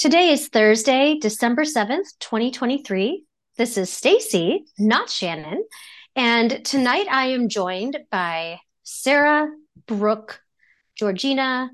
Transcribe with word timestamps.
Today 0.00 0.30
is 0.30 0.48
Thursday, 0.48 1.18
December 1.18 1.62
7th, 1.62 2.18
2023. 2.20 3.22
This 3.58 3.76
is 3.76 3.92
Stacy, 3.92 4.64
not 4.78 5.10
Shannon. 5.10 5.62
And 6.16 6.64
tonight 6.64 7.06
I 7.10 7.26
am 7.26 7.50
joined 7.50 7.98
by 8.10 8.60
Sara, 8.82 9.50
Brooke, 9.84 10.40
Georgina, 10.96 11.68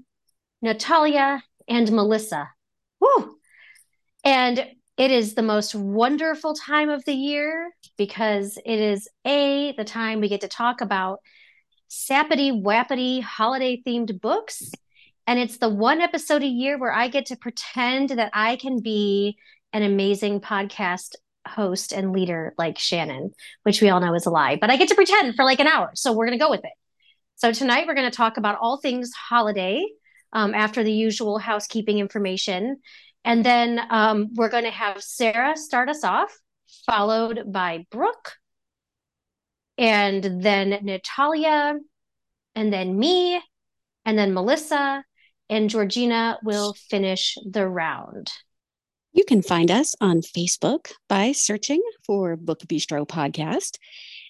Natalia, 0.60 1.40
and 1.68 1.92
Melissa. 1.92 2.48
Woo! 2.98 3.36
And 4.24 4.58
it 4.98 5.12
is 5.12 5.36
the 5.36 5.42
most 5.42 5.76
wonderful 5.76 6.54
time 6.54 6.90
of 6.90 7.04
the 7.04 7.14
year 7.14 7.70
because 7.96 8.58
it 8.66 8.80
is 8.80 9.08
A, 9.24 9.72
the 9.76 9.84
time 9.84 10.20
we 10.20 10.28
get 10.28 10.40
to 10.40 10.48
talk 10.48 10.80
about 10.80 11.20
sappity 11.88 12.50
wappity 12.60 13.22
holiday 13.22 13.80
themed 13.86 14.20
books 14.20 14.72
and 15.26 15.38
it's 15.38 15.58
the 15.58 15.68
one 15.68 16.00
episode 16.00 16.42
a 16.42 16.46
year 16.46 16.78
where 16.78 16.92
I 16.92 17.08
get 17.08 17.26
to 17.26 17.36
pretend 17.36 18.10
that 18.10 18.30
I 18.32 18.56
can 18.56 18.80
be 18.80 19.36
an 19.72 19.82
amazing 19.82 20.40
podcast 20.40 21.16
host 21.46 21.92
and 21.92 22.12
leader 22.12 22.54
like 22.58 22.78
Shannon, 22.78 23.32
which 23.62 23.80
we 23.80 23.90
all 23.90 24.00
know 24.00 24.14
is 24.14 24.26
a 24.26 24.30
lie, 24.30 24.56
but 24.60 24.70
I 24.70 24.76
get 24.76 24.88
to 24.88 24.94
pretend 24.94 25.34
for 25.34 25.44
like 25.44 25.60
an 25.60 25.66
hour. 25.66 25.90
So 25.94 26.12
we're 26.12 26.26
going 26.26 26.38
to 26.38 26.44
go 26.44 26.50
with 26.50 26.64
it. 26.64 26.72
So 27.36 27.52
tonight 27.52 27.86
we're 27.86 27.94
going 27.94 28.10
to 28.10 28.16
talk 28.16 28.36
about 28.36 28.58
all 28.60 28.78
things 28.78 29.12
holiday 29.12 29.84
um, 30.32 30.54
after 30.54 30.82
the 30.82 30.92
usual 30.92 31.38
housekeeping 31.38 31.98
information. 31.98 32.78
And 33.24 33.44
then 33.44 33.80
um, 33.90 34.28
we're 34.34 34.48
going 34.48 34.64
to 34.64 34.70
have 34.70 35.02
Sara 35.02 35.56
start 35.56 35.88
us 35.88 36.04
off, 36.04 36.36
followed 36.86 37.52
by 37.52 37.86
Brooke, 37.90 38.34
and 39.76 40.22
then 40.42 40.70
Natalia, 40.82 41.74
and 42.54 42.72
then 42.72 42.98
me, 42.98 43.42
and 44.04 44.16
then 44.16 44.32
Melissa, 44.32 45.04
and 45.48 45.70
Georgina 45.70 46.38
will 46.42 46.74
finish 46.74 47.36
the 47.44 47.68
round. 47.68 48.30
You 49.12 49.24
can 49.24 49.42
find 49.42 49.70
us 49.70 49.94
on 50.00 50.20
Facebook 50.20 50.92
by 51.08 51.32
searching 51.32 51.80
for 52.04 52.36
Book 52.36 52.60
Bistro 52.66 53.08
Podcast. 53.08 53.78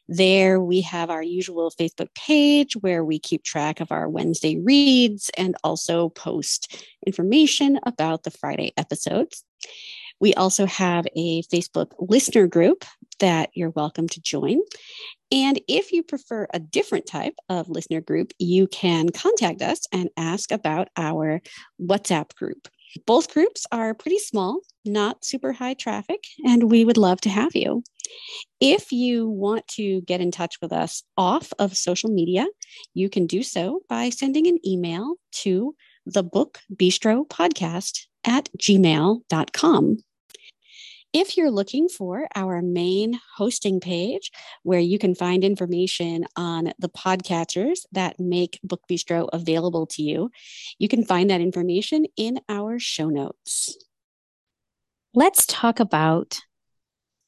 There 0.09 0.61
we 0.61 0.83
have 0.83 1.11
our 1.11 1.23
usual 1.23 1.73
Facebook 1.73 2.15
page 2.15 2.77
where 2.77 3.05
we 3.05 3.19
keep 3.19 3.43
track 3.43 3.81
of 3.81 3.91
our 3.91 4.09
Wednesday 4.09 4.59
reads 4.59 5.31
and 5.37 5.57
also 5.65 6.11
post 6.11 6.87
information 7.05 7.81
about 7.85 8.23
the 8.23 8.31
Friday 8.31 8.73
episodes. 8.77 9.43
We 10.21 10.35
also 10.35 10.67
have 10.67 11.07
a 11.17 11.43
Facebook 11.43 11.91
listener 11.99 12.47
group 12.47 12.85
that 13.21 13.51
you're 13.55 13.71
welcome 13.71 14.09
to 14.09 14.21
join. 14.21 14.61
And 15.33 15.61
if 15.69 15.93
you 15.93 16.03
prefer 16.03 16.47
a 16.53 16.61
different 16.61 17.07
type 17.07 17.35
of 17.49 17.69
listener 17.69 18.01
group, 18.01 18.33
you 18.39 18.69
can 18.69 19.09
contact 19.11 19.63
us 19.63 19.81
and 19.93 20.09
ask 20.17 20.53
about 20.53 20.89
our 20.97 21.41
WhatsApp 21.81 22.35
group. 22.35 22.69
Both 23.07 23.33
groups 23.33 23.67
are 23.73 23.95
pretty 23.95 24.19
small, 24.19 24.61
not 24.85 25.25
super 25.25 25.53
high 25.53 25.75
traffic, 25.75 26.25
and 26.45 26.71
we 26.71 26.85
would 26.85 26.97
love 26.97 27.21
to 27.23 27.29
have 27.29 27.55
you. 27.55 27.83
If 28.61 28.93
you 28.93 29.29
want 29.29 29.67
to 29.69 30.01
get 30.03 30.21
in 30.21 30.31
touch 30.31 30.57
with 30.63 30.73
us 30.73 31.03
off 31.17 31.53
of 31.59 31.77
social 31.77 32.11
media, 32.11 32.47
you 32.95 33.11
can 33.11 33.27
do 33.27 33.43
so 33.43 33.81
by 33.89 34.11
sending 34.11 34.47
an 34.47 34.59
email 34.67 35.17
to 35.43 35.75
the 36.07 36.23
book 36.23 36.61
bistro 36.75 37.27
podcast 37.27 38.07
at 38.25 38.49
gmail.com. 38.59 39.99
If 41.19 41.39
you're 41.39 41.51
looking 41.51 41.89
for 41.89 42.29
our 42.35 42.61
main 42.61 43.19
hosting 43.37 43.81
page 43.81 44.31
where 44.65 44.79
you 44.79 44.99
can 44.99 45.15
find 45.15 45.45
information 45.45 46.27
on 46.37 46.75
the 46.79 46.91
podcatchers 46.91 47.87
that 47.93 48.21
make 48.21 48.61
Book 48.63 48.83
Bistro 48.87 49.27
available 49.33 49.87
to 49.93 50.03
you, 50.03 50.31
you 50.79 50.89
can 50.89 51.03
find 51.03 51.31
that 51.31 51.41
information 51.41 52.05
in 52.19 52.41
our 52.51 52.79
show 52.79 53.09
notes. 53.09 53.79
Let's 55.15 55.47
talk 55.47 55.81
about 55.81 56.41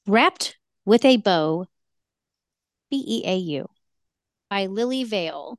Wrapped 0.07 0.59
with 0.85 1.07
a 1.07 1.17
Beau, 1.17 1.65
B 2.91 3.03
E 3.09 3.23
A 3.25 3.37
U, 3.37 3.71
by 4.51 4.67
Lillie 4.67 5.05
Vale. 5.05 5.59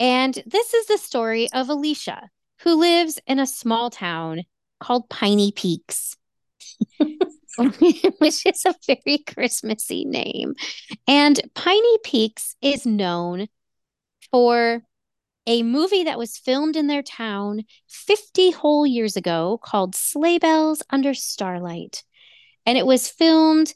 And 0.00 0.34
this 0.44 0.74
is 0.74 0.86
the 0.86 0.98
story 0.98 1.48
of 1.52 1.68
Alicia, 1.68 2.30
who 2.62 2.80
lives 2.80 3.20
in 3.28 3.38
a 3.38 3.46
small 3.46 3.90
town 3.90 4.42
called 4.80 5.08
Piney 5.08 5.52
Peaks. 5.52 6.16
which 8.18 8.46
is 8.46 8.64
a 8.64 8.74
very 8.86 9.18
Christmassy 9.18 10.04
name. 10.04 10.54
And 11.06 11.40
Piney 11.54 11.98
Peaks 12.04 12.56
is 12.60 12.86
known 12.86 13.48
for 14.30 14.82
a 15.46 15.62
movie 15.62 16.04
that 16.04 16.18
was 16.18 16.38
filmed 16.38 16.76
in 16.76 16.86
their 16.86 17.02
town 17.02 17.64
50 17.88 18.50
whole 18.52 18.86
years 18.86 19.16
ago 19.16 19.60
called 19.62 19.94
Sleigh 19.94 20.38
Bells 20.38 20.82
Under 20.90 21.14
Starlight. 21.14 22.02
And 22.66 22.78
it 22.78 22.86
was 22.86 23.08
filmed 23.08 23.74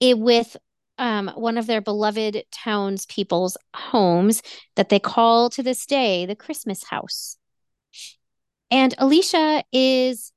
with 0.00 0.56
um, 0.98 1.30
one 1.34 1.56
of 1.56 1.66
their 1.66 1.80
beloved 1.80 2.44
townspeople's 2.50 3.56
homes 3.74 4.42
that 4.76 4.88
they 4.88 4.98
call 4.98 5.48
to 5.50 5.62
this 5.62 5.86
day 5.86 6.26
the 6.26 6.36
Christmas 6.36 6.84
house. 6.84 7.36
And 8.70 8.94
Alicia 8.98 9.64
is 9.72 10.32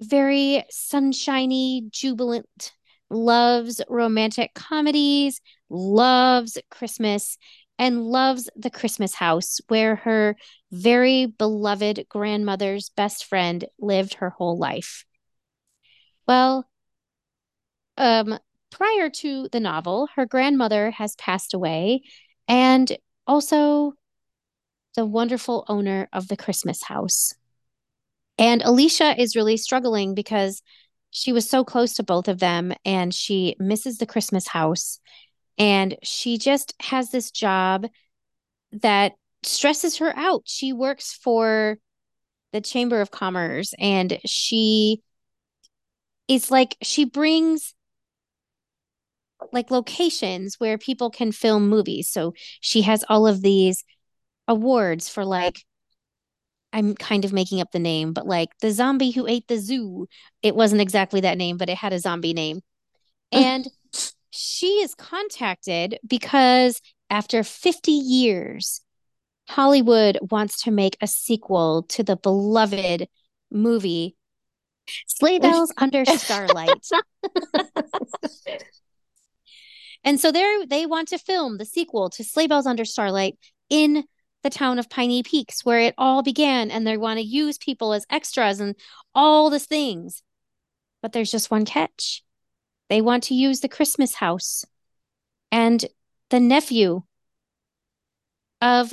very 0.00 0.64
sunshiny, 0.70 1.84
jubilant, 1.90 2.72
loves 3.10 3.80
romantic 3.88 4.54
comedies, 4.54 5.40
loves 5.68 6.58
Christmas, 6.70 7.36
and 7.78 8.04
loves 8.04 8.50
the 8.56 8.70
Christmas 8.70 9.14
house 9.14 9.58
where 9.68 9.96
her 9.96 10.36
very 10.70 11.26
beloved 11.26 12.06
grandmother's 12.08 12.90
best 12.90 13.24
friend 13.24 13.64
lived 13.78 14.14
her 14.14 14.30
whole 14.30 14.58
life. 14.58 15.04
Well, 16.26 16.68
um, 17.96 18.38
prior 18.70 19.10
to 19.10 19.48
the 19.50 19.60
novel, 19.60 20.08
her 20.16 20.26
grandmother 20.26 20.90
has 20.92 21.16
passed 21.16 21.54
away, 21.54 22.02
and 22.46 22.96
also 23.26 23.94
the 24.96 25.06
wonderful 25.06 25.64
owner 25.68 26.08
of 26.12 26.28
the 26.28 26.36
Christmas 26.36 26.82
house. 26.84 27.34
And 28.40 28.62
Alicia 28.62 29.20
is 29.20 29.36
really 29.36 29.58
struggling 29.58 30.14
because 30.14 30.62
she 31.10 31.32
was 31.32 31.48
so 31.48 31.62
close 31.62 31.94
to 31.94 32.02
both 32.02 32.26
of 32.26 32.38
them 32.38 32.72
and 32.86 33.14
she 33.14 33.54
misses 33.58 33.98
the 33.98 34.06
Christmas 34.06 34.48
house. 34.48 34.98
And 35.58 35.96
she 36.02 36.38
just 36.38 36.72
has 36.80 37.10
this 37.10 37.30
job 37.30 37.86
that 38.72 39.12
stresses 39.42 39.98
her 39.98 40.16
out. 40.16 40.42
She 40.46 40.72
works 40.72 41.12
for 41.12 41.76
the 42.52 42.62
Chamber 42.62 43.02
of 43.02 43.10
Commerce 43.10 43.74
and 43.78 44.18
she 44.24 45.02
is 46.26 46.50
like, 46.50 46.78
she 46.82 47.04
brings 47.04 47.74
like 49.52 49.70
locations 49.70 50.58
where 50.58 50.78
people 50.78 51.10
can 51.10 51.30
film 51.30 51.68
movies. 51.68 52.10
So 52.10 52.32
she 52.62 52.82
has 52.82 53.04
all 53.06 53.26
of 53.26 53.42
these 53.42 53.84
awards 54.48 55.10
for 55.10 55.26
like 55.26 55.62
I'm 56.72 56.94
kind 56.94 57.24
of 57.24 57.32
making 57.32 57.60
up 57.60 57.72
the 57.72 57.78
name, 57.78 58.12
but 58.12 58.26
like 58.26 58.50
the 58.60 58.70
zombie 58.70 59.10
who 59.10 59.26
ate 59.26 59.48
the 59.48 59.58
zoo, 59.58 60.06
it 60.42 60.54
wasn't 60.54 60.80
exactly 60.80 61.20
that 61.22 61.38
name, 61.38 61.56
but 61.56 61.68
it 61.68 61.76
had 61.76 61.92
a 61.92 61.98
zombie 61.98 62.34
name. 62.34 62.60
And 63.32 63.68
she 64.30 64.80
is 64.82 64.94
contacted 64.96 65.98
because 66.06 66.80
after 67.10 67.44
50 67.44 67.92
years, 67.92 68.80
Hollywood 69.48 70.18
wants 70.30 70.62
to 70.62 70.70
make 70.70 70.96
a 71.00 71.06
sequel 71.06 71.84
to 71.90 72.02
the 72.02 72.16
beloved 72.16 73.08
movie 73.50 74.16
Sleigh 75.06 75.38
Bells 75.38 75.72
Under 75.76 76.04
Starlight. 76.04 76.86
and 80.04 80.18
so 80.18 80.32
they 80.32 80.64
they 80.68 80.86
want 80.86 81.08
to 81.08 81.18
film 81.18 81.58
the 81.58 81.64
sequel 81.64 82.10
to 82.10 82.24
Sleigh 82.24 82.46
Bells 82.46 82.66
Under 82.66 82.84
Starlight 82.84 83.38
in 83.68 84.04
the 84.42 84.50
town 84.50 84.78
of 84.78 84.88
Piney 84.88 85.22
Peaks 85.22 85.64
where 85.64 85.80
it 85.80 85.94
all 85.98 86.22
began 86.22 86.70
and 86.70 86.86
they 86.86 86.96
want 86.96 87.18
to 87.18 87.24
use 87.24 87.58
people 87.58 87.92
as 87.92 88.06
extras 88.10 88.60
and 88.60 88.74
all 89.14 89.50
the 89.50 89.58
things. 89.58 90.22
But 91.02 91.12
there's 91.12 91.30
just 91.30 91.50
one 91.50 91.64
catch. 91.64 92.22
They 92.88 93.00
want 93.00 93.24
to 93.24 93.34
use 93.34 93.60
the 93.60 93.68
Christmas 93.68 94.14
house. 94.14 94.64
And 95.52 95.84
the 96.30 96.40
nephew 96.40 97.02
of 98.60 98.92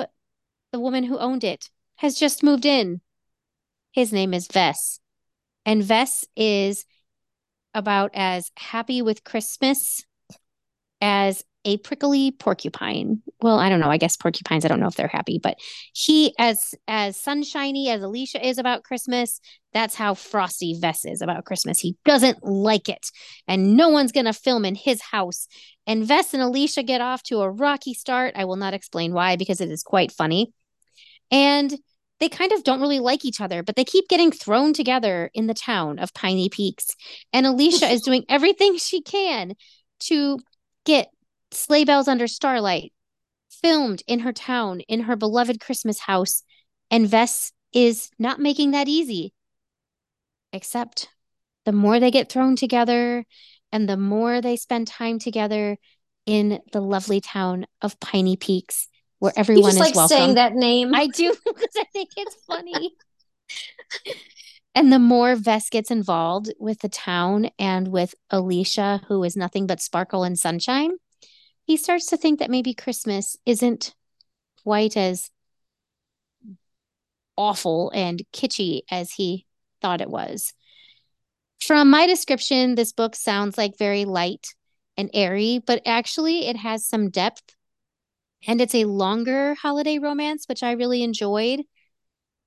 the 0.72 0.80
woman 0.80 1.04
who 1.04 1.18
owned 1.18 1.44
it 1.44 1.70
has 1.98 2.16
just 2.16 2.44
moved 2.44 2.66
in. 2.66 3.02
His 3.92 4.14
name 4.14 4.34
is 4.34 4.48
Vess. 4.48 5.00
And 5.66 5.84
Vess 5.84 6.26
is 6.36 6.86
about 7.74 8.12
as 8.14 8.52
happy 8.58 9.02
with 9.02 9.24
Christmas 9.24 10.06
as 11.02 11.44
a 11.68 11.78
prickly 11.78 12.32
porcupine. 12.32 13.22
Well, 13.42 13.60
I 13.60 13.68
don't 13.68 13.82
know. 13.82 13.90
I 13.90 13.98
guess 13.98 14.16
porcupines, 14.16 14.64
I 14.64 14.70
don't 14.70 14.80
know 14.80 14.88
if 14.88 14.96
they're 14.96 15.08
happy, 15.08 15.38
but 15.38 15.58
he 15.94 16.34
as 16.40 16.74
as 16.88 17.20
sunshiny 17.20 17.90
as 17.90 18.02
Alicia 18.02 18.46
is 18.46 18.58
about 18.58 18.84
Christmas, 18.84 19.42
that's 19.74 19.94
how 19.94 20.14
frosty 20.14 20.80
Vess 20.80 21.02
is 21.04 21.22
about 21.22 21.44
Christmas. 21.44 21.78
He 21.78 21.98
doesn't 22.06 22.42
like 22.42 22.88
it. 22.88 23.12
And 23.50 23.76
no 23.76 23.90
one's 23.90 24.14
gonna 24.14 24.32
film 24.32 24.64
in 24.64 24.76
his 24.76 25.02
house. 25.02 25.48
And 25.86 26.08
Vess 26.08 26.34
and 26.34 26.42
Alicia 26.42 26.84
get 26.84 27.02
off 27.02 27.22
to 27.24 27.42
a 27.42 27.52
rocky 27.52 27.94
start. 27.94 28.34
I 28.38 28.46
will 28.46 28.56
not 28.56 28.74
explain 28.74 29.14
why 29.14 29.36
because 29.36 29.60
it 29.60 29.70
is 29.70 29.84
quite 29.84 30.14
funny. 30.14 30.54
And 31.32 31.78
they 32.22 32.30
kind 32.30 32.54
of 32.54 32.64
don't 32.64 32.82
really 32.82 33.00
like 33.00 33.26
each 33.26 33.42
other, 33.42 33.62
but 33.62 33.76
they 33.76 33.84
keep 33.84 34.08
getting 34.08 34.32
thrown 34.32 34.74
together 34.74 35.30
in 35.34 35.48
the 35.48 35.54
town 35.54 36.00
of 36.00 36.14
Piney 36.14 36.48
Peaks. 36.48 36.96
And 37.34 37.46
Alicia 37.46 37.90
is 37.90 38.02
doing 38.04 38.24
everything 38.30 38.78
she 38.78 39.02
can 39.02 39.54
to 40.00 40.40
get 40.86 41.10
Sleigh 41.52 41.86
Bells 41.86 42.08
Under 42.08 42.28
Starlight 42.28 42.94
filmed 43.50 44.04
in 44.08 44.20
her 44.20 44.34
town, 44.34 44.82
in 44.82 45.02
her 45.02 45.16
beloved 45.16 45.60
Christmas 45.60 46.00
house. 46.00 46.44
And 46.92 47.08
Vess 47.08 47.52
is 47.74 48.10
not 48.18 48.40
making 48.40 48.72
that 48.72 48.88
easy. 48.88 49.34
Except 50.54 51.10
the 51.66 51.72
more 51.72 52.00
they 52.00 52.12
get 52.12 52.30
thrown 52.30 52.56
together 52.56 53.26
and 53.72 53.90
the 53.90 53.98
more 53.98 54.42
they 54.42 54.56
spend 54.56 54.88
time 54.88 55.20
together 55.20 55.78
in 56.26 56.60
the 56.72 56.82
lovely 56.82 57.22
town 57.22 57.66
of 57.82 58.00
Piney 58.00 58.36
Peaks, 58.36 58.88
where 59.20 59.34
everyone 59.36 59.64
you 59.64 59.68
just 59.68 59.76
is 59.78 59.82
like 59.82 59.96
welcome. 59.96 60.18
saying 60.18 60.36
that 60.36 60.54
name. 60.54 60.94
I 60.94 61.08
do 61.08 61.36
because 61.46 61.76
I 61.78 61.84
think 61.92 62.10
it's 62.16 62.36
funny. 62.46 62.94
and 64.76 64.92
the 64.92 65.00
more 65.00 65.36
Vess 65.36 65.70
gets 65.70 65.92
involved 65.92 66.54
with 66.60 66.80
the 66.80 66.90
town 66.90 67.50
and 67.58 67.90
with 67.90 68.16
Alicia, 68.30 69.02
who 69.08 69.24
is 69.24 69.36
nothing 69.36 69.68
but 69.68 69.82
sparkle 69.82 70.24
and 70.24 70.38
sunshine, 70.38 70.92
he 71.68 71.78
starts 71.78 72.08
to 72.08 72.18
think 72.18 72.40
that 72.40 72.50
maybe 72.50 72.74
Christmas 72.74 73.38
isn't 73.46 73.94
quite 74.64 74.98
as 74.98 75.30
awful 77.36 77.92
and 77.94 78.24
kitschy 78.34 78.82
as 78.90 79.12
he 79.12 79.46
thought 79.82 80.02
it 80.02 80.10
was. 80.10 80.54
From 81.62 81.90
my 81.90 82.08
description, 82.08 82.76
this 82.76 82.94
book 82.94 83.16
sounds 83.16 83.58
like 83.58 83.78
very 83.78 84.06
light 84.06 84.48
and 84.96 85.10
airy, 85.14 85.62
but 85.66 85.82
actually 85.86 86.48
it 86.48 86.56
has 86.56 86.88
some 86.88 87.10
depth 87.10 87.56
and 88.48 88.62
it's 88.62 88.76
a 88.76 88.86
longer 88.86 89.56
holiday 89.56 90.00
romance, 90.00 90.46
which 90.48 90.64
I 90.64 90.72
really 90.72 91.04
enjoyed. 91.04 91.62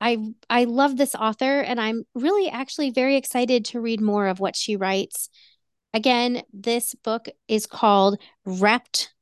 I 0.00 0.16
I 0.48 0.64
love 0.64 0.96
this 0.96 1.14
author 1.14 1.60
and 1.60 1.78
I'm 1.78 2.04
really 2.14 2.48
actually 2.48 2.90
very 2.90 3.16
excited 3.16 3.66
to 3.66 3.80
read 3.80 4.00
more 4.00 4.28
of 4.28 4.40
what 4.40 4.56
she 4.56 4.76
writes. 4.76 5.28
Again, 5.92 6.42
this 6.52 6.94
book 6.94 7.28
is 7.48 7.66
called 7.66 8.18
Wrapped 8.44 9.12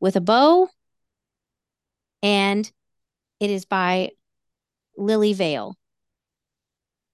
with 0.00 0.16
a 0.16 0.20
Beau 0.20 0.68
and 2.22 2.70
it 3.40 3.50
is 3.50 3.64
by 3.64 4.10
Lillie 4.96 5.32
Vale. 5.32 5.76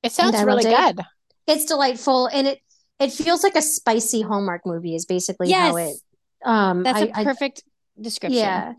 It 0.03 0.13
sounds 0.13 0.43
really 0.43 0.65
good. 0.65 1.01
it's 1.47 1.67
delightful 1.67 2.27
and 2.27 2.47
it 2.47 2.61
it 2.99 3.13
feels 3.13 3.43
like 3.43 3.57
a 3.57 3.63
spicy 3.63 4.23
Hallmark 4.23 4.63
movie 4.65 4.95
is 4.95 5.05
basically 5.05 5.51
how 5.51 5.77
it 5.77 5.97
um 6.45 6.83
That's 6.83 7.03
I- 7.03 7.07
a 7.07 7.11
I- 7.15 7.25
perfect 7.25 7.63
description. 8.01 8.41
Yeah. 8.41 8.75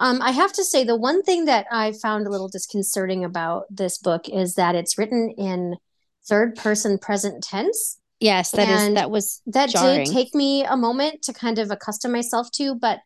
Um, 0.00 0.22
I 0.22 0.30
have 0.30 0.52
to 0.52 0.64
say, 0.64 0.84
the 0.84 0.96
one 0.96 1.24
thing 1.24 1.46
that 1.46 1.66
I 1.72 1.90
found 1.90 2.26
a 2.26 2.30
little 2.30 2.48
disconcerting 2.48 3.24
about 3.24 3.64
this 3.68 3.98
book 3.98 4.28
is 4.28 4.54
that 4.54 4.76
it's 4.76 4.96
written 4.96 5.34
in 5.36 5.74
third 6.24 6.54
person 6.54 6.98
present 6.98 7.42
tense. 7.42 7.98
Yes, 8.20 8.50
that 8.52 8.68
is 8.68 8.80
And 8.80 8.96
that 8.96 9.10
was 9.10 9.42
That 9.46 9.70
jarring. 9.70 10.04
did 10.04 10.12
take 10.12 10.34
me 10.34 10.64
a 10.64 10.76
moment 10.76 11.22
to 11.22 11.32
kind 11.32 11.58
of 11.58 11.70
accustom 11.70 12.12
myself 12.12 12.50
to, 12.52 12.74
but 12.74 13.00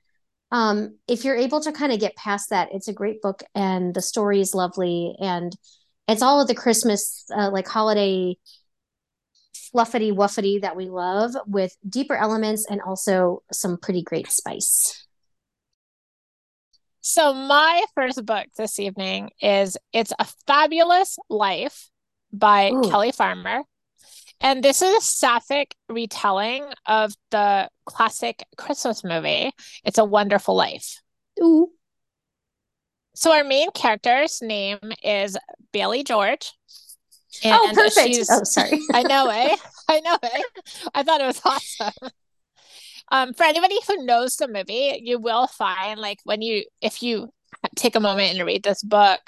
um, 0.51 0.99
if 1.09 1.25
you're 1.25 1.37
able 1.37 1.61
to 1.61 1.73
kind 1.73 1.93
of 1.93 2.01
get 2.01 2.17
past 2.17 2.51
that, 2.51 2.69
it's 2.73 2.89
a 2.89 2.93
great 2.93 3.23
book 3.23 3.43
and 3.55 3.95
the 3.95 4.03
story 4.03 4.41
is 4.41 4.55
lovely 4.55 5.15
and 5.19 5.57
it's 6.09 6.23
all 6.23 6.41
of 6.41 6.49
the 6.49 6.55
Christmas, 6.55 7.25
uh, 7.35 7.51
like 7.51 7.67
holiday 7.67 8.37
fluffity 9.55 10.13
wuffity 10.13 10.61
that 10.61 10.77
we 10.77 10.91
love 10.91 11.33
with 11.47 11.75
deeper 11.89 12.15
elements 12.15 12.67
and 12.69 12.81
also 12.83 13.43
some 13.51 13.79
pretty 13.79 14.03
great 14.03 14.31
spice. 14.31 15.07
So 17.01 17.33
my 17.33 17.83
first 17.95 18.25
book 18.25 18.47
this 18.57 18.79
evening 18.79 19.31
is 19.41 19.77
It's 19.93 20.13
a 20.19 20.27
Fabulous 20.47 21.19
Life 21.29 21.91
by 22.33 22.71
Ooh. 22.71 22.83
Kelly 22.83 23.13
Farmer. 23.13 23.63
And 24.43 24.63
this 24.63 24.83
is 24.83 24.97
a 24.97 25.01
sapphic 25.01 25.75
retelling 25.89 26.65
of 26.87 27.13
the 27.31 27.69
classic 27.87 28.45
Christmas 28.57 29.05
movie, 29.05 29.53
It's 29.85 29.99
a 29.99 30.05
Wonderful 30.05 30.55
Life. 30.57 31.01
Ooh. 31.41 31.71
So 33.15 33.33
our 33.33 33.45
main 33.45 33.71
character's 33.71 34.41
name 34.43 34.79
is 35.03 35.37
Bailey 35.73 36.03
George. 36.03 36.51
oh, 37.45 37.71
perfect. 37.75 38.09
she's- 38.09 38.29
Oh, 38.31 38.43
sorry. 38.45 38.81
I 38.93 39.03
know, 39.05 39.29
eh? 39.29 39.57
I 39.89 40.01
know, 40.01 40.19
eh? 40.23 40.43
I 40.95 41.03
thought 41.03 41.21
it 41.21 41.27
was 41.27 41.41
awesome. 41.45 42.11
Um, 43.11 43.35
for 43.35 43.45
anybody 43.45 43.77
who 43.87 44.05
knows 44.07 44.37
the 44.37 44.49
movie, 44.49 45.01
you 45.05 45.19
will 45.19 45.47
find 45.47 46.01
like 46.01 46.19
when 46.25 46.41
you 46.41 46.65
if 46.81 47.03
you 47.03 47.29
take 47.77 47.95
a 47.95 48.01
moment 48.01 48.39
and 48.39 48.47
read 48.47 48.63
this 48.63 48.83
book, 48.83 49.21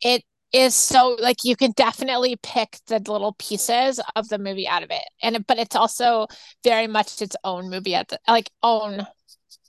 it 0.00 0.22
is 0.52 0.74
so 0.74 1.16
like 1.20 1.44
you 1.44 1.56
can 1.56 1.72
definitely 1.72 2.36
pick 2.42 2.78
the 2.88 2.98
little 2.98 3.34
pieces 3.38 4.00
of 4.16 4.28
the 4.28 4.38
movie 4.38 4.66
out 4.66 4.82
of 4.82 4.90
it. 4.90 5.02
And 5.22 5.46
but 5.46 5.58
it's 5.58 5.76
also 5.76 6.26
very 6.64 6.86
much 6.86 7.22
its 7.22 7.36
own 7.44 7.70
movie 7.70 7.94
at 7.94 8.08
the 8.08 8.18
like 8.26 8.50
own 8.62 9.06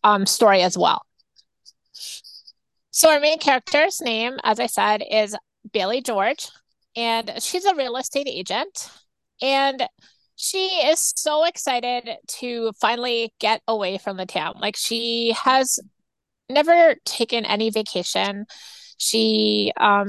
um 0.04 0.25
story 0.25 0.62
as 0.62 0.78
well. 0.78 1.01
So 2.92 3.10
our 3.10 3.19
main 3.19 3.39
character's 3.39 4.01
name, 4.01 4.38
as 4.44 4.60
I 4.60 4.66
said, 4.66 5.04
is 5.10 5.36
Bailey 5.72 6.01
George, 6.01 6.48
and 6.95 7.31
she's 7.39 7.66
a 7.66 7.75
real 7.75 7.95
estate 7.95 8.27
agent. 8.30 8.89
And 9.42 9.88
she 10.36 10.65
is 10.86 11.13
so 11.15 11.46
excited 11.46 12.10
to 12.39 12.72
finally 12.82 13.34
get 13.39 13.62
away 13.67 13.98
from 13.98 14.17
the 14.17 14.25
town. 14.25 14.55
Like 14.60 14.75
she 14.75 15.36
has 15.44 15.79
never 16.50 16.96
taken 17.05 17.46
any 17.46 17.70
vacation. 17.70 18.46
She 18.98 19.72
um 19.77 20.08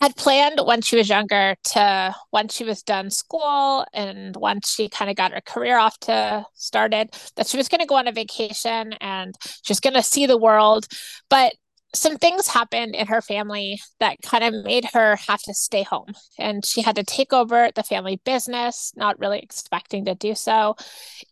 had 0.00 0.16
planned 0.16 0.60
when 0.64 0.82
she 0.82 0.96
was 0.96 1.08
younger 1.08 1.56
to 1.64 2.14
once 2.32 2.54
she 2.54 2.64
was 2.64 2.82
done 2.82 3.10
school 3.10 3.84
and 3.94 4.36
once 4.36 4.70
she 4.70 4.88
kind 4.88 5.10
of 5.10 5.16
got 5.16 5.32
her 5.32 5.40
career 5.40 5.78
off 5.78 5.98
to 5.98 6.44
started 6.54 7.14
that 7.36 7.46
she 7.46 7.56
was 7.56 7.68
going 7.68 7.80
to 7.80 7.86
go 7.86 7.96
on 7.96 8.06
a 8.06 8.12
vacation 8.12 8.92
and 9.00 9.34
she 9.62 9.70
was 9.70 9.80
going 9.80 9.94
to 9.94 10.02
see 10.02 10.26
the 10.26 10.36
world. 10.36 10.86
But 11.30 11.54
some 11.94 12.18
things 12.18 12.48
happened 12.48 12.94
in 12.94 13.06
her 13.06 13.22
family 13.22 13.80
that 14.00 14.18
kind 14.22 14.44
of 14.44 14.64
made 14.64 14.84
her 14.92 15.16
have 15.16 15.42
to 15.42 15.54
stay 15.54 15.82
home. 15.82 16.12
And 16.38 16.64
she 16.64 16.82
had 16.82 16.96
to 16.96 17.04
take 17.04 17.32
over 17.32 17.70
the 17.74 17.82
family 17.82 18.20
business 18.24 18.92
not 18.96 19.18
really 19.18 19.38
expecting 19.38 20.04
to 20.04 20.14
do 20.14 20.34
so. 20.34 20.76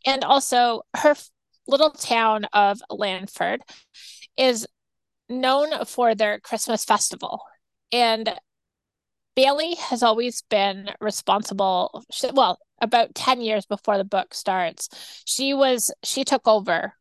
And 0.06 0.24
also 0.24 0.82
her 0.96 1.16
little 1.66 1.90
town 1.90 2.46
of 2.52 2.80
Lanford 2.90 3.60
is 4.38 4.66
known 5.28 5.84
for 5.84 6.14
their 6.14 6.40
Christmas 6.40 6.84
festival. 6.84 7.42
And 7.92 8.34
Bailey 9.36 9.74
has 9.76 10.02
always 10.02 10.42
been 10.42 10.90
responsible 11.00 12.04
she, 12.10 12.30
well 12.32 12.58
about 12.80 13.14
10 13.14 13.40
years 13.40 13.66
before 13.66 13.96
the 13.98 14.04
book 14.04 14.34
starts 14.34 14.88
she 15.24 15.54
was 15.54 15.92
she 16.02 16.24
took 16.24 16.46
over 16.46 16.94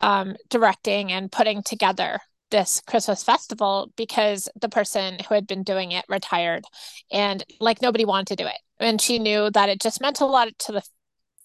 um 0.00 0.36
directing 0.48 1.12
and 1.12 1.32
putting 1.32 1.62
together 1.62 2.20
this 2.50 2.80
Christmas 2.86 3.22
festival 3.22 3.92
because 3.96 4.48
the 4.60 4.68
person 4.68 5.18
who 5.28 5.34
had 5.34 5.46
been 5.46 5.62
doing 5.62 5.92
it 5.92 6.04
retired 6.08 6.64
and 7.10 7.44
like 7.60 7.82
nobody 7.82 8.04
wanted 8.04 8.28
to 8.28 8.36
do 8.36 8.46
it. 8.46 8.58
And 8.78 9.00
she 9.00 9.18
knew 9.18 9.50
that 9.50 9.68
it 9.68 9.80
just 9.80 10.00
meant 10.00 10.20
a 10.20 10.26
lot 10.26 10.48
to 10.60 10.72
the 10.72 10.82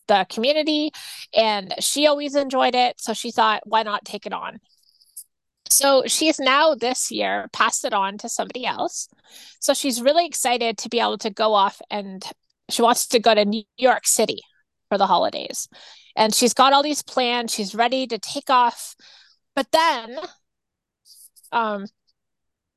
the 0.07 0.25
community 0.29 0.91
and 1.33 1.73
she 1.79 2.05
always 2.05 2.35
enjoyed 2.35 2.75
it. 2.75 2.99
So 2.99 3.13
she 3.13 3.31
thought 3.31 3.61
why 3.65 3.83
not 3.83 4.05
take 4.05 4.25
it 4.25 4.33
on 4.33 4.59
so 5.71 6.03
she's 6.05 6.39
now 6.39 6.75
this 6.75 7.11
year 7.11 7.49
passed 7.53 7.85
it 7.85 7.93
on 7.93 8.17
to 8.19 8.29
somebody 8.29 8.65
else. 8.65 9.07
So 9.59 9.73
she's 9.73 10.01
really 10.01 10.25
excited 10.25 10.77
to 10.79 10.89
be 10.89 10.99
able 10.99 11.17
to 11.19 11.29
go 11.29 11.53
off 11.53 11.81
and 11.89 12.23
she 12.69 12.81
wants 12.81 13.07
to 13.07 13.19
go 13.19 13.33
to 13.33 13.45
New 13.45 13.63
York 13.77 14.05
City 14.05 14.41
for 14.89 14.97
the 14.97 15.07
holidays. 15.07 15.67
And 16.15 16.33
she's 16.33 16.53
got 16.53 16.73
all 16.73 16.83
these 16.83 17.03
plans. 17.03 17.53
She's 17.53 17.73
ready 17.73 18.05
to 18.07 18.17
take 18.19 18.49
off. 18.49 18.95
But 19.55 19.67
then 19.71 20.17
um 21.51 21.85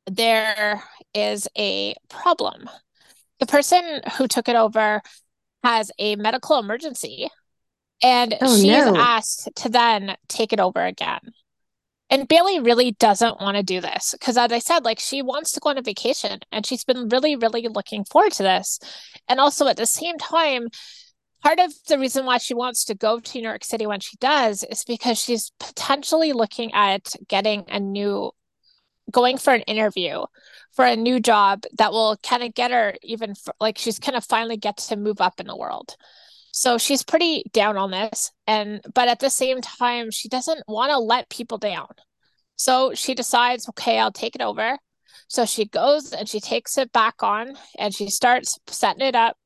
there 0.06 0.82
is 1.14 1.48
a 1.56 1.94
problem. 2.08 2.68
The 3.40 3.46
person 3.46 4.00
who 4.18 4.28
took 4.28 4.48
it 4.48 4.56
over 4.56 5.00
has 5.62 5.90
a 5.98 6.16
medical 6.16 6.58
emergency 6.58 7.28
and 8.02 8.34
Oh, 8.40 8.54
she's 8.56 8.66
no. 8.66 8.96
asked 8.96 9.48
to 9.56 9.68
then 9.68 10.16
take 10.28 10.52
it 10.52 10.60
over 10.60 10.84
again 10.84 11.20
and 12.10 12.28
Bailey 12.28 12.60
really 12.60 12.92
doesn't 12.92 13.40
want 13.40 13.56
to 13.56 13.62
do 13.62 13.80
this 13.80 14.12
because, 14.12 14.36
as 14.36 14.52
I 14.52 14.58
said, 14.58 14.84
like 14.84 14.98
she 14.98 15.22
wants 15.22 15.52
to 15.52 15.60
go 15.60 15.70
on 15.70 15.78
a 15.78 15.82
vacation 15.82 16.40
and 16.52 16.64
she's 16.66 16.84
been 16.84 17.08
really, 17.08 17.34
really 17.36 17.66
looking 17.68 18.04
forward 18.04 18.32
to 18.32 18.42
this. 18.42 18.78
And 19.28 19.40
also 19.40 19.66
at 19.66 19.76
the 19.76 19.86
same 19.86 20.18
time, 20.18 20.68
part 21.42 21.58
of 21.58 21.72
the 21.88 21.98
reason 21.98 22.26
why 22.26 22.38
she 22.38 22.54
wants 22.54 22.84
to 22.84 22.94
go 22.94 23.20
to 23.20 23.38
New 23.38 23.44
York 23.44 23.64
City 23.64 23.86
when 23.86 24.00
she 24.00 24.16
does 24.18 24.64
is 24.64 24.84
because 24.84 25.18
she's 25.18 25.52
potentially 25.58 26.32
looking 26.32 26.72
at 26.74 27.12
getting 27.28 27.64
a 27.68 27.80
new 27.80 28.30
going 29.10 29.36
for 29.36 29.52
an 29.52 29.60
interview 29.62 30.24
for 30.72 30.84
a 30.84 30.96
new 30.96 31.20
job 31.20 31.64
that 31.76 31.92
will 31.92 32.16
kind 32.22 32.42
of 32.42 32.54
get 32.54 32.70
her 32.70 32.94
even 33.02 33.34
like 33.60 33.78
she's 33.78 33.98
kind 33.98 34.16
of 34.16 34.24
finally 34.24 34.56
get 34.56 34.76
to 34.76 34.96
move 34.96 35.20
up 35.20 35.40
in 35.40 35.46
the 35.46 35.56
world. 35.56 35.96
So 36.56 36.78
she's 36.78 37.02
pretty 37.02 37.42
down 37.52 37.76
on 37.76 37.90
this 37.90 38.30
and 38.46 38.80
but 38.94 39.08
at 39.08 39.18
the 39.18 39.28
same 39.28 39.60
time 39.60 40.12
she 40.12 40.28
doesn't 40.28 40.62
want 40.68 40.92
to 40.92 40.98
let 41.00 41.28
people 41.28 41.58
down. 41.58 41.88
So 42.54 42.94
she 42.94 43.12
decides, 43.12 43.68
okay, 43.70 43.98
I'll 43.98 44.12
take 44.12 44.36
it 44.36 44.40
over. 44.40 44.78
So 45.26 45.46
she 45.46 45.64
goes 45.64 46.12
and 46.12 46.28
she 46.28 46.38
takes 46.38 46.78
it 46.78 46.92
back 46.92 47.24
on 47.24 47.56
and 47.76 47.92
she 47.92 48.08
starts 48.08 48.56
setting 48.68 49.04
it 49.04 49.16
up. 49.16 49.36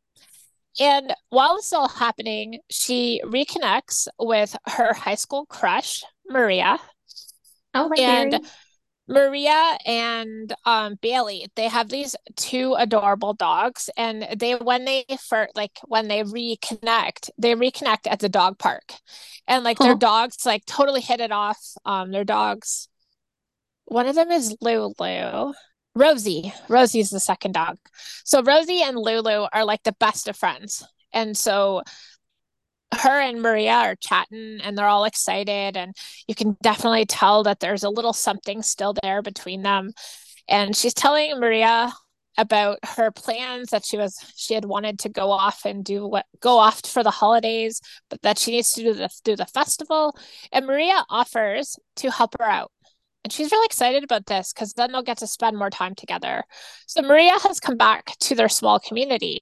And 0.78 1.14
while 1.30 1.56
it's 1.56 1.72
all 1.72 1.88
happening, 1.88 2.60
she 2.68 3.22
reconnects 3.24 4.06
with 4.18 4.54
her 4.66 4.92
high 4.92 5.14
school 5.14 5.46
crush, 5.46 6.04
Maria. 6.28 6.78
Oh, 7.72 7.90
and 7.98 8.32
Mary. 8.32 8.44
Maria 9.08 9.78
and 9.86 10.54
um, 10.66 10.96
Bailey, 11.00 11.46
they 11.56 11.68
have 11.68 11.88
these 11.88 12.14
two 12.36 12.74
adorable 12.78 13.32
dogs, 13.32 13.88
and 13.96 14.26
they 14.36 14.54
when 14.54 14.84
they 14.84 15.04
for 15.26 15.48
like 15.54 15.78
when 15.86 16.08
they 16.08 16.22
reconnect, 16.22 17.30
they 17.38 17.54
reconnect 17.54 18.06
at 18.06 18.20
the 18.20 18.28
dog 18.28 18.58
park, 18.58 18.92
and 19.46 19.64
like 19.64 19.78
their 19.78 19.94
dogs 19.94 20.44
like 20.44 20.64
totally 20.66 21.00
hit 21.00 21.20
it 21.20 21.32
off. 21.32 21.58
Um, 21.86 22.10
their 22.10 22.24
dogs, 22.24 22.88
one 23.86 24.06
of 24.06 24.14
them 24.14 24.30
is 24.30 24.56
Lulu. 24.60 25.52
Rosie. 25.94 26.52
Rosie's 26.68 27.10
the 27.10 27.18
second 27.18 27.52
dog. 27.52 27.76
So 28.24 28.40
Rosie 28.42 28.82
and 28.82 28.96
Lulu 28.96 29.48
are 29.52 29.64
like 29.64 29.82
the 29.82 29.96
best 29.98 30.28
of 30.28 30.36
friends, 30.36 30.86
and 31.12 31.36
so 31.36 31.82
her 32.94 33.20
and 33.20 33.42
Maria 33.42 33.72
are 33.72 33.96
chatting 33.96 34.60
and 34.62 34.76
they're 34.76 34.86
all 34.86 35.04
excited 35.04 35.76
and 35.76 35.94
you 36.26 36.34
can 36.34 36.56
definitely 36.62 37.04
tell 37.04 37.42
that 37.44 37.60
there's 37.60 37.84
a 37.84 37.90
little 37.90 38.12
something 38.12 38.62
still 38.62 38.94
there 39.02 39.22
between 39.22 39.62
them. 39.62 39.92
And 40.48 40.74
she's 40.74 40.94
telling 40.94 41.38
Maria 41.38 41.92
about 42.38 42.78
her 42.84 43.10
plans 43.10 43.70
that 43.70 43.84
she 43.84 43.96
was 43.96 44.16
she 44.36 44.54
had 44.54 44.64
wanted 44.64 45.00
to 45.00 45.08
go 45.08 45.30
off 45.32 45.64
and 45.64 45.84
do 45.84 46.06
what 46.06 46.24
go 46.40 46.56
off 46.56 46.86
for 46.86 47.02
the 47.02 47.10
holidays, 47.10 47.80
but 48.08 48.22
that 48.22 48.38
she 48.38 48.52
needs 48.52 48.70
to 48.72 48.82
do 48.82 48.94
the 48.94 49.10
do 49.24 49.36
the 49.36 49.46
festival. 49.46 50.16
And 50.52 50.66
Maria 50.66 51.04
offers 51.10 51.76
to 51.96 52.10
help 52.10 52.36
her 52.38 52.46
out. 52.46 52.70
And 53.24 53.32
she's 53.32 53.50
really 53.50 53.66
excited 53.66 54.04
about 54.04 54.26
this 54.26 54.52
because 54.52 54.72
then 54.72 54.92
they'll 54.92 55.02
get 55.02 55.18
to 55.18 55.26
spend 55.26 55.58
more 55.58 55.70
time 55.70 55.94
together. 55.94 56.44
So 56.86 57.02
Maria 57.02 57.32
has 57.42 57.60
come 57.60 57.76
back 57.76 58.16
to 58.20 58.34
their 58.34 58.48
small 58.48 58.78
community 58.78 59.40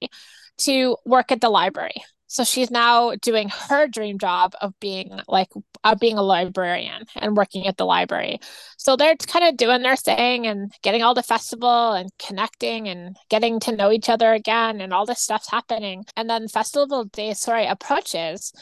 to 0.59 0.97
work 1.05 1.31
at 1.31 1.41
the 1.43 1.51
library. 1.51 2.03
So 2.27 2.45
she's 2.45 2.71
now 2.71 3.15
doing 3.23 3.51
her 3.69 3.87
dream 3.87 4.19
job 4.19 4.55
of 4.61 4.73
being 4.81 5.21
like 5.29 5.49
uh, 5.85 5.95
being 5.95 6.19
a 6.19 6.23
librarian 6.23 7.05
and 7.15 7.37
working 7.37 7.67
at 7.67 7.77
the 7.77 7.85
library. 7.85 8.41
So 8.79 8.97
they're 8.97 9.17
kind 9.17 9.45
of 9.45 9.57
doing 9.57 9.83
their 9.83 9.97
thing 9.97 10.47
and 10.47 10.73
getting 10.83 11.03
all 11.03 11.15
the 11.15 11.23
festival 11.23 11.93
and 11.93 12.11
connecting 12.19 12.89
and 12.89 13.17
getting 13.31 13.61
to 13.61 13.77
know 13.77 13.93
each 13.93 14.09
other 14.09 14.33
again 14.33 14.81
and 14.81 14.93
all 14.93 15.07
this 15.07 15.21
stuff's 15.21 15.51
happening. 15.51 16.05
And 16.17 16.29
then 16.29 16.49
festival 16.49 17.05
day 17.05 17.35
sorry 17.35 17.67
approaches 17.67 18.53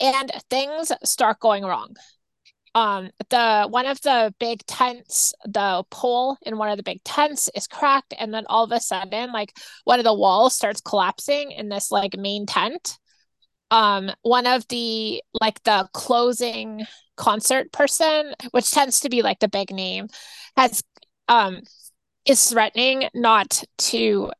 and 0.00 0.30
things 0.50 0.92
start 1.04 1.40
going 1.40 1.64
wrong. 1.64 1.96
Um 2.78 3.10
the 3.30 3.66
one 3.68 3.86
of 3.86 4.00
the 4.02 4.32
big 4.38 4.64
tents, 4.66 5.34
the 5.44 5.82
pole 5.90 6.36
in 6.42 6.58
one 6.58 6.70
of 6.70 6.76
the 6.76 6.84
big 6.84 7.02
tents 7.02 7.50
is 7.56 7.66
cracked 7.66 8.14
and 8.16 8.32
then 8.32 8.44
all 8.48 8.62
of 8.62 8.70
a 8.70 8.78
sudden 8.78 9.32
like 9.32 9.52
one 9.82 9.98
of 9.98 10.04
the 10.04 10.14
walls 10.14 10.54
starts 10.54 10.80
collapsing 10.80 11.50
in 11.50 11.68
this 11.70 11.90
like 11.90 12.16
main 12.16 12.46
tent. 12.46 12.96
Um 13.72 14.12
one 14.22 14.46
of 14.46 14.64
the 14.68 15.20
like 15.40 15.60
the 15.64 15.88
closing 15.92 16.86
concert 17.16 17.72
person 17.72 18.32
which 18.52 18.70
tends 18.70 19.00
to 19.00 19.08
be 19.08 19.22
like 19.22 19.40
the 19.40 19.48
big 19.48 19.72
name 19.72 20.06
has 20.56 20.84
um 21.26 21.62
is 22.24 22.48
threatening 22.48 23.08
not 23.12 23.64
to 23.78 24.30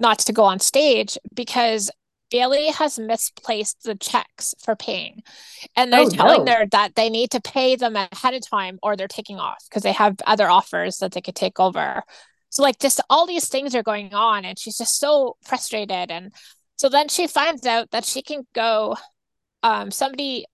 not 0.00 0.18
to 0.18 0.32
go 0.32 0.42
on 0.42 0.58
stage 0.58 1.16
because 1.32 1.92
Bailey 2.30 2.68
has 2.68 2.98
misplaced 2.98 3.84
the 3.84 3.94
checks 3.94 4.54
for 4.62 4.76
paying 4.76 5.22
and 5.76 5.92
they're 5.92 6.02
Oh, 6.02 6.08
telling 6.10 6.44
no. 6.44 6.52
her 6.52 6.66
that 6.72 6.94
they 6.94 7.08
need 7.08 7.30
to 7.30 7.40
pay 7.40 7.76
them 7.76 7.96
ahead 7.96 8.34
of 8.34 8.48
time 8.48 8.78
or 8.82 8.96
they're 8.96 9.08
taking 9.08 9.38
off 9.38 9.64
because 9.68 9.82
they 9.82 9.92
have 9.92 10.16
other 10.26 10.48
offers 10.50 10.98
that 10.98 11.12
they 11.12 11.20
could 11.20 11.34
take 11.36 11.58
over 11.58 12.02
so 12.50 12.62
like 12.62 12.78
just 12.78 13.00
all 13.10 13.26
these 13.26 13.48
things 13.48 13.74
are 13.74 13.82
going 13.82 14.12
on 14.14 14.44
and 14.44 14.58
she's 14.58 14.78
just 14.78 14.98
so 14.98 15.36
frustrated 15.44 16.10
and 16.10 16.32
so 16.76 16.88
then 16.88 17.08
she 17.08 17.26
finds 17.26 17.66
out 17.66 17.90
that 17.90 18.04
she 18.04 18.22
can 18.22 18.46
go 18.54 18.96
um 19.62 19.90
somebody 19.90 20.44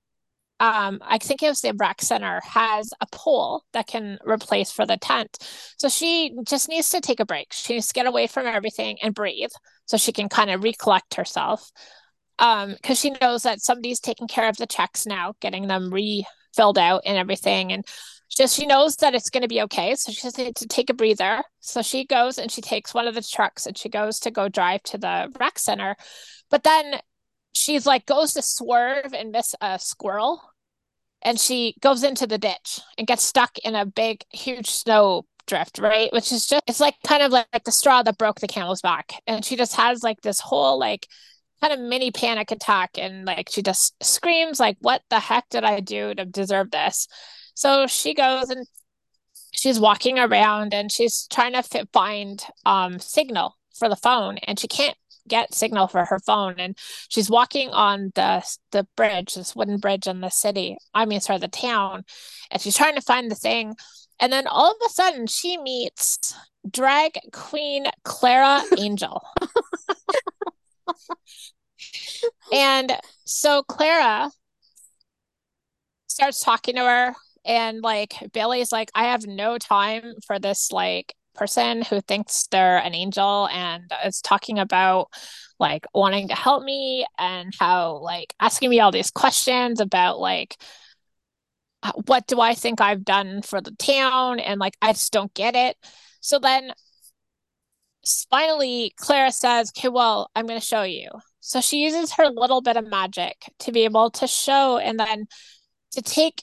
um 0.61 1.01
I 1.03 1.19
think 1.19 1.43
it 1.43 1.49
was 1.49 1.61
the 1.61 1.75
rec 1.77 2.01
center 2.01 2.41
has 2.45 2.91
a 3.01 3.07
pole 3.11 3.65
that 3.73 3.87
can 3.89 4.19
replace 4.25 4.71
for 4.71 4.87
the 4.87 4.97
tent. 4.97 5.37
So 5.79 5.89
she 5.89 6.33
just 6.45 6.69
needs 6.69 6.89
to 6.91 7.01
take 7.01 7.19
a 7.21 7.27
break. 7.27 7.53
She 7.53 7.75
needs 7.75 7.89
to 7.89 7.93
get 7.95 8.07
away 8.07 8.29
from 8.29 8.47
everything 8.47 8.99
and 9.03 9.13
breathe 9.15 9.51
so 9.87 9.97
she 9.97 10.13
can 10.13 10.29
kind 10.29 10.51
of 10.51 10.63
recollect 10.63 11.15
herself. 11.15 11.71
Um 12.39 12.73
because 12.73 12.99
she 12.99 13.11
knows 13.21 13.45
that 13.45 13.61
somebody's 13.61 14.01
taking 14.01 14.29
care 14.29 14.49
of 14.49 14.57
the 14.57 14.67
checks 14.67 15.07
now, 15.07 15.35
getting 15.41 15.67
them 15.67 15.91
refilled 15.93 16.79
out 16.79 17.03
and 17.07 17.17
everything 17.17 17.73
and 17.73 17.85
just 18.37 18.57
she 18.57 18.67
knows 18.67 18.97
that 18.97 19.15
it's 19.15 19.31
going 19.31 19.43
to 19.43 19.49
be 19.49 19.63
okay 19.63 19.95
so 19.95 20.11
she 20.11 20.23
just 20.23 20.39
needs 20.39 20.61
to 20.61 20.67
take 20.67 20.91
a 20.91 20.95
breather 20.95 21.43
so 21.61 21.83
she 21.83 22.05
goes 22.05 22.39
and 22.39 22.51
she 22.51 22.61
takes 22.61 22.95
one 22.95 23.07
of 23.07 23.15
the 23.15 23.23
trucks 23.23 23.67
and 23.67 23.79
she 23.79 23.89
goes 23.89 24.19
to 24.19 24.31
go 24.31 24.49
drive 24.49 24.83
to 24.83 24.99
the 24.99 25.33
rec 25.39 25.59
center 25.59 25.95
but 26.51 26.65
then 26.65 27.01
she's 27.53 27.87
like 27.87 28.07
goes 28.07 28.35
to 28.35 28.43
swerve 28.43 29.15
and 29.15 29.31
miss 29.31 29.55
a 29.61 29.79
squirrel 29.79 30.43
and 31.23 31.39
she 31.39 31.75
goes 31.81 32.03
into 32.03 32.27
the 32.27 32.39
ditch 32.39 32.81
and 32.99 33.07
gets 33.07 33.23
stuck 33.23 33.57
in 33.59 33.75
a 33.75 33.87
big 33.87 34.25
huge 34.31 34.69
snow 34.69 35.25
drift 35.47 35.79
right? 35.79 36.13
Which 36.13 36.33
is 36.33 36.47
just 36.47 36.65
it's 36.67 36.81
like 36.81 36.95
kind 37.07 37.23
of 37.23 37.33
like, 37.33 37.47
like 37.53 37.65
the 37.65 37.73
straw 37.73 38.03
that 38.03 38.19
broke 38.19 38.41
the 38.41 38.49
camel's 38.49 38.81
back. 38.81 39.15
And 39.27 39.45
she 39.45 39.57
just 39.57 39.77
has 39.77 40.03
like 40.03 40.21
this 40.23 40.41
whole 40.41 40.79
like 40.79 41.07
kind 41.61 41.73
of 41.73 41.81
mini 41.81 42.11
panic 42.11 42.51
attack. 42.51 42.91
And 42.99 43.25
like 43.25 43.49
she 43.51 43.63
just 43.63 43.95
screams 44.03 44.61
like 44.61 44.77
what 44.81 45.03
the 45.11 45.21
heck 45.21 45.49
did 45.51 45.65
i 45.65 45.81
do 45.81 46.15
to 46.15 46.25
deserve 46.25 46.71
this? 46.71 47.09
So 47.55 47.87
she 47.87 48.15
goes 48.15 48.51
and 48.51 48.67
she's 49.53 49.79
walking 49.79 50.19
around 50.19 50.75
and 50.75 50.91
she's 50.91 51.27
trying 51.31 51.53
to 51.53 51.87
find 51.93 52.43
um 52.67 52.99
signal 52.99 53.57
for 53.75 53.89
the 53.89 53.97
phone. 53.97 54.39
And 54.39 54.59
she 54.59 54.69
can't 54.69 54.97
get 55.29 55.55
signal 55.55 55.87
for 55.87 56.05
her 56.05 56.19
phone 56.19 56.55
and 56.59 56.77
she's 57.09 57.31
walking 57.31 57.71
on 57.71 58.13
the 58.15 58.45
the 58.73 58.87
bridge 58.97 59.35
this 59.35 59.57
wooden 59.57 59.79
bridge 59.79 60.07
in 60.07 60.21
the 60.21 60.31
city 60.31 60.77
i 60.93 61.05
mean 61.05 61.21
sorry 61.21 61.39
the 61.39 61.49
town 61.49 62.05
and 62.51 62.61
she's 62.61 62.77
trying 62.77 62.95
to 62.95 63.01
find 63.01 63.31
the 63.31 63.35
thing 63.35 63.75
and 64.21 64.33
then 64.33 64.47
all 64.47 64.71
of 64.71 64.77
a 64.85 64.91
sudden 64.91 65.27
she 65.27 65.57
meets 65.57 66.35
drag 66.71 67.19
queen 67.33 67.87
clara 68.05 68.63
angel. 68.79 69.23
And 72.53 72.93
so 73.25 73.63
clara 73.63 74.31
starts 76.07 76.41
talking 76.41 76.77
to 76.77 76.83
her 76.83 77.15
and 77.45 77.83
like 77.83 78.15
Billy's 78.33 78.71
like 78.73 78.91
I 78.95 79.05
have 79.05 79.27
no 79.27 79.59
time 79.59 80.15
for 80.27 80.39
this 80.39 80.71
like 80.71 81.15
person 81.35 81.83
who 81.83 82.01
thinks 82.01 82.47
they're 82.49 82.79
an 82.79 82.95
angel 82.95 83.49
and 83.49 83.91
is 84.05 84.21
talking 84.21 84.59
about 84.59 85.09
like 85.59 85.87
wanting 85.95 86.29
to 86.29 86.35
help 86.35 86.63
me 86.65 87.07
and 87.19 87.53
how 87.59 87.99
like 87.99 88.35
asking 88.41 88.71
me 88.71 88.81
all 88.81 88.91
these 88.91 89.11
questions 89.11 89.81
about 89.81 90.19
like 90.19 90.57
uh, 91.83 91.93
what 92.07 92.27
do 92.27 92.41
I 92.41 92.55
think 92.55 92.81
I've 92.81 93.05
done 93.05 93.43
for 93.43 93.61
the 93.61 93.73
town 93.73 94.41
and 94.41 94.59
like 94.59 94.77
I 94.81 94.93
just 94.93 95.13
don't 95.13 95.33
get 95.35 95.55
it. 95.55 95.77
So 96.21 96.39
then 96.39 96.73
finally 98.31 98.93
Clara 98.97 99.33
says, 99.33 99.71
"Okay, 99.77 99.89
well, 99.89 100.31
I'm 100.35 100.47
going 100.47 100.61
to 100.61 100.67
show 100.67 100.83
you." 100.83 101.09
So 101.41 101.61
she 101.61 101.79
uses 101.79 102.13
her 102.15 102.29
little 102.31 102.63
bit 102.63 102.77
of 102.77 102.89
magic 102.89 103.37
to 103.61 103.73
be 103.73 103.85
able 103.85 104.11
to 104.13 104.27
show 104.27 104.79
and 104.79 104.99
then 104.99 105.27
to 105.93 106.03
take 106.03 106.43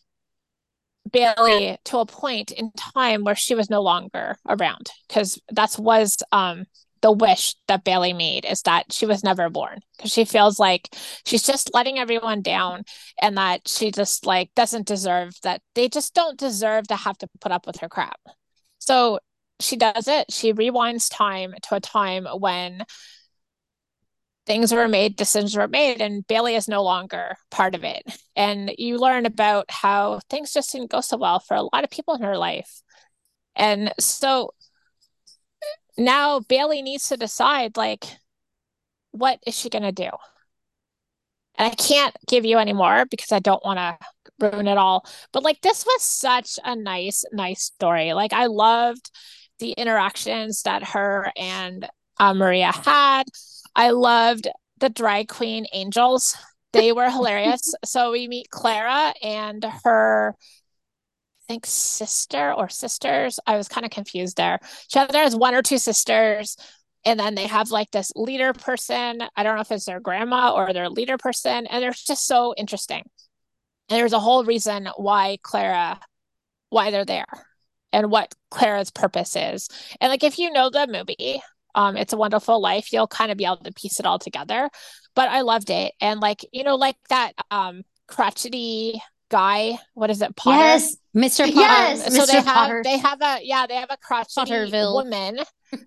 Bailey 1.09 1.77
to 1.85 1.97
a 1.97 2.05
point 2.05 2.51
in 2.51 2.71
time 2.71 3.23
where 3.23 3.35
she 3.35 3.55
was 3.55 3.69
no 3.69 3.81
longer 3.81 4.37
around 4.47 4.91
because 5.07 5.41
that's 5.51 5.77
was 5.77 6.17
um 6.31 6.65
the 7.01 7.11
wish 7.11 7.55
that 7.67 7.83
Bailey 7.83 8.13
made 8.13 8.45
is 8.45 8.61
that 8.61 8.93
she 8.93 9.05
was 9.05 9.23
never 9.23 9.49
born 9.49 9.79
because 9.97 10.11
she 10.11 10.23
feels 10.23 10.59
like 10.59 10.95
she's 11.25 11.43
just 11.43 11.73
letting 11.73 11.97
everyone 11.97 12.41
down 12.41 12.83
and 13.19 13.37
that 13.37 13.67
she 13.67 13.91
just 13.91 14.25
like 14.25 14.51
doesn't 14.55 14.85
deserve 14.85 15.33
that 15.43 15.61
they 15.73 15.89
just 15.89 16.13
don't 16.13 16.37
deserve 16.37 16.87
to 16.87 16.95
have 16.95 17.17
to 17.17 17.27
put 17.39 17.51
up 17.51 17.65
with 17.65 17.77
her 17.77 17.89
crap. 17.89 18.19
So 18.77 19.19
she 19.59 19.77
does 19.77 20.07
it. 20.07 20.31
She 20.31 20.53
rewinds 20.53 21.09
time 21.11 21.53
to 21.63 21.75
a 21.75 21.79
time 21.79 22.27
when 22.37 22.83
things 24.51 24.73
were 24.73 24.89
made, 24.89 25.15
decisions 25.15 25.55
were 25.55 25.69
made, 25.69 26.01
and 26.01 26.27
Bailey 26.27 26.55
is 26.55 26.67
no 26.67 26.83
longer 26.83 27.37
part 27.51 27.73
of 27.73 27.85
it. 27.85 28.03
And 28.35 28.69
you 28.77 28.97
learn 28.97 29.25
about 29.25 29.63
how 29.69 30.19
things 30.29 30.51
just 30.51 30.73
didn't 30.73 30.91
go 30.91 30.99
so 30.99 31.15
well 31.15 31.39
for 31.39 31.55
a 31.55 31.61
lot 31.61 31.85
of 31.85 31.89
people 31.89 32.15
in 32.15 32.21
her 32.21 32.37
life. 32.37 32.81
And 33.55 33.93
so 33.97 34.53
now 35.97 36.41
Bailey 36.41 36.81
needs 36.81 37.07
to 37.07 37.15
decide 37.15 37.77
like, 37.77 38.03
what 39.11 39.39
is 39.47 39.57
she 39.57 39.69
going 39.69 39.83
to 39.83 39.93
do? 39.93 40.09
And 41.55 41.71
I 41.71 41.75
can't 41.75 42.17
give 42.27 42.43
you 42.43 42.57
any 42.57 42.73
more 42.73 43.05
because 43.05 43.31
I 43.31 43.39
don't 43.39 43.63
want 43.63 43.79
to 43.79 43.97
ruin 44.37 44.67
it 44.67 44.77
all. 44.77 45.05
But 45.31 45.43
like 45.43 45.61
this 45.61 45.85
was 45.85 46.01
such 46.01 46.59
a 46.65 46.75
nice, 46.75 47.23
nice 47.31 47.63
story. 47.63 48.11
Like 48.11 48.33
I 48.33 48.47
loved 48.47 49.11
the 49.59 49.71
interactions 49.71 50.63
that 50.63 50.89
her 50.89 51.31
and 51.37 51.87
uh, 52.19 52.33
Maria 52.33 52.73
had. 52.73 53.23
I 53.75 53.91
loved 53.91 54.47
the 54.79 54.89
drag 54.89 55.27
queen 55.27 55.65
angels. 55.73 56.35
They 56.73 56.91
were 56.91 57.09
hilarious. 57.09 57.73
so 57.85 58.11
we 58.11 58.27
meet 58.27 58.49
Clara 58.49 59.13
and 59.21 59.65
her 59.83 60.35
I 60.39 61.53
think 61.53 61.65
sister 61.65 62.53
or 62.53 62.69
sisters. 62.69 63.39
I 63.45 63.57
was 63.57 63.67
kind 63.67 63.85
of 63.85 63.91
confused 63.91 64.37
there. 64.37 64.59
She 64.87 64.99
has 64.99 65.35
one 65.35 65.53
or 65.53 65.61
two 65.61 65.77
sisters 65.77 66.55
and 67.05 67.19
then 67.19 67.35
they 67.35 67.47
have 67.47 67.71
like 67.71 67.89
this 67.91 68.11
leader 68.15 68.53
person 68.53 69.21
i 69.35 69.43
don't 69.43 69.55
know 69.55 69.61
if 69.61 69.71
it's 69.71 69.85
their 69.85 69.99
grandma 69.99 70.53
or 70.53 70.73
their 70.73 70.89
leader 70.89 71.17
person 71.17 71.67
and 71.67 71.81
they're 71.81 71.91
just 71.91 72.25
so 72.27 72.53
interesting 72.57 73.03
and 73.89 73.99
there's 73.99 74.13
a 74.13 74.19
whole 74.19 74.43
reason 74.43 74.87
why 74.97 75.37
clara 75.41 75.99
why 76.69 76.91
they're 76.91 77.05
there 77.05 77.25
and 77.91 78.09
what 78.09 78.33
clara's 78.49 78.91
purpose 78.91 79.35
is 79.35 79.67
and 79.99 80.09
like 80.09 80.23
if 80.23 80.37
you 80.37 80.51
know 80.51 80.69
the 80.69 80.87
movie 80.87 81.41
um 81.75 81.97
it's 81.97 82.13
a 82.13 82.17
wonderful 82.17 82.61
life 82.61 82.91
you'll 82.91 83.07
kind 83.07 83.31
of 83.31 83.37
be 83.37 83.45
able 83.45 83.57
to 83.57 83.71
piece 83.73 83.99
it 83.99 84.05
all 84.05 84.19
together 84.19 84.69
but 85.15 85.29
i 85.29 85.41
loved 85.41 85.69
it 85.69 85.93
and 86.01 86.19
like 86.19 86.45
you 86.51 86.63
know 86.63 86.75
like 86.75 86.95
that 87.09 87.33
um 87.49 87.81
crotchety 88.07 89.01
guy. 89.31 89.79
What 89.95 90.11
is 90.11 90.21
it? 90.21 90.35
Potter? 90.35 90.57
Yes, 90.57 90.95
Mr. 91.15 91.45
Potter. 91.45 91.59
Yes, 91.59 92.05
um, 92.05 92.13
so 92.13 92.23
Mr. 92.23 92.27
they 92.33 92.41
Potter. 92.43 92.81
they 92.83 92.97
have 92.99 93.21
a 93.21 93.39
yeah 93.41 93.65
they 93.65 93.75
have 93.75 93.89
a 93.89 93.97
crotchety 93.97 94.51
Potterville. 94.51 94.93
woman, 94.93 95.39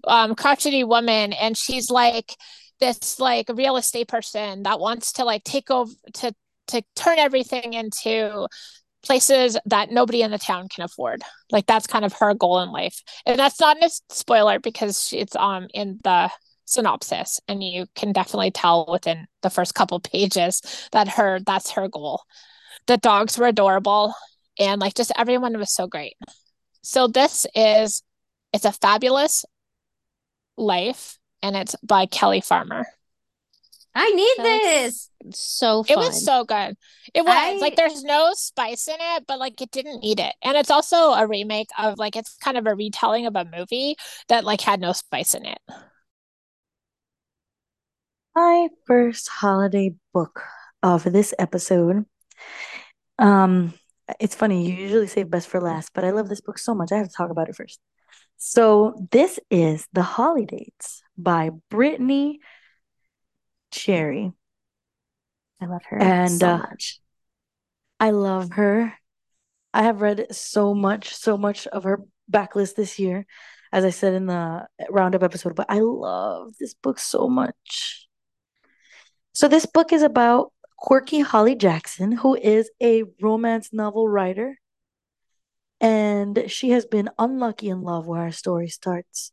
um, 0.08 0.34
crotchety 0.34 0.82
woman, 0.82 1.32
and 1.32 1.56
she's 1.56 1.90
like 1.90 2.34
this 2.80 3.20
like 3.20 3.48
real 3.54 3.76
estate 3.76 4.08
person 4.08 4.64
that 4.64 4.80
wants 4.80 5.12
to 5.12 5.24
like 5.24 5.44
take 5.44 5.70
over 5.70 5.92
to 6.14 6.34
to 6.68 6.82
turn 6.96 7.18
everything 7.18 7.74
into 7.74 8.48
places 9.04 9.56
that 9.66 9.90
nobody 9.90 10.22
in 10.22 10.30
the 10.30 10.38
town 10.38 10.68
can 10.68 10.84
afford. 10.84 11.22
Like 11.50 11.66
that's 11.66 11.86
kind 11.86 12.04
of 12.04 12.14
her 12.14 12.34
goal 12.34 12.60
in 12.60 12.70
life, 12.70 13.02
and 13.26 13.38
that's 13.38 13.60
not 13.60 13.82
a 13.82 13.90
spoiler 14.10 14.58
because 14.58 15.12
it's 15.12 15.36
um 15.36 15.68
in 15.74 16.00
the 16.02 16.30
synopsis 16.66 17.40
and 17.46 17.62
you 17.62 17.84
can 17.94 18.10
definitely 18.12 18.50
tell 18.50 18.86
within 18.90 19.26
the 19.42 19.50
first 19.50 19.74
couple 19.74 20.00
pages 20.00 20.62
that 20.92 21.06
her 21.06 21.38
that's 21.40 21.72
her 21.72 21.88
goal 21.88 22.22
the 22.86 22.96
dogs 22.96 23.38
were 23.38 23.46
adorable 23.46 24.14
and 24.58 24.80
like 24.80 24.94
just 24.94 25.12
everyone 25.16 25.58
was 25.58 25.72
so 25.72 25.86
great. 25.86 26.16
So 26.82 27.06
this 27.06 27.46
is 27.54 28.02
it's 28.52 28.64
a 28.64 28.72
fabulous 28.72 29.44
life 30.56 31.18
and 31.42 31.56
it's 31.56 31.74
by 31.82 32.06
Kelly 32.06 32.40
Farmer. 32.40 32.86
I 33.94 34.10
need 34.10 34.34
this. 34.38 35.10
So 35.32 35.84
fun. 35.84 35.92
It 35.92 35.98
was 35.98 36.24
so 36.24 36.44
good. 36.44 36.76
It 37.14 37.24
was 37.24 37.34
I... 37.34 37.56
like 37.58 37.76
there's 37.76 38.02
no 38.02 38.32
spice 38.34 38.88
in 38.88 38.96
it, 38.98 39.24
but 39.26 39.38
like 39.38 39.60
it 39.60 39.70
didn't 39.70 40.00
need 40.00 40.20
it. 40.20 40.34
And 40.42 40.56
it's 40.56 40.70
also 40.70 41.12
a 41.12 41.26
remake 41.26 41.68
of 41.78 41.98
like 41.98 42.16
it's 42.16 42.36
kind 42.36 42.58
of 42.58 42.66
a 42.66 42.74
retelling 42.74 43.26
of 43.26 43.36
a 43.36 43.44
movie 43.44 43.96
that 44.28 44.44
like 44.44 44.60
had 44.60 44.80
no 44.80 44.92
spice 44.92 45.34
in 45.34 45.46
it. 45.46 45.58
My 48.34 48.68
first 48.86 49.28
holiday 49.28 49.94
book 50.12 50.42
of 50.82 51.04
this 51.04 51.32
episode 51.38 52.04
um, 53.18 53.74
it's 54.20 54.34
funny, 54.34 54.68
you 54.68 54.74
usually 54.74 55.06
save 55.06 55.30
best 55.30 55.48
for 55.48 55.60
last, 55.60 55.90
but 55.94 56.04
I 56.04 56.10
love 56.10 56.28
this 56.28 56.40
book 56.40 56.58
so 56.58 56.74
much. 56.74 56.92
I 56.92 56.98
have 56.98 57.08
to 57.08 57.14
talk 57.14 57.30
about 57.30 57.48
it 57.48 57.56
first. 57.56 57.80
So 58.36 59.06
this 59.10 59.38
is 59.50 59.86
The 59.92 60.02
Holly 60.02 60.44
Dates 60.44 61.02
by 61.16 61.50
Brittainy 61.72 62.38
Cherry. 63.74 64.32
I 65.60 65.66
love 65.66 65.82
her 65.86 65.98
and 65.98 66.30
so 66.30 66.48
uh, 66.48 66.58
much. 66.58 67.00
I 67.98 68.10
love 68.10 68.52
her. 68.52 68.94
I 69.72 69.82
have 69.82 70.00
read 70.00 70.26
so 70.30 70.74
much, 70.74 71.14
so 71.14 71.36
much 71.36 71.66
of 71.66 71.84
her 71.84 72.00
backlist 72.30 72.76
this 72.76 72.98
year, 72.98 73.26
as 73.72 73.84
I 73.84 73.90
said 73.90 74.14
in 74.14 74.26
the 74.26 74.66
roundup 74.90 75.22
episode, 75.22 75.56
but 75.56 75.66
I 75.68 75.80
love 75.80 76.54
this 76.60 76.74
book 76.74 76.98
so 76.98 77.28
much. 77.28 78.06
So 79.32 79.48
this 79.48 79.66
book 79.66 79.92
is 79.92 80.02
about 80.02 80.52
quirky 80.78 81.20
Holly 81.20 81.56
Jackson, 81.56 82.12
who 82.12 82.36
is 82.36 82.70
a 82.80 83.02
romance 83.20 83.70
novel 83.72 84.08
writer. 84.08 84.60
And 85.80 86.44
she 86.46 86.70
has 86.70 86.86
been 86.86 87.10
unlucky 87.18 87.68
in 87.68 87.82
love 87.82 88.06
where 88.06 88.20
our 88.20 88.32
story 88.32 88.68
starts. 88.68 89.32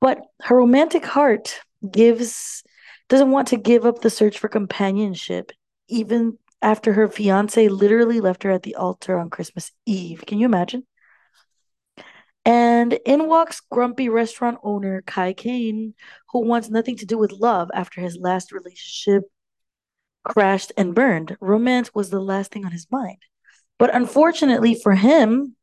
But 0.00 0.20
her 0.42 0.56
romantic 0.56 1.04
heart 1.06 1.58
gives 1.90 2.62
doesn't 3.10 3.32
want 3.32 3.48
to 3.48 3.56
give 3.56 3.84
up 3.84 4.00
the 4.00 4.08
search 4.08 4.38
for 4.38 4.48
companionship, 4.48 5.52
even 5.88 6.38
after 6.62 6.92
her 6.92 7.08
fiance 7.08 7.68
literally 7.68 8.20
left 8.20 8.44
her 8.44 8.50
at 8.50 8.62
the 8.62 8.76
altar 8.76 9.18
on 9.18 9.28
Christmas 9.28 9.72
Eve. 9.84 10.24
Can 10.26 10.38
you 10.38 10.46
imagine? 10.46 10.86
And 12.44 12.92
in 13.04 13.26
walks 13.26 13.60
grumpy 13.70 14.08
restaurant 14.08 14.58
owner 14.62 15.02
Kai 15.02 15.32
Kane, 15.32 15.94
who 16.30 16.46
wants 16.46 16.70
nothing 16.70 16.96
to 16.98 17.06
do 17.06 17.18
with 17.18 17.32
love 17.32 17.68
after 17.74 18.00
his 18.00 18.16
last 18.16 18.52
relationship 18.52 19.24
crashed 20.24 20.72
and 20.76 20.94
burned. 20.94 21.36
Romance 21.40 21.92
was 21.94 22.10
the 22.10 22.20
last 22.20 22.52
thing 22.52 22.64
on 22.64 22.72
his 22.72 22.86
mind. 22.90 23.18
But 23.78 23.94
unfortunately 23.94 24.74
for 24.74 24.94
him, 24.94 25.56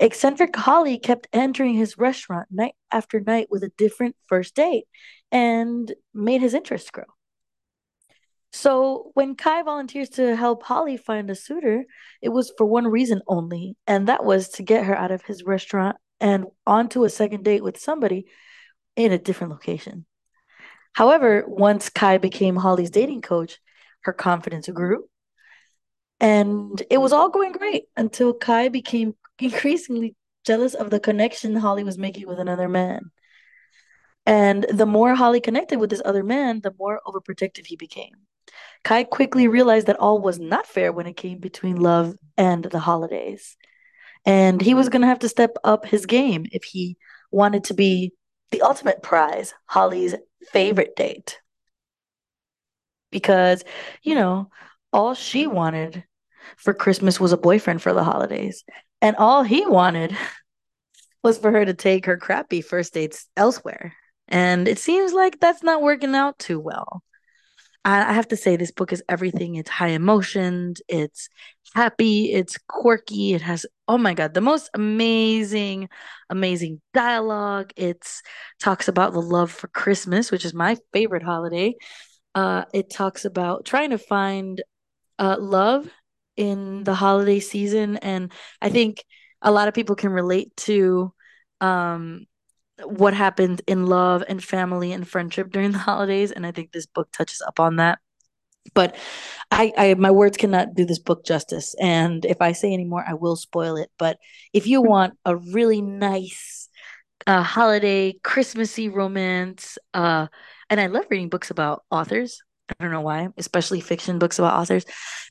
eccentric 0.00 0.54
Holly 0.54 0.98
kept 0.98 1.28
entering 1.32 1.74
his 1.74 1.98
restaurant 1.98 2.48
night 2.50 2.74
after 2.90 3.20
night 3.20 3.48
with 3.50 3.62
a 3.62 3.72
different 3.76 4.16
first 4.26 4.54
date 4.54 4.84
and 5.30 5.92
made 6.14 6.40
his 6.40 6.54
interest 6.54 6.92
grow. 6.92 7.04
So 8.52 9.10
when 9.14 9.36
Kai 9.36 9.62
volunteers 9.62 10.08
to 10.10 10.34
help 10.34 10.62
Holly 10.62 10.96
find 10.96 11.30
a 11.30 11.34
suitor, 11.34 11.84
it 12.22 12.30
was 12.30 12.52
for 12.56 12.64
one 12.64 12.86
reason 12.86 13.20
only, 13.26 13.76
and 13.86 14.08
that 14.08 14.24
was 14.24 14.48
to 14.50 14.62
get 14.62 14.86
her 14.86 14.96
out 14.96 15.10
of 15.10 15.22
his 15.22 15.44
restaurant 15.44 15.96
and 16.20 16.46
onto 16.66 17.04
a 17.04 17.10
second 17.10 17.44
date 17.44 17.62
with 17.62 17.78
somebody 17.78 18.26
in 18.96 19.12
a 19.12 19.18
different 19.18 19.52
location. 19.52 20.06
However, 20.94 21.44
once 21.46 21.90
Kai 21.90 22.18
became 22.18 22.56
Holly's 22.56 22.90
dating 22.90 23.22
coach, 23.22 23.58
her 24.00 24.12
confidence 24.12 24.68
grew. 24.68 25.04
And 26.20 26.82
it 26.90 26.98
was 26.98 27.12
mm. 27.12 27.16
all 27.16 27.28
going 27.28 27.52
great 27.52 27.84
until 27.96 28.34
Kai 28.34 28.68
became 28.68 29.14
increasingly 29.38 30.16
jealous 30.44 30.74
of 30.74 30.90
the 30.90 31.00
connection 31.00 31.54
Holly 31.56 31.84
was 31.84 31.98
making 31.98 32.26
with 32.26 32.38
another 32.38 32.68
man. 32.68 33.10
And 34.26 34.64
the 34.64 34.86
more 34.86 35.14
Holly 35.14 35.40
connected 35.40 35.78
with 35.78 35.90
this 35.90 36.02
other 36.04 36.22
man, 36.22 36.60
the 36.60 36.74
more 36.78 37.00
overprotective 37.06 37.66
he 37.66 37.76
became. 37.76 38.12
Kai 38.84 39.04
quickly 39.04 39.48
realized 39.48 39.86
that 39.86 39.98
all 39.98 40.20
was 40.20 40.38
not 40.38 40.66
fair 40.66 40.92
when 40.92 41.06
it 41.06 41.16
came 41.16 41.38
between 41.38 41.76
love 41.76 42.14
and 42.36 42.64
the 42.64 42.78
holidays. 42.78 43.56
And 44.24 44.60
he 44.60 44.74
was 44.74 44.86
mm-hmm. 44.86 44.92
going 44.92 45.02
to 45.02 45.08
have 45.08 45.18
to 45.20 45.28
step 45.28 45.56
up 45.64 45.86
his 45.86 46.06
game 46.06 46.46
if 46.52 46.64
he 46.64 46.96
wanted 47.30 47.64
to 47.64 47.74
be 47.74 48.12
the 48.50 48.62
ultimate 48.62 49.02
prize, 49.02 49.54
Holly's 49.66 50.14
favorite 50.52 50.96
date 50.96 51.40
because, 53.10 53.64
you 54.02 54.14
know, 54.14 54.50
all 54.92 55.14
she 55.14 55.46
wanted 55.46 56.04
for 56.56 56.74
Christmas 56.74 57.20
was 57.20 57.32
a 57.32 57.36
boyfriend 57.36 57.82
for 57.82 57.92
the 57.92 58.04
holidays. 58.04 58.64
And 59.00 59.16
all 59.16 59.42
he 59.42 59.66
wanted 59.66 60.16
was 61.22 61.38
for 61.38 61.50
her 61.50 61.64
to 61.64 61.74
take 61.74 62.06
her 62.06 62.16
crappy 62.16 62.60
first 62.60 62.94
dates 62.94 63.26
elsewhere. 63.36 63.94
And 64.28 64.68
it 64.68 64.78
seems 64.78 65.12
like 65.12 65.40
that's 65.40 65.62
not 65.62 65.82
working 65.82 66.14
out 66.14 66.38
too 66.38 66.60
well. 66.60 67.02
I 67.84 68.12
have 68.12 68.28
to 68.28 68.36
say, 68.36 68.56
this 68.56 68.72
book 68.72 68.92
is 68.92 69.02
everything. 69.08 69.54
It's 69.54 69.70
high 69.70 69.90
emotioned, 69.90 70.82
it's 70.88 71.30
happy, 71.74 72.32
it's 72.32 72.58
quirky, 72.68 73.32
it 73.32 73.40
has, 73.40 73.64
oh 73.86 73.96
my 73.96 74.12
God, 74.12 74.34
the 74.34 74.42
most 74.42 74.68
amazing, 74.74 75.88
amazing 76.28 76.82
dialogue. 76.92 77.72
It 77.76 78.06
talks 78.60 78.88
about 78.88 79.14
the 79.14 79.22
love 79.22 79.50
for 79.50 79.68
Christmas, 79.68 80.30
which 80.30 80.44
is 80.44 80.52
my 80.52 80.76
favorite 80.92 81.22
holiday 81.22 81.76
uh, 82.38 82.64
it 82.72 82.88
talks 82.88 83.24
about 83.24 83.64
trying 83.64 83.90
to 83.90 83.98
find 83.98 84.62
uh, 85.18 85.36
love 85.38 85.88
in 86.36 86.84
the 86.84 86.94
holiday 86.94 87.40
season. 87.40 87.96
And 87.96 88.32
I 88.62 88.70
think 88.70 89.04
a 89.42 89.50
lot 89.50 89.68
of 89.68 89.74
people 89.74 89.96
can 89.96 90.10
relate 90.10 90.56
to 90.58 91.12
um, 91.60 92.26
what 92.84 93.14
happened 93.14 93.62
in 93.66 93.86
love 93.86 94.22
and 94.28 94.42
family 94.42 94.92
and 94.92 95.06
friendship 95.06 95.50
during 95.50 95.72
the 95.72 95.78
holidays. 95.90 96.30
And 96.32 96.46
I 96.46 96.52
think 96.52 96.72
this 96.72 96.86
book 96.86 97.10
touches 97.12 97.42
up 97.46 97.60
on 97.60 97.76
that. 97.76 97.98
But 98.74 98.96
I, 99.50 99.72
I 99.76 99.94
my 99.94 100.10
words 100.10 100.36
cannot 100.36 100.74
do 100.74 100.84
this 100.84 100.98
book 100.98 101.24
justice. 101.24 101.74
And 101.80 102.24
if 102.24 102.40
I 102.40 102.52
say 102.52 102.72
any 102.72 102.84
more, 102.84 103.04
I 103.06 103.14
will 103.14 103.36
spoil 103.36 103.76
it. 103.76 103.90
But 103.98 104.18
if 104.52 104.66
you 104.66 104.82
want 104.94 105.14
a 105.24 105.36
really 105.36 105.80
nice 105.80 106.68
uh, 107.26 107.42
holiday, 107.42 108.14
Christmassy 108.22 108.88
romance, 108.88 109.78
uh, 109.94 110.28
and 110.70 110.80
I 110.80 110.86
love 110.86 111.06
reading 111.10 111.28
books 111.28 111.50
about 111.50 111.84
authors. 111.90 112.42
I 112.70 112.84
don't 112.84 112.92
know 112.92 113.00
why, 113.00 113.28
especially 113.36 113.80
fiction 113.80 114.18
books 114.18 114.38
about 114.38 114.58
authors. 114.58 114.84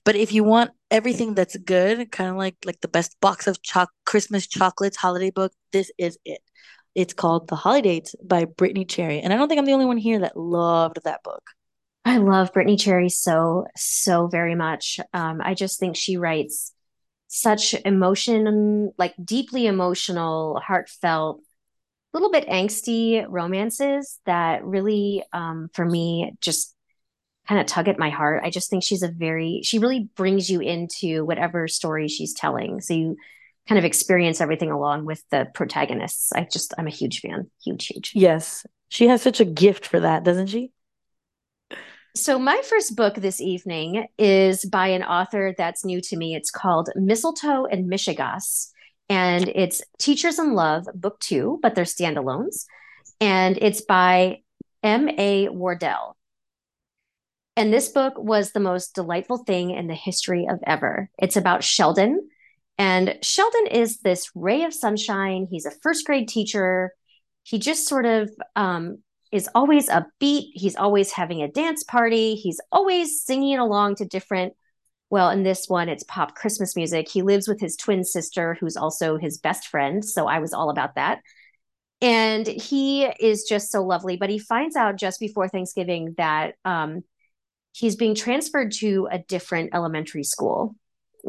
But 0.04 0.16
if 0.16 0.32
you 0.32 0.44
want 0.44 0.72
everything 0.90 1.34
that's 1.34 1.56
good, 1.58 2.12
kind 2.12 2.30
of 2.30 2.36
like 2.36 2.56
like 2.66 2.82
the 2.82 2.88
best 2.88 3.20
box 3.22 3.48
of 3.48 3.62
choc 3.62 3.90
Christmas 4.06 4.48
chocolates 4.48 4.98
holiday 4.98 5.32
book, 5.32 5.54
this 5.72 5.92
is 5.98 6.18
it. 6.26 6.42
It's 6.96 7.14
called 7.14 7.48
The 7.48 7.56
Holly 7.56 7.84
Dates 7.84 8.16
by 8.24 8.46
Brittainy 8.46 8.90
Cherry. 8.90 9.20
And 9.20 9.32
I 9.32 9.38
don't 9.38 9.48
think 9.48 9.60
I'm 9.60 9.66
the 9.66 9.74
only 9.74 9.86
one 9.86 9.98
here 9.98 10.20
that 10.20 10.36
loved 10.36 10.98
that 11.04 11.22
book. 11.24 11.44
I 12.06 12.18
love 12.18 12.54
Brittainy 12.54 12.80
Cherry 12.80 13.10
so, 13.10 13.68
so 13.76 14.28
very 14.28 14.56
much. 14.56 15.00
Um, 15.14 15.40
I 15.44 15.54
just 15.54 15.80
think 15.80 15.96
she 15.96 16.18
writes 16.18 16.74
such 17.28 17.76
emotion, 17.86 18.94
like 18.98 19.14
deeply 19.24 19.68
emotional, 19.68 20.60
heartfelt, 20.66 21.42
a 22.14 22.18
little 22.18 22.32
bit 22.32 22.48
angsty 22.48 23.26
romances 23.28 24.20
that 24.26 24.64
really, 24.64 25.24
um, 25.34 25.70
for 25.74 25.86
me, 25.86 26.34
just 26.42 26.74
kind 27.48 27.62
of 27.62 27.68
tug 27.68 27.88
at 27.88 28.00
my 28.00 28.10
heart. 28.10 28.44
I 28.44 28.50
just 28.50 28.70
think 28.70 28.84
she's 28.84 29.04
a 29.04 29.08
very, 29.08 29.62
she 29.64 29.80
really 29.80 30.10
brings 30.16 30.50
you 30.50 30.60
into 30.60 31.26
whatever 31.26 31.68
story 31.68 32.08
she's 32.08 32.34
telling. 32.34 32.82
So 32.82 32.94
you 32.94 33.18
kind 33.68 33.80
of 33.80 33.86
experience 33.86 34.42
everything 34.42 34.72
along 34.72 35.06
with 35.06 35.24
the 35.30 35.48
protagonists. 35.54 36.32
I 36.34 36.48
just, 36.52 36.74
I'm 36.78 36.88
a 36.88 36.92
huge 36.92 37.22
fan. 37.22 37.50
Huge, 37.64 37.88
huge. 37.88 38.12
Yes. 38.16 38.66
She 38.90 39.08
has 39.08 39.22
such 39.22 39.40
a 39.40 39.46
gift 39.46 39.86
for 39.86 40.00
that, 40.00 40.24
doesn't 40.24 40.48
she? 40.48 40.72
So, 42.16 42.40
my 42.40 42.60
first 42.64 42.96
book 42.96 43.14
this 43.14 43.40
evening 43.40 44.08
is 44.18 44.66
by 44.66 44.88
an 44.88 45.04
author 45.04 45.54
that's 45.56 45.86
new 45.86 46.02
to 46.02 46.18
me. 46.18 46.34
It's 46.34 46.50
called 46.50 46.90
Mistletoe 46.96 47.66
and 47.66 47.92
Mishigas, 47.92 48.72
and 49.08 49.48
it's 49.50 49.84
Teachers 50.00 50.40
in 50.40 50.54
Love, 50.54 50.88
book 50.96 51.20
two, 51.20 51.60
but 51.62 51.76
they're 51.76 51.86
standalones. 51.86 52.66
And 53.22 53.60
it's 53.62 53.82
by 53.82 54.42
M.A. 54.82 55.50
Wardell. 55.50 56.17
And 57.58 57.74
this 57.74 57.90
book 57.90 58.14
was 58.18 58.52
the 58.52 58.60
most 58.60 58.94
delightful 58.94 59.40
thing 59.40 59.72
in 59.72 59.88
the 59.88 59.96
history 59.96 60.48
of 60.48 60.60
ever. 60.68 61.10
It's 61.18 61.36
about 61.36 61.64
Sheldon. 61.64 62.30
And 62.78 63.18
Sheldon 63.24 63.66
is 63.72 63.98
this 63.98 64.30
ray 64.36 64.64
of 64.64 64.76
sunshine. 64.76 65.48
He's 65.50 65.66
a 65.66 65.72
first 65.82 66.06
grade 66.06 66.28
teacher. 66.28 66.94
He 67.42 67.58
just 67.58 67.88
sort 67.88 68.06
of 68.06 68.30
um, 68.56 69.00
is 69.32 69.50
always 69.56 69.90
upbeat. 69.90 70.50
He's 70.54 70.76
always 70.76 71.12
having 71.12 71.42
a 71.42 71.48
dance 71.48 71.84
party. 71.84 72.36
He's 72.36 72.62
always 72.72 73.24
singing 73.24 73.58
along 73.58 73.96
to 73.96 74.06
different, 74.06 74.54
well, 75.10 75.32
in 75.32 75.42
this 75.42 75.68
one, 75.68 75.90
it's 75.90 76.04
pop 76.04 76.36
Christmas 76.36 76.76
music. 76.76 77.10
He 77.10 77.24
lives 77.24 77.48
with 77.48 77.60
his 77.60 77.76
twin 77.76 78.04
sister, 78.04 78.56
who's 78.60 78.78
also 78.78 79.18
his 79.18 79.40
best 79.40 79.68
friend. 79.68 80.06
So 80.06 80.28
I 80.28 80.38
was 80.38 80.54
all 80.54 80.70
about 80.70 80.94
that. 80.94 81.22
And 82.02 82.46
he 82.46 83.06
is 83.06 83.46
just 83.50 83.72
so 83.72 83.84
lovely. 83.84 84.16
But 84.16 84.30
he 84.30 84.38
finds 84.38 84.76
out 84.76 84.98
just 84.98 85.20
before 85.20 85.50
Thanksgiving 85.50 86.14
that 86.20 86.54
um, 86.64 87.04
he's 87.78 87.96
being 87.96 88.16
transferred 88.16 88.72
to 88.72 89.08
a 89.12 89.20
different 89.20 89.70
elementary 89.74 90.24
school 90.24 90.76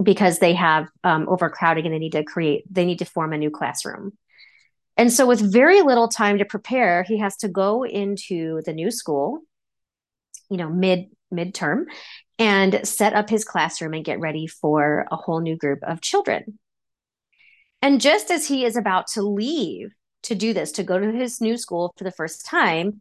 because 0.02 0.38
they 0.38 0.54
have 0.54 0.88
um, 1.04 1.28
overcrowding 1.28 1.84
and 1.84 1.94
they 1.94 1.98
need 1.98 2.12
to 2.12 2.24
create 2.24 2.64
they 2.70 2.86
need 2.86 3.00
to 3.00 3.04
form 3.04 3.32
a 3.32 3.38
new 3.38 3.50
classroom. 3.50 4.12
And 4.96 5.12
so 5.12 5.26
with 5.26 5.52
very 5.52 5.82
little 5.82 6.08
time 6.08 6.38
to 6.38 6.44
prepare 6.44 7.02
he 7.02 7.18
has 7.18 7.36
to 7.38 7.48
go 7.48 7.84
into 7.84 8.62
the 8.64 8.72
new 8.72 8.90
school 8.90 9.40
you 10.50 10.56
know 10.56 10.70
mid 10.70 11.06
midterm 11.32 11.84
and 12.38 12.80
set 12.86 13.12
up 13.12 13.28
his 13.28 13.44
classroom 13.44 13.92
and 13.92 14.04
get 14.04 14.20
ready 14.20 14.46
for 14.46 15.06
a 15.10 15.16
whole 15.16 15.40
new 15.40 15.56
group 15.56 15.80
of 15.82 16.00
children. 16.00 16.58
And 17.82 18.00
just 18.00 18.30
as 18.30 18.46
he 18.46 18.64
is 18.64 18.76
about 18.76 19.08
to 19.08 19.22
leave 19.22 19.92
to 20.24 20.34
do 20.34 20.52
this 20.52 20.72
to 20.72 20.82
go 20.82 20.98
to 20.98 21.12
his 21.12 21.40
new 21.40 21.56
school 21.56 21.92
for 21.96 22.04
the 22.04 22.10
first 22.10 22.46
time 22.46 23.00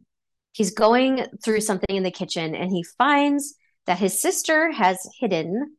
he's 0.52 0.72
going 0.72 1.26
through 1.44 1.60
something 1.60 1.96
in 1.96 2.02
the 2.02 2.10
kitchen 2.10 2.54
and 2.54 2.70
he 2.70 2.84
finds 2.96 3.54
that 3.86 3.98
his 3.98 4.20
sister 4.20 4.70
has 4.72 4.98
hidden 5.18 5.76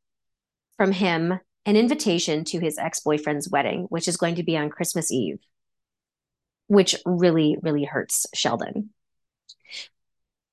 from 0.77 0.91
him 0.91 1.39
an 1.65 1.75
invitation 1.75 2.43
to 2.43 2.59
his 2.59 2.77
ex-boyfriend's 2.77 3.49
wedding 3.49 3.85
which 3.89 4.07
is 4.07 4.17
going 4.17 4.35
to 4.35 4.43
be 4.43 4.57
on 4.57 4.69
christmas 4.69 5.11
eve 5.11 5.39
which 6.69 6.95
really 7.03 7.57
really 7.61 7.83
hurts 7.83 8.27
sheldon. 8.33 8.91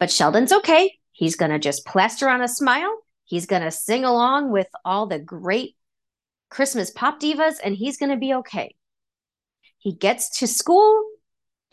But 0.01 0.11
sheldon's 0.11 0.53
okay. 0.53 0.99
He's 1.13 1.37
going 1.37 1.51
to 1.51 1.59
just 1.59 1.87
plaster 1.87 2.29
on 2.29 2.43
a 2.43 2.49
smile. 2.49 2.95
He's 3.25 3.47
going 3.47 3.63
to 3.63 3.71
sing 3.71 4.05
along 4.05 4.51
with 4.51 4.69
all 4.85 5.07
the 5.07 5.19
great 5.19 5.77
christmas 6.49 6.91
pop 6.91 7.21
divas 7.21 7.57
and 7.63 7.77
he's 7.77 7.99
going 7.99 8.11
to 8.11 8.17
be 8.17 8.35
okay. 8.35 8.75
He 9.79 9.93
gets 9.93 10.39
to 10.39 10.47
school 10.47 11.05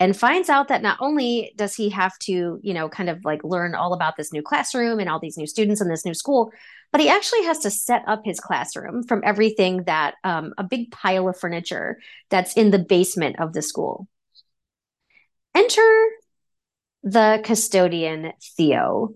and 0.00 0.16
finds 0.16 0.48
out 0.48 0.68
that 0.68 0.82
not 0.82 0.98
only 1.00 1.52
does 1.56 1.74
he 1.74 1.90
have 1.90 2.18
to, 2.18 2.58
you 2.62 2.74
know, 2.74 2.88
kind 2.88 3.08
of 3.08 3.24
like 3.24 3.44
learn 3.44 3.74
all 3.74 3.92
about 3.92 4.16
this 4.16 4.32
new 4.32 4.42
classroom 4.42 4.98
and 4.98 5.08
all 5.08 5.20
these 5.20 5.36
new 5.36 5.46
students 5.46 5.80
in 5.80 5.88
this 5.88 6.04
new 6.04 6.14
school, 6.14 6.50
but 6.90 7.00
he 7.00 7.08
actually 7.08 7.44
has 7.44 7.60
to 7.60 7.70
set 7.70 8.02
up 8.06 8.22
his 8.24 8.40
classroom 8.40 9.04
from 9.04 9.22
everything 9.24 9.84
that 9.84 10.14
um, 10.24 10.52
a 10.58 10.64
big 10.64 10.90
pile 10.90 11.28
of 11.28 11.38
furniture 11.38 11.98
that's 12.28 12.54
in 12.54 12.70
the 12.70 12.78
basement 12.78 13.38
of 13.38 13.52
the 13.52 13.62
school. 13.62 14.08
Enter 15.54 16.08
the 17.04 17.40
custodian, 17.44 18.32
Theo. 18.56 19.14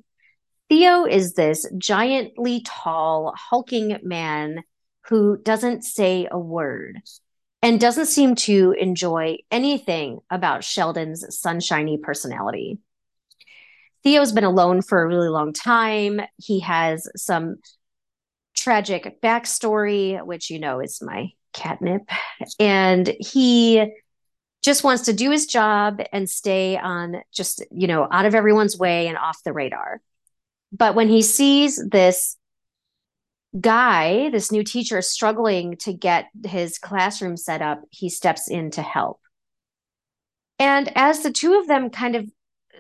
Theo 0.68 1.06
is 1.06 1.34
this 1.34 1.66
giantly 1.78 2.62
tall, 2.64 3.34
hulking 3.36 3.98
man 4.02 4.62
who 5.08 5.38
doesn't 5.38 5.82
say 5.82 6.28
a 6.30 6.38
word 6.38 7.00
and 7.62 7.80
doesn't 7.80 8.06
seem 8.06 8.34
to 8.34 8.74
enjoy 8.78 9.38
anything 9.50 10.20
about 10.30 10.64
Sheldon's 10.64 11.38
sunshiny 11.38 11.98
personality. 11.98 12.78
Theo's 14.04 14.32
been 14.32 14.44
alone 14.44 14.82
for 14.82 15.02
a 15.02 15.06
really 15.06 15.28
long 15.28 15.52
time. 15.52 16.20
He 16.36 16.60
has 16.60 17.08
some 17.16 17.56
tragic 18.54 19.20
backstory, 19.20 20.24
which 20.24 20.50
you 20.50 20.58
know 20.58 20.80
is 20.80 21.02
my 21.02 21.30
catnip. 21.52 22.02
And 22.60 23.14
he 23.20 23.92
just 24.62 24.84
wants 24.84 25.04
to 25.04 25.12
do 25.12 25.30
his 25.30 25.46
job 25.46 26.00
and 26.12 26.28
stay 26.28 26.76
on 26.76 27.16
just, 27.32 27.64
you 27.70 27.86
know, 27.86 28.08
out 28.10 28.26
of 28.26 28.34
everyone's 28.34 28.78
way 28.78 29.08
and 29.08 29.18
off 29.18 29.42
the 29.44 29.52
radar. 29.52 30.00
But 30.72 30.94
when 30.94 31.08
he 31.08 31.22
sees 31.22 31.82
this 31.88 32.36
guy, 33.58 34.30
this 34.30 34.52
new 34.52 34.62
teacher, 34.62 34.98
is 34.98 35.10
struggling 35.10 35.76
to 35.78 35.92
get 35.92 36.26
his 36.44 36.78
classroom 36.78 37.36
set 37.36 37.62
up, 37.62 37.82
he 37.90 38.08
steps 38.08 38.48
in 38.48 38.70
to 38.72 38.82
help. 38.82 39.20
And 40.58 40.90
as 40.96 41.22
the 41.22 41.32
two 41.32 41.58
of 41.58 41.68
them 41.68 41.90
kind 41.90 42.16
of 42.16 42.28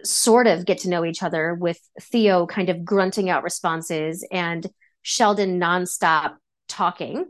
sort 0.02 0.46
of 0.46 0.66
get 0.66 0.78
to 0.78 0.88
know 0.88 1.04
each 1.04 1.22
other, 1.22 1.54
with 1.54 1.80
Theo 2.00 2.46
kind 2.46 2.68
of 2.68 2.84
grunting 2.84 3.30
out 3.30 3.42
responses 3.42 4.26
and 4.30 4.66
Sheldon 5.02 5.60
nonstop 5.60 6.36
talking, 6.68 7.24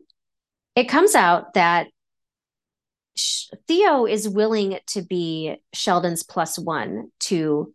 it 0.75 0.89
comes 0.89 1.15
out 1.15 1.55
that 1.55 1.89
Theo 3.67 4.07
is 4.07 4.29
willing 4.29 4.79
to 4.89 5.03
be 5.03 5.57
Sheldon's 5.73 6.23
plus 6.23 6.59
one 6.59 7.11
to 7.21 7.75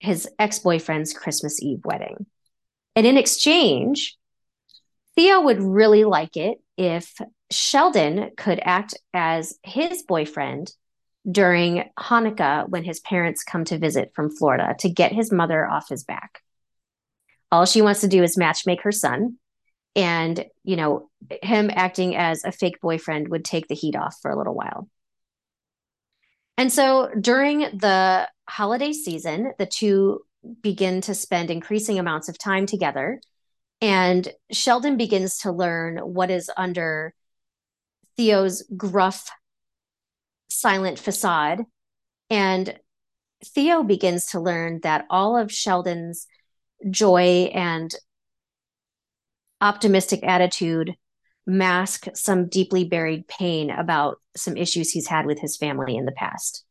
his 0.00 0.28
ex 0.38 0.58
boyfriend's 0.58 1.12
Christmas 1.12 1.62
Eve 1.62 1.80
wedding. 1.84 2.26
And 2.94 3.06
in 3.06 3.16
exchange, 3.16 4.16
Theo 5.16 5.42
would 5.42 5.62
really 5.62 6.04
like 6.04 6.36
it 6.36 6.58
if 6.76 7.14
Sheldon 7.50 8.30
could 8.36 8.60
act 8.62 8.94
as 9.12 9.58
his 9.62 10.02
boyfriend 10.02 10.72
during 11.30 11.88
Hanukkah 11.98 12.68
when 12.68 12.84
his 12.84 13.00
parents 13.00 13.44
come 13.44 13.64
to 13.66 13.78
visit 13.78 14.12
from 14.14 14.30
Florida 14.30 14.74
to 14.80 14.88
get 14.88 15.12
his 15.12 15.32
mother 15.32 15.66
off 15.66 15.88
his 15.88 16.04
back. 16.04 16.40
All 17.50 17.64
she 17.64 17.82
wants 17.82 18.00
to 18.00 18.08
do 18.08 18.22
is 18.22 18.36
matchmake 18.36 18.82
her 18.82 18.92
son. 18.92 19.36
And, 19.96 20.44
you 20.64 20.74
know, 20.74 21.08
him 21.42 21.70
acting 21.72 22.16
as 22.16 22.44
a 22.44 22.50
fake 22.50 22.80
boyfriend 22.80 23.28
would 23.28 23.44
take 23.44 23.68
the 23.68 23.76
heat 23.76 23.94
off 23.94 24.16
for 24.20 24.30
a 24.30 24.36
little 24.36 24.54
while. 24.54 24.88
And 26.58 26.72
so 26.72 27.10
during 27.18 27.60
the 27.60 28.28
holiday 28.48 28.92
season, 28.92 29.52
the 29.58 29.66
two 29.66 30.22
begin 30.60 31.00
to 31.02 31.14
spend 31.14 31.50
increasing 31.50 31.98
amounts 31.98 32.28
of 32.28 32.38
time 32.38 32.66
together 32.66 33.20
and 33.80 34.28
Sheldon 34.50 34.96
begins 34.96 35.38
to 35.38 35.52
learn 35.52 35.98
what 35.98 36.30
is 36.30 36.50
under 36.56 37.14
Theo's 38.16 38.62
gruff, 38.76 39.30
silent 40.48 40.98
facade. 40.98 41.64
And 42.30 42.78
Theo 43.44 43.82
begins 43.82 44.26
to 44.26 44.40
learn 44.40 44.80
that 44.82 45.06
all 45.10 45.36
of 45.36 45.52
Sheldon's 45.52 46.26
joy 46.88 47.50
and 47.54 47.94
optimistic 49.60 50.20
attitude 50.22 50.94
mask 51.46 52.06
some 52.14 52.48
deeply 52.48 52.84
buried 52.84 53.28
pain 53.28 53.70
about 53.70 54.20
some 54.36 54.56
issues 54.56 54.90
he's 54.90 55.08
had 55.08 55.26
with 55.26 55.38
his 55.38 55.56
family 55.56 55.96
in 55.96 56.06
the 56.06 56.12
past. 56.12 56.64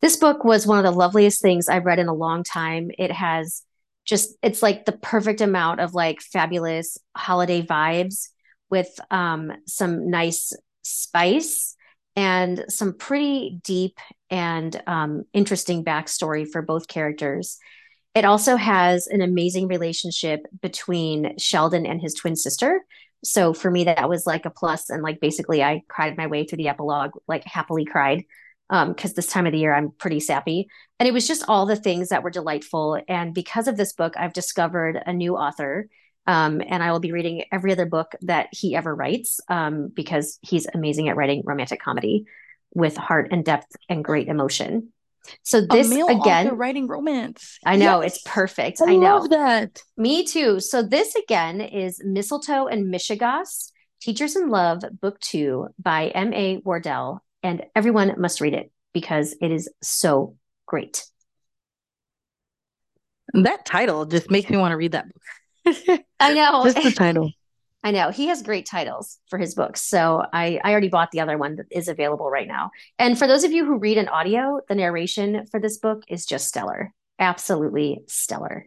This 0.00 0.16
book 0.16 0.44
was 0.44 0.66
one 0.66 0.78
of 0.78 0.84
the 0.84 0.98
loveliest 0.98 1.42
things 1.42 1.68
I've 1.68 1.84
read 1.84 1.98
in 1.98 2.08
a 2.08 2.14
long 2.14 2.42
time. 2.42 2.90
It 2.98 3.12
has 3.12 3.62
just 4.04 4.34
it's 4.42 4.62
like 4.62 4.84
the 4.84 4.92
perfect 4.92 5.40
amount 5.40 5.80
of 5.80 5.94
like 5.94 6.20
fabulous 6.20 6.98
holiday 7.16 7.62
vibes 7.62 8.28
with 8.70 8.88
um, 9.10 9.52
some 9.66 10.10
nice 10.10 10.52
spice 10.82 11.76
and 12.16 12.64
some 12.68 12.94
pretty 12.94 13.60
deep 13.62 13.98
and 14.30 14.80
um, 14.86 15.24
interesting 15.32 15.84
backstory 15.84 16.48
for 16.48 16.62
both 16.62 16.88
characters. 16.88 17.58
It 18.14 18.24
also 18.24 18.56
has 18.56 19.06
an 19.06 19.20
amazing 19.20 19.68
relationship 19.68 20.40
between 20.60 21.38
Sheldon 21.38 21.86
and 21.86 22.00
his 22.00 22.14
twin 22.14 22.36
sister. 22.36 22.80
So 23.22 23.52
for 23.52 23.70
me, 23.70 23.84
that 23.84 24.08
was 24.08 24.26
like 24.26 24.46
a 24.46 24.50
plus, 24.50 24.90
and 24.90 25.02
like 25.02 25.20
basically, 25.20 25.62
I 25.62 25.82
cried 25.88 26.16
my 26.16 26.26
way 26.26 26.44
through 26.44 26.58
the 26.58 26.68
epilogue, 26.68 27.12
like 27.28 27.44
happily 27.44 27.84
cried. 27.84 28.24
Because 28.70 29.10
um, 29.10 29.14
this 29.16 29.26
time 29.26 29.46
of 29.46 29.52
the 29.52 29.58
year 29.58 29.74
I'm 29.74 29.90
pretty 29.90 30.20
sappy. 30.20 30.68
And 30.98 31.08
it 31.08 31.12
was 31.12 31.26
just 31.26 31.44
all 31.48 31.66
the 31.66 31.76
things 31.76 32.10
that 32.10 32.22
were 32.22 32.30
delightful. 32.30 33.02
And 33.08 33.34
because 33.34 33.66
of 33.66 33.76
this 33.76 33.92
book, 33.92 34.14
I've 34.16 34.32
discovered 34.32 35.02
a 35.04 35.12
new 35.12 35.36
author. 35.36 35.88
Um, 36.26 36.62
and 36.64 36.82
I 36.82 36.92
will 36.92 37.00
be 37.00 37.12
reading 37.12 37.44
every 37.50 37.72
other 37.72 37.86
book 37.86 38.14
that 38.22 38.48
he 38.52 38.76
ever 38.76 38.94
writes 38.94 39.40
um, 39.48 39.88
because 39.92 40.38
he's 40.42 40.66
amazing 40.72 41.08
at 41.08 41.16
writing 41.16 41.42
romantic 41.44 41.80
comedy 41.80 42.26
with 42.72 42.96
heart 42.96 43.28
and 43.32 43.44
depth 43.44 43.74
and 43.88 44.04
great 44.04 44.28
emotion. 44.28 44.92
So 45.42 45.60
this 45.60 45.90
again, 45.90 46.56
writing 46.56 46.86
romance. 46.86 47.58
I 47.64 47.76
know 47.76 48.02
yes. 48.02 48.14
it's 48.14 48.22
perfect. 48.24 48.80
I, 48.80 48.92
I 48.92 48.96
know 48.96 49.26
that. 49.28 49.82
Me 49.96 50.24
too. 50.24 50.60
So 50.60 50.82
this 50.82 51.14
again 51.14 51.60
is 51.60 52.00
Mistletoe 52.04 52.68
and 52.68 52.92
Mishigas, 52.92 53.70
Teachers 54.00 54.36
in 54.36 54.48
Love, 54.48 54.82
Book 55.00 55.20
Two 55.20 55.68
by 55.78 56.08
M. 56.08 56.32
A. 56.32 56.58
Wardell, 56.64 57.22
and 57.42 57.64
everyone 57.74 58.14
must 58.18 58.40
read 58.40 58.54
it 58.54 58.70
because 58.92 59.34
it 59.40 59.50
is 59.50 59.68
so 59.82 60.36
great. 60.66 61.04
That 63.32 63.64
title 63.64 64.06
just 64.06 64.30
makes 64.30 64.50
me 64.50 64.56
want 64.56 64.72
to 64.72 64.76
read 64.76 64.92
that 64.92 65.06
book. 65.06 66.00
I 66.20 66.34
know. 66.34 66.64
just 66.64 66.82
the 66.82 66.92
title. 66.92 67.30
I 67.82 67.92
know 67.92 68.10
he 68.10 68.26
has 68.26 68.42
great 68.42 68.66
titles 68.66 69.18
for 69.28 69.38
his 69.38 69.54
books. 69.54 69.80
So 69.80 70.22
I, 70.32 70.60
I 70.62 70.72
already 70.72 70.88
bought 70.88 71.12
the 71.12 71.20
other 71.20 71.38
one 71.38 71.56
that 71.56 71.66
is 71.70 71.88
available 71.88 72.28
right 72.28 72.46
now. 72.46 72.72
And 72.98 73.18
for 73.18 73.26
those 73.26 73.42
of 73.42 73.52
you 73.52 73.64
who 73.64 73.78
read 73.78 73.96
an 73.96 74.08
audio, 74.08 74.60
the 74.68 74.74
narration 74.74 75.46
for 75.46 75.58
this 75.58 75.78
book 75.78 76.02
is 76.06 76.26
just 76.26 76.46
stellar. 76.46 76.92
Absolutely 77.18 78.02
stellar. 78.06 78.66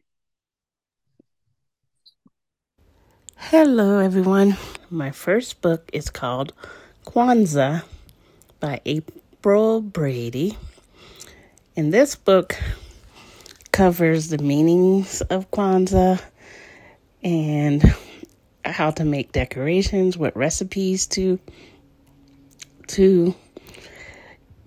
Hello, 3.36 4.00
everyone. 4.00 4.58
My 4.90 5.12
first 5.12 5.62
book 5.62 5.90
is 5.94 6.10
called 6.10 6.54
Kwanzaa 7.06 7.84
by 8.64 8.80
April 8.86 9.82
Brady. 9.82 10.58
And 11.76 11.94
this 11.94 12.16
book 12.16 12.56
covers 13.74 14.30
the 14.30 14.38
meanings 14.38 15.20
of 15.20 15.52
Kwanzaa 15.52 16.22
and 17.22 17.84
how 18.64 18.92
to 18.92 19.04
make 19.04 19.34
decorations, 19.34 20.18
what 20.18 20.38
recipes 20.38 21.08
to 21.08 21.42
to 22.88 23.36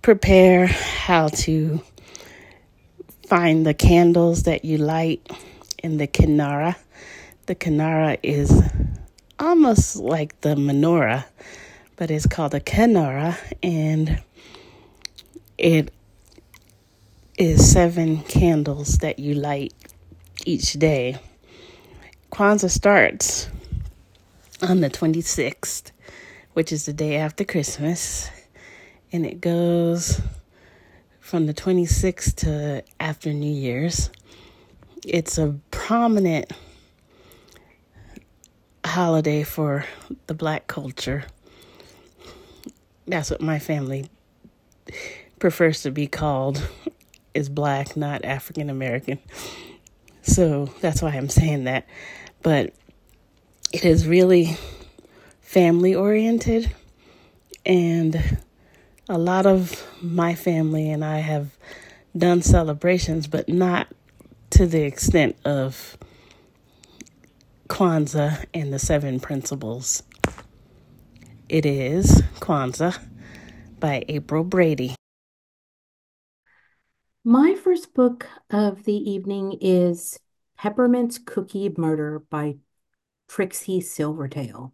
prepare, 0.02 0.66
how 0.66 1.28
to 1.28 1.80
find 3.26 3.64
the 3.64 3.72
candles 3.72 4.42
that 4.42 4.62
you 4.66 4.76
light 4.76 5.26
in 5.82 5.96
the 5.96 6.06
kinara. 6.06 6.76
The 7.46 7.54
kinara 7.54 8.18
is 8.22 8.52
almost 9.38 9.96
like 9.96 10.38
the 10.42 10.54
menorah, 10.54 11.24
but 11.96 12.11
it's 12.11 12.26
called 12.26 12.54
a 12.54 12.61
kinara 12.61 13.37
and 13.62 14.22
it 15.59 15.92
is 17.38 17.70
seven 17.70 18.18
candles 18.22 18.98
that 18.98 19.18
you 19.18 19.35
light 19.35 19.74
each 20.44 20.74
day. 20.74 21.18
Kwanzaa 22.32 22.70
starts 22.70 23.48
on 24.62 24.80
the 24.80 24.90
26th, 24.90 25.92
which 26.52 26.72
is 26.72 26.87
the 26.87 26.92
day 26.92 27.16
after 27.16 27.44
Christmas, 27.44 28.30
and 29.12 29.24
it 29.24 29.40
goes 29.40 30.20
from 31.20 31.46
the 31.46 31.54
26th 31.54 32.37
to 32.37 32.85
after 33.00 33.32
New 33.32 33.52
Year's. 33.52 34.11
It's 35.04 35.38
a 35.38 35.54
prominent 35.70 36.52
holiday 38.85 39.42
for 39.42 39.85
the 40.26 40.35
black 40.35 40.66
culture. 40.66 41.24
That's 43.06 43.30
what 43.30 43.40
my 43.40 43.58
family 43.58 44.10
prefers 45.38 45.82
to 45.82 45.90
be 45.90 46.06
called 46.06 46.66
is 47.34 47.48
black, 47.48 47.96
not 47.96 48.24
African 48.24 48.70
American. 48.70 49.18
So 50.22 50.66
that's 50.80 51.02
why 51.02 51.10
I'm 51.10 51.28
saying 51.28 51.64
that. 51.64 51.86
But 52.42 52.72
it 53.72 53.84
is 53.84 54.06
really 54.06 54.56
family 55.40 55.94
oriented 55.94 56.72
and 57.64 58.38
a 59.08 59.18
lot 59.18 59.46
of 59.46 59.86
my 60.02 60.34
family 60.34 60.90
and 60.90 61.04
I 61.04 61.18
have 61.18 61.56
done 62.16 62.42
celebrations 62.42 63.26
but 63.26 63.48
not 63.48 63.88
to 64.50 64.66
the 64.66 64.82
extent 64.82 65.36
of 65.44 65.96
Kwanzaa 67.68 68.44
and 68.54 68.72
the 68.72 68.78
seven 68.78 69.20
principles. 69.20 70.02
It 71.48 71.64
is 71.64 72.22
Kwanzaa 72.40 72.98
by 73.78 74.04
April 74.09 74.42
Brady. 74.42 74.96
My 77.22 77.54
first 77.54 77.94
book 77.94 78.26
of 78.50 78.82
the 78.82 78.96
evening 78.96 79.56
is 79.61 80.18
Peppermint's 80.59 81.18
Cookie 81.18 81.72
Murder 81.76 82.24
by 82.30 82.56
Trixie 83.28 83.80
Silvertale. 83.80 84.72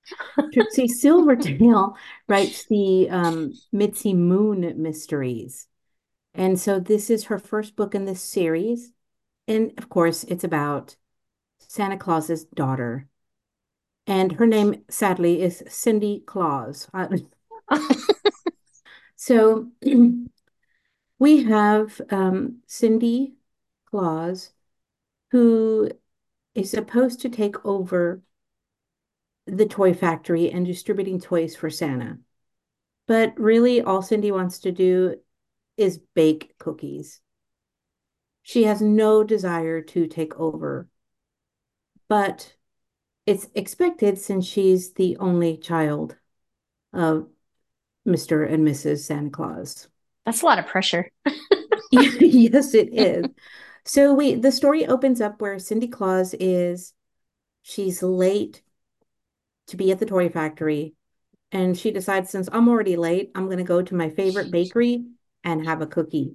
Trixie 0.54 0.88
Silvertale 0.88 1.94
writes 2.26 2.64
the 2.70 3.10
um, 3.10 3.52
Mitzi 3.70 4.14
Moon 4.14 4.80
mysteries. 4.82 5.66
And 6.32 6.58
so 6.58 6.80
this 6.80 7.10
is 7.10 7.24
her 7.24 7.38
first 7.38 7.76
book 7.76 7.94
in 7.94 8.06
this 8.06 8.22
series. 8.22 8.92
And 9.46 9.72
of 9.76 9.90
course, 9.90 10.24
it's 10.24 10.44
about 10.44 10.96
Santa 11.58 11.98
Claus's 11.98 12.44
daughter. 12.46 13.08
And 14.06 14.32
her 14.32 14.46
name, 14.46 14.84
sadly, 14.90 15.42
is 15.42 15.62
Cindy 15.68 16.22
Claus. 16.26 16.88
so 19.16 19.68
we 21.18 21.44
have 21.44 22.00
um, 22.10 22.58
Cindy 22.66 23.34
Claus, 23.86 24.52
who 25.30 25.90
is 26.54 26.70
supposed 26.70 27.20
to 27.20 27.28
take 27.28 27.64
over 27.64 28.22
the 29.46 29.66
toy 29.66 29.94
factory 29.94 30.50
and 30.50 30.66
distributing 30.66 31.20
toys 31.20 31.56
for 31.56 31.70
Santa. 31.70 32.18
But 33.06 33.38
really, 33.38 33.80
all 33.80 34.02
Cindy 34.02 34.32
wants 34.32 34.60
to 34.60 34.72
do 34.72 35.16
is 35.76 36.00
bake 36.14 36.54
cookies. 36.58 37.20
She 38.42 38.64
has 38.64 38.80
no 38.80 39.24
desire 39.24 39.80
to 39.80 40.06
take 40.06 40.38
over. 40.38 40.88
But 42.08 42.54
it's 43.26 43.48
expected 43.54 44.18
since 44.18 44.46
she's 44.46 44.92
the 44.94 45.16
only 45.18 45.56
child 45.56 46.16
of 46.92 47.28
Mr. 48.06 48.44
and 48.44 48.66
Mrs. 48.66 49.06
Santa 49.06 49.30
Claus. 49.30 49.88
That's 50.26 50.42
a 50.42 50.46
lot 50.46 50.58
of 50.58 50.66
pressure. 50.66 51.10
yes, 51.90 52.74
it 52.74 52.92
is. 52.92 53.26
So 53.84 54.14
we 54.14 54.34
the 54.34 54.52
story 54.52 54.86
opens 54.86 55.20
up 55.20 55.40
where 55.40 55.58
Cindy 55.58 55.88
Claus 55.88 56.34
is 56.40 56.94
she's 57.62 58.02
late 58.02 58.62
to 59.68 59.76
be 59.76 59.90
at 59.90 59.98
the 59.98 60.06
toy 60.06 60.28
factory 60.28 60.94
and 61.52 61.78
she 61.78 61.90
decides 61.90 62.30
since 62.30 62.48
I'm 62.52 62.68
already 62.68 62.96
late, 62.96 63.30
I'm 63.34 63.46
going 63.46 63.58
to 63.58 63.64
go 63.64 63.80
to 63.80 63.94
my 63.94 64.10
favorite 64.10 64.50
bakery 64.50 65.04
and 65.44 65.64
have 65.66 65.80
a 65.80 65.86
cookie. 65.86 66.34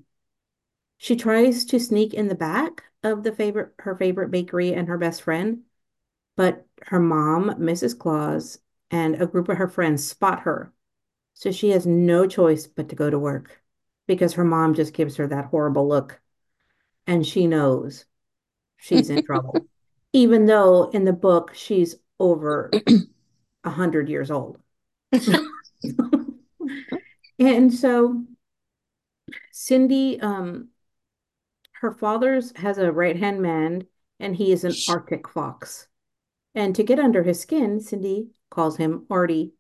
She 0.97 1.15
tries 1.15 1.65
to 1.65 1.79
sneak 1.79 2.13
in 2.13 2.27
the 2.27 2.35
back 2.35 2.83
of 3.03 3.23
the 3.23 3.31
favorite 3.31 3.73
her 3.79 3.95
favorite 3.95 4.31
bakery 4.31 4.73
and 4.73 4.87
her 4.87 4.97
best 4.97 5.21
friend, 5.21 5.61
but 6.35 6.65
her 6.87 6.99
mom, 6.99 7.51
Mrs. 7.59 7.97
Claus, 7.97 8.59
and 8.91 9.21
a 9.21 9.27
group 9.27 9.49
of 9.49 9.57
her 9.57 9.67
friends 9.67 10.07
spot 10.07 10.41
her. 10.41 10.73
So 11.33 11.51
she 11.51 11.69
has 11.69 11.85
no 11.85 12.27
choice 12.27 12.67
but 12.67 12.89
to 12.89 12.95
go 12.95 13.09
to 13.09 13.19
work 13.19 13.61
because 14.07 14.33
her 14.33 14.43
mom 14.43 14.73
just 14.73 14.93
gives 14.93 15.15
her 15.17 15.27
that 15.27 15.45
horrible 15.45 15.87
look 15.87 16.19
and 17.07 17.25
she 17.25 17.47
knows 17.47 18.05
she's 18.77 19.09
in 19.09 19.23
trouble, 19.23 19.67
even 20.13 20.45
though 20.45 20.89
in 20.91 21.05
the 21.05 21.13
book 21.13 21.53
she's 21.53 21.95
over 22.19 22.71
a 23.63 23.69
hundred 23.69 24.09
years 24.09 24.29
old. 24.31 24.57
and 27.39 27.73
so 27.73 28.23
Cindy, 29.51 30.19
um, 30.21 30.69
her 31.73 31.91
father's 31.91 32.55
has 32.57 32.77
a 32.77 32.91
right 32.91 33.15
hand 33.15 33.41
man, 33.41 33.85
and 34.19 34.35
he 34.35 34.51
is 34.51 34.63
an 34.63 34.73
Arctic 34.87 35.27
fox. 35.29 35.87
And 36.55 36.75
to 36.75 36.83
get 36.83 36.99
under 36.99 37.23
his 37.23 37.39
skin, 37.39 37.79
Cindy 37.79 38.31
calls 38.49 38.77
him 38.77 39.05
Artie, 39.09 39.53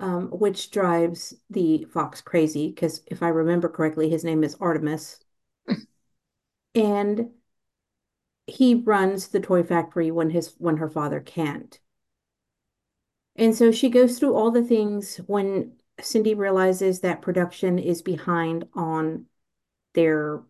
um, 0.00 0.28
which 0.30 0.70
drives 0.70 1.34
the 1.50 1.84
fox 1.92 2.20
crazy 2.20 2.68
because 2.68 3.02
if 3.06 3.22
I 3.22 3.28
remember 3.28 3.68
correctly, 3.68 4.08
his 4.08 4.24
name 4.24 4.42
is 4.42 4.56
Artemis 4.60 5.20
and 6.74 7.30
he 8.46 8.74
runs 8.74 9.28
the 9.28 9.40
toy 9.40 9.62
factory 9.62 10.10
when 10.10 10.30
his 10.30 10.54
when 10.58 10.78
her 10.78 10.88
father 10.88 11.20
can't. 11.20 11.78
And 13.36 13.54
so 13.54 13.70
she 13.72 13.88
goes 13.88 14.18
through 14.18 14.34
all 14.34 14.50
the 14.50 14.62
things 14.64 15.16
when 15.26 15.72
Cindy 16.00 16.34
realizes 16.34 17.00
that 17.00 17.22
production 17.22 17.78
is 17.78 18.02
behind 18.02 18.68
on 18.74 19.26
their 19.94 20.42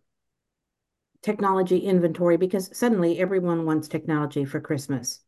technology 1.22 1.78
inventory 1.78 2.36
because 2.36 2.76
suddenly 2.76 3.18
everyone 3.18 3.64
wants 3.66 3.88
technology 3.88 4.44
for 4.44 4.60
Christmas. 4.60 5.20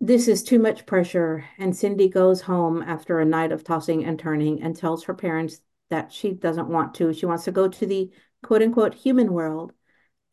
This 0.00 0.28
is 0.28 0.42
too 0.42 0.58
much 0.58 0.86
pressure, 0.86 1.44
and 1.58 1.76
Cindy 1.76 2.08
goes 2.08 2.40
home 2.40 2.82
after 2.82 3.20
a 3.20 3.24
night 3.24 3.52
of 3.52 3.64
tossing 3.64 4.04
and 4.04 4.18
turning 4.18 4.62
and 4.62 4.76
tells 4.76 5.04
her 5.04 5.14
parents 5.14 5.60
that 5.90 6.12
she 6.12 6.32
doesn't 6.32 6.68
want 6.68 6.94
to. 6.94 7.12
She 7.12 7.26
wants 7.26 7.44
to 7.44 7.52
go 7.52 7.68
to 7.68 7.86
the 7.86 8.10
quote 8.42 8.62
unquote 8.62 8.94
human 8.94 9.32
world 9.32 9.72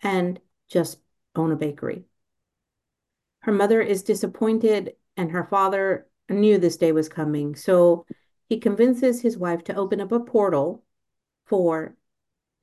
and 0.01 0.39
just 0.69 0.99
own 1.35 1.51
a 1.51 1.55
bakery. 1.55 2.05
Her 3.41 3.51
mother 3.51 3.81
is 3.81 4.03
disappointed, 4.03 4.93
and 5.15 5.31
her 5.31 5.43
father 5.43 6.07
knew 6.29 6.57
this 6.57 6.77
day 6.77 6.91
was 6.91 7.09
coming. 7.09 7.55
So 7.55 8.05
he 8.47 8.59
convinces 8.59 9.21
his 9.21 9.37
wife 9.37 9.63
to 9.65 9.75
open 9.75 10.01
up 10.01 10.11
a 10.11 10.19
portal 10.19 10.83
for 11.45 11.95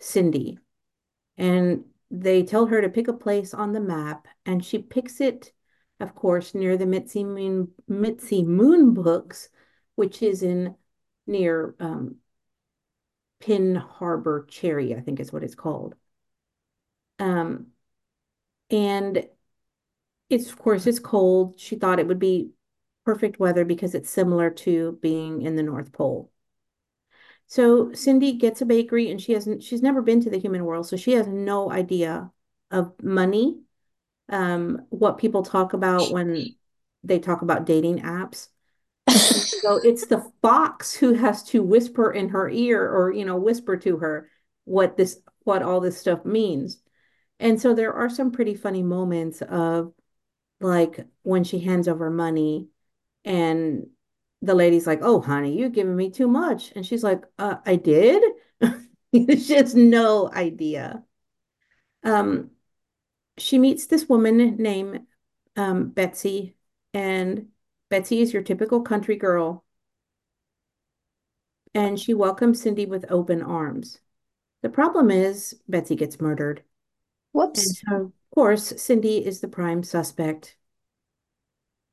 Cindy. 0.00 0.58
And 1.36 1.84
they 2.10 2.42
tell 2.42 2.66
her 2.66 2.80
to 2.80 2.88
pick 2.88 3.08
a 3.08 3.12
place 3.12 3.54
on 3.54 3.72
the 3.72 3.80
map, 3.80 4.28
and 4.44 4.64
she 4.64 4.78
picks 4.78 5.20
it 5.20 5.52
of 6.00 6.14
course, 6.14 6.54
near 6.54 6.76
the 6.76 6.86
Mitzi 6.86 7.24
Moon, 7.24 7.72
Mitzi 7.88 8.42
Moon 8.42 8.94
books, 8.94 9.48
which 9.94 10.22
is 10.22 10.42
in 10.42 10.74
near 11.26 11.74
um, 11.80 12.16
Pin 13.40 13.74
Harbor 13.76 14.44
Cherry, 14.48 14.94
I 14.94 15.00
think 15.00 15.20
is 15.20 15.32
what 15.32 15.42
it's 15.44 15.54
called. 15.54 15.94
Um, 17.18 17.68
and 18.70 19.26
it's 20.28 20.50
of 20.50 20.58
course 20.58 20.86
it's 20.86 20.98
cold. 20.98 21.58
She 21.58 21.76
thought 21.76 21.98
it 21.98 22.06
would 22.06 22.18
be 22.18 22.50
perfect 23.04 23.38
weather 23.38 23.64
because 23.64 23.94
it's 23.94 24.10
similar 24.10 24.50
to 24.50 24.98
being 25.00 25.42
in 25.42 25.56
the 25.56 25.62
North 25.62 25.92
Pole. 25.92 26.32
So 27.46 27.92
Cindy 27.92 28.32
gets 28.32 28.60
a 28.60 28.66
bakery 28.66 29.10
and 29.10 29.20
she 29.20 29.32
hasn't 29.32 29.62
she's 29.62 29.82
never 29.82 30.02
been 30.02 30.20
to 30.22 30.30
the 30.30 30.38
human 30.38 30.64
world, 30.64 30.88
so 30.88 30.96
she 30.96 31.12
has 31.12 31.26
no 31.28 31.70
idea 31.70 32.32
of 32.70 32.92
money 33.02 33.60
um, 34.28 34.86
what 34.90 35.18
people 35.18 35.42
talk 35.42 35.72
about 35.72 36.10
when 36.10 36.54
they 37.04 37.18
talk 37.18 37.42
about 37.42 37.66
dating 37.66 38.00
apps. 38.00 38.48
so 39.08 39.76
it's 39.76 40.06
the 40.06 40.30
fox 40.42 40.94
who 40.94 41.14
has 41.14 41.42
to 41.44 41.62
whisper 41.62 42.12
in 42.12 42.28
her 42.30 42.48
ear 42.48 42.82
or 42.82 43.12
you 43.12 43.24
know 43.24 43.36
whisper 43.36 43.76
to 43.76 43.98
her 43.98 44.28
what 44.64 44.96
this 44.96 45.20
what 45.44 45.62
all 45.62 45.80
this 45.80 45.98
stuff 45.98 46.24
means. 46.24 46.80
And 47.38 47.60
so 47.60 47.74
there 47.74 47.92
are 47.92 48.08
some 48.08 48.32
pretty 48.32 48.54
funny 48.54 48.82
moments 48.82 49.42
of 49.42 49.92
like 50.60 51.06
when 51.22 51.44
she 51.44 51.60
hands 51.60 51.86
over 51.86 52.10
money 52.10 52.68
and 53.24 53.86
the 54.42 54.54
lady's 54.54 54.86
like 54.86 55.00
oh 55.02 55.20
honey 55.20 55.58
you're 55.58 55.68
giving 55.68 55.96
me 55.96 56.10
too 56.10 56.28
much. 56.28 56.72
And 56.74 56.84
she's 56.84 57.04
like 57.04 57.22
uh, 57.38 57.56
i 57.64 57.76
did? 57.76 58.22
She 59.14 59.54
has 59.54 59.74
no 59.74 60.30
idea. 60.30 61.02
Um 62.02 62.50
she 63.38 63.58
meets 63.58 63.86
this 63.86 64.08
woman 64.08 64.56
named 64.56 65.06
um, 65.56 65.90
Betsy, 65.90 66.56
and 66.94 67.48
Betsy 67.90 68.20
is 68.20 68.32
your 68.32 68.42
typical 68.42 68.82
country 68.82 69.16
girl. 69.16 69.64
And 71.74 72.00
she 72.00 72.14
welcomes 72.14 72.62
Cindy 72.62 72.86
with 72.86 73.10
open 73.10 73.42
arms. 73.42 73.98
The 74.62 74.70
problem 74.70 75.10
is 75.10 75.60
Betsy 75.68 75.94
gets 75.94 76.20
murdered. 76.20 76.62
Whoops. 77.32 77.66
And 77.66 77.76
so, 77.76 77.96
of 78.06 78.12
course, 78.34 78.72
Cindy 78.80 79.24
is 79.24 79.40
the 79.40 79.48
prime 79.48 79.82
suspect. 79.82 80.56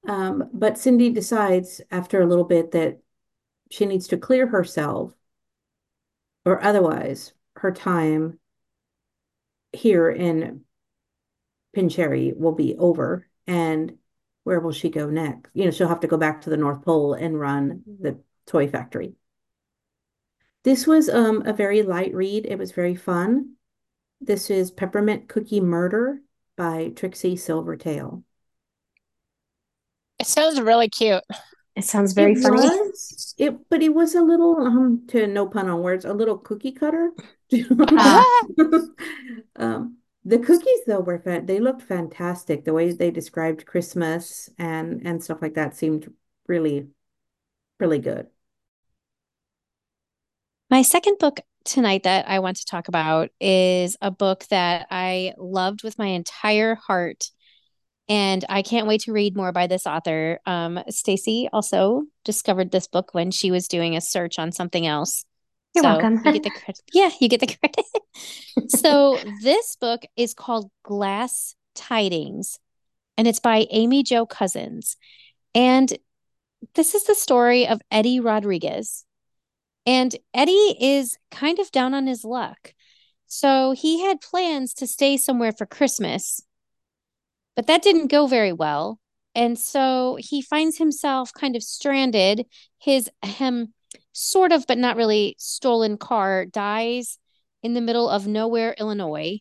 Um, 0.08 0.50
but 0.54 0.78
Cindy 0.78 1.10
decides 1.10 1.82
after 1.92 2.22
a 2.22 2.26
little 2.26 2.46
bit 2.46 2.72
that 2.72 3.00
she 3.70 3.86
needs 3.86 4.08
to 4.10 4.18
clear 4.18 4.48
herself, 4.48 5.12
or 6.46 6.64
otherwise, 6.64 7.34
her 7.58 7.72
time 7.72 8.40
here 9.72 10.10
in 10.10 10.62
Pincherry 11.76 12.36
will 12.36 12.54
be 12.54 12.76
over 12.78 13.28
and 13.48 13.98
where 14.44 14.60
will 14.60 14.72
she 14.72 14.90
go 14.90 15.10
next? 15.10 15.50
You 15.54 15.66
know, 15.66 15.72
she'll 15.72 15.88
have 15.88 16.02
to 16.02 16.08
go 16.08 16.18
back 16.18 16.42
to 16.42 16.50
the 16.50 16.58
North 16.58 16.84
Pole 16.84 17.14
and 17.14 17.40
run 17.40 17.84
the 18.00 18.20
toy 18.46 18.68
factory. 18.68 19.14
This 20.64 20.88
was 20.88 21.10
um, 21.10 21.44
a 21.46 21.54
very 21.54 21.82
light 21.82 22.14
read. 22.14 22.46
It 22.46 22.58
was 22.58 22.72
very 22.72 22.96
fun. 22.96 23.56
This 24.22 24.50
is 24.50 24.72
Peppermint 24.72 25.28
Cookie 25.28 25.62
Murder 25.62 26.22
by 26.56 26.92
Trixie 26.96 27.36
Silvertale. 27.36 28.24
It 30.20 30.28
sounds 30.28 30.62
really 30.62 30.90
cute. 30.90 31.24
It 31.76 31.84
sounds 31.84 32.14
very 32.14 32.34
it 32.34 32.40
funny. 32.40 32.58
Was, 32.58 33.36
it, 33.38 33.70
but 33.70 33.82
it 33.82 33.94
was 33.94 34.16
a 34.16 34.22
little, 34.22 34.58
um, 34.58 35.04
to 35.08 35.28
no 35.28 35.48
pun 35.48 35.68
on 35.68 35.82
words, 35.82 36.06
a 36.06 36.14
little 36.14 36.38
cookie 36.38 36.72
cutter. 36.72 37.12
Uh, 37.52 38.24
um, 39.56 39.98
the 40.26 40.40
cookies 40.40 40.82
though 40.88 41.02
were 41.02 41.20
fan 41.20 41.46
they 41.46 41.60
looked 41.60 41.82
fantastic. 41.82 42.64
The 42.64 42.74
way 42.74 42.92
they 42.92 43.12
described 43.12 43.66
Christmas 43.66 44.50
and 44.58 45.06
and 45.06 45.24
stuff 45.24 45.42
like 45.42 45.56
that 45.56 45.76
seemed 45.76 46.12
really 46.48 46.88
really 47.80 48.00
good. 48.00 48.28
My 50.70 50.82
second 50.82 51.18
book 51.20 51.40
tonight 51.66 52.04
that 52.04 52.28
I 52.28 52.40
want 52.40 52.58
to 52.58 52.66
talk 52.66 52.88
about 52.88 53.30
is 53.40 53.98
a 54.02 54.12
book 54.12 54.46
that 54.50 54.88
I 54.90 55.34
loved 55.38 55.84
with 55.84 55.98
my 55.98 56.08
entire 56.08 56.76
heart. 56.76 57.30
And 58.10 58.44
I 58.50 58.64
can't 58.64 58.88
wait 58.88 59.02
to 59.02 59.14
read 59.14 59.36
more 59.36 59.54
by 59.54 59.68
this 59.68 59.88
author. 59.88 60.40
Um, 60.46 60.80
Stacy 60.90 61.48
also 61.54 62.04
discovered 62.26 62.72
this 62.72 62.88
book 62.88 63.14
when 63.14 63.32
she 63.32 63.50
was 63.50 63.68
doing 63.68 63.96
a 63.96 64.02
search 64.02 64.38
on 64.40 64.52
something 64.52 64.86
else. 64.86 65.24
You're 65.74 65.84
so 65.84 65.90
welcome. 65.90 66.22
you 66.26 66.34
get 66.34 66.44
the 66.44 66.50
credit. 66.50 66.82
Yeah, 66.94 67.10
you 67.20 67.28
get 67.28 67.40
the 67.40 67.48
credit. 67.48 67.86
so 68.70 69.18
this 69.42 69.76
book 69.76 70.04
is 70.16 70.34
called 70.34 70.70
Glass 70.84 71.56
Tidings, 71.76 72.60
and 73.18 73.28
it's 73.28 73.40
by 73.40 73.68
Amy 73.72 74.04
Jo 74.04 74.26
Cousins. 74.26 74.98
And 75.56 75.98
this 76.76 76.96
is 76.96 77.04
the 77.06 77.16
story 77.16 77.68
of 77.68 77.82
Eddie 77.92 78.20
Rodriguez. 78.20 79.06
And 79.86 80.16
Eddie 80.34 80.78
is 80.80 81.18
kind 81.30 81.60
of 81.60 81.72
down 81.72 81.94
on 81.94 82.08
his 82.08 82.24
luck. 82.24 82.74
So 83.28 83.72
he 83.72 84.02
had 84.02 84.22
plans 84.22 84.74
to 84.76 84.88
stay 84.88 85.18
somewhere 85.18 85.52
for 85.52 85.66
Christmas, 85.66 86.42
but 87.56 87.68
that 87.68 87.82
didn't 87.82 88.12
go 88.12 88.28
very 88.28 88.54
well. 88.54 89.00
And 89.36 89.58
so 89.58 90.18
he 90.20 90.42
finds 90.42 90.78
himself 90.78 91.34
kind 91.34 91.56
of 91.56 91.64
stranded. 91.64 92.46
His 92.80 93.10
um, 93.40 93.74
sort 94.14 94.52
of, 94.52 94.66
but 94.68 94.78
not 94.78 94.96
really, 94.96 95.36
stolen 95.38 95.98
car 95.98 96.46
dies 96.46 97.18
in 97.62 97.74
the 97.74 97.82
middle 97.82 98.10
of 98.10 98.28
nowhere, 98.28 98.76
Illinois. 98.80 99.40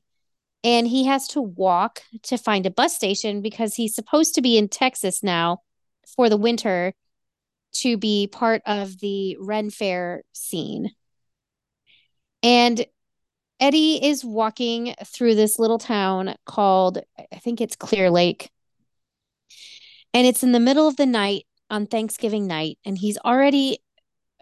And 0.64 0.86
he 0.86 1.04
has 1.04 1.28
to 1.28 1.40
walk 1.42 2.02
to 2.24 2.36
find 2.36 2.66
a 2.66 2.70
bus 2.70 2.94
station 2.94 3.42
because 3.42 3.74
he's 3.74 3.94
supposed 3.94 4.34
to 4.34 4.42
be 4.42 4.56
in 4.56 4.68
Texas 4.68 5.22
now 5.22 5.58
for 6.16 6.28
the 6.28 6.36
winter 6.36 6.94
to 7.74 7.96
be 7.96 8.26
part 8.26 8.62
of 8.66 8.98
the 9.00 9.36
Ren 9.40 9.70
Fair 9.70 10.22
scene. 10.32 10.90
And 12.42 12.84
Eddie 13.58 14.04
is 14.04 14.24
walking 14.24 14.94
through 15.04 15.34
this 15.34 15.58
little 15.58 15.78
town 15.78 16.34
called, 16.44 16.98
I 17.18 17.36
think 17.36 17.60
it's 17.60 17.76
Clear 17.76 18.10
Lake. 18.10 18.50
And 20.14 20.26
it's 20.26 20.42
in 20.42 20.52
the 20.52 20.60
middle 20.60 20.88
of 20.88 20.96
the 20.96 21.06
night 21.06 21.46
on 21.70 21.86
Thanksgiving 21.86 22.46
night. 22.46 22.78
And 22.84 22.98
he's 22.98 23.18
already 23.18 23.78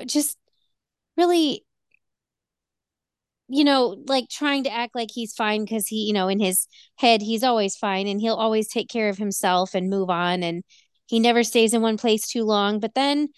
just 0.07 0.37
really 1.17 1.65
you 3.49 3.65
know 3.65 4.03
like 4.07 4.29
trying 4.29 4.65
to 4.65 4.73
act 4.73 4.95
like 4.95 5.11
he's 5.13 5.35
fine 5.35 5.65
because 5.65 5.87
he 5.89 6.05
you 6.07 6.13
know 6.13 6.29
in 6.29 6.39
his 6.39 6.67
head 6.97 7.21
he's 7.21 7.43
always 7.43 7.77
fine 7.77 8.07
and 8.07 8.21
he'll 8.21 8.35
always 8.35 8.69
take 8.69 8.89
care 8.89 9.09
of 9.09 9.19
himself 9.19 9.75
and 9.75 9.91
move 9.91 10.09
on 10.09 10.43
and 10.43 10.63
he 11.07 11.19
never 11.19 11.43
stays 11.43 11.75
in 11.75 11.83
one 11.83 11.97
place 11.97 12.29
too 12.29 12.45
long. 12.45 12.79
But 12.79 12.95
then 12.95 13.31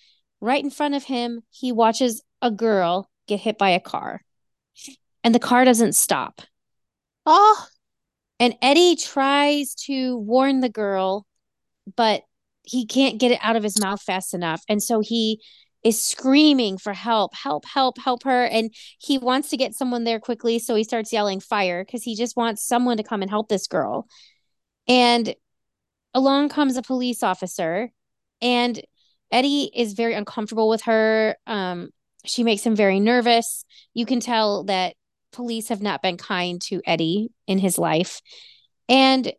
right 0.42 0.63
in 0.63 0.71
front 0.71 0.94
of 0.94 1.04
him 1.04 1.40
he 1.50 1.73
watches 1.73 2.23
a 2.42 2.50
girl 2.50 3.08
get 3.27 3.40
hit 3.40 3.56
by 3.56 3.71
a 3.71 3.81
car 3.81 4.21
and 5.25 5.35
the 5.35 5.40
car 5.40 5.65
doesn't 5.65 5.94
stop. 5.94 6.42
Oh, 7.25 7.67
and 8.38 8.54
Eddie 8.60 8.96
tries 8.96 9.75
to 9.87 10.19
warn 10.19 10.60
the 10.60 10.69
girl 10.69 11.27
but 11.96 12.23
he 12.65 12.87
can't 12.87 13.19
get 13.19 13.33
it 13.33 13.40
out 13.42 13.56
of 13.56 13.63
his 13.63 13.81
mouth 13.81 14.00
fast 14.02 14.35
enough. 14.35 14.63
And 14.69 14.83
so 14.83 15.00
he 15.00 15.42
is 15.85 16.00
screaming 16.00 16.78
for 16.78 16.92
help, 16.92 17.35
help, 17.35 17.64
help, 17.64 17.98
help 17.98 18.22
her. 18.22 18.44
And 18.44 18.72
he 18.98 19.18
wants 19.18 19.50
to 19.50 19.56
get 19.56 19.74
someone 19.74 20.04
there 20.04 20.20
quickly. 20.20 20.58
So 20.58 20.74
he 20.74 20.85
starts 20.85 21.12
yelling 21.12 21.40
fire 21.40 21.85
because 21.85 22.02
he 22.02 22.14
just 22.14 22.37
wants 22.37 22.64
someone 22.64 22.96
to 22.98 23.02
come 23.02 23.22
and 23.22 23.30
help 23.30 23.48
this 23.48 23.66
girl. 23.66 24.06
And 24.87 25.35
along 26.14 26.50
comes 26.50 26.76
a 26.76 26.83
police 26.83 27.22
officer, 27.22 27.90
and 28.40 28.80
Eddie 29.30 29.70
is 29.74 29.94
very 29.94 30.14
uncomfortable 30.14 30.68
with 30.68 30.83
her. 30.83 31.37
Um, 31.46 31.90
she 32.24 32.44
makes 32.44 32.64
him 32.64 32.76
very 32.76 33.00
nervous. 33.00 33.64
You 33.94 34.06
can 34.06 34.20
tell 34.20 34.64
that 34.64 34.94
police 35.33 35.68
have 35.68 35.83
not 35.83 36.02
been 36.02 36.16
kind 36.16 36.60
to 36.62 36.83
Eddie 36.85 37.30
in 37.46 37.58
his 37.58 37.78
life. 37.78 38.20
And 38.88 39.33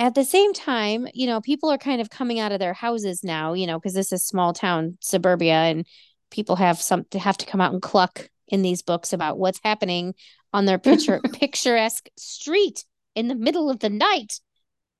at 0.00 0.14
the 0.14 0.24
same 0.24 0.54
time, 0.54 1.06
you 1.12 1.26
know, 1.26 1.42
people 1.42 1.70
are 1.70 1.76
kind 1.76 2.00
of 2.00 2.08
coming 2.08 2.40
out 2.40 2.52
of 2.52 2.58
their 2.58 2.72
houses 2.72 3.22
now, 3.22 3.52
you 3.52 3.66
know, 3.66 3.78
because 3.78 3.92
this 3.92 4.12
is 4.12 4.24
small 4.24 4.54
town 4.54 4.96
suburbia 5.02 5.52
and 5.52 5.86
people 6.30 6.56
have 6.56 6.80
some 6.80 7.04
to 7.10 7.18
have 7.18 7.36
to 7.36 7.44
come 7.44 7.60
out 7.60 7.74
and 7.74 7.82
cluck 7.82 8.30
in 8.48 8.62
these 8.62 8.80
books 8.80 9.12
about 9.12 9.38
what's 9.38 9.60
happening 9.62 10.14
on 10.54 10.64
their 10.64 10.78
picture 10.78 11.20
picturesque 11.34 12.08
street 12.16 12.86
in 13.14 13.28
the 13.28 13.34
middle 13.34 13.68
of 13.68 13.80
the 13.80 13.90
night. 13.90 14.40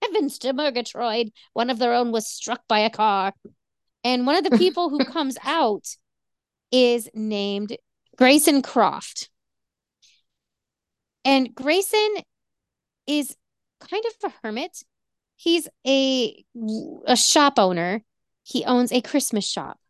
Heavens 0.02 0.38
to 0.40 0.52
Murgatroyd. 0.52 1.30
One 1.54 1.70
of 1.70 1.78
their 1.78 1.94
own 1.94 2.12
was 2.12 2.26
struck 2.26 2.60
by 2.68 2.80
a 2.80 2.90
car. 2.90 3.32
And 4.04 4.26
one 4.26 4.36
of 4.36 4.44
the 4.44 4.58
people 4.58 4.90
who 4.90 5.04
comes 5.06 5.38
out 5.44 5.96
is 6.70 7.08
named 7.14 7.74
Grayson 8.18 8.60
Croft. 8.60 9.30
And 11.24 11.54
Grayson 11.54 12.16
is 13.06 13.34
kind 13.80 14.04
of 14.06 14.30
a 14.30 14.34
hermit. 14.42 14.82
He's 15.42 15.68
a 15.86 16.44
a 17.06 17.16
shop 17.16 17.54
owner. 17.58 18.02
He 18.42 18.62
owns 18.66 18.92
a 18.92 19.00
Christmas 19.00 19.50
shop. 19.50 19.80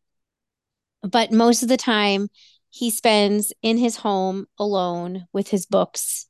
But 1.03 1.33
most 1.33 1.65
of 1.65 1.69
the 1.69 1.77
time 1.77 2.29
he 2.69 2.89
spends 2.89 3.53
in 3.61 3.77
his 3.77 3.97
home 3.97 4.47
alone 4.61 5.27
with 5.33 5.49
his 5.49 5.67
books. 5.67 6.27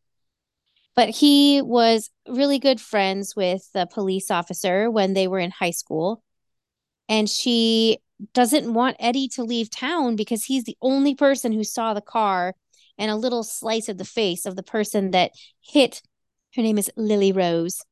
But 0.97 1.11
he 1.11 1.61
was 1.61 2.09
really 2.27 2.59
good 2.59 2.81
friends 2.81 3.37
with 3.37 3.71
the 3.75 3.85
police 3.85 4.31
officer 4.31 4.91
when 4.91 5.13
they 5.13 5.29
were 5.29 5.39
in 5.39 5.51
high 5.51 5.73
school. 5.73 6.23
And 7.07 7.29
she 7.29 7.99
doesn't 8.33 8.73
want 8.73 8.97
Eddie 9.01 9.29
to 9.35 9.45
leave 9.45 9.69
town 9.69 10.17
because 10.17 10.47
he's 10.47 10.65
the 10.65 10.79
only 10.81 11.15
person 11.15 11.53
who 11.53 11.63
saw 11.63 11.93
the 11.93 12.01
car 12.01 12.55
and 12.97 13.11
a 13.11 13.17
little 13.17 13.43
slice 13.43 13.91
of 13.91 13.99
the 13.99 14.05
face 14.07 14.47
of 14.47 14.57
the 14.57 14.63
person 14.63 15.11
that 15.11 15.33
hit. 15.61 16.01
Her 16.57 16.63
name 16.63 16.79
is 16.79 16.91
Lily 16.97 17.33
Rose 17.33 17.83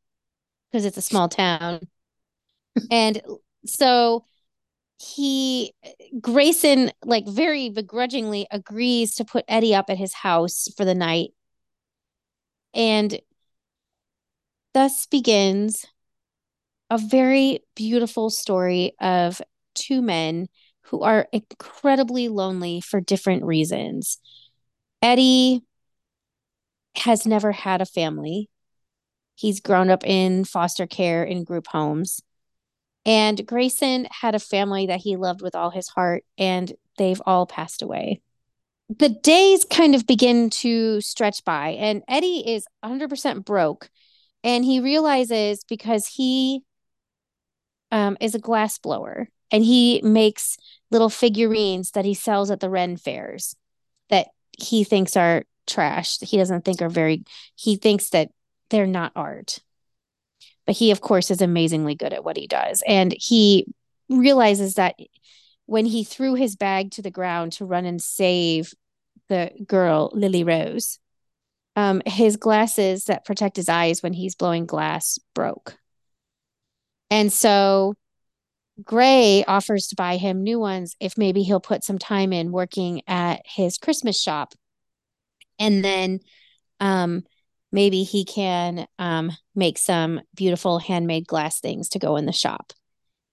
because 0.71 0.85
it's 0.85 0.97
a 0.97 1.03
small 1.03 1.29
town. 1.29 1.81
and 2.91 3.21
so 3.64 4.25
he 4.99 5.73
Grayson 6.21 6.91
like 7.05 7.27
very 7.27 7.71
begrudgingly 7.71 8.47
agrees 8.51 9.14
to 9.16 9.25
put 9.25 9.45
Eddie 9.49 9.75
up 9.75 9.91
at 9.91 9.99
his 9.99 10.12
house 10.12 10.69
for 10.77 10.85
the 10.85 10.95
night. 10.95 11.31
And 12.75 13.21
thus 14.75 15.07
begins 15.07 15.87
a 16.91 16.99
very 16.99 17.61
beautiful 17.75 18.31
story 18.31 18.95
of 19.01 19.41
two 19.75 20.03
men 20.03 20.49
who 20.83 21.03
are 21.03 21.29
incredibly 21.33 22.29
lonely 22.29 22.81
for 22.81 23.01
different 23.01 23.45
reasons. 23.45 24.19
Eddie 25.03 25.62
has 26.97 27.27
never 27.27 27.53
had 27.53 27.81
a 27.81 27.87
family. 27.87 28.49
He's 29.39 29.61
grown 29.61 29.89
up 29.89 30.05
in 30.05 30.45
foster 30.45 30.89
care 30.89 31.22
in 31.22 31.45
group 31.45 31.68
homes. 31.68 32.20
And 33.07 33.47
Grayson 33.47 34.09
had 34.11 34.34
a 34.34 34.41
family 34.41 34.86
that 34.86 34.99
he 34.99 35.14
loved 35.14 35.43
with 35.43 35.55
all 35.55 35.70
his 35.70 35.86
heart, 35.86 36.24
and 36.36 36.72
they've 36.97 37.22
all 37.24 37.47
passed 37.47 37.80
away. 37.80 38.20
The 38.89 39.11
days 39.11 39.64
kind 39.64 39.95
of 39.95 40.09
begin 40.09 40.51
to 40.51 41.01
stretch 41.01 41.45
by, 41.45 41.68
and 41.78 42.03
Eddie 42.09 42.53
is 42.53 42.66
100% 42.84 43.45
broke. 43.45 43.89
And 44.43 44.64
he 44.64 44.80
realizes 44.80 45.62
because 45.68 46.09
he 46.09 46.62
um, 47.93 48.16
is 48.20 48.34
a 48.34 48.41
glass 48.41 48.76
blower 48.78 49.28
and 49.53 49.64
he 49.64 50.01
makes 50.03 50.57
little 50.91 51.11
figurines 51.11 51.93
that 51.93 52.05
he 52.05 52.14
sells 52.14 52.51
at 52.51 52.59
the 52.59 52.70
Ren 52.70 52.97
fairs 52.97 53.55
that 54.11 54.28
he 54.59 54.82
thinks 54.82 55.16
are 55.16 55.45
trash. 55.66 56.18
He 56.20 56.36
doesn't 56.36 56.64
think 56.64 56.82
are 56.82 56.89
very, 56.89 57.24
he 57.55 57.76
thinks 57.76 58.11
that 58.11 58.30
they're 58.71 58.87
not 58.87 59.12
art. 59.16 59.59
But 60.66 60.77
he, 60.77 60.91
of 60.91 61.01
course, 61.01 61.31
is 61.31 61.41
amazingly 61.41 61.95
good 61.95 62.12
at 62.12 62.25
what 62.25 62.37
he 62.37 62.47
does. 62.47 62.83
And 62.87 63.14
he 63.19 63.66
realizes 64.09 64.75
that 64.75 64.97
when 65.66 65.87
he 65.87 66.05
threw 66.05 66.35
his 66.35 66.57
bag 66.57 66.91
to 66.93 67.03
the 67.03 67.11
ground 67.11 67.53
to 67.53 67.64
run 67.64 67.85
and 67.85 68.03
save 68.03 68.73
the 69.29 69.51
girl, 69.66 70.11
Lily 70.12 70.45
Rose, 70.45 70.99
um, 71.77 72.03
his 72.07 72.37
glasses 72.37 73.05
that 73.05 73.25
protect 73.25 73.57
his 73.57 73.69
eyes 73.69 74.03
when 74.03 74.12
he's 74.12 74.35
blowing 74.35 74.66
glass 74.66 75.19
broke. 75.35 75.77
And 77.11 77.33
so 77.33 77.95
Gray 78.83 79.45
offers 79.45 79.89
to 79.89 79.97
buy 79.97 80.16
him 80.16 80.43
new 80.43 80.59
ones 80.59 80.97
if 81.01 81.19
maybe 81.19 81.43
he'll 81.43 81.61
put 81.61 81.85
some 81.85 81.99
time 81.99 82.33
in 82.33 82.53
working 82.53 83.03
at 83.07 83.43
his 83.45 83.79
Christmas 83.79 84.21
shop. 84.21 84.55
And 85.59 85.85
then 85.85 86.21
um, 86.81 87.25
maybe 87.73 88.03
he 88.03 88.25
can 88.25 88.87
um, 88.99 89.33
make 89.55 89.79
some 89.79 90.21
beautiful 90.35 90.79
handmade 90.79 91.27
glass 91.27 91.61
things 91.61 91.89
to 91.91 91.99
go 91.99 92.16
in 92.16 92.27
the 92.27 92.33
shop. 92.33 92.73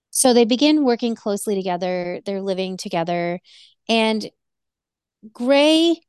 So 0.09 0.33
they 0.33 0.45
begin 0.45 0.85
working 0.85 1.15
closely 1.15 1.55
together. 1.55 2.21
They're 2.25 2.41
living 2.41 2.77
together. 2.77 3.39
And 3.89 4.29
Gray 5.31 5.99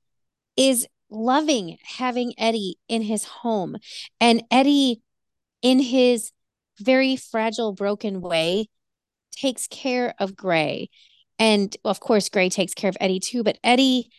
is 0.57 0.87
loving 1.11 1.79
having 1.83 2.35
Eddie 2.39 2.77
in 2.89 3.03
his 3.03 3.25
home. 3.25 3.77
And 4.21 4.45
Eddie, 4.51 5.03
in 5.63 5.81
his 5.81 6.33
very 6.79 7.17
fragile, 7.17 7.73
broken 7.73 8.21
way, 8.21 8.69
takes 9.33 9.67
care 9.67 10.15
of 10.19 10.37
Gray. 10.37 10.91
And 11.39 11.77
of 11.85 12.01
course, 12.01 12.29
Gray 12.29 12.49
takes 12.49 12.75
care 12.75 12.91
of 12.91 12.97
Eddie 13.01 13.21
too. 13.21 13.43
But 13.43 13.59
Eddie 13.63 14.11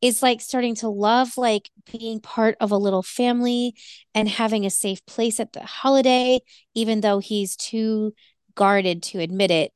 is 0.00 0.22
like 0.22 0.40
starting 0.40 0.74
to 0.76 0.88
love 0.88 1.36
like 1.36 1.70
being 1.90 2.20
part 2.20 2.56
of 2.60 2.70
a 2.70 2.76
little 2.76 3.02
family 3.02 3.74
and 4.14 4.28
having 4.28 4.64
a 4.64 4.70
safe 4.70 5.04
place 5.06 5.38
at 5.40 5.52
the 5.52 5.60
holiday 5.60 6.38
even 6.74 7.00
though 7.00 7.18
he's 7.18 7.56
too 7.56 8.12
guarded 8.54 9.02
to 9.02 9.20
admit 9.20 9.50
it. 9.50 9.72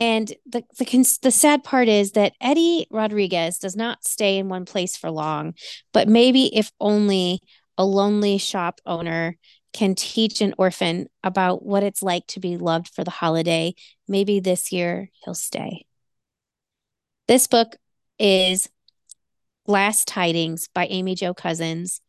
And 0.00 0.32
the 0.46 0.64
the 0.78 0.84
cons- 0.84 1.18
the 1.18 1.30
sad 1.30 1.62
part 1.62 1.88
is 1.88 2.12
that 2.12 2.34
Eddie 2.40 2.86
Rodriguez 2.90 3.58
does 3.58 3.76
not 3.76 4.04
stay 4.04 4.38
in 4.38 4.48
one 4.48 4.64
place 4.64 4.96
for 4.96 5.10
long 5.10 5.54
but 5.92 6.08
maybe 6.08 6.54
if 6.56 6.70
only 6.80 7.40
a 7.78 7.84
lonely 7.84 8.38
shop 8.38 8.80
owner 8.86 9.36
can 9.72 9.94
teach 9.96 10.40
an 10.40 10.54
orphan 10.56 11.08
about 11.24 11.64
what 11.64 11.82
it's 11.82 12.02
like 12.02 12.26
to 12.28 12.40
be 12.40 12.56
loved 12.56 12.88
for 12.94 13.02
the 13.02 13.10
holiday 13.10 13.74
maybe 14.08 14.40
this 14.40 14.72
year 14.72 15.10
he'll 15.24 15.34
stay. 15.34 15.84
This 17.26 17.46
book 17.46 17.76
is 18.18 18.68
Glass 19.66 20.04
Tidings 20.04 20.68
by 20.74 20.86
Amy 20.86 21.14
Jo 21.14 21.34
Cousins. 21.34 22.00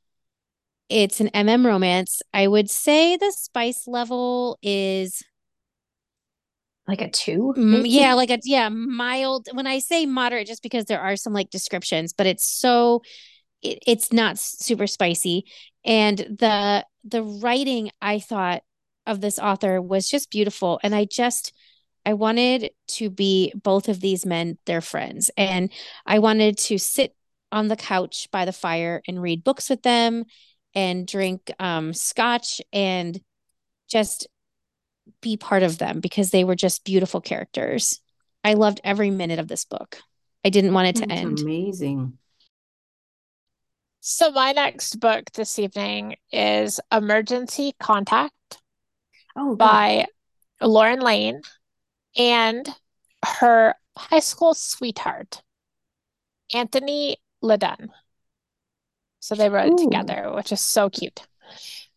It's 0.90 1.20
an 1.20 1.30
MM 1.30 1.66
romance. 1.66 2.22
I 2.34 2.48
would 2.48 2.70
say 2.70 3.18
the 3.18 3.32
spice 3.32 3.88
level 3.88 4.58
is 4.62 5.24
like 6.88 7.02
a 7.02 7.10
two. 7.10 7.54
Yeah, 7.86 8.14
like 8.14 8.30
a 8.30 8.40
yeah, 8.44 8.70
mild. 8.70 9.48
When 9.52 9.66
I 9.66 9.80
say 9.80 10.06
moderate, 10.06 10.48
just 10.48 10.62
because 10.62 10.86
there 10.86 11.02
are 11.02 11.16
some 11.16 11.34
like 11.34 11.50
descriptions, 11.50 12.14
but 12.14 12.28
it's 12.28 12.46
so 12.46 13.02
it, 13.62 13.80
it's 13.88 14.14
not 14.14 14.38
super 14.38 14.88
spicy. 14.88 15.46
And 15.84 16.18
the 16.18 16.86
the 17.04 17.24
writing 17.24 17.90
I 18.02 18.20
thought 18.20 18.62
of 19.08 19.22
this 19.22 19.40
author 19.40 19.82
was 19.82 20.08
just 20.10 20.30
beautiful. 20.30 20.80
And 20.84 20.94
I 20.94 21.06
just 21.06 21.54
I 22.06 22.14
wanted 22.14 22.70
to 22.90 23.10
be 23.10 23.52
both 23.56 23.90
of 23.90 24.00
these 24.00 24.26
men 24.26 24.58
their 24.66 24.82
friends. 24.82 25.32
And 25.38 25.72
I 26.06 26.20
wanted 26.20 26.58
to 26.60 26.78
sit 26.78 27.16
on 27.56 27.70
the 27.70 27.78
couch 27.78 28.28
by 28.32 28.44
the 28.44 28.52
fire 28.52 29.02
and 29.08 29.22
read 29.22 29.44
books 29.44 29.70
with 29.70 29.82
them 29.82 30.26
and 30.76 31.08
drink 31.08 31.50
um, 31.58 31.94
scotch 31.94 32.62
and 32.74 33.20
just 33.90 34.28
be 35.22 35.38
part 35.38 35.64
of 35.64 35.78
them 35.78 36.02
because 36.02 36.32
they 36.32 36.44
were 36.44 36.56
just 36.56 36.84
beautiful 36.84 37.22
characters. 37.22 38.02
I 38.44 38.56
loved 38.56 38.82
every 38.84 39.10
minute 39.10 39.40
of 39.40 39.48
this 39.48 39.64
book. 39.64 39.98
I 40.44 40.50
didn't 40.50 40.74
want 40.74 40.90
it 40.90 40.96
to 40.98 41.08
That's 41.08 41.22
end. 41.22 41.40
Amazing. 41.40 42.18
So 44.02 44.32
my 44.32 44.52
next 44.52 45.00
book 45.00 45.32
this 45.34 45.58
evening 45.58 46.18
is 46.32 46.80
Emergency 46.92 47.74
Contact 47.80 48.34
Oh, 49.38 49.56
by 49.56 50.06
Lauren 50.62 51.00
Layne 51.00 51.42
and 52.18 52.68
her 53.26 53.76
high 53.98 54.20
school 54.20 54.54
sweetheart, 54.54 55.42
Anthony 56.54 57.18
LeDonne. 57.46 57.90
So 59.20 59.36
they 59.36 59.50
wrote 59.50 59.74
it 59.74 59.84
together, 59.84 60.32
which 60.36 60.52
is 60.52 60.62
so 60.62 60.90
cute. 60.90 61.22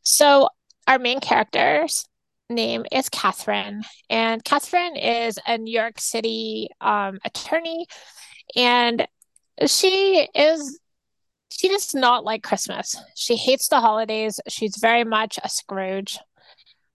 So 0.03 0.49
our 0.87 0.99
main 0.99 1.21
character's 1.21 2.07
name 2.49 2.87
is 2.91 3.09
Catherine, 3.09 3.83
and 4.09 4.43
Catherine 4.45 4.97
is 4.97 5.39
a 5.47 5.59
New 5.59 5.73
York 5.73 6.01
City 6.01 6.69
um, 6.81 7.19
attorney, 7.25 7.87
and 8.57 9.07
she 9.67 10.29
is 10.35 10.81
she 11.51 11.69
does 11.69 11.95
not 11.95 12.25
like 12.25 12.43
Christmas. 12.43 12.97
She 13.15 13.37
hates 13.37 13.69
the 13.69 13.81
holidays. 13.81 14.41
She's 14.49 14.77
very 14.81 15.05
much 15.05 15.39
a 15.43 15.49
Scrooge. 15.49 16.19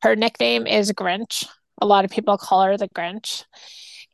Her 0.02 0.16
nickname 0.16 0.68
is 0.68 0.92
Grinch. 0.92 1.48
A 1.82 1.86
lot 1.86 2.06
of 2.06 2.12
people 2.12 2.38
call 2.38 2.64
her 2.64 2.78
the 2.78 2.90
Grinch. 2.90 3.46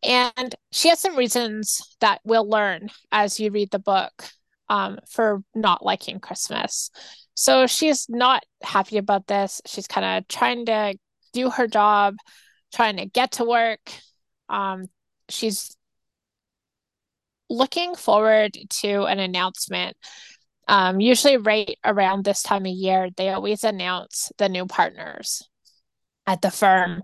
And 0.03 0.55
she 0.71 0.89
has 0.89 0.99
some 0.99 1.17
reasons 1.17 1.81
that 1.99 2.21
we'll 2.23 2.47
learn 2.47 2.89
as 3.11 3.39
you 3.39 3.51
read 3.51 3.71
the 3.71 3.79
book 3.79 4.11
um, 4.69 4.99
for 5.09 5.43
not 5.55 5.83
liking 5.83 6.19
Christmas. 6.19 6.89
So 7.33 7.67
she's 7.67 8.07
not 8.09 8.43
happy 8.63 8.97
about 8.97 9.27
this. 9.27 9.61
She's 9.65 9.87
kind 9.87 10.05
of 10.05 10.27
trying 10.27 10.65
to 10.67 10.95
do 11.33 11.49
her 11.49 11.67
job, 11.67 12.15
trying 12.73 12.97
to 12.97 13.05
get 13.05 13.33
to 13.33 13.45
work. 13.45 13.79
Um, 14.49 14.85
she's 15.29 15.75
looking 17.49 17.95
forward 17.95 18.57
to 18.81 19.03
an 19.05 19.19
announcement. 19.19 19.97
Um, 20.67 20.99
usually, 20.99 21.37
right 21.37 21.77
around 21.83 22.23
this 22.25 22.43
time 22.43 22.65
of 22.65 22.71
year, 22.71 23.09
they 23.17 23.29
always 23.29 23.63
announce 23.63 24.31
the 24.37 24.49
new 24.49 24.65
partners. 24.67 25.43
at 26.27 26.41
the 26.41 26.51
firm 26.51 27.01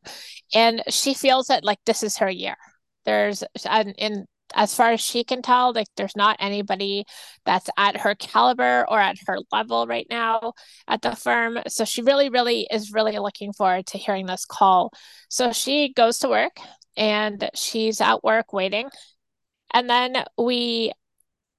and 0.54 0.84
she 0.90 1.14
feels 1.14 1.48
that 1.48 1.64
like 1.64 1.80
this 1.86 2.04
is 2.04 2.18
her 2.18 2.30
year 2.30 2.56
there's 3.06 3.44
and 3.66 3.94
in 3.98 4.26
as 4.54 4.76
far 4.76 4.92
as 4.92 5.02
she 5.02 5.24
can 5.24 5.42
tell 5.42 5.74
like 5.74 5.88
there's 5.98 6.16
not 6.16 6.38
anybody 6.40 7.04
that's 7.46 7.70
at 7.78 7.98
her 7.98 8.16
caliber 8.16 8.86
or 8.90 9.00
at 9.00 9.18
her 9.28 9.38
level 9.52 9.88
right 9.88 10.08
now 10.10 10.54
at 10.88 11.02
the 11.02 11.16
firm. 11.16 11.60
So 11.68 11.86
she 11.86 12.02
really 12.02 12.30
really 12.30 12.68
is 12.72 12.92
really 12.94 13.18
looking 13.20 13.54
forward 13.54 13.88
to 13.88 13.98
hearing 13.98 14.26
this 14.28 14.46
call. 14.46 14.92
So 15.30 15.52
she 15.52 15.94
goes 15.94 16.20
to 16.20 16.30
work 16.30 16.58
and 16.98 17.50
she's 17.56 18.02
at 18.02 18.24
work 18.24 18.54
waiting. 18.54 18.90
And 19.74 19.90
then 19.90 20.24
we 20.38 20.92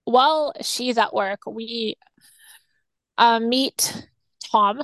while 0.04 0.52
she's 0.62 0.98
at 0.98 1.14
work 1.14 1.40
we 1.46 1.96
uh, 3.18 3.40
meet 3.40 4.06
tom. 4.50 4.82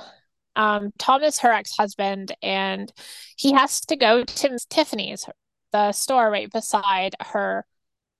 Um, 0.55 0.91
Tom 0.99 1.23
is 1.23 1.39
her 1.39 1.51
ex 1.51 1.71
husband, 1.75 2.35
and 2.41 2.91
he 3.37 3.53
has 3.53 3.81
to 3.81 3.95
go 3.95 4.23
to 4.23 4.57
Tiffany's, 4.69 5.25
the 5.73 5.91
store 5.91 6.31
right 6.31 6.49
beside 6.49 7.15
her, 7.19 7.65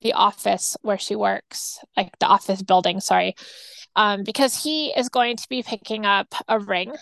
the 0.01 0.13
office 0.13 0.75
where 0.81 0.97
she 0.97 1.15
works, 1.15 1.79
like 1.95 2.11
the 2.19 2.25
office 2.25 2.61
building, 2.61 2.99
sorry, 2.99 3.35
um, 3.95 4.23
because 4.23 4.63
he 4.63 4.87
is 4.87 5.07
going 5.07 5.37
to 5.37 5.47
be 5.49 5.63
picking 5.63 6.05
up 6.05 6.27
a 6.49 6.59
ring 6.59 6.93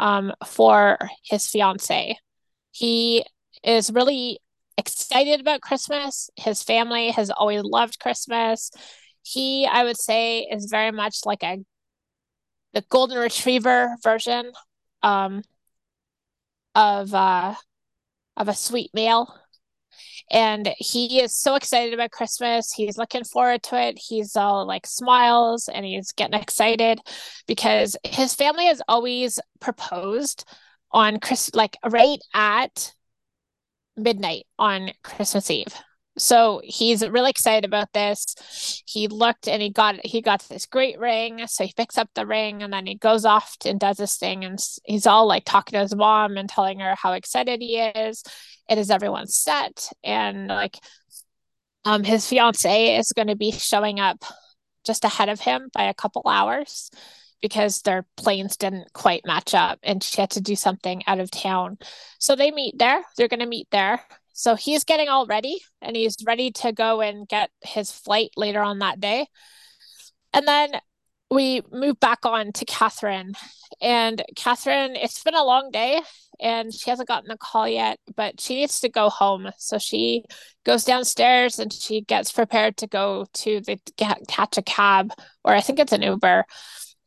um, 0.00 0.32
for 0.44 0.98
his 1.22 1.46
fiance. 1.46 2.16
He 2.72 3.24
is 3.62 3.92
really 3.92 4.40
excited 4.76 5.40
about 5.40 5.60
Christmas. 5.60 6.30
His 6.36 6.62
family 6.62 7.10
has 7.10 7.30
always 7.30 7.62
loved 7.62 8.00
Christmas. 8.00 8.70
He, 9.22 9.66
I 9.70 9.84
would 9.84 9.98
say, 9.98 10.40
is 10.50 10.68
very 10.70 10.90
much 10.90 11.20
like 11.24 11.42
a 11.44 11.58
the 12.74 12.82
golden 12.90 13.18
retriever 13.18 13.96
version 14.02 14.52
um, 15.02 15.42
of 16.74 17.14
uh, 17.14 17.54
of 18.36 18.48
a 18.48 18.54
sweet 18.54 18.90
male. 18.94 19.34
And 20.30 20.72
he 20.78 21.20
is 21.20 21.34
so 21.34 21.54
excited 21.54 21.94
about 21.94 22.10
Christmas. 22.10 22.72
He's 22.72 22.98
looking 22.98 23.24
forward 23.24 23.62
to 23.64 23.80
it. 23.80 23.98
He's 23.98 24.36
all 24.36 24.66
like 24.66 24.86
smiles 24.86 25.68
and 25.68 25.84
he's 25.84 26.12
getting 26.12 26.38
excited 26.38 27.00
because 27.46 27.96
his 28.04 28.34
family 28.34 28.66
has 28.66 28.82
always 28.88 29.40
proposed 29.60 30.44
on 30.90 31.20
Chris 31.20 31.54
like 31.54 31.76
right 31.88 32.18
at 32.34 32.92
midnight 33.96 34.46
on 34.58 34.90
Christmas 35.02 35.50
Eve. 35.50 35.74
So 36.18 36.60
he's 36.64 37.06
really 37.08 37.30
excited 37.30 37.64
about 37.64 37.92
this. 37.92 38.82
He 38.86 39.08
looked 39.08 39.48
and 39.48 39.62
he 39.62 39.70
got 39.70 40.04
he 40.04 40.20
got 40.20 40.42
this 40.48 40.66
great 40.66 40.98
ring. 40.98 41.46
So 41.46 41.64
he 41.64 41.72
picks 41.76 41.96
up 41.98 42.10
the 42.14 42.26
ring 42.26 42.62
and 42.62 42.72
then 42.72 42.86
he 42.86 42.96
goes 42.96 43.24
off 43.24 43.56
and 43.64 43.80
does 43.80 43.96
this 43.96 44.16
thing 44.16 44.44
and 44.44 44.58
he's 44.84 45.06
all 45.06 45.26
like 45.26 45.44
talking 45.44 45.76
to 45.76 45.82
his 45.82 45.94
mom 45.94 46.36
and 46.36 46.48
telling 46.48 46.80
her 46.80 46.94
how 46.96 47.12
excited 47.12 47.60
he 47.60 47.78
is. 47.78 48.22
It 48.68 48.78
is 48.78 48.90
everyone's 48.90 49.36
set 49.36 49.90
and 50.04 50.48
like 50.48 50.78
um 51.84 52.04
his 52.04 52.26
fiance 52.26 52.96
is 52.96 53.12
going 53.12 53.28
to 53.28 53.36
be 53.36 53.52
showing 53.52 54.00
up 54.00 54.24
just 54.84 55.04
ahead 55.04 55.28
of 55.28 55.40
him 55.40 55.68
by 55.72 55.84
a 55.84 55.94
couple 55.94 56.22
hours 56.26 56.90
because 57.40 57.82
their 57.82 58.04
planes 58.16 58.56
didn't 58.56 58.92
quite 58.92 59.24
match 59.24 59.54
up 59.54 59.78
and 59.82 60.02
she 60.02 60.20
had 60.20 60.30
to 60.30 60.40
do 60.40 60.56
something 60.56 61.02
out 61.06 61.20
of 61.20 61.30
town. 61.30 61.78
So 62.18 62.34
they 62.34 62.50
meet 62.50 62.76
there. 62.78 63.04
They're 63.16 63.28
going 63.28 63.40
to 63.40 63.46
meet 63.46 63.68
there 63.70 64.02
so 64.38 64.54
he's 64.54 64.84
getting 64.84 65.08
all 65.08 65.26
ready 65.26 65.58
and 65.82 65.96
he's 65.96 66.14
ready 66.24 66.52
to 66.52 66.70
go 66.70 67.00
and 67.00 67.26
get 67.26 67.50
his 67.60 67.90
flight 67.90 68.30
later 68.36 68.60
on 68.60 68.78
that 68.78 69.00
day. 69.00 69.26
And 70.32 70.46
then 70.46 70.70
we 71.28 71.62
move 71.72 71.98
back 71.98 72.24
on 72.24 72.52
to 72.52 72.64
Catherine. 72.64 73.32
And 73.80 74.22
Catherine, 74.36 74.94
it's 74.94 75.24
been 75.24 75.34
a 75.34 75.42
long 75.42 75.72
day 75.72 76.00
and 76.38 76.72
she 76.72 76.88
hasn't 76.88 77.08
gotten 77.08 77.32
a 77.32 77.36
call 77.36 77.66
yet, 77.66 77.98
but 78.14 78.40
she 78.40 78.54
needs 78.54 78.78
to 78.78 78.88
go 78.88 79.08
home. 79.08 79.50
So 79.58 79.76
she 79.76 80.22
goes 80.64 80.84
downstairs 80.84 81.58
and 81.58 81.72
she 81.72 82.02
gets 82.02 82.30
prepared 82.30 82.76
to 82.76 82.86
go 82.86 83.26
to 83.32 83.60
the 83.62 83.80
catch 84.28 84.56
a 84.56 84.62
cab, 84.62 85.10
or 85.42 85.52
I 85.52 85.62
think 85.62 85.80
it's 85.80 85.92
an 85.92 86.02
Uber. 86.02 86.44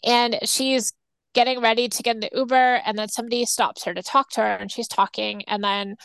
And 0.04 0.38
she's 0.44 0.92
getting 1.34 1.62
ready 1.62 1.88
to 1.88 2.04
get 2.04 2.16
in 2.16 2.20
the 2.20 2.30
Uber, 2.34 2.82
and 2.86 2.98
then 2.98 3.08
somebody 3.08 3.46
stops 3.46 3.86
her 3.86 3.94
to 3.94 4.04
talk 4.04 4.32
to 4.32 4.42
her, 4.42 4.54
and 4.54 4.70
she's 4.70 4.90
talking, 4.90 5.44
and 5.48 5.64
then 5.64 5.96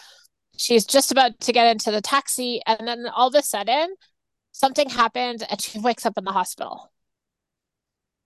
she's 0.56 0.84
just 0.84 1.12
about 1.12 1.38
to 1.40 1.52
get 1.52 1.70
into 1.70 1.90
the 1.90 2.00
taxi 2.00 2.60
and 2.66 2.86
then 2.86 3.06
all 3.06 3.28
of 3.28 3.34
a 3.34 3.42
sudden 3.42 3.94
something 4.52 4.88
happened 4.88 5.44
and 5.48 5.60
she 5.60 5.78
wakes 5.78 6.06
up 6.06 6.16
in 6.16 6.24
the 6.24 6.32
hospital. 6.32 6.90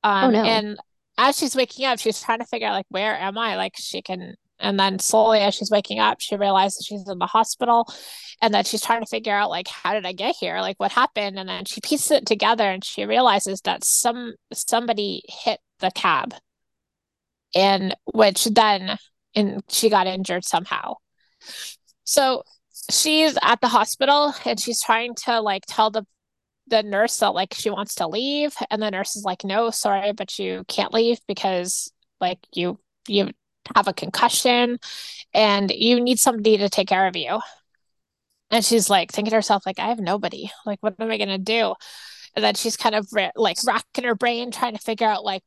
Um 0.02 0.24
oh, 0.24 0.30
no. 0.30 0.44
and 0.44 0.78
as 1.18 1.38
she's 1.38 1.54
waking 1.54 1.84
up 1.84 1.98
she's 1.98 2.22
trying 2.22 2.38
to 2.38 2.46
figure 2.46 2.68
out 2.68 2.74
like 2.74 2.86
where 2.88 3.14
am 3.14 3.36
i? 3.36 3.56
Like 3.56 3.74
she 3.76 4.02
can 4.02 4.34
and 4.58 4.78
then 4.78 4.98
slowly 4.98 5.40
as 5.40 5.54
she's 5.54 5.70
waking 5.70 5.98
up 5.98 6.20
she 6.20 6.36
realizes 6.36 6.84
she's 6.84 7.08
in 7.08 7.18
the 7.18 7.26
hospital 7.26 7.86
and 8.42 8.54
then 8.54 8.64
she's 8.64 8.82
trying 8.82 9.00
to 9.00 9.06
figure 9.06 9.34
out 9.34 9.50
like 9.50 9.68
how 9.68 9.92
did 9.92 10.06
i 10.06 10.12
get 10.12 10.36
here? 10.36 10.60
Like 10.60 10.78
what 10.78 10.92
happened? 10.92 11.38
And 11.38 11.48
then 11.48 11.64
she 11.64 11.80
pieces 11.80 12.10
it 12.10 12.26
together 12.26 12.64
and 12.64 12.84
she 12.84 13.04
realizes 13.04 13.60
that 13.62 13.84
some 13.84 14.34
somebody 14.52 15.22
hit 15.28 15.60
the 15.80 15.90
cab 15.90 16.34
and 17.54 17.96
which 18.04 18.44
then 18.44 18.96
and 19.34 19.62
she 19.68 19.90
got 19.90 20.06
injured 20.06 20.44
somehow 20.44 20.94
so 22.04 22.42
she's 22.90 23.36
at 23.42 23.60
the 23.60 23.68
hospital 23.68 24.34
and 24.44 24.58
she's 24.58 24.82
trying 24.82 25.14
to 25.14 25.40
like 25.40 25.64
tell 25.66 25.90
the 25.90 26.04
the 26.66 26.82
nurse 26.82 27.18
that 27.18 27.34
like 27.34 27.52
she 27.52 27.68
wants 27.68 27.96
to 27.96 28.06
leave. 28.06 28.54
And 28.70 28.80
the 28.80 28.90
nurse 28.90 29.16
is 29.16 29.24
like 29.24 29.44
no 29.44 29.70
sorry 29.70 30.12
but 30.12 30.38
you 30.38 30.64
can't 30.68 30.94
leave 30.94 31.18
because 31.26 31.92
like 32.20 32.38
you 32.54 32.78
you 33.08 33.30
have 33.74 33.88
a 33.88 33.92
concussion 33.92 34.78
and 35.34 35.70
you 35.70 36.00
need 36.00 36.18
somebody 36.18 36.58
to 36.58 36.68
take 36.68 36.88
care 36.88 37.06
of 37.06 37.16
you. 37.16 37.40
And 38.50 38.64
she's 38.64 38.90
like 38.90 39.12
thinking 39.12 39.30
to 39.30 39.36
herself 39.36 39.66
like 39.66 39.78
i 39.78 39.88
have 39.88 40.00
nobody. 40.00 40.50
Like 40.66 40.78
what 40.80 40.94
am 40.98 41.10
i 41.10 41.18
going 41.18 41.28
to 41.28 41.38
do? 41.38 41.74
And 42.36 42.44
then 42.44 42.54
she's 42.54 42.76
kind 42.76 42.94
of 42.94 43.08
like 43.36 43.56
racking 43.66 44.04
her 44.04 44.14
brain 44.14 44.50
trying 44.50 44.74
to 44.76 44.82
figure 44.82 45.06
out 45.08 45.24
like 45.24 45.42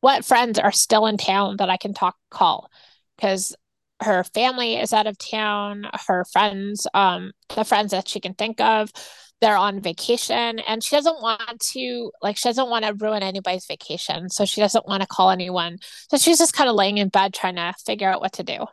what 0.00 0.24
friends 0.24 0.58
are 0.58 0.72
still 0.72 1.06
in 1.06 1.16
town 1.16 1.56
that 1.58 1.70
i 1.70 1.76
can 1.76 1.94
talk 1.94 2.16
call. 2.30 2.70
Because 3.16 3.56
her 4.00 4.22
family 4.24 4.76
is 4.76 4.92
out 4.92 5.06
of 5.06 5.18
town 5.18 5.86
her 6.06 6.24
friends 6.24 6.86
um 6.94 7.32
the 7.56 7.64
friends 7.64 7.90
that 7.90 8.06
she 8.08 8.20
can 8.20 8.34
think 8.34 8.60
of 8.60 8.92
they're 9.40 9.56
on 9.56 9.80
vacation 9.80 10.58
and 10.60 10.82
she 10.82 10.96
doesn't 10.96 11.20
want 11.22 11.60
to 11.60 12.10
like 12.22 12.36
she 12.36 12.48
doesn't 12.48 12.68
want 12.68 12.84
to 12.84 12.94
ruin 12.94 13.22
anybody's 13.22 13.66
vacation 13.66 14.28
so 14.28 14.44
she 14.44 14.60
doesn't 14.60 14.86
want 14.86 15.02
to 15.02 15.06
call 15.06 15.30
anyone. 15.30 15.78
So 16.10 16.16
she's 16.16 16.38
just 16.38 16.54
kind 16.54 16.68
of 16.68 16.76
laying 16.76 16.98
in 16.98 17.08
bed 17.08 17.34
trying 17.34 17.56
to 17.56 17.72
figure 17.84 18.08
out 18.08 18.20
what 18.20 18.32
to 18.34 18.42
do. 18.42 18.66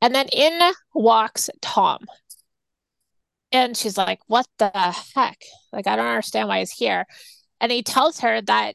And 0.00 0.14
then 0.14 0.26
in 0.32 0.72
walks 0.94 1.50
tom. 1.60 2.06
And 3.52 3.76
she's 3.76 3.96
like 3.96 4.20
what 4.26 4.46
the 4.58 4.70
heck? 5.14 5.40
Like 5.72 5.86
i 5.86 5.96
don't 5.96 6.06
understand 6.06 6.48
why 6.48 6.60
he's 6.60 6.72
here. 6.72 7.06
And 7.60 7.70
he 7.70 7.82
tells 7.82 8.20
her 8.20 8.40
that 8.42 8.74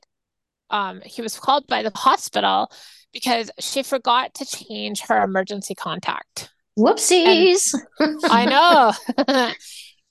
um 0.70 1.02
he 1.06 1.22
was 1.22 1.38
called 1.38 1.68
by 1.68 1.84
the 1.84 1.92
hospital 1.94 2.72
because 3.14 3.52
she 3.60 3.84
forgot 3.84 4.34
to 4.36 4.46
change 4.46 5.02
her 5.02 5.24
emergency 5.24 5.76
contact. 5.76 6.50
Whoopsies. 6.78 7.74
I 8.00 8.46
know. 8.46 8.94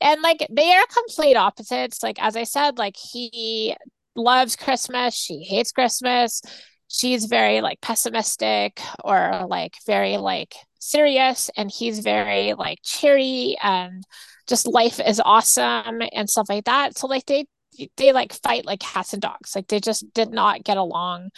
and 0.00 0.22
like 0.22 0.46
they 0.50 0.72
are 0.72 0.84
complete 0.92 1.36
opposites. 1.36 2.02
Like 2.02 2.22
as 2.22 2.36
I 2.36 2.44
said, 2.44 2.78
like 2.78 2.96
he 2.96 3.76
loves 4.14 4.56
Christmas, 4.56 5.14
she 5.14 5.42
hates 5.42 5.72
Christmas. 5.72 6.40
She's 6.88 7.24
very 7.24 7.62
like 7.62 7.80
pessimistic 7.80 8.80
or 9.02 9.46
like 9.48 9.76
very 9.86 10.18
like 10.18 10.54
serious 10.78 11.50
and 11.56 11.70
he's 11.70 12.00
very 12.00 12.52
like 12.54 12.78
cheery 12.82 13.56
and 13.62 14.04
just 14.46 14.66
life 14.66 15.00
is 15.00 15.20
awesome 15.24 16.02
and 16.12 16.28
stuff 16.28 16.48
like 16.48 16.64
that. 16.64 16.98
So 16.98 17.06
like 17.06 17.26
they 17.26 17.46
they 17.96 18.12
like 18.12 18.34
fight 18.34 18.66
like 18.66 18.80
cats 18.80 19.14
and 19.14 19.22
dogs. 19.22 19.56
Like 19.56 19.68
they 19.68 19.80
just 19.80 20.12
did 20.12 20.30
not 20.30 20.64
get 20.64 20.76
along 20.76 21.30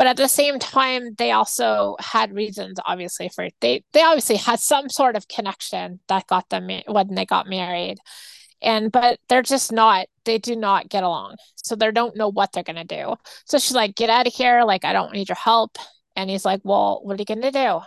but 0.00 0.06
at 0.06 0.16
the 0.16 0.28
same 0.28 0.58
time 0.58 1.12
they 1.18 1.30
also 1.30 1.94
had 2.00 2.32
reasons 2.34 2.78
obviously 2.86 3.28
for 3.28 3.50
they 3.60 3.84
they 3.92 4.02
obviously 4.02 4.36
had 4.36 4.58
some 4.58 4.88
sort 4.88 5.14
of 5.14 5.28
connection 5.28 6.00
that 6.08 6.26
got 6.26 6.48
them 6.48 6.70
when 6.86 7.14
they 7.14 7.26
got 7.26 7.46
married. 7.46 7.98
And 8.62 8.90
but 8.90 9.18
they're 9.28 9.42
just 9.42 9.72
not 9.72 10.06
they 10.24 10.38
do 10.38 10.56
not 10.56 10.88
get 10.88 11.04
along. 11.04 11.36
So 11.56 11.76
they 11.76 11.90
don't 11.90 12.16
know 12.16 12.30
what 12.30 12.50
they're 12.50 12.62
going 12.62 12.76
to 12.76 12.84
do. 12.84 13.14
So 13.44 13.58
she's 13.58 13.74
like 13.74 13.94
get 13.94 14.08
out 14.08 14.26
of 14.26 14.32
here. 14.32 14.64
Like 14.64 14.86
i 14.86 14.94
don't 14.94 15.12
need 15.12 15.28
your 15.28 15.36
help. 15.36 15.76
And 16.16 16.30
he's 16.30 16.46
like 16.46 16.62
well 16.64 17.00
what 17.02 17.18
are 17.18 17.20
you 17.20 17.26
going 17.26 17.42
to 17.42 17.50
do? 17.50 17.80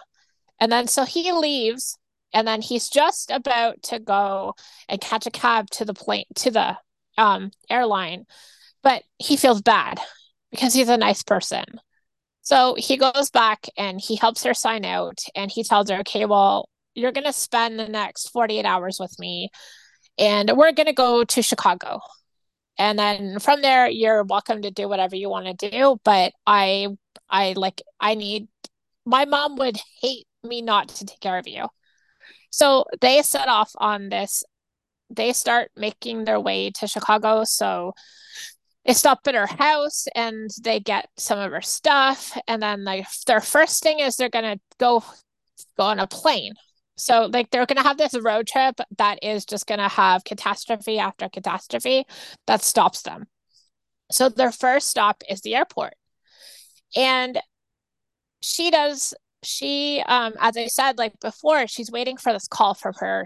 And 0.60 0.72
then 0.72 0.86
so 0.86 1.06
he 1.06 1.32
leaves 1.32 1.98
and 2.32 2.48
then 2.48 2.62
he's 2.62 2.90
just 2.90 3.32
about 3.32 3.82
to 3.84 3.98
go 3.98 4.54
and 4.88 5.02
catch 5.02 5.26
a 5.26 5.32
cab 5.32 5.68
to 5.72 5.86
the 5.86 5.96
plane 5.96 6.26
to 6.36 6.52
the 6.52 6.78
um 7.18 7.50
airline. 7.72 8.26
But 8.84 9.02
he 9.18 9.36
feels 9.36 9.64
bad 9.64 10.00
because 10.52 10.76
he's 10.76 10.90
a 10.90 10.98
nice 10.98 11.24
person 11.24 11.66
so 12.44 12.76
he 12.78 12.98
goes 12.98 13.30
back 13.32 13.68
and 13.78 14.00
he 14.02 14.18
helps 14.18 14.44
her 14.44 14.54
sign 14.54 14.84
out 14.84 15.20
and 15.34 15.50
he 15.50 15.64
tells 15.64 15.90
her, 15.90 16.00
okay, 16.00 16.26
well, 16.26 16.70
you're 16.94 17.14
going 17.14 17.26
to 17.26 17.34
spend 17.34 17.80
the 17.80 17.88
next 17.88 18.30
48 18.30 18.66
hours 18.66 18.98
with 19.00 19.18
me 19.18 19.50
and 20.18 20.52
we're 20.56 20.74
going 20.74 20.88
to 20.88 20.94
go 20.94 21.24
to 21.24 21.42
Chicago. 21.42 22.02
And 22.78 23.00
then 23.00 23.40
from 23.40 23.62
there, 23.62 23.88
you're 23.88 24.24
welcome 24.24 24.62
to 24.64 24.72
do 24.72 24.90
whatever 24.90 25.16
you 25.16 25.30
want 25.30 25.58
to 25.58 25.70
do. 25.70 25.98
But 26.04 26.34
I, 26.46 26.90
I 27.30 27.54
like, 27.56 27.82
I 28.00 28.16
need, 28.16 28.50
my 29.06 29.24
mom 29.24 29.56
would 29.58 29.80
hate 30.02 30.28
me 30.44 30.62
not 30.62 30.90
to 30.90 31.06
take 31.06 31.22
care 31.22 31.38
of 31.38 31.48
you. 31.48 31.68
So 32.50 32.84
they 33.00 33.22
set 33.22 33.48
off 33.48 33.72
on 33.78 34.10
this. 34.10 34.44
They 35.10 35.32
start 35.32 35.72
making 35.78 36.26
their 36.26 36.42
way 36.42 36.72
to 36.72 36.88
Chicago. 36.88 37.46
So 37.46 37.94
they 38.86 38.94
stop 38.94 39.20
at 39.28 39.36
her 39.36 39.48
house 39.48 40.08
and 40.16 40.50
they 40.62 40.80
get 40.80 41.10
some 41.18 41.40
of 41.40 41.52
her 41.52 41.62
stuff. 41.62 42.38
And 42.48 42.62
then 42.62 42.84
like 42.84 43.08
their 43.28 43.42
first 43.42 43.82
thing 43.84 44.00
is 44.00 44.16
they're 44.16 44.30
gonna 44.30 44.58
go 44.78 45.04
go 45.78 45.84
on 45.84 46.00
a 46.00 46.08
plane. 46.08 46.54
So 46.98 47.30
like 47.32 47.50
they're 47.50 47.66
gonna 47.66 47.84
have 47.84 47.98
this 47.98 48.18
road 48.20 48.48
trip 48.48 48.76
that 48.98 49.20
is 49.24 49.46
just 49.46 49.68
gonna 49.68 49.90
have 49.90 50.24
catastrophe 50.24 51.00
after 51.00 51.30
catastrophe 51.30 52.06
that 52.48 52.62
stops 52.62 53.04
them. 53.04 53.28
So 54.12 54.30
their 54.30 54.52
first 54.52 54.90
stop 54.90 55.24
is 55.30 55.42
the 55.42 55.56
airport. 55.56 55.94
And 56.96 57.40
she 58.42 58.70
does 58.70 59.14
she 59.44 60.04
um 60.08 60.34
as 60.40 60.56
i 60.58 60.68
said 60.68 60.98
like 60.98 61.14
before 61.20 61.68
she's 61.68 61.92
waiting 61.92 62.18
for 62.18 62.34
this 62.34 62.48
call 62.48 62.74
from 62.74 62.94
her 62.98 63.26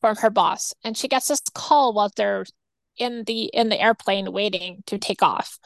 from 0.00 0.16
her 0.16 0.30
boss 0.30 0.74
and 0.84 0.96
she 0.96 1.08
gets 1.08 1.28
this 1.28 1.40
call 1.54 1.92
while 1.92 2.10
they're 2.16 2.44
in 2.98 3.24
the 3.24 3.44
in 3.44 3.68
the 3.68 3.80
airplane 3.80 4.32
waiting 4.32 4.82
to 4.86 4.98
take 4.98 5.22
off. 5.22 5.58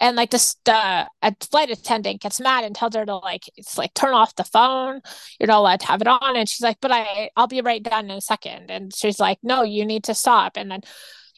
And 0.00 0.16
like 0.16 0.30
this 0.30 0.56
uh, 0.68 1.04
a 1.22 1.34
flight 1.50 1.70
attendant 1.70 2.20
gets 2.20 2.40
mad 2.40 2.64
and 2.64 2.74
tells 2.74 2.94
her 2.94 3.06
to 3.06 3.16
like 3.16 3.44
it's 3.56 3.78
like 3.78 3.94
turn 3.94 4.14
off 4.14 4.36
the 4.36 4.44
phone. 4.44 5.00
You're 5.38 5.48
not 5.48 5.58
allowed 5.58 5.80
to 5.80 5.86
have 5.86 6.00
it 6.00 6.06
on. 6.08 6.36
And 6.36 6.48
she's 6.48 6.60
like 6.62 6.78
but 6.80 6.92
i 6.92 7.30
i'll 7.36 7.46
be 7.46 7.60
right 7.60 7.82
done 7.82 8.06
in 8.06 8.18
a 8.18 8.20
second. 8.20 8.70
And 8.70 8.94
she's 8.94 9.20
like 9.20 9.38
no 9.42 9.62
you 9.62 9.84
need 9.86 10.04
to 10.04 10.14
stop. 10.14 10.52
And 10.56 10.70
then 10.70 10.80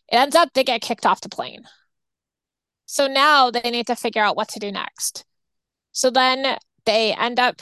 it 0.08 0.16
ends 0.16 0.36
up 0.36 0.50
they 0.54 0.64
get 0.64 0.82
kicked 0.82 1.06
off 1.06 1.20
the 1.20 1.28
plane. 1.28 1.64
So 2.86 3.06
now 3.06 3.50
they 3.50 3.70
need 3.70 3.86
to 3.88 3.96
figure 3.96 4.22
out 4.22 4.36
what 4.36 4.48
to 4.50 4.58
do 4.58 4.70
next. 4.70 5.24
So 5.92 6.10
then 6.10 6.58
they 6.84 7.14
end 7.14 7.38
up 7.40 7.60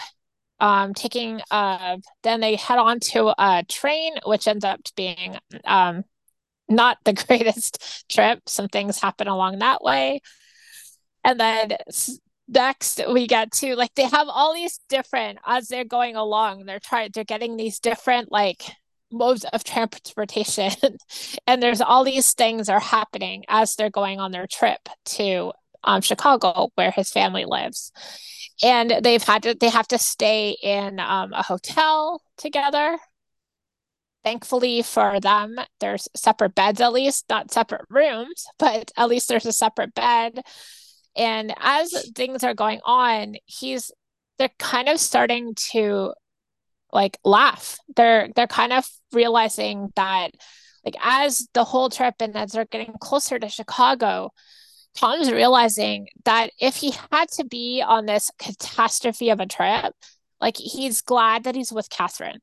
um, 0.60 0.94
taking 0.94 1.40
uh, 1.50 1.98
then 2.22 2.40
they 2.40 2.56
head 2.56 2.78
on 2.78 3.00
to 3.00 3.34
a 3.36 3.64
train 3.68 4.14
which 4.24 4.46
ends 4.46 4.64
up 4.64 4.80
being 4.96 5.36
um, 5.64 6.04
not 6.74 6.98
the 7.04 7.12
greatest 7.26 8.04
trip. 8.10 8.40
Some 8.46 8.68
things 8.68 9.00
happen 9.00 9.28
along 9.28 9.58
that 9.58 9.82
way. 9.82 10.20
And 11.24 11.38
then 11.38 11.76
next 12.48 13.00
we 13.08 13.26
get 13.26 13.52
to 13.52 13.76
like 13.76 13.94
they 13.94 14.02
have 14.02 14.28
all 14.28 14.52
these 14.52 14.80
different 14.88 15.38
as 15.46 15.68
they're 15.68 15.84
going 15.84 16.16
along 16.16 16.66
they're 16.66 16.80
trying 16.80 17.08
they're 17.14 17.24
getting 17.24 17.56
these 17.56 17.78
different 17.78 18.30
like 18.32 18.64
modes 19.12 19.44
of 19.44 19.62
transportation. 19.62 20.72
And 21.46 21.62
there's 21.62 21.80
all 21.80 22.04
these 22.04 22.32
things 22.32 22.68
are 22.68 22.80
happening 22.80 23.44
as 23.48 23.74
they're 23.74 23.90
going 23.90 24.20
on 24.20 24.32
their 24.32 24.46
trip 24.46 24.88
to 25.16 25.52
um, 25.84 26.00
chicago 26.00 26.70
where 26.74 26.90
his 26.90 27.10
family 27.10 27.44
lives. 27.44 27.92
And 28.62 28.94
they've 29.02 29.22
had 29.22 29.42
to 29.42 29.54
they 29.54 29.68
have 29.68 29.88
to 29.88 29.98
stay 29.98 30.56
in 30.62 30.98
um, 31.00 31.32
a 31.32 31.42
hotel 31.42 32.22
together 32.38 32.98
thankfully 34.24 34.82
for 34.82 35.20
them 35.20 35.56
there's 35.80 36.08
separate 36.14 36.54
beds 36.54 36.80
at 36.80 36.92
least 36.92 37.24
not 37.28 37.50
separate 37.50 37.84
rooms 37.90 38.46
but 38.58 38.90
at 38.96 39.08
least 39.08 39.28
there's 39.28 39.46
a 39.46 39.52
separate 39.52 39.94
bed. 39.94 40.40
And 41.14 41.54
as 41.58 42.10
things 42.14 42.42
are 42.42 42.54
going 42.54 42.80
on 42.84 43.36
he's 43.46 43.90
they're 44.38 44.50
kind 44.58 44.88
of 44.88 44.98
starting 44.98 45.54
to 45.70 46.14
like 46.92 47.18
laugh. 47.24 47.78
They're 47.96 48.28
they're 48.34 48.46
kind 48.46 48.72
of 48.72 48.86
realizing 49.12 49.90
that 49.96 50.30
like 50.84 50.96
as 51.02 51.46
the 51.54 51.64
whole 51.64 51.90
trip 51.90 52.14
and 52.20 52.36
as 52.36 52.52
they're 52.52 52.64
getting 52.64 52.94
closer 53.00 53.38
to 53.38 53.48
chicago 53.48 54.30
Tom's 54.94 55.32
realizing 55.32 56.08
that 56.24 56.50
if 56.60 56.76
he 56.76 56.92
had 57.10 57.28
to 57.32 57.44
be 57.44 57.82
on 57.86 58.06
this 58.06 58.30
catastrophe 58.38 59.30
of 59.30 59.40
a 59.40 59.46
trip, 59.46 59.94
like 60.40 60.56
he's 60.56 61.00
glad 61.00 61.44
that 61.44 61.54
he's 61.54 61.72
with 61.72 61.88
Catherine. 61.88 62.40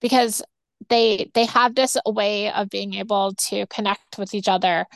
Because 0.00 0.42
they 0.88 1.30
they 1.34 1.46
have 1.46 1.74
this 1.74 1.96
way 2.06 2.50
of 2.52 2.68
being 2.70 2.94
able 2.94 3.34
to 3.34 3.66
connect 3.66 4.18
with 4.18 4.34
each 4.34 4.48
other 4.48 4.86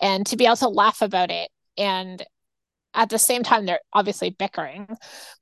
and 0.00 0.26
to 0.26 0.36
be 0.36 0.46
able 0.46 0.56
to 0.56 0.68
laugh 0.68 1.02
about 1.02 1.30
it 1.30 1.50
and 1.76 2.24
at 2.94 3.08
the 3.10 3.18
same 3.18 3.42
time 3.42 3.66
they're 3.66 3.80
obviously 3.92 4.30
bickering 4.30 4.86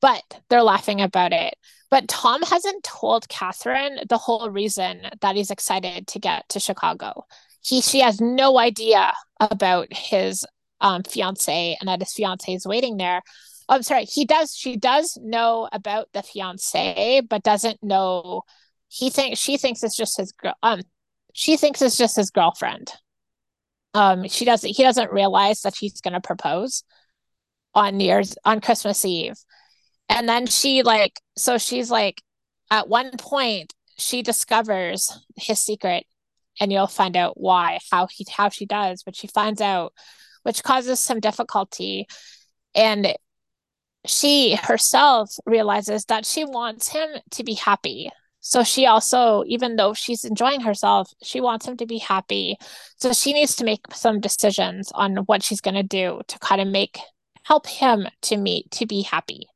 but 0.00 0.22
they're 0.48 0.62
laughing 0.62 1.00
about 1.00 1.32
it 1.32 1.54
but 1.90 2.08
tom 2.08 2.42
hasn't 2.42 2.82
told 2.82 3.28
catherine 3.28 3.98
the 4.08 4.16
whole 4.16 4.48
reason 4.50 5.02
that 5.20 5.36
he's 5.36 5.50
excited 5.50 6.06
to 6.06 6.18
get 6.18 6.48
to 6.48 6.58
chicago 6.58 7.24
he 7.62 7.80
she 7.80 8.00
has 8.00 8.20
no 8.20 8.58
idea 8.58 9.12
about 9.40 9.92
his 9.92 10.44
um, 10.82 11.02
fiance 11.04 11.76
and 11.80 11.88
that 11.88 12.00
his 12.00 12.12
fiance 12.12 12.52
is 12.52 12.66
waiting 12.66 12.98
there. 12.98 13.22
Oh, 13.68 13.76
I'm 13.76 13.82
sorry. 13.82 14.04
He 14.04 14.24
does. 14.26 14.54
She 14.54 14.76
does 14.76 15.16
know 15.22 15.68
about 15.72 16.08
the 16.12 16.22
fiance, 16.22 17.22
but 17.28 17.42
doesn't 17.42 17.82
know. 17.82 18.42
He 18.92 19.08
thinks 19.08 19.40
she 19.40 19.56
thinks 19.56 19.82
it's 19.82 19.96
just 19.96 20.18
his 20.18 20.32
girl. 20.32 20.54
Um, 20.62 20.82
she 21.32 21.56
thinks 21.56 21.80
it's 21.80 21.96
just 21.96 22.16
his 22.16 22.30
girlfriend. 22.30 22.92
Um, 23.94 24.28
she 24.28 24.44
doesn't. 24.44 24.76
He 24.76 24.82
doesn't 24.82 25.10
realize 25.10 25.62
that 25.62 25.74
she's 25.74 26.02
going 26.02 26.12
to 26.12 26.20
propose 26.20 26.84
on 27.74 27.96
New 27.96 28.04
Year's 28.04 28.36
on 28.44 28.60
Christmas 28.60 29.02
Eve, 29.06 29.36
and 30.10 30.28
then 30.28 30.46
she 30.46 30.82
like 30.82 31.18
so 31.38 31.56
she's 31.56 31.90
like 31.90 32.20
at 32.70 32.86
one 32.86 33.12
point 33.18 33.72
she 33.96 34.22
discovers 34.22 35.10
his 35.36 35.58
secret 35.58 36.04
and 36.60 36.70
you'll 36.70 36.86
find 36.86 37.16
out 37.16 37.40
why 37.40 37.78
how 37.90 38.06
he 38.10 38.26
how 38.30 38.50
she 38.50 38.66
does 38.66 39.02
but 39.02 39.16
she 39.16 39.26
finds 39.26 39.60
out 39.62 39.94
which 40.42 40.62
causes 40.62 41.00
some 41.00 41.20
difficulty 41.20 42.06
and 42.74 43.14
she 44.06 44.54
herself 44.54 45.30
realizes 45.46 46.04
that 46.06 46.26
she 46.26 46.44
wants 46.44 46.88
him 46.88 47.08
to 47.30 47.44
be 47.44 47.54
happy 47.54 48.10
so 48.44 48.64
she 48.64 48.86
also 48.86 49.44
even 49.46 49.76
though 49.76 49.94
she's 49.94 50.24
enjoying 50.24 50.60
herself 50.60 51.08
she 51.22 51.40
wants 51.40 51.64
him 51.64 51.76
to 51.76 51.86
be 51.86 51.98
happy. 51.98 52.56
So 52.96 53.12
she 53.12 53.32
needs 53.32 53.54
to 53.56 53.64
make 53.64 53.82
some 53.92 54.20
decisions 54.20 54.90
on 54.92 55.16
what 55.26 55.44
she's 55.44 55.60
going 55.60 55.76
to 55.76 55.84
do 55.84 56.20
to 56.26 56.38
kind 56.40 56.60
of 56.60 56.66
make 56.66 56.98
help 57.44 57.68
him 57.68 58.08
to 58.22 58.36
meet 58.36 58.70
to 58.72 58.86
be 58.86 59.02
happy. 59.02 59.46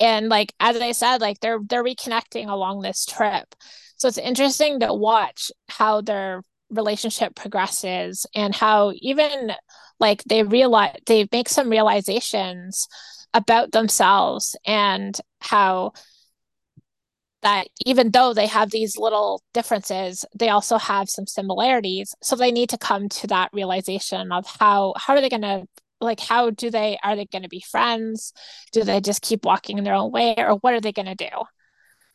And 0.00 0.28
like 0.28 0.54
as 0.60 0.76
i 0.76 0.92
said 0.92 1.20
like 1.20 1.40
they're 1.40 1.58
they're 1.68 1.84
reconnecting 1.84 2.48
along 2.48 2.80
this 2.80 3.04
trip. 3.04 3.52
So 3.96 4.06
it's 4.06 4.18
interesting 4.18 4.78
to 4.80 4.94
watch 4.94 5.50
how 5.68 6.02
their 6.02 6.42
relationship 6.70 7.34
progresses 7.34 8.26
and 8.32 8.54
how 8.54 8.92
even 8.96 9.52
like 9.98 10.22
they 10.24 10.44
realize 10.44 10.96
they 11.06 11.26
make 11.32 11.48
some 11.48 11.68
realizations 11.68 12.86
about 13.34 13.72
themselves 13.72 14.54
and 14.64 15.18
how 15.40 15.92
that 17.42 17.68
even 17.84 18.10
though 18.10 18.32
they 18.32 18.46
have 18.46 18.70
these 18.70 18.98
little 18.98 19.42
differences 19.52 20.24
they 20.34 20.48
also 20.48 20.78
have 20.78 21.08
some 21.08 21.26
similarities. 21.26 22.14
So 22.22 22.36
they 22.36 22.50
need 22.50 22.70
to 22.70 22.78
come 22.78 23.08
to 23.08 23.26
that 23.28 23.50
realization 23.52 24.32
of 24.32 24.46
how 24.58 24.94
how 24.96 25.14
are 25.14 25.20
they 25.20 25.28
going 25.28 25.42
to 25.42 25.66
like 26.00 26.20
how 26.20 26.50
do 26.50 26.70
they 26.70 26.98
are 27.02 27.16
they 27.16 27.26
going 27.26 27.42
to 27.42 27.48
be 27.48 27.60
friends? 27.60 28.32
Do 28.72 28.84
they 28.84 29.00
just 29.00 29.22
keep 29.22 29.44
walking 29.44 29.78
in 29.78 29.84
their 29.84 29.94
own 29.94 30.10
way 30.12 30.34
or 30.38 30.56
what 30.56 30.74
are 30.74 30.80
they 30.80 30.92
going 30.92 31.06
to 31.06 31.14
do? 31.14 31.30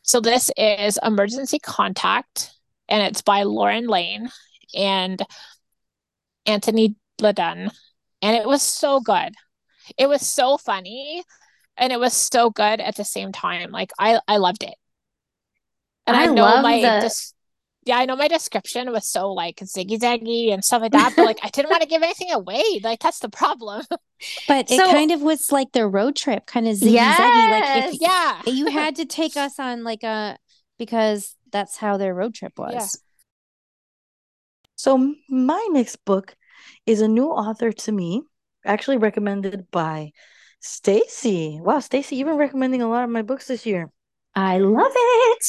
So 0.04 0.20
this 0.20 0.52
is 0.58 1.00
emergency 1.04 1.60
contact 1.60 2.52
and 2.90 3.04
it's 3.04 3.22
by 3.22 3.44
lauren 3.44 3.88
Layne 3.88 4.30
and 4.76 5.22
anthony 6.46 6.96
LeDonne 7.22 7.72
and 8.22 8.36
it 8.36 8.48
was 8.48 8.62
so 8.62 9.00
good. 9.00 9.34
It 9.98 10.08
was 10.08 10.28
so 10.28 10.58
funny 10.58 11.24
and 11.78 11.94
it 11.94 12.00
was 12.00 12.14
so 12.14 12.50
good 12.50 12.82
at 12.82 12.96
the 12.96 13.06
same 13.06 13.32
time. 13.32 13.72
Like 13.72 13.92
i 14.00 14.20
i 14.28 14.38
loved 14.38 14.64
it 14.64 14.76
and 16.14 16.22
i, 16.22 16.24
I 16.24 16.26
know 16.28 16.62
my 16.62 16.82
the... 16.82 17.00
dis- 17.02 17.34
yeah 17.86 17.98
i 17.98 18.06
know 18.06 18.16
my 18.16 18.28
description 18.28 18.92
was 18.92 19.08
so 19.08 19.32
like 19.32 19.58
ziggy 19.58 19.98
zaggy 19.98 20.54
and 20.54 20.64
stuff 20.64 20.82
like 20.82 20.92
that 20.92 21.14
but 21.16 21.26
like 21.26 21.40
i 21.44 21.50
didn't 21.50 21.70
want 21.70 21.82
to 21.82 21.88
give 21.88 22.04
anything 22.04 22.32
away 22.32 22.64
like 22.84 23.00
that's 23.00 23.20
the 23.20 23.30
problem 23.30 23.84
but 24.48 24.70
so, 24.70 24.76
it 24.76 24.92
kind 24.92 25.12
of 25.12 25.22
was 25.22 25.52
like 25.52 25.72
the 25.72 25.88
road 25.88 26.16
trip 26.16 26.46
kind 26.46 26.68
of 26.68 26.76
ziggy 26.76 26.94
yes, 26.94 27.20
zaggy 27.20 27.52
like 27.52 27.94
if 27.94 28.02
yeah 28.02 28.42
you 28.46 28.68
had 28.68 28.96
to 28.96 29.06
take 29.06 29.36
us 29.36 29.60
on 29.60 29.84
like 29.84 30.04
a 30.04 30.38
because 30.78 31.36
that's 31.52 31.78
how 31.78 31.98
their 31.98 32.14
road 32.14 32.34
trip 32.34 32.54
was 32.58 32.74
yeah. 32.74 32.88
So 34.82 35.14
my 35.30 35.64
next 35.70 36.04
book 36.06 36.36
is 36.88 37.02
a 37.02 37.08
new 37.08 37.28
author 37.28 37.72
to 37.72 37.92
me, 37.92 38.24
actually 38.66 38.98
recommended 38.98 39.70
by 39.70 40.12
Stacy. 40.60 41.60
Wow, 41.62 41.82
Stacy, 41.82 42.16
you've 42.16 42.28
been 42.28 42.36
recommending 42.36 42.82
a 42.82 42.90
lot 42.90 43.04
of 43.04 43.12
my 43.12 43.22
books 43.22 43.46
this 43.46 43.68
year. 43.68 43.92
I 44.36 44.60
love 44.60 44.92
it. 44.96 45.46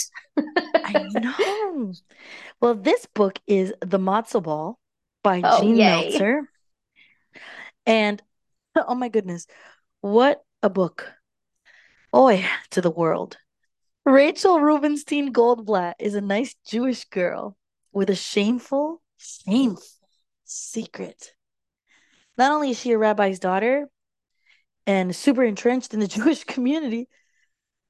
I 0.74 1.06
know. 1.14 1.92
Well, 2.60 2.74
this 2.74 3.06
book 3.14 3.38
is 3.46 3.72
The 3.80 3.98
Matzah 3.98 4.42
Ball 4.42 4.78
by 5.22 5.40
oh, 5.44 5.60
Jean 5.60 5.76
yay. 5.76 6.10
Meltzer. 6.10 6.48
And 7.86 8.22
oh 8.76 8.94
my 8.94 9.08
goodness, 9.08 9.46
what 10.00 10.42
a 10.62 10.70
book. 10.70 11.12
Oi 12.14 12.44
to 12.70 12.80
the 12.80 12.90
world. 12.90 13.36
Rachel 14.04 14.60
Rubenstein 14.60 15.32
Goldblatt 15.32 15.94
is 16.00 16.14
a 16.14 16.20
nice 16.20 16.54
Jewish 16.66 17.04
girl 17.04 17.56
with 17.92 18.10
a 18.10 18.16
shameful 18.16 19.00
shameful 19.16 19.82
secret. 20.44 21.32
Not 22.36 22.52
only 22.52 22.70
is 22.70 22.80
she 22.80 22.92
a 22.92 22.98
rabbi's 22.98 23.38
daughter 23.38 23.88
and 24.86 25.14
super 25.14 25.44
entrenched 25.44 25.94
in 25.94 26.00
the 26.00 26.08
Jewish 26.18 26.44
community, 26.44 27.08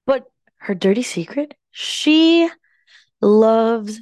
but 0.07 0.27
her 0.63 0.75
dirty 0.75 1.03
secret? 1.03 1.55
She 1.71 2.49
loves 3.21 4.01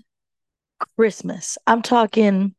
Christmas. 0.97 1.59
I'm 1.67 1.83
talking 1.83 2.55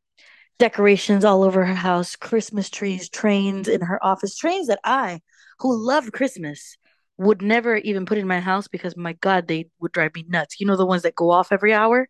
decorations 0.60 1.26
all 1.26 1.44
over 1.44 1.66
her 1.66 1.76
house, 1.76 2.16
Christmas 2.16 2.70
trees, 2.70 3.10
trains 3.10 3.68
in 3.68 3.82
her 3.82 4.04
office, 4.04 4.38
trains 4.38 4.68
that 4.68 4.80
I, 4.84 5.22
who 5.60 5.76
love 5.76 6.12
Christmas, 6.12 6.78
would 7.18 7.42
never 7.42 7.78
even 7.78 8.06
put 8.06 8.18
in 8.18 8.28
my 8.28 8.40
house 8.40 8.68
because 8.68 8.98
my 8.98 9.14
God, 9.14 9.48
they 9.48 9.70
would 9.80 9.92
drive 9.92 10.16
me 10.16 10.26
nuts. 10.28 10.60
You 10.60 10.68
know 10.68 10.76
the 10.76 10.86
ones 10.86 11.04
that 11.04 11.16
go 11.16 11.30
off 11.30 11.52
every 11.52 11.74
hour 11.74 12.08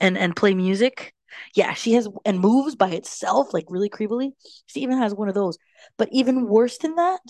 and 0.00 0.16
and 0.16 0.36
play 0.36 0.54
music? 0.54 1.14
Yeah, 1.54 1.72
she 1.74 1.92
has 1.94 2.08
and 2.24 2.40
moves 2.40 2.74
by 2.74 2.90
itself 2.90 3.52
like 3.54 3.66
really 3.68 3.90
creepily. 3.90 4.32
She 4.66 4.80
even 4.80 4.98
has 4.98 5.14
one 5.14 5.28
of 5.28 5.34
those. 5.34 5.58
But 5.98 6.08
even 6.12 6.48
worse 6.48 6.78
than 6.78 6.96
that, 6.96 7.20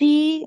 she 0.00 0.46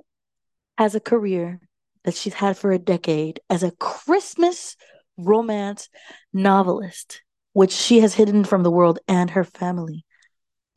has 0.78 0.96
a 0.96 1.00
career 1.00 1.62
that 2.08 2.16
she's 2.16 2.36
had 2.36 2.58
for 2.58 2.72
a 2.72 2.80
decade 2.80 3.42
as 3.50 3.64
a 3.64 3.72
Christmas 3.72 4.78
romance 5.18 5.90
novelist, 6.32 7.22
which 7.52 7.74
she 7.74 8.00
has 8.00 8.14
hidden 8.14 8.46
from 8.46 8.64
the 8.64 8.72
world 8.72 8.98
and 9.10 9.32
her 9.32 9.44
family. 9.44 10.06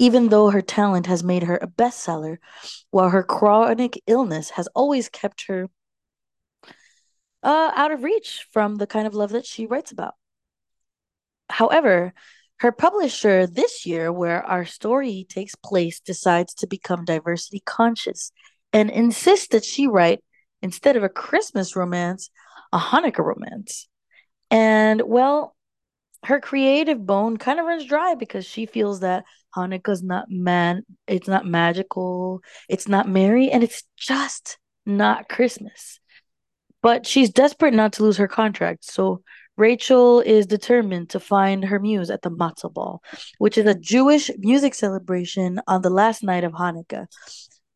Even 0.00 0.30
though 0.30 0.50
her 0.50 0.60
talent 0.60 1.06
has 1.06 1.22
made 1.22 1.44
her 1.44 1.56
a 1.56 1.68
bestseller, 1.68 2.38
while 2.90 3.10
her 3.10 3.22
chronic 3.22 4.02
illness 4.08 4.50
has 4.50 4.66
always 4.74 5.08
kept 5.08 5.44
her 5.46 5.68
uh, 7.44 7.70
out 7.76 7.92
of 7.92 8.02
reach 8.02 8.48
from 8.50 8.74
the 8.74 8.88
kind 8.88 9.06
of 9.06 9.14
love 9.14 9.30
that 9.30 9.46
she 9.46 9.66
writes 9.66 9.92
about. 9.92 10.14
However, 11.48 12.12
her 12.56 12.72
publisher 12.72 13.46
this 13.46 13.86
year, 13.86 14.12
where 14.12 14.44
our 14.44 14.64
story 14.64 15.26
takes 15.28 15.54
place, 15.54 16.00
decides 16.00 16.54
to 16.54 16.66
become 16.66 17.04
diversity 17.04 17.62
conscious 17.64 18.32
and 18.72 18.90
insists 18.90 19.46
that 19.52 19.64
she 19.64 19.86
write, 19.86 20.24
instead 20.62 20.96
of 20.96 21.02
a 21.02 21.08
Christmas 21.08 21.76
romance, 21.76 22.30
a 22.72 22.78
Hanukkah 22.78 23.24
romance. 23.24 23.88
And 24.50 25.02
well, 25.04 25.56
her 26.24 26.40
creative 26.40 27.04
bone 27.04 27.36
kind 27.36 27.58
of 27.58 27.66
runs 27.66 27.86
dry 27.86 28.14
because 28.14 28.44
she 28.44 28.66
feels 28.66 29.00
that 29.00 29.24
Hanukkah's 29.56 30.02
not 30.02 30.26
man, 30.28 30.82
it's 31.06 31.28
not 31.28 31.46
magical, 31.46 32.40
it's 32.68 32.88
not 32.88 33.08
merry, 33.08 33.50
and 33.50 33.64
it's 33.64 33.82
just 33.96 34.58
not 34.86 35.28
Christmas. 35.28 35.98
But 36.82 37.06
she's 37.06 37.30
desperate 37.30 37.74
not 37.74 37.94
to 37.94 38.02
lose 38.02 38.16
her 38.18 38.28
contract, 38.28 38.84
so 38.84 39.22
Rachel 39.56 40.20
is 40.20 40.46
determined 40.46 41.10
to 41.10 41.20
find 41.20 41.64
her 41.66 41.78
muse 41.78 42.10
at 42.10 42.22
the 42.22 42.30
Matzah 42.30 42.72
Ball, 42.72 43.02
which 43.38 43.58
is 43.58 43.66
a 43.66 43.74
Jewish 43.74 44.30
music 44.38 44.74
celebration 44.74 45.60
on 45.66 45.82
the 45.82 45.90
last 45.90 46.22
night 46.22 46.44
of 46.44 46.52
Hanukkah. 46.52 47.06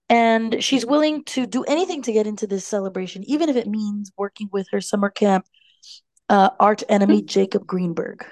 And 0.09 0.63
she's 0.63 0.85
willing 0.85 1.25
to 1.25 1.47
do 1.47 1.65
anything 1.65 2.03
to 2.03 2.13
get 2.13 2.27
into 2.27 2.47
this 2.47 2.67
celebration, 2.67 3.25
even 3.25 3.49
if 3.49 3.57
it 3.57 3.67
means 3.67 4.13
working 4.17 4.49
with 4.53 4.67
her 4.71 4.81
summer 4.81 5.09
camp 5.09 5.47
uh, 6.29 6.51
art 6.61 6.83
enemy, 6.89 7.23
Jacob 7.23 7.67
Greenberg. 7.67 8.25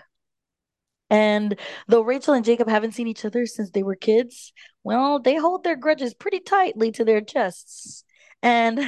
And 1.11 1.59
though 1.89 2.03
Rachel 2.03 2.35
and 2.35 2.45
Jacob 2.45 2.69
haven't 2.69 2.93
seen 2.93 3.07
each 3.07 3.25
other 3.25 3.45
since 3.45 3.71
they 3.71 3.83
were 3.83 3.97
kids, 3.97 4.53
well, 4.83 5.19
they 5.19 5.37
hold 5.37 5.63
their 5.63 5.77
grudges 5.77 6.15
pretty 6.15 6.41
tightly 6.41 6.91
to 6.93 7.05
their 7.05 7.21
chests. 7.21 8.05
And 8.43 8.81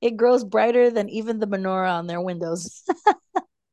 it 0.00 0.16
grows 0.16 0.44
brighter 0.44 0.90
than 0.90 1.08
even 1.08 1.38
the 1.38 1.46
menorah 1.46 1.92
on 1.92 2.08
their 2.08 2.20
windows. 2.20 2.82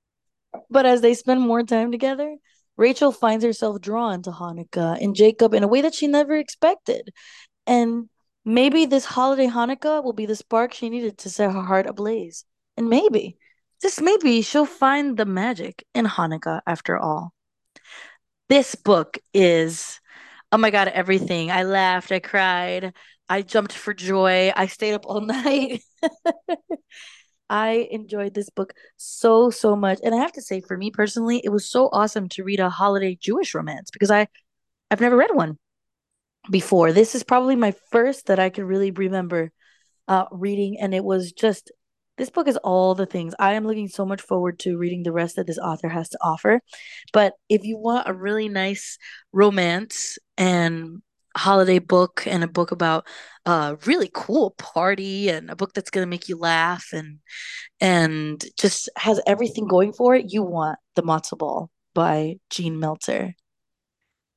but 0.70 0.86
as 0.86 1.02
they 1.02 1.16
spend 1.16 1.42
more 1.42 1.64
time 1.64 1.92
together, 1.92 2.38
Rachel 2.78 3.12
finds 3.12 3.44
herself 3.44 3.82
drawn 3.82 4.22
to 4.24 4.32
Hanukkah 4.32 5.02
and 5.02 5.16
Jacob 5.16 5.54
in 5.54 5.64
a 5.64 5.68
way 5.68 5.82
that 5.82 5.96
she 5.96 6.08
never 6.08 6.36
expected. 6.36 7.10
And 7.66 8.10
maybe 8.46 8.86
this 8.86 9.06
holiday 9.06 9.48
Hanukkah 9.48 10.04
will 10.04 10.14
be 10.14 10.26
the 10.26 10.36
spark 10.36 10.74
she 10.74 10.90
needed 10.90 11.18
to 11.20 11.30
set 11.30 11.52
her 11.52 11.62
heart 11.62 11.88
ablaze. 11.88 12.46
And 12.78 12.90
maybe, 12.90 13.38
just 13.82 14.02
maybe, 14.02 14.42
she'll 14.42 14.66
find 14.66 15.18
the 15.18 15.26
magic 15.26 15.86
in 15.94 16.06
Hanukkah 16.06 16.62
after 16.66 16.98
all. 16.98 17.34
This 18.50 18.76
book 18.76 19.18
is, 19.34 20.00
oh 20.52 20.58
my 20.58 20.70
God, 20.70 20.88
everything. 20.90 21.52
I 21.52 21.64
laughed, 21.64 22.12
I 22.12 22.20
cried, 22.20 22.94
I 23.30 23.42
jumped 23.42 23.74
for 23.74 23.94
joy, 23.94 24.52
I 24.56 24.68
stayed 24.68 24.94
up 24.94 25.06
all 25.06 25.22
night. 25.26 25.82
I 27.50 27.88
enjoyed 27.92 28.34
this 28.34 28.50
book 28.50 28.74
so, 28.98 29.50
so 29.50 29.76
much. 29.76 30.00
And 30.04 30.16
I 30.16 30.18
have 30.18 30.32
to 30.34 30.42
say, 30.42 30.62
for 30.62 30.76
me 30.76 30.92
personally, 30.92 31.42
it 31.44 31.50
was 31.50 31.70
so 31.70 31.90
awesome 31.92 32.28
to 32.30 32.44
read 32.44 32.60
a 32.60 32.70
holiday 32.70 33.16
Jewish 33.16 33.54
romance 33.54 33.92
because 33.92 34.10
I, 34.10 34.28
I've 34.90 35.02
never 35.02 35.16
read 35.18 35.34
one 35.34 35.58
before. 36.50 36.92
This 36.92 37.16
is 37.16 37.24
probably 37.24 37.56
my 37.56 37.74
first 37.92 38.28
that 38.28 38.40
I 38.40 38.50
could 38.50 38.66
really 38.66 38.92
remember 38.92 39.52
uh, 40.08 40.26
reading. 40.32 40.78
And 40.80 40.94
it 40.94 41.04
was 41.04 41.32
just 41.32 41.72
this 42.18 42.30
book 42.30 42.48
is 42.48 42.58
all 42.58 42.94
the 42.94 43.06
things. 43.06 43.34
I 43.40 43.54
am 43.54 43.66
looking 43.66 43.88
so 43.88 44.06
much 44.06 44.22
forward 44.22 44.60
to 44.60 44.78
reading 44.78 45.04
the 45.04 45.12
rest 45.12 45.36
that 45.38 45.48
this 45.48 45.58
author 45.58 45.90
has 45.90 46.10
to 46.10 46.18
offer. 46.22 46.62
But 47.12 47.34
if 47.50 47.64
you 47.64 47.78
want 47.78 48.08
a 48.08 48.14
really 48.14 48.50
nice 48.50 48.98
romance 49.32 50.20
and 50.38 51.02
holiday 51.36 51.80
book 51.80 52.28
and 52.28 52.44
a 52.44 52.48
book 52.48 52.72
about 52.72 53.08
a 53.48 53.78
really 53.86 54.10
cool 54.14 54.52
party 54.52 55.30
and 55.30 55.50
a 55.50 55.56
book 55.56 55.74
that's 55.74 55.90
going 55.90 56.06
to 56.06 56.10
make 56.10 56.30
you 56.30 56.38
laugh 56.38 56.86
and 56.94 57.18
and 57.82 58.46
just 58.58 58.90
has 58.96 59.20
everything 59.26 59.68
going 59.68 59.94
for 59.94 60.16
it, 60.16 60.32
you 60.32 60.44
want 60.44 60.78
The 60.96 61.02
Matzah 61.02 61.38
Ball 61.38 61.72
by 61.96 62.36
Jean 62.52 62.80
Meltzer. 62.80 63.34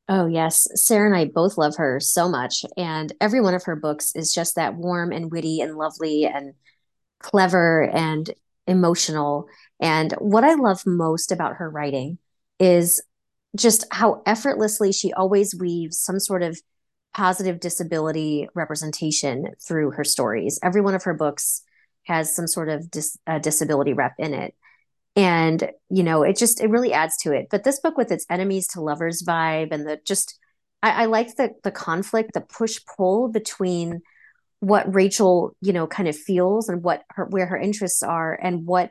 Oh, 0.08 0.26
yes. 0.26 0.68
Sara 0.74 1.06
and 1.06 1.16
I 1.16 1.24
both 1.24 1.58
love 1.58 1.76
her 1.76 1.98
so 1.98 2.28
much. 2.28 2.64
And 2.76 3.12
every 3.20 3.40
one 3.40 3.54
of 3.54 3.64
her 3.64 3.74
books 3.74 4.14
is 4.14 4.32
just 4.32 4.54
that 4.54 4.76
warm 4.76 5.10
and 5.10 5.32
witty 5.32 5.60
and 5.60 5.76
lovely 5.76 6.24
and 6.26 6.54
clever 7.18 7.82
and 7.82 8.30
emotional. 8.68 9.48
And 9.80 10.12
what 10.18 10.44
I 10.44 10.54
love 10.54 10.86
most 10.86 11.32
about 11.32 11.56
her 11.56 11.68
writing 11.68 12.18
is 12.60 13.02
just 13.56 13.84
how 13.90 14.22
effortlessly 14.26 14.92
she 14.92 15.12
always 15.12 15.54
weaves 15.54 15.98
some 15.98 16.20
sort 16.20 16.42
of 16.42 16.60
positive 17.12 17.58
disability 17.58 18.48
representation 18.54 19.46
through 19.66 19.92
her 19.92 20.04
stories. 20.04 20.60
Every 20.62 20.82
one 20.82 20.94
of 20.94 21.04
her 21.04 21.14
books 21.14 21.62
has 22.04 22.34
some 22.34 22.46
sort 22.46 22.68
of 22.68 22.90
dis- 22.90 23.18
disability 23.40 23.92
rep 23.92 24.14
in 24.18 24.34
it. 24.34 24.54
And, 25.16 25.70
you 25.88 26.02
know, 26.02 26.22
it 26.22 26.36
just, 26.36 26.60
it 26.60 26.68
really 26.68 26.92
adds 26.92 27.16
to 27.22 27.32
it. 27.32 27.46
But 27.50 27.64
this 27.64 27.80
book 27.80 27.96
with 27.96 28.12
its 28.12 28.26
enemies 28.28 28.68
to 28.68 28.82
lovers 28.82 29.22
vibe 29.26 29.72
and 29.72 29.86
the 29.86 29.98
just, 30.04 30.38
I, 30.82 31.02
I 31.02 31.04
like 31.06 31.36
the, 31.36 31.54
the 31.64 31.70
conflict, 31.70 32.34
the 32.34 32.42
push 32.42 32.78
pull 32.96 33.28
between 33.28 34.02
what 34.60 34.94
Rachel, 34.94 35.56
you 35.60 35.72
know, 35.72 35.86
kind 35.86 36.08
of 36.08 36.16
feels 36.16 36.68
and 36.68 36.82
what 36.82 37.02
her 37.10 37.24
where 37.26 37.46
her 37.46 37.56
interests 37.56 38.02
are 38.02 38.38
and 38.40 38.66
what 38.66 38.90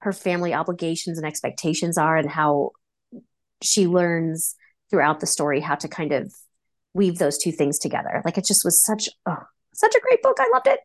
her 0.00 0.12
family 0.12 0.54
obligations 0.54 1.18
and 1.18 1.26
expectations 1.26 1.98
are 1.98 2.16
and 2.16 2.30
how 2.30 2.70
she 3.62 3.86
learns 3.86 4.54
throughout 4.90 5.20
the 5.20 5.26
story 5.26 5.60
how 5.60 5.74
to 5.74 5.88
kind 5.88 6.12
of 6.12 6.32
weave 6.94 7.18
those 7.18 7.38
two 7.38 7.52
things 7.52 7.78
together. 7.78 8.22
Like 8.24 8.38
it 8.38 8.44
just 8.46 8.64
was 8.64 8.82
such 8.84 9.08
oh, 9.26 9.42
such 9.74 9.94
a 9.94 10.00
great 10.00 10.22
book. 10.22 10.36
I 10.40 10.50
loved 10.52 10.66
it. 10.66 10.80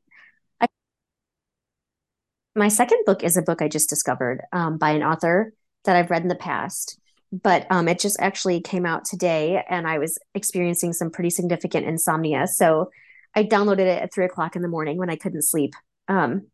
My 2.55 2.67
second 2.67 2.99
book 3.05 3.23
is 3.23 3.35
a 3.35 3.41
book 3.41 3.61
I 3.61 3.67
just 3.67 3.89
discovered 3.89 4.41
um, 4.51 4.77
by 4.77 4.91
an 4.91 5.01
author 5.01 5.53
that 5.85 5.95
I've 5.95 6.11
read 6.11 6.21
in 6.21 6.27
the 6.27 6.35
past, 6.35 6.99
but 7.31 7.65
um, 7.71 7.87
it 7.87 7.99
just 7.99 8.19
actually 8.19 8.61
came 8.61 8.85
out 8.85 9.05
today, 9.05 9.63
and 9.67 9.87
I 9.87 9.97
was 9.97 10.19
experiencing 10.35 10.93
some 10.93 11.09
pretty 11.09 11.31
significant 11.31 11.87
insomnia. 11.87 12.45
So 12.47 12.91
I 13.35 13.43
downloaded 13.43 13.79
it 13.79 14.03
at 14.03 14.13
three 14.13 14.25
o'clock 14.25 14.55
in 14.55 14.61
the 14.61 14.67
morning 14.67 14.97
when 14.97 15.09
I 15.09 15.15
couldn't 15.15 15.41
sleep 15.41 15.73
um, 16.07 16.47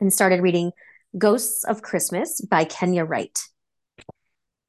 and 0.00 0.12
started 0.12 0.42
reading 0.42 0.70
Ghosts 1.18 1.64
of 1.64 1.82
Christmas 1.82 2.40
by 2.40 2.64
Kenya 2.64 3.04
Wright. 3.04 3.36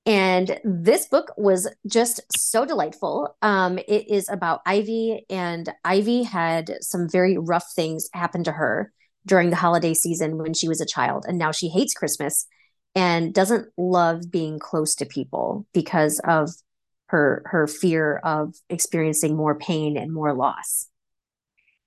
And 0.08 0.60
this 0.64 1.06
book 1.06 1.34
was 1.38 1.70
just 1.86 2.22
so 2.36 2.66
delightful. 2.66 3.36
Um, 3.44 3.78
it 3.78 4.10
is 4.10 4.28
about 4.28 4.62
Ivy, 4.66 5.24
and 5.30 5.72
Ivy 5.84 6.24
had 6.24 6.78
some 6.82 7.08
very 7.08 7.38
rough 7.38 7.74
things 7.76 8.10
happen 8.14 8.44
to 8.46 8.54
her 8.54 8.92
during 9.28 9.50
the 9.50 9.56
holiday 9.56 9.94
season 9.94 10.38
when 10.38 10.54
she 10.54 10.68
was 10.68 10.82
a 10.82 10.86
child. 10.86 11.26
And 11.28 11.38
now 11.38 11.52
she 11.52 11.68
hates 11.68 11.94
Christmas 11.94 12.48
and 12.96 13.34
doesn't 13.34 13.68
love 13.78 14.32
being 14.32 14.58
close 14.58 14.96
to 14.96 15.06
people 15.06 15.68
because 15.74 16.20
of 16.24 16.50
her 17.10 17.44
her 17.46 17.68
fear 17.68 18.18
of 18.18 18.56
experiencing 18.70 19.36
more 19.36 19.56
pain 19.56 19.98
and 19.98 20.14
more 20.14 20.34
loss. 20.34 20.88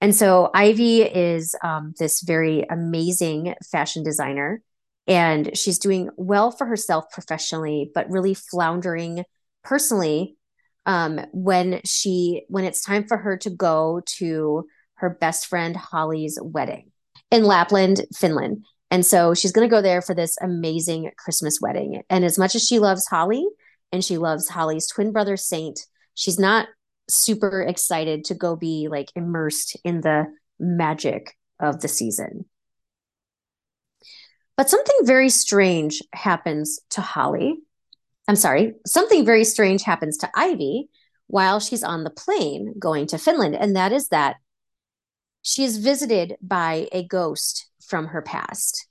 And 0.01 0.15
so 0.15 0.51
Ivy 0.55 1.03
is 1.03 1.55
um, 1.63 1.95
this 1.99 2.23
very 2.23 2.65
amazing 2.71 3.55
fashion 3.71 4.03
designer, 4.03 4.63
and 5.07 5.57
she's 5.57 5.79
doing 5.79 6.11
well 6.17 6.51
for 6.53 6.67
herself 6.67 7.07
professionally, 7.13 7.91
but 7.95 8.09
really 8.09 8.35
floundering 8.35 9.25
personally 9.63 10.37
um, 10.87 11.21
when 11.33 11.81
she 11.85 12.45
when 12.49 12.65
it's 12.65 12.83
time 12.83 13.07
for 13.07 13.17
her 13.17 13.37
to 13.39 13.51
go 13.51 14.01
to 14.19 14.67
her 14.95 15.11
best 15.11 15.47
friend 15.47 15.77
Holly's 15.77 16.39
wedding 16.41 16.91
in 17.31 17.45
Lapland, 17.45 18.03
Finland. 18.15 18.65
And 18.91 19.07
so 19.07 19.35
she's 19.35 19.53
going 19.53 19.69
to 19.69 19.75
go 19.75 19.83
there 19.83 20.03
for 20.03 20.15
this 20.15 20.37
amazing 20.43 21.11
Christmas 21.17 21.61
wedding. 21.61 22.03
And 22.11 22.25
as 22.25 22.39
much 22.39 22.55
as 22.55 22.65
she 22.65 22.79
loves 22.79 23.07
Holly 23.07 23.47
and 23.93 24.05
she 24.05 24.19
loves 24.19 24.49
Holly's 24.49 24.89
twin 24.89 25.13
brother 25.13 25.37
Saint, 25.37 25.81
she's 26.15 26.39
not 26.39 26.67
super 27.09 27.63
excited 27.63 28.25
to 28.25 28.35
go 28.35 28.57
be 28.57 28.89
like 28.91 29.11
immersed 29.15 29.77
in 29.85 30.01
the 30.01 30.27
magic 30.59 31.37
of 31.61 31.81
the 31.81 31.89
season. 31.89 32.47
But 34.57 34.69
something 34.69 34.97
very 35.05 35.31
strange 35.31 36.03
happens 36.13 36.81
to 36.91 37.01
Holly. 37.01 37.59
I'm 38.29 38.37
sorry, 38.37 38.75
something 38.87 39.25
very 39.25 39.45
strange 39.45 39.83
happens 39.83 40.19
to 40.19 40.31
Ivy 40.35 40.89
while 41.29 41.61
she's 41.61 41.83
on 41.83 42.05
the 42.05 42.11
plane 42.11 42.75
going 42.79 43.07
to 43.09 43.19
Finland. 43.19 43.55
And 43.55 43.77
that 43.77 43.93
is 43.93 44.09
that 44.09 44.37
she 45.43 45.65
is 45.65 45.79
visited 45.79 46.37
by 46.41 46.89
a 46.93 47.07
ghost 47.07 47.69
from 47.87 48.07
her 48.09 48.23
past. 48.23 48.87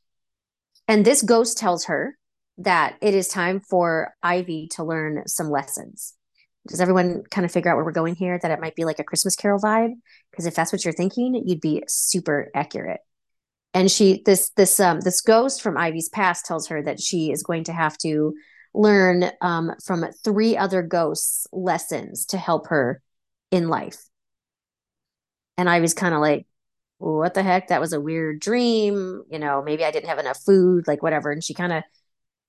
And 0.88 1.06
this 1.06 1.22
ghost 1.22 1.58
tells 1.58 1.86
her 1.86 2.18
that 2.58 2.98
it 3.02 3.14
is 3.14 3.28
time 3.28 3.60
for 3.60 4.14
Ivy 4.22 4.68
to 4.76 4.84
learn 4.84 5.24
some 5.28 5.50
lessons. 5.50 6.14
Does 6.68 6.82
everyone 6.82 7.24
kind 7.32 7.46
of 7.46 7.52
figure 7.52 7.72
out 7.72 7.76
where 7.76 7.86
we're 7.86 7.92
going 7.92 8.16
here? 8.16 8.38
That 8.42 8.52
it 8.52 8.60
might 8.60 8.76
be 8.76 8.86
like 8.86 9.00
a 9.00 9.04
Christmas 9.04 9.36
Carol 9.36 9.60
vibe? 9.60 9.94
Because 10.30 10.46
if 10.46 10.56
that's 10.56 10.72
what 10.72 10.84
you're 10.84 10.94
thinking, 10.94 11.42
you'd 11.46 11.62
be 11.62 11.84
super 11.88 12.50
accurate. 12.54 13.00
And 13.74 13.90
she, 13.90 14.24
this, 14.26 14.50
this, 14.58 14.80
um, 14.80 15.00
this 15.00 15.22
ghost 15.22 15.62
from 15.62 15.78
Ivy's 15.78 16.10
past 16.10 16.46
tells 16.46 16.68
her 16.68 16.82
that 16.84 17.00
she 17.00 17.32
is 17.32 17.44
going 17.44 17.66
to 17.66 17.74
have 17.74 17.98
to 18.00 18.34
learn 18.74 19.32
um, 19.42 19.72
from 19.86 20.06
three 20.24 20.58
other 20.58 20.82
ghosts 20.82 21.48
lessons 21.52 22.26
to 22.28 22.38
help 22.38 22.68
her 22.68 23.02
in 23.52 23.70
life. 23.70 24.09
And 25.60 25.70
I 25.70 25.82
was 25.82 25.94
kind 25.94 26.16
of 26.16 26.22
like, 26.22 26.48
what 27.00 27.34
the 27.34 27.44
heck? 27.44 27.68
That 27.68 27.82
was 27.82 27.92
a 27.92 28.00
weird 28.00 28.40
dream. 28.40 29.24
You 29.30 29.40
know, 29.40 29.62
maybe 29.62 29.84
I 29.84 29.92
didn't 29.92 30.08
have 30.08 30.18
enough 30.18 30.40
food, 30.42 30.88
like 30.88 31.04
whatever. 31.04 31.32
And 31.32 31.44
she 31.44 31.54
kind 31.54 31.74
of 31.74 31.84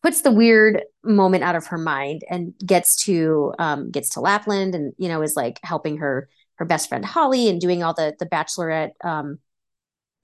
puts 0.01 0.21
the 0.21 0.31
weird 0.31 0.85
moment 1.03 1.43
out 1.43 1.57
of 1.57 1.67
her 1.67 1.77
mind 1.77 2.23
and 2.31 2.55
gets 2.65 3.05
to 3.07 3.53
um, 3.59 3.91
gets 3.91 4.11
to 4.11 4.21
Lapland 4.21 4.77
and 4.77 4.93
you 4.97 5.09
know 5.09 5.23
is 5.23 5.35
like 5.35 5.59
helping 5.65 5.97
her 5.97 6.29
her 6.55 6.65
best 6.65 6.89
friend 6.89 7.05
Holly 7.05 7.49
and 7.49 7.61
doing 7.61 7.83
all 7.83 7.95
the 7.95 8.15
the 8.21 8.27
bachelorette 8.27 8.93
um, 9.03 9.41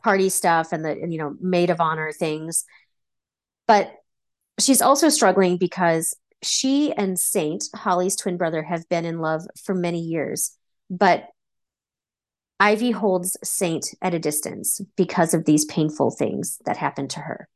party 0.05 0.29
stuff 0.29 0.73
and 0.73 0.85
the 0.85 0.91
and, 0.91 1.13
you 1.13 1.19
know 1.19 1.35
maid 1.41 1.71
of 1.71 1.81
honor 1.81 2.13
things. 2.13 2.65
But 3.67 3.93
she's 4.61 4.81
also 4.81 5.09
struggling 5.09 5.57
because 5.57 6.15
she 6.41 6.93
and 6.93 7.19
Saint, 7.19 7.65
Holly's 7.75 8.15
twin 8.15 8.37
brother, 8.37 8.63
have 8.63 8.89
been 8.89 9.05
in 9.05 9.19
love 9.19 9.43
for 9.65 9.75
many 9.75 10.03
years. 10.03 10.57
But 10.89 11.27
Ivy 12.59 12.91
holds 12.91 13.37
Saint 13.45 13.95
at 14.01 14.15
a 14.15 14.19
distance 14.19 14.81
because 14.97 15.35
of 15.35 15.45
these 15.45 15.65
painful 15.67 16.11
things 16.11 16.59
that 16.65 16.77
happened 16.77 17.11
to 17.11 17.21
her. 17.21 17.49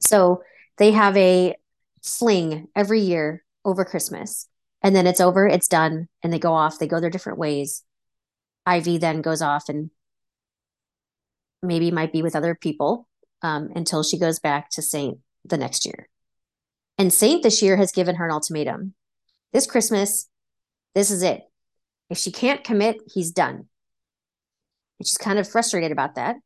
So 0.00 0.42
they 0.76 0.92
have 0.92 1.16
a 1.16 1.54
fling 2.02 2.68
every 2.76 3.00
year 3.00 3.44
over 3.64 3.84
Christmas. 3.84 4.46
And 4.82 4.96
then 4.96 5.06
it's 5.06 5.20
over, 5.20 5.46
it's 5.46 5.68
done, 5.68 6.08
and 6.22 6.32
they 6.32 6.38
go 6.38 6.54
off, 6.54 6.78
they 6.78 6.86
go 6.86 7.00
their 7.00 7.10
different 7.10 7.38
ways. 7.38 7.84
Ivy 8.64 8.98
then 8.98 9.20
goes 9.20 9.42
off 9.42 9.68
and 9.68 9.90
maybe 11.62 11.90
might 11.90 12.12
be 12.12 12.22
with 12.22 12.36
other 12.36 12.54
people 12.54 13.06
um, 13.42 13.70
until 13.74 14.02
she 14.02 14.18
goes 14.18 14.38
back 14.38 14.70
to 14.70 14.82
Saint 14.82 15.18
the 15.44 15.58
next 15.58 15.84
year. 15.84 16.08
And 16.96 17.12
Saint 17.12 17.42
this 17.42 17.62
year 17.62 17.76
has 17.76 17.92
given 17.92 18.16
her 18.16 18.26
an 18.26 18.32
ultimatum. 18.32 18.94
This 19.52 19.66
Christmas, 19.66 20.28
this 20.94 21.10
is 21.10 21.22
it. 21.22 21.42
If 22.08 22.18
she 22.18 22.32
can't 22.32 22.64
commit, 22.64 22.96
he's 23.12 23.30
done. 23.30 23.66
And 25.00 25.06
she's 25.06 25.16
kind 25.16 25.38
of 25.38 25.48
frustrated 25.48 25.90
about 25.90 26.14
that. 26.16 26.36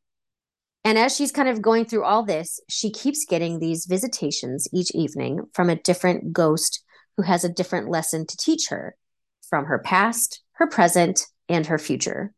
And 0.85 0.97
as 0.97 1.17
she's 1.17 1.33
kind 1.33 1.49
of 1.49 1.61
going 1.61 1.87
through 1.87 2.05
all 2.05 2.23
this, 2.25 2.61
she 2.69 2.91
keeps 2.91 3.27
getting 3.27 3.59
these 3.59 3.87
visitations 3.87 4.69
each 4.73 4.95
evening 4.95 5.41
from 5.53 5.69
a 5.69 5.77
different 5.77 6.33
ghost 6.33 6.85
who 7.17 7.25
has 7.25 7.43
a 7.43 7.49
different 7.49 7.89
lesson 7.89 8.27
to 8.27 8.37
teach 8.37 8.69
her 8.69 8.95
from 9.49 9.65
her 9.65 9.81
past, 9.81 10.43
her 10.53 10.69
present, 10.69 11.27
and 11.49 11.67
her 11.67 11.79
future. 11.79 12.33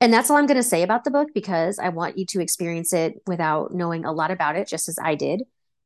And 0.00 0.12
that's 0.12 0.30
all 0.30 0.36
I'm 0.38 0.46
going 0.46 0.56
to 0.56 0.62
say 0.62 0.82
about 0.82 1.04
the 1.04 1.10
book 1.10 1.28
because 1.34 1.78
I 1.78 1.90
want 1.90 2.16
you 2.16 2.24
to 2.26 2.40
experience 2.40 2.92
it 2.92 3.14
without 3.26 3.74
knowing 3.74 4.04
a 4.04 4.12
lot 4.12 4.30
about 4.30 4.56
it, 4.56 4.68
just 4.68 4.88
as 4.88 4.98
I 5.02 5.16
did. 5.16 5.42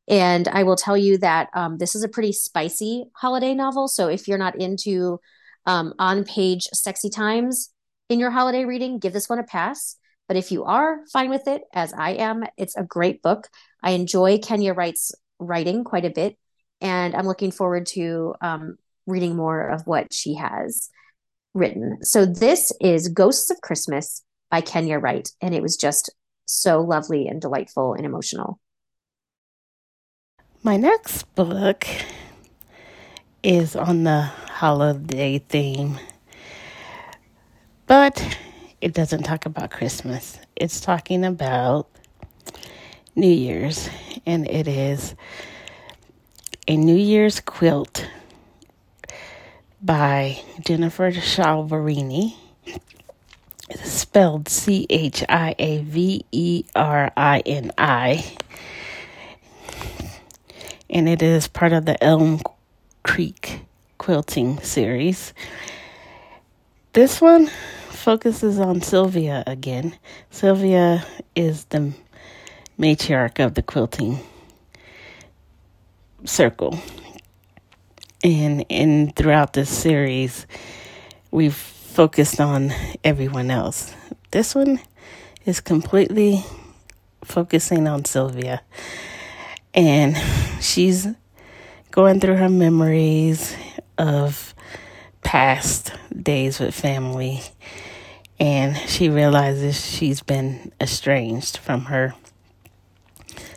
And 0.07 0.47
I 0.49 0.63
will 0.63 0.77
tell 0.77 0.97
you 0.97 1.19
that 1.19 1.49
um, 1.55 1.79
this 1.79 1.95
is 1.95 2.05
a 2.05 2.09
pretty 2.09 2.33
spicy 2.33 3.07
holiday 3.17 3.55
novel. 3.55 3.89
So 3.89 4.09
if 4.09 4.29
you're 4.29 4.39
not 4.39 4.61
into 4.61 5.21
um, 5.67 5.95
on 5.99 6.25
page 6.25 6.69
sexy 6.73 7.11
times 7.11 7.71
in 8.11 8.19
your 8.19 8.31
holiday 8.31 8.65
reading, 8.65 8.99
give 8.99 9.15
this 9.15 9.29
one 9.29 9.39
a 9.39 9.45
pass. 9.45 9.97
But 10.29 10.37
if 10.37 10.53
you 10.53 10.65
are 10.65 11.01
fine 11.13 11.31
with 11.31 11.49
it, 11.49 11.63
as 11.73 11.93
I 11.93 12.11
am, 12.11 12.45
it's 12.59 12.77
a 12.77 12.83
great 12.83 13.23
book. 13.23 13.49
I 13.83 13.93
enjoy 13.93 14.39
Kenya 14.39 14.75
Wright's 14.75 15.13
writing 15.39 15.85
quite 15.85 16.05
a 16.05 16.11
bit. 16.11 16.37
And 16.81 17.15
I'm 17.15 17.27
looking 17.27 17.53
forward 17.53 17.87
to 17.87 18.35
um, 18.41 18.77
reading 19.07 19.37
more 19.37 19.69
of 19.69 19.87
what 19.87 20.13
she 20.13 20.35
has 20.35 20.91
written. 21.55 21.99
So 22.03 22.27
this 22.27 22.73
is 22.81 23.09
Ghosts 23.09 23.51
of 23.51 23.61
Christmas 23.61 24.23
by 24.51 24.61
Kenya 24.61 24.99
Wright. 24.99 25.29
And 25.41 25.55
it 25.55 25.63
was 25.63 25.77
just 25.77 26.11
so 26.47 26.81
lovely 26.81 27.29
and 27.29 27.41
delightful 27.41 27.95
and 27.95 28.05
emotional. 28.05 28.59
My 30.63 30.77
next 30.77 31.33
book 31.35 31.87
is 33.43 33.75
on 33.75 34.05
the 34.05 34.23
holiday 34.23 35.39
theme, 35.39 35.99
but 37.91 38.39
it 38.81 38.95
doesn't 38.95 39.25
talk 39.25 39.47
about 39.47 39.73
Christmas. 39.73 40.39
It's 40.55 40.81
talking 40.81 41.25
about 41.25 41.89
New 43.17 43.27
Year's, 43.27 43.91
and 44.25 44.49
it 44.49 44.69
is 44.69 45.17
a 46.69 46.77
New 46.77 46.95
Year's 46.95 47.41
quilt 47.41 48.09
by 49.83 50.41
Jennifer 50.61 51.11
Chiaverini. 51.11 52.37
It's 53.69 53.91
spelled 53.91 54.49
C 54.49 54.87
H 54.89 55.25
I 55.29 55.57
A 55.59 55.83
V 55.83 56.25
E 56.31 56.65
R 56.77 57.11
I 57.17 57.41
N 57.41 57.73
I 57.77 58.37
and 60.89 61.09
it 61.09 61.23
is 61.23 61.49
part 61.49 61.73
of 61.73 61.87
the 61.87 62.01
Elm 62.05 62.41
Creek 63.03 63.63
quilting 63.99 64.61
series. 64.61 65.35
This 66.93 67.21
one 67.21 67.51
focuses 68.01 68.59
on 68.59 68.81
Sylvia 68.81 69.45
again. 69.47 69.95
Sylvia 70.31 71.07
is 71.37 71.65
the 71.67 71.93
matriarch 72.79 73.45
of 73.45 73.55
the 73.55 73.63
quilting 73.63 74.19
circle. 76.25 76.79
And 78.25 78.65
in 78.71 79.13
throughout 79.13 79.53
this 79.53 79.69
series, 79.69 80.47
we've 81.31 81.55
focused 81.55 82.41
on 82.41 82.73
everyone 83.05 83.51
else. 83.51 83.95
This 84.31 84.55
one 84.55 84.81
is 85.45 85.61
completely 85.61 86.43
focusing 87.23 87.87
on 87.87 88.07
Sylvia 88.07 88.63
and 89.75 90.17
she's 90.61 91.07
going 91.91 92.19
through 92.19 92.37
her 92.37 92.49
memories 92.49 93.55
of 93.99 94.55
past 95.23 95.93
days 96.23 96.59
with 96.59 96.75
family 96.75 97.43
and 98.41 98.77
she 98.77 99.09
realizes 99.09 99.87
she's 99.87 100.23
been 100.23 100.73
estranged 100.81 101.59
from 101.59 101.85
her 101.85 102.15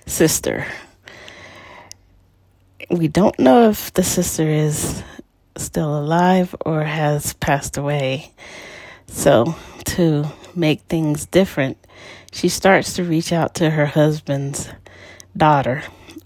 sister. 0.05 0.67
We 2.91 3.07
don't 3.07 3.39
know 3.39 3.69
if 3.69 3.91
the 3.93 4.03
sister 4.03 4.47
is 4.47 5.01
still 5.57 5.97
alive 5.97 6.55
or 6.65 6.83
has 6.83 7.33
passed 7.33 7.77
away. 7.77 8.33
So, 9.07 9.55
to 9.85 10.25
make 10.55 10.81
things 10.81 11.25
different, 11.25 11.77
she 12.31 12.49
starts 12.49 12.93
to 12.93 13.03
reach 13.03 13.31
out 13.31 13.55
to 13.55 13.71
her 13.71 13.87
husband's 13.87 14.69
daughter 15.35 15.83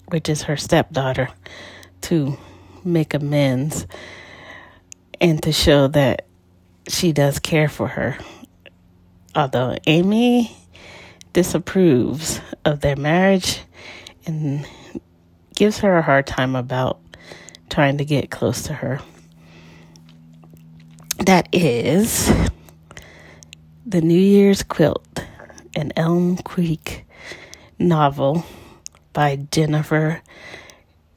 which 0.09 0.29
is 0.29 0.43
her 0.43 0.57
stepdaughter, 0.57 1.29
to 2.01 2.37
make 2.83 3.13
amends 3.13 3.85
and 5.19 5.41
to 5.43 5.51
show 5.51 5.87
that 5.87 6.25
she 6.87 7.11
does 7.11 7.39
care 7.39 7.67
for 7.67 7.87
her. 7.87 8.17
Although 9.37 9.77
Amy 9.85 10.57
disapproves 11.31 12.41
of 12.65 12.79
their 12.79 12.95
marriage 12.95 13.61
and 14.25 14.67
gives 15.55 15.77
her 15.77 15.95
a 15.95 16.01
hard 16.01 16.25
time 16.25 16.55
about 16.55 16.99
trying 17.69 17.99
to 17.99 18.05
get 18.05 18.31
close 18.31 18.63
to 18.63 18.73
her. 18.73 18.99
That 21.19 21.47
is 21.51 22.33
The 23.85 24.01
New 24.01 24.19
Year's 24.19 24.63
Quilt, 24.63 25.23
an 25.75 25.93
Elm 25.95 26.37
Creek 26.37 27.05
novel 27.77 28.43
by 29.13 29.35
Jennifer 29.51 30.23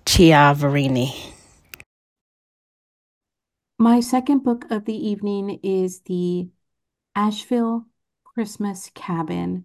Chiaverini. 0.05 1.33
My 3.79 4.01
second 4.01 4.45
book 4.45 4.67
of 4.71 4.85
the 4.85 5.09
evening 5.09 5.59
is 5.63 6.01
The 6.01 6.51
Asheville 7.17 7.87
Christmas 8.35 8.93
Cabin 8.95 9.65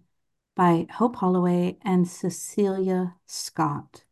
by 0.56 0.88
Hope 0.94 1.16
Holloway 1.16 1.78
and 1.82 2.08
Cecelia 2.08 3.14
Scott. 3.24 4.02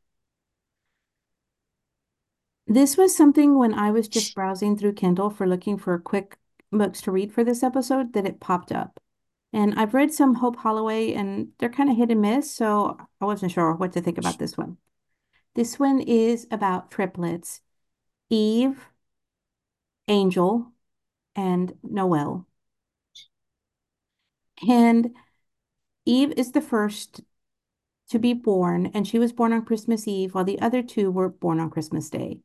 This 2.68 2.96
was 2.96 3.16
something 3.16 3.58
when 3.58 3.74
I 3.74 3.90
was 3.90 4.06
just 4.06 4.32
browsing 4.34 4.78
through 4.78 4.92
Kindle 4.92 5.28
for 5.28 5.46
looking 5.46 5.76
for 5.76 5.98
quick 5.98 6.38
books 6.70 7.00
to 7.02 7.10
read 7.10 7.32
for 7.32 7.42
this 7.42 7.64
episode 7.64 8.12
that 8.12 8.26
it 8.26 8.38
popped 8.38 8.70
up. 8.70 9.00
And 9.52 9.74
I've 9.74 9.92
read 9.92 10.12
some 10.12 10.36
Hope 10.36 10.56
Holloway 10.56 11.12
and 11.12 11.48
they're 11.58 11.68
kind 11.68 11.90
of 11.90 11.96
hit 11.96 12.12
and 12.12 12.22
miss, 12.22 12.48
so 12.48 12.96
I 13.20 13.24
wasn't 13.24 13.50
sure 13.50 13.74
what 13.74 13.92
to 13.94 14.00
think 14.00 14.18
about 14.18 14.38
this 14.38 14.56
one. 14.56 14.76
This 15.56 15.80
one 15.80 16.00
is 16.00 16.46
about 16.52 16.92
triplets 16.92 17.60
Eve, 18.30 18.86
Angel, 20.06 20.72
and 21.34 21.74
Noel. 21.82 22.46
And 24.66 25.14
Eve 26.04 26.32
is 26.36 26.52
the 26.52 26.60
first 26.60 27.22
to 28.10 28.18
be 28.18 28.34
born, 28.34 28.86
and 28.94 29.06
she 29.06 29.18
was 29.18 29.32
born 29.32 29.52
on 29.52 29.64
Christmas 29.64 30.06
Eve, 30.06 30.34
while 30.34 30.44
the 30.44 30.60
other 30.60 30.82
two 30.82 31.10
were 31.10 31.28
born 31.28 31.60
on 31.60 31.70
Christmas 31.70 32.10
Day. 32.10 32.40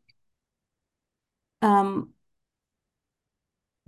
Um, 1.62 2.14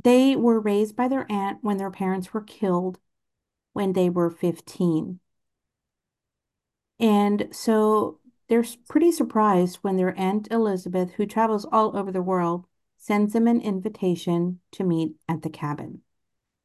they 0.03 0.35
were 0.35 0.59
raised 0.59 0.95
by 0.95 1.07
their 1.07 1.31
aunt 1.31 1.59
when 1.61 1.77
their 1.77 1.91
parents 1.91 2.33
were 2.33 2.41
killed 2.41 2.99
when 3.73 3.93
they 3.93 4.09
were 4.09 4.29
15. 4.29 5.19
And 6.99 7.47
so 7.51 8.19
they're 8.47 8.65
pretty 8.89 9.11
surprised 9.11 9.77
when 9.77 9.97
their 9.97 10.17
Aunt 10.19 10.47
Elizabeth, 10.51 11.11
who 11.13 11.25
travels 11.25 11.65
all 11.71 11.95
over 11.97 12.11
the 12.11 12.21
world, 12.21 12.65
sends 12.97 13.33
them 13.33 13.47
an 13.47 13.61
invitation 13.61 14.59
to 14.73 14.83
meet 14.83 15.15
at 15.27 15.41
the 15.41 15.49
cabin. 15.49 16.01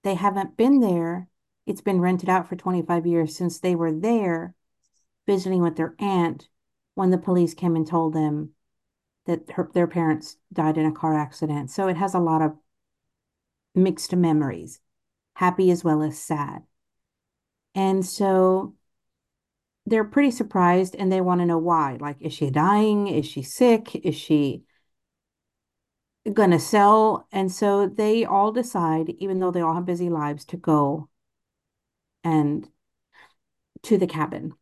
They 0.03 0.15
haven't 0.15 0.57
been 0.57 0.81
there. 0.81 1.29
It's 1.67 1.81
been 1.81 2.01
rented 2.01 2.29
out 2.29 2.49
for 2.49 2.57
25 2.57 3.07
years 3.07 3.37
since 3.37 3.59
they 3.59 3.75
were 3.75 3.93
there 3.93 4.55
visiting 5.27 5.63
with 5.63 5.77
their 5.77 5.95
aunt 5.99 6.49
when 6.95 7.11
the 7.11 7.19
police 7.19 7.55
came 7.55 7.77
and 7.77 7.87
told 7.87 8.15
them 8.15 8.51
that 9.27 9.51
her, 9.53 9.69
their 9.75 9.89
parents 9.89 10.37
died 10.53 10.79
in 10.79 10.87
a 10.87 10.93
car 10.93 11.15
accident. 11.15 11.71
So 11.71 11.89
it 11.89 11.97
has 11.97 12.15
a 12.15 12.21
lot 12.21 12.43
of 12.43 12.57
mixed 13.75 14.15
memories, 14.15 14.81
happy 15.35 15.71
as 15.71 15.85
well 15.85 16.03
as 16.03 16.19
sad. 16.19 16.63
And 17.75 18.07
so 18.07 18.75
they're 19.85 20.05
pretty 20.05 20.31
surprised 20.31 20.97
and 20.97 21.13
they 21.13 21.21
want 21.21 21.41
to 21.41 21.47
know 21.47 21.59
why. 21.59 21.99
Like, 22.01 22.17
is 22.21 22.33
she 22.33 22.51
dying? 22.51 23.09
Is 23.09 23.27
she 23.27 23.43
sick? 23.43 23.95
Is 23.97 24.15
she 24.15 24.63
going 26.33 26.51
to 26.53 26.59
sell? 26.59 27.27
And 27.31 27.53
so 27.53 27.87
they 27.87 28.25
all 28.25 28.53
decide, 28.53 29.11
even 29.19 29.41
though 29.41 29.51
they 29.51 29.61
all 29.61 29.75
have 29.75 29.85
busy 29.85 30.09
lives, 30.09 30.45
to 30.47 30.57
go 30.57 31.09
and 32.27 32.69
to 33.85 33.97
the 33.97 34.07
cabin. 34.07 34.53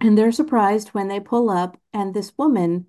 And 0.00 0.16
they're 0.16 0.32
surprised 0.32 0.88
when 0.88 1.08
they 1.08 1.20
pull 1.20 1.50
up 1.50 1.78
and 1.92 2.14
this 2.14 2.32
woman 2.38 2.86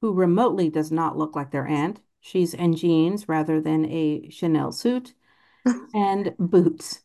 who 0.00 0.14
remotely 0.14 0.70
does 0.70 0.90
not 0.90 1.16
look 1.16 1.36
like 1.36 1.50
their 1.50 1.66
aunt, 1.66 2.00
she's 2.20 2.54
in 2.54 2.74
jeans 2.74 3.28
rather 3.28 3.60
than 3.60 3.84
a 3.86 4.30
Chanel 4.30 4.72
suit 4.72 5.14
and 5.94 6.34
boots. 6.38 7.02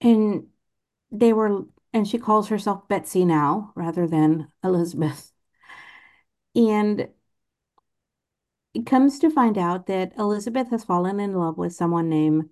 And 0.00 0.46
they 1.10 1.32
were, 1.32 1.64
and 1.92 2.06
she 2.06 2.18
calls 2.18 2.48
herself 2.48 2.86
Betsy 2.88 3.24
now 3.24 3.72
rather 3.74 4.06
than 4.06 4.48
Elizabeth. 4.62 5.32
And 6.54 7.08
it 8.74 8.86
comes 8.86 9.18
to 9.18 9.30
find 9.30 9.58
out 9.58 9.86
that 9.86 10.12
Elizabeth 10.16 10.70
has 10.70 10.84
fallen 10.84 11.18
in 11.18 11.34
love 11.34 11.58
with 11.58 11.74
someone 11.74 12.08
named 12.08 12.48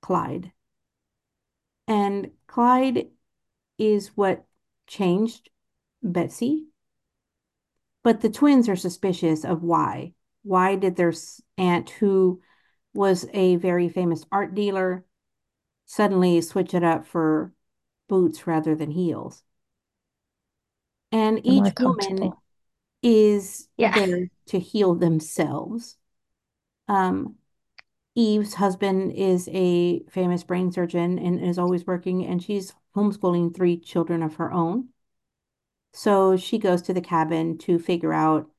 Clyde. 0.00 0.53
And 1.86 2.30
Clyde 2.46 3.08
is 3.78 4.08
what 4.16 4.44
changed 4.86 5.50
Betsy. 6.02 6.66
But 8.02 8.20
the 8.20 8.30
twins 8.30 8.68
are 8.68 8.76
suspicious 8.76 9.44
of 9.44 9.62
why. 9.62 10.12
Why 10.42 10.76
did 10.76 10.96
their 10.96 11.12
aunt, 11.56 11.90
who 11.90 12.40
was 12.92 13.26
a 13.32 13.56
very 13.56 13.88
famous 13.88 14.24
art 14.30 14.54
dealer, 14.54 15.04
suddenly 15.86 16.40
switch 16.40 16.74
it 16.74 16.84
up 16.84 17.06
for 17.06 17.52
boots 18.08 18.46
rather 18.46 18.74
than 18.74 18.90
heels? 18.90 19.42
And 21.10 21.40
each 21.44 21.72
woman 21.80 22.32
is 23.02 23.68
yeah. 23.76 23.94
there 23.94 24.30
to 24.46 24.58
heal 24.58 24.94
themselves. 24.94 25.96
Um, 26.88 27.36
Eve's 28.14 28.54
husband 28.54 29.12
is 29.12 29.48
a 29.52 30.00
famous 30.04 30.44
brain 30.44 30.70
surgeon 30.70 31.18
and 31.18 31.40
is 31.44 31.58
always 31.58 31.86
working, 31.86 32.24
and 32.24 32.42
she's 32.42 32.74
homeschooling 32.94 33.54
three 33.54 33.76
children 33.76 34.22
of 34.22 34.36
her 34.36 34.52
own. 34.52 34.88
So 35.92 36.36
she 36.36 36.58
goes 36.58 36.82
to 36.82 36.92
the 36.92 37.00
cabin 37.00 37.58
to 37.58 37.78
figure 37.78 38.12
out 38.12 38.50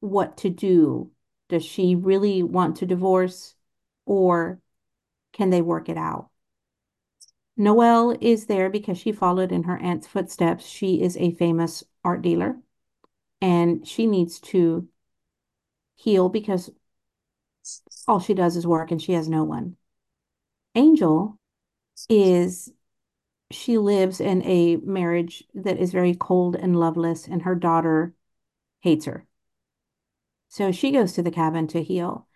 what 0.00 0.36
to 0.38 0.50
do. 0.50 1.10
Does 1.48 1.64
she 1.64 1.94
really 1.94 2.42
want 2.42 2.76
to 2.76 2.86
divorce 2.86 3.54
or 4.06 4.60
can 5.32 5.50
they 5.50 5.62
work 5.62 5.88
it 5.88 5.96
out? 5.96 6.28
Noelle 7.56 8.16
is 8.20 8.46
there 8.46 8.70
because 8.70 8.98
she 8.98 9.12
followed 9.12 9.52
in 9.52 9.64
her 9.64 9.76
aunt's 9.78 10.06
footsteps. 10.06 10.66
She 10.66 11.02
is 11.02 11.16
a 11.18 11.32
famous 11.32 11.84
art 12.04 12.22
dealer 12.22 12.56
and 13.40 13.86
she 13.86 14.06
needs 14.06 14.40
to 14.40 14.88
heal 15.96 16.28
because 16.28 16.70
all 18.08 18.20
she 18.20 18.34
does 18.34 18.56
is 18.56 18.66
work 18.66 18.90
and 18.90 19.00
she 19.00 19.12
has 19.12 19.28
no 19.28 19.44
one. 19.44 19.76
Angel 20.74 21.38
is 22.08 22.72
she 23.50 23.78
lives 23.78 24.20
in 24.20 24.42
a 24.44 24.76
marriage 24.76 25.44
that 25.54 25.78
is 25.78 25.92
very 25.92 26.14
cold 26.14 26.56
and 26.56 26.78
loveless, 26.78 27.28
and 27.28 27.42
her 27.42 27.54
daughter 27.54 28.14
hates 28.80 29.04
her. 29.04 29.26
So 30.48 30.72
she 30.72 30.90
goes 30.90 31.12
to 31.14 31.22
the 31.22 31.30
cabin 31.30 31.66
to 31.68 31.82
heal. 31.82 32.26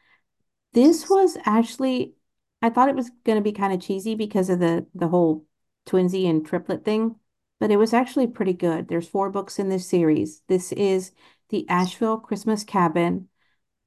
This 0.72 1.09
was 1.09 1.36
actually, 1.44 2.14
I 2.62 2.70
thought 2.70 2.88
it 2.88 2.96
was 2.96 3.11
going 3.24 3.36
to 3.36 3.42
be 3.42 3.52
kind 3.52 3.72
of 3.72 3.80
cheesy 3.80 4.14
because 4.14 4.50
of 4.50 4.59
the 4.59 4.86
the 4.94 5.09
whole 5.09 5.46
twinsy 5.86 6.28
and 6.28 6.44
triplet 6.44 6.84
thing, 6.84 7.16
but 7.61 7.70
it 7.70 7.76
was 7.76 7.94
actually 7.94 8.26
pretty 8.26 8.52
good. 8.52 8.88
There's 8.88 9.09
four 9.09 9.30
books 9.30 9.59
in 9.59 9.68
this 9.68 9.86
series. 9.86 10.42
This 10.48 10.72
is 10.72 11.12
the 11.48 11.68
Asheville 11.68 12.18
Christmas 12.18 12.64
Cabin 12.64 13.28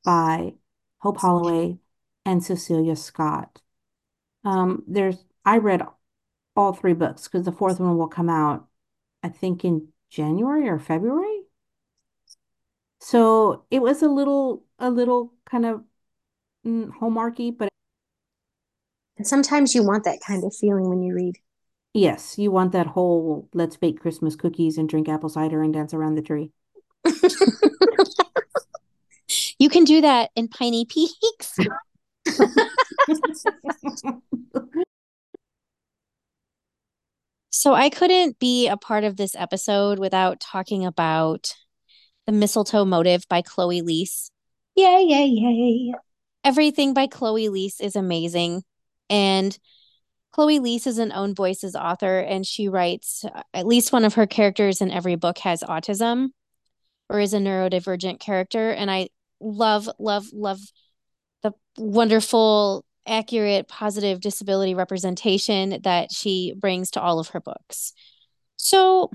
by 0.09 0.55
Hope 1.01 1.17
Holloway 1.17 1.77
and 2.25 2.43
Cecelia 2.43 2.95
Scott. 2.95 3.61
Um, 4.43 4.81
there's 4.87 5.23
I 5.45 5.59
read 5.59 5.83
all 6.55 6.73
three 6.73 6.93
books 6.95 7.27
because 7.27 7.45
the 7.45 7.51
fourth 7.51 7.79
one 7.79 7.95
will 7.95 8.07
come 8.07 8.27
out, 8.27 8.65
I 9.21 9.29
think, 9.29 9.63
in 9.63 9.89
January 10.09 10.67
or 10.67 10.79
February. 10.79 11.41
So 12.99 13.65
it 13.69 13.83
was 13.83 14.01
a 14.01 14.07
little, 14.07 14.63
a 14.79 14.89
little 14.89 15.35
kind 15.45 15.67
of 15.67 15.83
mm, 16.65 16.89
hallmarky, 16.99 17.55
but 17.55 17.69
and 19.15 19.27
sometimes 19.27 19.75
you 19.75 19.83
want 19.83 20.05
that 20.05 20.21
kind 20.25 20.43
of 20.43 20.55
feeling 20.55 20.89
when 20.89 21.03
you 21.03 21.13
read. 21.13 21.35
Yes, 21.93 22.35
you 22.35 22.49
want 22.49 22.71
that 22.71 22.87
whole 22.87 23.47
let's 23.53 23.77
bake 23.77 23.99
Christmas 23.99 24.35
cookies 24.35 24.79
and 24.79 24.89
drink 24.89 25.07
apple 25.07 25.29
cider 25.29 25.61
and 25.61 25.71
dance 25.71 25.93
around 25.93 26.15
the 26.15 26.23
tree. 26.23 26.51
you 29.59 29.69
can 29.69 29.83
do 29.83 30.01
that 30.01 30.31
in 30.35 30.47
Piney 30.47 30.85
Peaks. 30.85 31.57
so 37.51 37.73
I 37.73 37.89
couldn't 37.89 38.39
be 38.39 38.67
a 38.69 38.77
part 38.77 39.03
of 39.03 39.17
this 39.17 39.35
episode 39.35 39.99
without 39.99 40.39
talking 40.39 40.85
about 40.85 41.53
The 42.25 42.31
Mistletoe 42.31 42.85
Motive 42.85 43.25
by 43.29 43.41
Chloe 43.41 43.81
Liese. 43.81 44.31
Yay, 44.75 45.03
yay, 45.03 45.25
yay. 45.25 45.93
Everything 46.45 46.93
by 46.93 47.07
Chloe 47.07 47.49
Liese 47.49 47.81
is 47.81 47.97
amazing. 47.97 48.63
And 49.09 49.57
Chloe 50.31 50.59
Liese 50.59 50.87
is 50.87 50.99
an 50.99 51.11
own 51.11 51.35
voices 51.35 51.75
author, 51.75 52.19
and 52.19 52.45
she 52.45 52.69
writes 52.69 53.25
uh, 53.25 53.41
at 53.53 53.67
least 53.67 53.91
one 53.91 54.05
of 54.05 54.13
her 54.13 54.25
characters 54.25 54.79
in 54.79 54.89
every 54.89 55.15
book 55.15 55.39
has 55.39 55.63
autism 55.63 56.29
or 57.09 57.19
is 57.19 57.33
a 57.33 57.39
neurodivergent 57.39 58.19
character. 58.19 58.69
And 58.69 58.89
I 58.89 59.09
love, 59.39 59.89
love, 59.99 60.25
love 60.33 60.59
the 61.43 61.53
wonderful, 61.77 62.85
accurate, 63.07 63.67
positive 63.67 64.19
disability 64.19 64.75
representation 64.75 65.79
that 65.83 66.11
she 66.11 66.53
brings 66.57 66.91
to 66.91 67.01
all 67.01 67.19
of 67.19 67.29
her 67.29 67.39
books. 67.39 67.93
So 68.55 69.11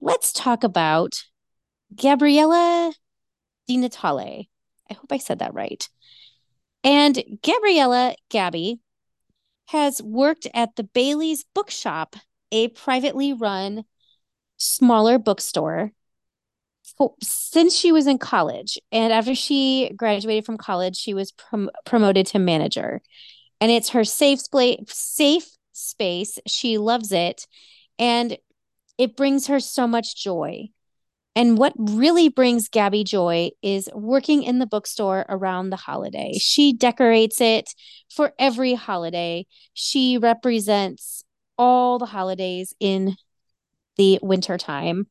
let's 0.00 0.32
talk 0.32 0.64
about 0.64 1.24
Gabriella 1.94 2.92
Di 3.68 3.76
Natale. 3.76 4.48
I 4.90 4.94
hope 4.94 5.12
I 5.12 5.18
said 5.18 5.38
that 5.38 5.54
right. 5.54 5.88
And 6.82 7.22
Gabriella 7.42 8.14
Gabby 8.30 8.80
has 9.66 10.02
worked 10.02 10.48
at 10.52 10.74
the 10.76 10.82
Bailey's 10.82 11.44
Bookshop, 11.54 12.16
a 12.50 12.68
privately 12.68 13.32
run 13.32 13.84
smaller 14.56 15.18
bookstore 15.18 15.92
since 17.22 17.74
she 17.74 17.92
was 17.92 18.06
in 18.06 18.18
college 18.18 18.78
and 18.92 19.12
after 19.12 19.34
she 19.34 19.90
graduated 19.96 20.44
from 20.44 20.56
college 20.56 20.96
she 20.96 21.14
was 21.14 21.32
prom- 21.32 21.70
promoted 21.86 22.26
to 22.26 22.38
manager 22.38 23.00
and 23.60 23.70
it's 23.70 23.90
her 23.90 24.04
safe 24.04 24.40
space 24.40 24.78
safe 24.88 25.48
space 25.72 26.38
she 26.46 26.78
loves 26.78 27.12
it 27.12 27.46
and 27.98 28.36
it 28.98 29.16
brings 29.16 29.46
her 29.46 29.60
so 29.60 29.86
much 29.86 30.16
joy 30.16 30.68
And 31.36 31.58
what 31.58 31.72
really 31.78 32.28
brings 32.28 32.68
Gabby 32.68 33.04
joy 33.04 33.50
is 33.62 33.88
working 33.94 34.42
in 34.42 34.58
the 34.58 34.66
bookstore 34.66 35.24
around 35.28 35.70
the 35.70 35.76
holiday. 35.76 36.34
She 36.38 36.72
decorates 36.74 37.40
it 37.40 37.70
for 38.10 38.32
every 38.38 38.74
holiday. 38.74 39.46
She 39.74 40.18
represents 40.18 41.24
all 41.56 41.98
the 41.98 42.06
holidays 42.06 42.74
in 42.80 43.16
the 43.96 44.18
wintertime. 44.22 45.06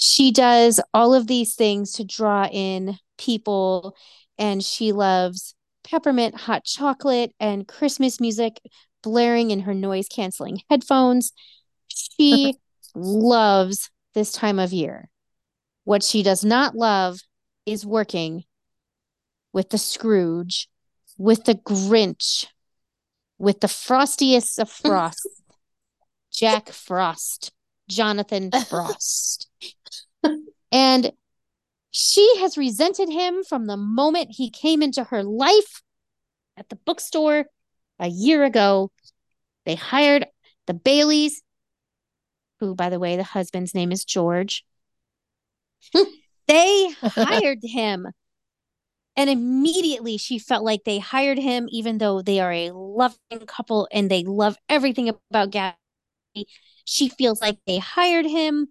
She 0.00 0.32
does 0.32 0.80
all 0.94 1.12
of 1.12 1.26
these 1.26 1.54
things 1.54 1.92
to 1.92 2.04
draw 2.04 2.46
in 2.50 2.98
people, 3.18 3.94
and 4.38 4.64
she 4.64 4.92
loves 4.92 5.54
peppermint 5.84 6.34
hot 6.34 6.64
chocolate 6.64 7.34
and 7.38 7.68
Christmas 7.68 8.18
music 8.18 8.60
blaring 9.02 9.50
in 9.50 9.60
her 9.60 9.74
noise 9.74 10.08
canceling 10.08 10.62
headphones. 10.70 11.32
She 11.88 12.54
loves 12.94 13.90
this 14.14 14.32
time 14.32 14.58
of 14.58 14.72
year. 14.72 15.10
What 15.84 16.02
she 16.02 16.22
does 16.22 16.42
not 16.42 16.74
love 16.74 17.20
is 17.66 17.84
working 17.84 18.44
with 19.52 19.68
the 19.68 19.78
Scrooge, 19.78 20.70
with 21.18 21.44
the 21.44 21.56
Grinch, 21.56 22.46
with 23.36 23.60
the 23.60 23.68
frostiest 23.68 24.58
of 24.58 24.70
frost, 24.70 25.28
Jack 26.32 26.70
Frost, 26.70 27.52
Jonathan 27.86 28.50
Frost. 28.50 29.49
And 30.72 31.12
she 31.90 32.38
has 32.38 32.56
resented 32.56 33.08
him 33.08 33.42
from 33.42 33.66
the 33.66 33.76
moment 33.76 34.28
he 34.30 34.50
came 34.50 34.82
into 34.82 35.04
her 35.04 35.22
life 35.22 35.82
at 36.56 36.68
the 36.68 36.76
bookstore 36.76 37.46
a 37.98 38.06
year 38.06 38.44
ago. 38.44 38.90
They 39.66 39.74
hired 39.74 40.26
the 40.66 40.74
Baileys, 40.74 41.42
who, 42.60 42.74
by 42.74 42.90
the 42.90 42.98
way, 42.98 43.16
the 43.16 43.24
husband's 43.24 43.74
name 43.74 43.92
is 43.92 44.04
George. 44.04 44.64
they 46.46 46.94
hired 47.02 47.60
him. 47.62 48.06
And 49.16 49.28
immediately 49.28 50.16
she 50.16 50.38
felt 50.38 50.64
like 50.64 50.84
they 50.84 50.98
hired 50.98 51.38
him, 51.38 51.66
even 51.70 51.98
though 51.98 52.22
they 52.22 52.40
are 52.40 52.52
a 52.52 52.70
loving 52.70 53.46
couple 53.46 53.88
and 53.92 54.10
they 54.10 54.22
love 54.22 54.56
everything 54.68 55.10
about 55.30 55.50
Gabby. 55.50 55.76
She 56.84 57.08
feels 57.08 57.40
like 57.40 57.58
they 57.66 57.78
hired 57.78 58.24
him 58.24 58.68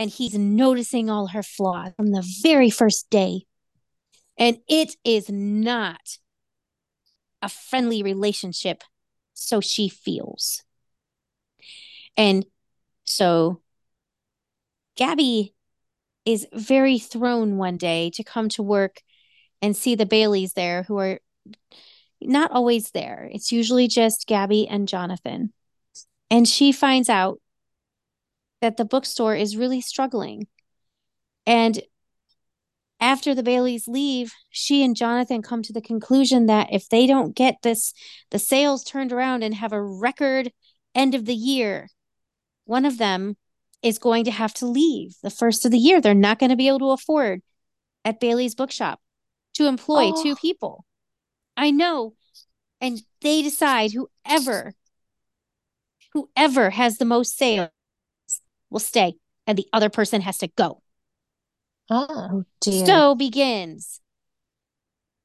and 0.00 0.08
he's 0.08 0.34
noticing 0.34 1.10
all 1.10 1.26
her 1.26 1.42
flaws 1.42 1.92
from 1.94 2.10
the 2.10 2.26
very 2.42 2.70
first 2.70 3.10
day. 3.10 3.42
And 4.38 4.56
it 4.66 4.96
is 5.04 5.28
not 5.28 6.16
a 7.42 7.50
friendly 7.50 8.02
relationship, 8.02 8.82
so 9.34 9.60
she 9.60 9.90
feels. 9.90 10.62
And 12.16 12.46
so 13.04 13.60
Gabby 14.96 15.54
is 16.24 16.46
very 16.50 16.98
thrown 16.98 17.58
one 17.58 17.76
day 17.76 18.10
to 18.14 18.24
come 18.24 18.48
to 18.50 18.62
work 18.62 19.02
and 19.60 19.76
see 19.76 19.96
the 19.96 20.06
Baileys 20.06 20.54
there 20.54 20.84
who 20.84 20.98
are 20.98 21.20
not 22.22 22.52
always 22.52 22.92
there. 22.92 23.28
It's 23.30 23.52
usually 23.52 23.86
just 23.86 24.26
Gabby 24.26 24.66
and 24.66 24.88
Jonathan. 24.88 25.52
And 26.30 26.48
she 26.48 26.72
finds 26.72 27.10
out 27.10 27.38
that 28.60 28.76
the 28.76 28.84
bookstore 28.84 29.34
is 29.34 29.56
really 29.56 29.80
struggling. 29.80 30.46
And 31.46 31.80
after 33.00 33.34
the 33.34 33.42
Baileys 33.42 33.88
leave, 33.88 34.32
she 34.50 34.84
and 34.84 34.94
Jonathan 34.94 35.42
come 35.42 35.62
to 35.62 35.72
the 35.72 35.80
conclusion 35.80 36.46
that 36.46 36.68
if 36.70 36.88
they 36.88 37.06
don't 37.06 37.34
get 37.34 37.56
this 37.62 37.94
the 38.30 38.38
sales 38.38 38.84
turned 38.84 39.12
around 39.12 39.42
and 39.42 39.54
have 39.54 39.72
a 39.72 39.82
record 39.82 40.52
end 40.94 41.14
of 41.14 41.24
the 41.24 41.34
year, 41.34 41.88
one 42.66 42.84
of 42.84 42.98
them 42.98 43.36
is 43.82 43.98
going 43.98 44.24
to 44.24 44.30
have 44.30 44.52
to 44.54 44.66
leave 44.66 45.14
the 45.22 45.30
first 45.30 45.64
of 45.64 45.70
the 45.70 45.78
year. 45.78 46.00
They're 46.00 46.14
not 46.14 46.38
going 46.38 46.50
to 46.50 46.56
be 46.56 46.68
able 46.68 46.80
to 46.80 46.90
afford 46.90 47.40
at 48.04 48.20
Bailey's 48.20 48.54
bookshop 48.54 49.00
to 49.54 49.66
employ 49.66 50.10
oh. 50.14 50.22
two 50.22 50.36
people. 50.36 50.84
I 51.56 51.70
know. 51.70 52.14
And 52.80 53.00
they 53.22 53.42
decide 53.42 53.92
whoever 53.92 54.74
whoever 56.12 56.70
has 56.70 56.98
the 56.98 57.04
most 57.04 57.38
sales 57.38 57.70
will 58.70 58.80
stay 58.80 59.14
and 59.46 59.58
the 59.58 59.66
other 59.72 59.90
person 59.90 60.20
has 60.20 60.38
to 60.38 60.48
go. 60.48 60.82
Oh, 61.90 62.44
dear. 62.60 62.86
So 62.86 63.14
begins 63.14 64.00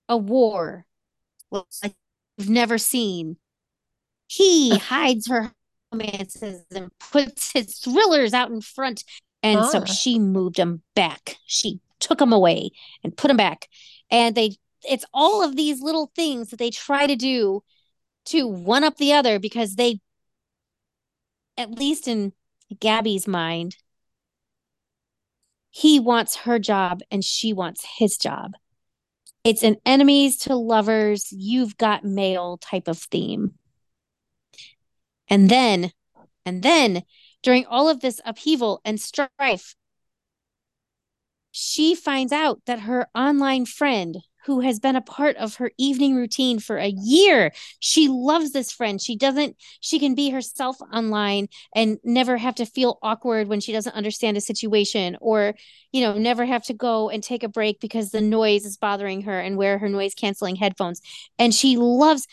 a 0.09 0.17
war 0.17 0.85
I've 1.83 2.49
never 2.49 2.77
seen. 2.77 3.37
He 4.27 4.77
hides 4.77 5.27
her 5.27 5.51
romances 5.91 6.65
and 6.73 6.91
puts 6.99 7.51
his 7.53 7.77
thrillers 7.77 8.33
out 8.33 8.49
in 8.49 8.61
front. 8.61 9.03
And 9.43 9.59
ah. 9.59 9.69
so 9.69 9.85
she 9.85 10.19
moved 10.19 10.57
him 10.57 10.81
back. 10.95 11.37
She 11.45 11.79
took 11.99 12.19
him 12.19 12.33
away 12.33 12.71
and 13.03 13.15
put 13.15 13.31
him 13.31 13.37
back. 13.37 13.67
And 14.09 14.35
they, 14.35 14.55
it's 14.87 15.05
all 15.13 15.43
of 15.43 15.55
these 15.55 15.81
little 15.81 16.11
things 16.15 16.49
that 16.49 16.57
they 16.57 16.71
try 16.71 17.07
to 17.07 17.15
do 17.15 17.63
to 18.25 18.47
one 18.47 18.83
up 18.83 18.97
the 18.97 19.13
other 19.13 19.39
because 19.39 19.75
they, 19.75 19.99
at 21.57 21.71
least 21.71 22.07
in 22.07 22.33
Gabby's 22.79 23.27
mind, 23.27 23.77
he 25.69 25.99
wants 25.99 26.37
her 26.37 26.57
job 26.57 27.01
and 27.11 27.23
she 27.23 27.53
wants 27.53 27.85
his 27.97 28.17
job. 28.17 28.53
It's 29.43 29.61
an 29.61 29.75
enemies 29.85 30.37
to 30.39 30.55
lovers, 30.55 31.27
you've 31.31 31.77
got 31.77 32.03
mail 32.03 32.57
type 32.57 32.87
of 32.87 32.97
theme. 32.97 33.55
And 35.27 35.49
then, 35.49 35.91
and 36.45 36.63
then 36.63 37.03
during 37.43 37.65
all 37.65 37.89
of 37.89 37.99
this 37.99 38.21
upheaval 38.25 38.81
and 38.85 38.99
strife, 38.99 39.75
she 41.51 41.93
finds 41.93 42.31
out 42.31 42.61
that 42.65 42.81
her 42.81 43.07
online 43.13 43.65
friend, 43.65 44.17
who 44.45 44.59
has 44.61 44.79
been 44.79 44.95
a 44.95 45.01
part 45.01 45.35
of 45.37 45.55
her 45.55 45.71
evening 45.77 46.15
routine 46.15 46.59
for 46.59 46.77
a 46.77 46.87
year, 46.87 47.51
she 47.79 48.07
loves 48.07 48.51
this 48.51 48.71
friend. 48.71 49.01
She 49.01 49.15
doesn't, 49.15 49.55
she 49.79 49.99
can 49.99 50.15
be 50.15 50.29
herself 50.29 50.77
online 50.93 51.47
and 51.75 51.97
never 52.03 52.37
have 52.37 52.55
to 52.55 52.65
feel 52.65 52.99
awkward 53.01 53.47
when 53.47 53.59
she 53.59 53.71
doesn't 53.71 53.95
understand 53.95 54.37
a 54.37 54.41
situation 54.41 55.17
or, 55.21 55.55
you 55.91 56.01
know, 56.01 56.17
never 56.17 56.45
have 56.45 56.63
to 56.65 56.73
go 56.73 57.09
and 57.09 57.23
take 57.23 57.43
a 57.43 57.49
break 57.49 57.79
because 57.79 58.11
the 58.11 58.21
noise 58.21 58.65
is 58.65 58.77
bothering 58.77 59.23
her 59.23 59.39
and 59.39 59.57
wear 59.57 59.77
her 59.77 59.89
noise 59.89 60.13
canceling 60.13 60.55
headphones. 60.55 61.01
And 61.39 61.53
she 61.53 61.77
loves, 61.77 62.27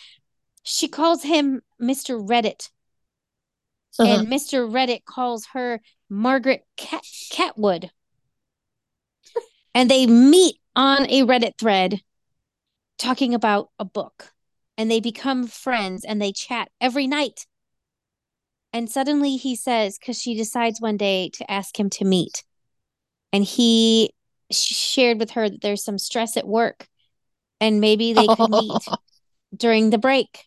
she 0.63 0.89
calls 0.89 1.23
him 1.23 1.63
Mr. 1.81 2.21
Reddit 2.21 2.69
uh-huh. 3.99 4.11
and 4.11 4.29
Mr. 4.29 4.71
Reddit 4.71 5.05
calls 5.05 5.47
her 5.53 5.81
Margaret 6.09 6.65
Cat- 6.77 7.03
Catwood. 7.33 7.91
and 9.75 9.91
they 9.91 10.07
meet 10.07 10.57
on 10.75 11.07
a 11.07 11.23
Reddit 11.23 11.59
thread 11.59 12.01
talking 12.99 13.35
about 13.35 13.69
a 13.79 13.85
book 13.85 14.33
and 14.79 14.91
they 14.91 15.01
become 15.01 15.47
friends 15.47 16.05
and 16.05 16.21
they 16.21 16.33
chat 16.33 16.69
every 16.81 17.07
night. 17.07 17.47
And 18.73 18.91
suddenly 18.91 19.37
he 19.37 19.55
says, 19.55 19.99
because 19.99 20.21
she 20.21 20.35
decides 20.35 20.81
one 20.81 20.97
day 20.97 21.31
to 21.35 21.51
ask 21.51 21.79
him 21.79 21.91
to 21.91 22.05
meet. 22.05 22.45
And 23.33 23.45
he 23.45 24.13
shared 24.51 25.19
with 25.19 25.33
her 25.33 25.49
that 25.49 25.61
there's 25.61 25.85
some 25.85 25.99
stress 25.99 26.37
at 26.37 26.47
work 26.47 26.87
and 27.61 27.81
maybe 27.81 28.13
they 28.13 28.27
could 28.27 28.51
meet 28.51 28.83
during 29.55 29.91
the 29.91 29.99
break, 29.99 30.47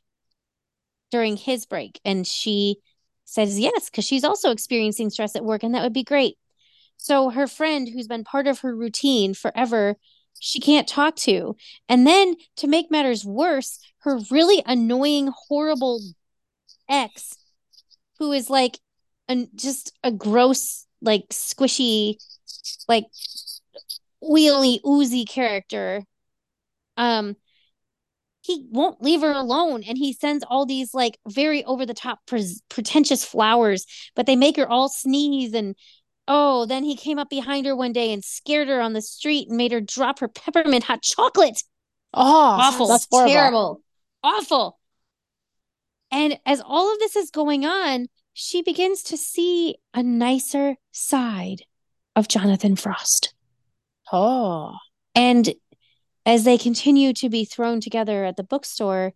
during 1.12 1.38
his 1.38 1.66
break. 1.66 2.00
And 2.04 2.26
she 2.26 2.78
says 3.26 3.60
yes, 3.60 3.90
because 3.90 4.06
she's 4.06 4.24
also 4.24 4.52
experiencing 4.52 5.10
stress 5.10 5.36
at 5.36 5.44
work, 5.44 5.64
and 5.64 5.74
that 5.74 5.84
would 5.84 5.94
be 5.94 6.04
great. 6.04 6.38
So 6.98 7.30
her 7.30 7.48
friend, 7.48 7.88
who's 7.88 8.08
been 8.08 8.24
part 8.24 8.48
of 8.48 8.60
her 8.60 8.76
routine 8.76 9.34
forever, 9.34 9.96
she 10.46 10.60
can't 10.60 10.88
talk 10.88 11.16
to. 11.16 11.56
And 11.90 12.06
then 12.06 12.36
to 12.58 12.68
make 12.68 12.92
matters 12.92 13.26
worse, 13.26 13.80
her 14.02 14.20
really 14.30 14.62
annoying, 14.68 15.32
horrible 15.48 16.00
ex, 16.88 17.36
who 18.20 18.32
is 18.32 18.48
like 18.48 18.78
an, 19.28 19.50
just 19.56 19.92
a 20.04 20.12
gross, 20.12 20.86
like 21.02 21.28
squishy, 21.30 22.18
like 22.88 23.06
wheelie 24.24 24.86
oozy 24.86 25.26
character. 25.26 26.04
Um, 26.96 27.36
he 28.42 28.68
won't 28.70 29.02
leave 29.02 29.22
her 29.22 29.32
alone 29.32 29.82
and 29.82 29.98
he 29.98 30.14
sends 30.14 30.46
all 30.48 30.68
these 30.68 30.94
like 30.94 31.18
very 31.28 31.64
over 31.64 31.88
the 31.88 31.96
top 31.96 32.20
pre- 32.28 32.60
pretentious 32.70 33.26
flowers 33.26 33.88
but 34.16 34.28
they 34.28 34.36
make 34.36 34.58
her 34.58 34.70
all 34.70 34.88
sneeze 34.88 35.56
and 35.56 35.76
oh 36.28 36.66
then 36.66 36.84
he 36.84 36.96
came 36.96 37.20
up 37.20 37.30
behind 37.30 37.66
her 37.66 37.76
one 37.76 37.94
day 37.94 38.14
and 38.14 38.24
scared 38.24 38.68
her 38.68 38.82
on 38.82 38.94
the 38.94 39.02
street 39.02 39.48
and 39.48 39.58
made 39.58 39.72
her 39.72 39.82
drop 39.82 40.20
her 40.20 40.28
peppermint 40.28 40.84
hot 40.84 41.02
chocolate. 41.02 41.64
Oh 42.14 42.22
awful. 42.22 42.88
that's 42.88 43.08
horrible. 43.12 43.32
terrible. 43.34 43.82
Awful. 44.24 44.80
And 46.12 46.40
as 46.46 46.62
all 46.66 46.92
of 46.92 47.00
this 47.00 47.16
is 47.16 47.30
going 47.32 47.66
on 47.66 48.08
she 48.34 48.62
begins 48.62 49.04
to 49.04 49.18
see 49.18 49.76
a 49.94 50.04
nicer 50.04 50.76
side 50.92 51.64
of 52.16 52.28
jonathan 52.28 52.76
frost. 52.76 53.34
Oh. 54.12 54.76
And 55.14 55.54
as 56.26 56.44
they 56.44 56.58
continue 56.58 57.14
to 57.14 57.30
be 57.30 57.46
thrown 57.46 57.82
together 57.82 58.26
at 58.26 58.36
the 58.36 58.44
bookstore 58.44 59.14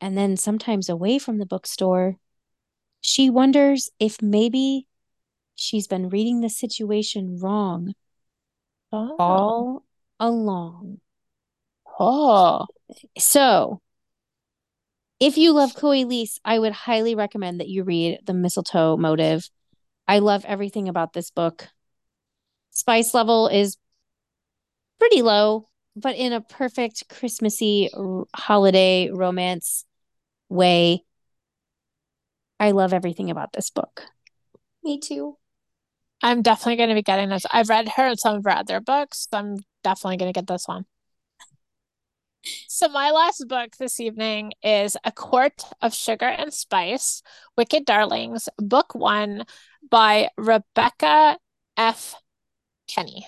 and 0.00 0.16
then 0.16 0.36
sometimes 0.36 0.88
away 0.88 1.18
from 1.18 1.38
the 1.38 1.46
bookstore, 1.46 2.16
she 3.00 3.30
wonders 3.30 3.90
if 3.98 4.20
maybe 4.22 4.86
she's 5.60 5.86
been 5.86 6.08
reading 6.08 6.40
the 6.40 6.50
situation 6.50 7.38
wrong 7.38 7.92
Oh. 8.92 9.16
all 9.18 9.84
along. 10.18 11.00
Oh. 11.98 12.66
So, 13.18 13.80
if 15.20 15.36
you 15.36 15.52
love 15.52 15.74
Chloe 15.74 16.04
Liese, 16.04 16.38
I 16.44 16.58
would 16.58 16.72
highly 16.72 17.14
recommend 17.14 17.60
that 17.60 17.68
you 17.68 17.84
read 17.84 18.20
The 18.24 18.32
Mistletoe 18.34 18.96
Motive. 18.96 19.48
I 20.08 20.18
love 20.20 20.44
everything 20.44 20.88
about 20.88 21.12
this 21.12 21.30
book. 21.30 21.68
Spice 22.70 23.14
level 23.14 23.48
is 23.48 23.76
pretty 24.98 25.22
low, 25.22 25.68
but 25.94 26.16
in 26.16 26.32
a 26.32 26.40
perfect 26.40 27.08
Christmassy 27.08 27.90
r- 27.94 28.24
holiday 28.34 29.10
romance 29.10 29.84
way. 30.48 31.04
I 32.58 32.72
love 32.72 32.92
everything 32.92 33.30
about 33.30 33.52
this 33.52 33.70
book. 33.70 34.02
Me 34.82 34.98
too. 34.98 35.36
I'm 36.22 36.42
definitely 36.42 36.76
going 36.76 36.90
to 36.90 36.94
be 36.94 37.02
getting 37.02 37.30
this. 37.30 37.46
I've 37.50 37.68
read 37.68 37.88
her 37.96 38.06
and 38.08 38.18
some 38.18 38.36
of 38.36 38.44
her 38.44 38.50
other 38.50 38.80
books, 38.80 39.26
so 39.30 39.38
I'm 39.38 39.56
definitely 39.82 40.18
going 40.18 40.32
to 40.32 40.38
get 40.38 40.46
this 40.46 40.66
one. 40.66 40.84
So 42.68 42.88
my 42.88 43.10
last 43.10 43.46
book 43.48 43.76
this 43.78 44.00
evening 44.00 44.52
is 44.62 44.96
A 45.04 45.12
Court 45.12 45.62
of 45.82 45.94
Sugar 45.94 46.26
and 46.26 46.52
Spice, 46.52 47.22
Wicked 47.56 47.84
Darlings, 47.84 48.48
book 48.58 48.94
one 48.94 49.44
by 49.90 50.28
Rebecca 50.36 51.38
F. 51.76 52.14
Kenny. 52.88 53.26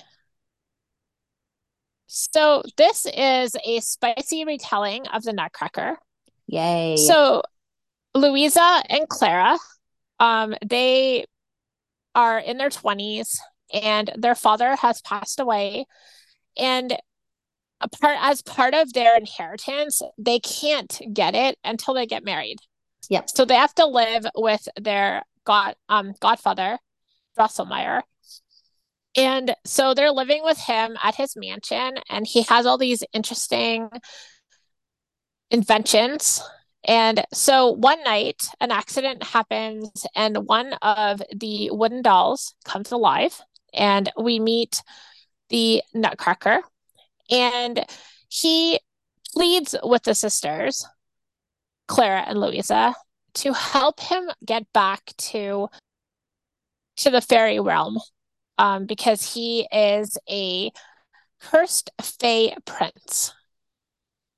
So 2.06 2.62
this 2.76 3.06
is 3.06 3.56
a 3.64 3.80
spicy 3.80 4.44
retelling 4.44 5.06
of 5.08 5.22
the 5.22 5.32
Nutcracker. 5.32 5.96
Yay. 6.46 6.96
So 6.96 7.42
Louisa 8.14 8.82
and 8.88 9.08
Clara, 9.08 9.58
um, 10.20 10.54
they 10.66 11.24
are 12.14 12.38
in 12.38 12.58
their 12.58 12.70
20s 12.70 13.38
and 13.72 14.10
their 14.16 14.34
father 14.34 14.76
has 14.76 15.00
passed 15.02 15.40
away. 15.40 15.86
And 16.56 16.96
a 17.80 17.88
part 17.88 18.18
as 18.20 18.42
part 18.42 18.74
of 18.74 18.92
their 18.92 19.16
inheritance, 19.16 20.02
they 20.18 20.38
can't 20.38 21.00
get 21.12 21.34
it 21.34 21.58
until 21.64 21.94
they 21.94 22.06
get 22.06 22.24
married. 22.24 22.58
Yep. 23.08 23.30
So 23.30 23.44
they 23.44 23.56
have 23.56 23.74
to 23.76 23.86
live 23.86 24.24
with 24.36 24.68
their 24.80 25.22
god 25.44 25.74
um 25.88 26.12
godfather, 26.20 26.78
Drosselmeyer. 27.38 28.02
And 29.16 29.54
so 29.66 29.92
they're 29.92 30.12
living 30.12 30.42
with 30.42 30.58
him 30.58 30.96
at 31.02 31.16
his 31.16 31.36
mansion, 31.36 31.98
and 32.08 32.26
he 32.26 32.42
has 32.42 32.64
all 32.64 32.78
these 32.78 33.04
interesting 33.12 33.90
inventions. 35.50 36.42
And 36.84 37.24
so 37.32 37.70
one 37.70 38.02
night, 38.02 38.42
an 38.60 38.72
accident 38.72 39.22
happens, 39.22 40.06
and 40.16 40.48
one 40.48 40.72
of 40.82 41.22
the 41.34 41.70
wooden 41.70 42.02
dolls 42.02 42.54
comes 42.64 42.90
alive, 42.90 43.40
and 43.72 44.10
we 44.20 44.40
meet 44.40 44.82
the 45.48 45.82
Nutcracker, 45.94 46.62
and 47.30 47.84
he 48.28 48.80
pleads 49.32 49.76
with 49.82 50.02
the 50.02 50.14
sisters, 50.14 50.86
Clara 51.86 52.24
and 52.26 52.40
Louisa, 52.40 52.94
to 53.34 53.52
help 53.52 54.00
him 54.00 54.30
get 54.44 54.70
back 54.72 55.12
to 55.16 55.68
to 56.96 57.10
the 57.10 57.20
fairy 57.20 57.58
realm 57.58 57.98
um, 58.58 58.86
because 58.86 59.34
he 59.34 59.66
is 59.72 60.18
a 60.28 60.70
cursed 61.40 61.90
fey 62.00 62.54
prince. 62.64 63.32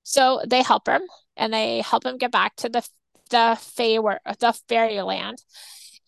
So 0.02 0.40
they 0.46 0.62
help 0.62 0.88
him 0.88 1.02
and 1.36 1.52
they 1.52 1.80
help 1.80 2.04
him 2.04 2.18
get 2.18 2.32
back 2.32 2.56
to 2.56 2.68
the 2.68 2.86
the 3.30 3.58
fey 3.60 3.96
the 3.96 4.60
fairyland. 4.68 5.38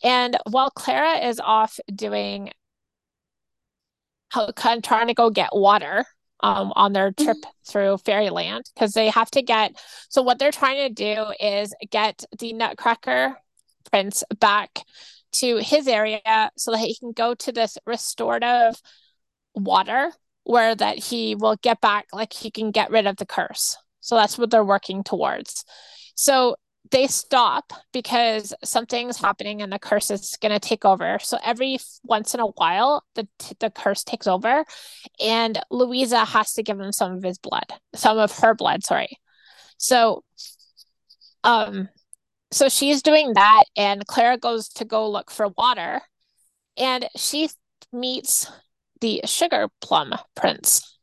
And 0.03 0.37
while 0.51 0.71
Clara 0.71 1.19
is 1.27 1.41
off 1.41 1.79
doing 1.95 2.51
trying 4.83 5.07
to 5.07 5.15
go 5.15 5.31
get 5.31 5.51
water 5.53 6.05
um, 6.41 6.73
on 6.77 6.93
their 6.93 7.13
trip 7.13 7.39
through 7.67 7.99
fairyland 7.99 8.65
because 8.75 8.93
they 8.93 9.09
have 9.09 9.31
to 9.31 9.43
get 9.43 9.73
so 10.09 10.23
what 10.23 10.39
they're 10.39 10.53
trying 10.53 10.89
to 10.89 10.95
do 10.95 11.33
is 11.41 11.75
get 11.91 12.25
the 12.39 12.53
nutcracker 12.53 13.37
prince 13.91 14.23
back 14.39 14.83
to 15.33 15.57
his 15.57 15.89
area 15.89 16.51
so 16.57 16.73
that 16.73 16.79
he 16.79 16.97
can 16.97 17.13
go 17.13 17.35
to 17.35 17.53
this 17.53 17.79
restorative 17.87 18.81
water 19.55 20.13
where 20.45 20.75
that 20.75 20.99
he 20.99 21.35
will 21.35 21.57
get 21.63 21.81
back 21.81 22.07
like 22.13 22.33
he 22.33 22.51
can 22.51 22.71
get 22.71 22.91
rid 22.91 23.07
of 23.07 23.17
the 23.17 23.27
curse 23.27 23.77
so 24.07 24.15
that's 24.15 24.39
what 24.39 24.51
they're 24.51 24.65
working 24.65 25.03
towards 25.03 25.65
so 26.15 26.57
they 26.91 27.07
stop 27.07 27.73
because 27.93 28.55
something's 28.65 29.19
happening 29.19 29.63
and 29.63 29.73
the 29.73 29.79
curse 29.79 30.11
is 30.11 30.37
going 30.41 30.53
to 30.53 30.61
take 30.61 30.85
over. 30.85 31.19
So 31.21 31.39
every 31.45 31.79
once 32.05 32.35
in 32.35 32.41
a 32.41 32.47
while, 32.47 33.05
the 33.15 33.27
the 33.61 33.71
curse 33.71 34.05
takes 34.05 34.27
over, 34.27 34.65
and 35.21 35.61
Louisa 35.71 36.25
has 36.25 36.53
to 36.55 36.63
give 36.63 36.79
him 36.79 36.93
some 36.93 37.13
of 37.13 37.23
his 37.23 37.39
blood, 37.39 37.67
some 37.95 38.19
of 38.19 38.37
her 38.39 38.55
blood. 38.55 38.85
Sorry. 38.85 39.19
So, 39.79 40.23
um, 41.45 41.89
so 42.51 42.69
she's 42.69 43.03
doing 43.03 43.35
that, 43.35 43.65
and 43.77 44.07
Clara 44.07 44.39
goes 44.39 44.69
to 44.71 44.85
go 44.85 45.11
look 45.11 45.31
for 45.31 45.49
water, 45.49 46.01
and 46.77 47.09
she 47.17 47.51
meets 47.93 48.51
the 49.01 49.21
sugar 49.25 49.69
plum 49.81 50.15
prince, 50.35 50.99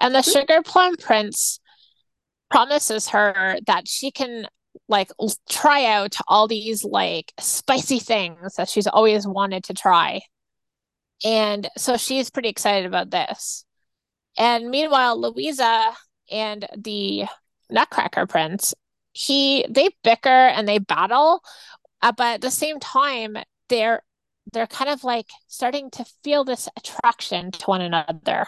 and 0.00 0.14
the 0.14 0.20
mm-hmm. 0.20 0.30
sugar 0.30 0.62
plum 0.62 0.96
prince 0.96 1.60
promises 2.54 3.08
her 3.08 3.58
that 3.66 3.88
she 3.88 4.12
can 4.12 4.46
like 4.86 5.10
try 5.50 5.86
out 5.86 6.14
all 6.28 6.46
these 6.46 6.84
like 6.84 7.32
spicy 7.40 7.98
things 7.98 8.54
that 8.54 8.68
she's 8.68 8.86
always 8.86 9.26
wanted 9.26 9.64
to 9.64 9.74
try. 9.74 10.20
And 11.24 11.68
so 11.76 11.96
she's 11.96 12.30
pretty 12.30 12.48
excited 12.48 12.86
about 12.86 13.10
this. 13.10 13.64
And 14.38 14.70
meanwhile, 14.70 15.20
Louisa 15.20 15.94
and 16.30 16.64
the 16.78 17.24
Nutcracker 17.70 18.28
Prince, 18.28 18.72
he 19.12 19.66
they 19.68 19.90
bicker 20.04 20.28
and 20.28 20.68
they 20.68 20.78
battle, 20.78 21.40
uh, 22.02 22.12
but 22.12 22.34
at 22.34 22.40
the 22.40 22.52
same 22.52 22.78
time, 22.78 23.36
they're 23.68 24.00
they're 24.52 24.68
kind 24.68 24.90
of 24.90 25.02
like 25.02 25.26
starting 25.48 25.90
to 25.90 26.04
feel 26.22 26.44
this 26.44 26.68
attraction 26.76 27.50
to 27.50 27.66
one 27.66 27.80
another. 27.80 28.46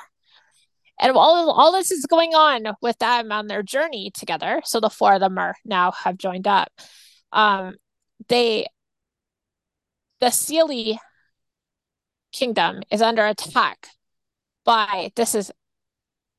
And 1.00 1.12
all 1.12 1.50
all 1.50 1.72
this 1.72 1.90
is 1.90 2.06
going 2.06 2.34
on 2.34 2.74
with 2.80 2.98
them 2.98 3.32
on 3.32 3.46
their 3.46 3.62
journey 3.62 4.10
together. 4.14 4.62
So 4.64 4.80
the 4.80 4.90
four 4.90 5.14
of 5.14 5.20
them 5.20 5.38
are 5.38 5.54
now 5.64 5.92
have 5.92 6.16
joined 6.16 6.46
up. 6.46 6.68
Um, 7.32 7.76
they 8.28 8.66
the 10.20 10.26
Seelie 10.26 10.98
kingdom 12.32 12.82
is 12.90 13.02
under 13.02 13.26
attack 13.26 13.88
by 14.64 15.10
this 15.16 15.34
is 15.34 15.52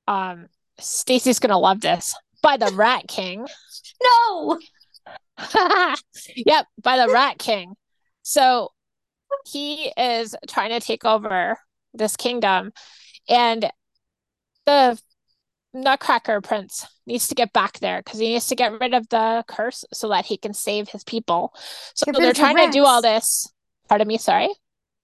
um 0.07 0.47
Stacy's 0.79 1.39
gonna 1.39 1.57
love 1.57 1.81
this 1.81 2.15
by 2.41 2.57
the 2.57 2.71
Rat 2.73 3.07
King. 3.07 3.47
no. 4.03 4.59
yep, 6.35 6.65
by 6.81 6.97
the 6.97 7.11
Rat 7.11 7.37
King. 7.37 7.75
So 8.23 8.71
he 9.45 9.91
is 9.97 10.35
trying 10.47 10.71
to 10.71 10.85
take 10.85 11.05
over 11.05 11.57
this 11.93 12.15
kingdom 12.15 12.71
and 13.29 13.69
the 14.67 15.01
Nutcracker 15.73 16.41
Prince 16.41 16.85
needs 17.07 17.27
to 17.29 17.35
get 17.35 17.53
back 17.53 17.79
there 17.79 18.01
because 18.03 18.19
he 18.19 18.33
needs 18.33 18.47
to 18.47 18.55
get 18.55 18.79
rid 18.79 18.93
of 18.93 19.09
the 19.09 19.43
curse 19.47 19.83
so 19.93 20.09
that 20.09 20.25
he 20.25 20.37
can 20.37 20.53
save 20.53 20.89
his 20.89 21.03
people. 21.03 21.53
So 21.95 22.11
they're 22.11 22.33
trying 22.33 22.57
the 22.57 22.65
to 22.65 22.71
do 22.71 22.85
all 22.85 23.01
this. 23.01 23.51
Pardon 23.89 24.07
me, 24.07 24.17
sorry. 24.17 24.49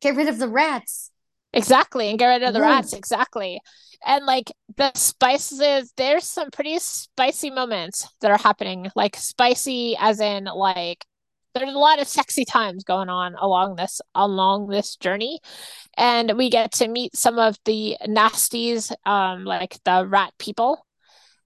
Get 0.02 0.16
rid 0.16 0.28
of 0.28 0.38
the 0.38 0.50
rats. 0.50 1.10
Exactly, 1.54 2.10
and 2.10 2.20
get 2.20 2.28
rid 2.28 2.44
of 2.44 2.54
the 2.54 2.60
Ooh. 2.60 2.64
rats. 2.64 2.94
Exactly. 2.94 3.62
And 4.06 4.26
like 4.26 4.52
the 4.76 4.92
spices, 4.96 5.94
there's 5.96 6.26
some 6.26 6.52
pretty 6.52 6.78
spicy 6.80 7.50
moments 7.50 8.10
that 8.20 8.32
are 8.32 8.38
happening. 8.38 8.88
Like 8.96 9.16
spicy 9.16 9.96
as 9.98 10.20
in 10.20 10.46
like 10.46 11.06
there's 11.54 11.74
a 11.74 11.80
lot 11.80 12.02
of 12.02 12.08
sexy 12.08 12.46
times 12.46 12.84
going 12.84 13.10
on 13.10 13.36
along 13.36 13.76
this 13.76 14.02
along 14.16 14.68
this 14.68 14.96
journey. 14.96 15.40
And 15.98 16.34
we 16.38 16.50
get 16.50 16.72
to 16.74 16.88
meet 16.88 17.16
some 17.16 17.40
of 17.40 17.58
the 17.66 17.98
nasties 18.08 18.92
um 19.06 19.46
like 19.46 19.80
the 19.86 20.06
rat 20.08 20.34
people. 20.40 20.86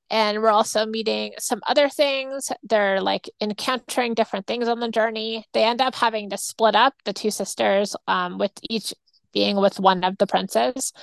And 0.09 0.41
we're 0.41 0.49
also 0.49 0.85
meeting 0.85 1.33
some 1.37 1.59
other 1.67 1.89
things. 1.89 2.51
They're 2.63 3.01
like 3.01 3.29
encountering 3.41 4.13
different 4.13 4.47
things 4.47 4.69
on 4.69 4.79
the 4.79 4.89
journey. 4.89 5.45
They 5.53 5.63
end 5.65 5.81
up 5.81 5.95
having 5.95 6.29
to 6.29 6.37
split 6.37 6.75
up 6.75 6.93
the 7.05 7.13
two 7.13 7.31
sisters 7.31 7.95
um 8.07 8.37
with 8.37 8.53
each 8.69 8.93
being 9.33 9.57
with 9.57 9.79
one 9.79 10.03
of 10.03 10.17
the 10.17 10.27
princes. 10.27 10.93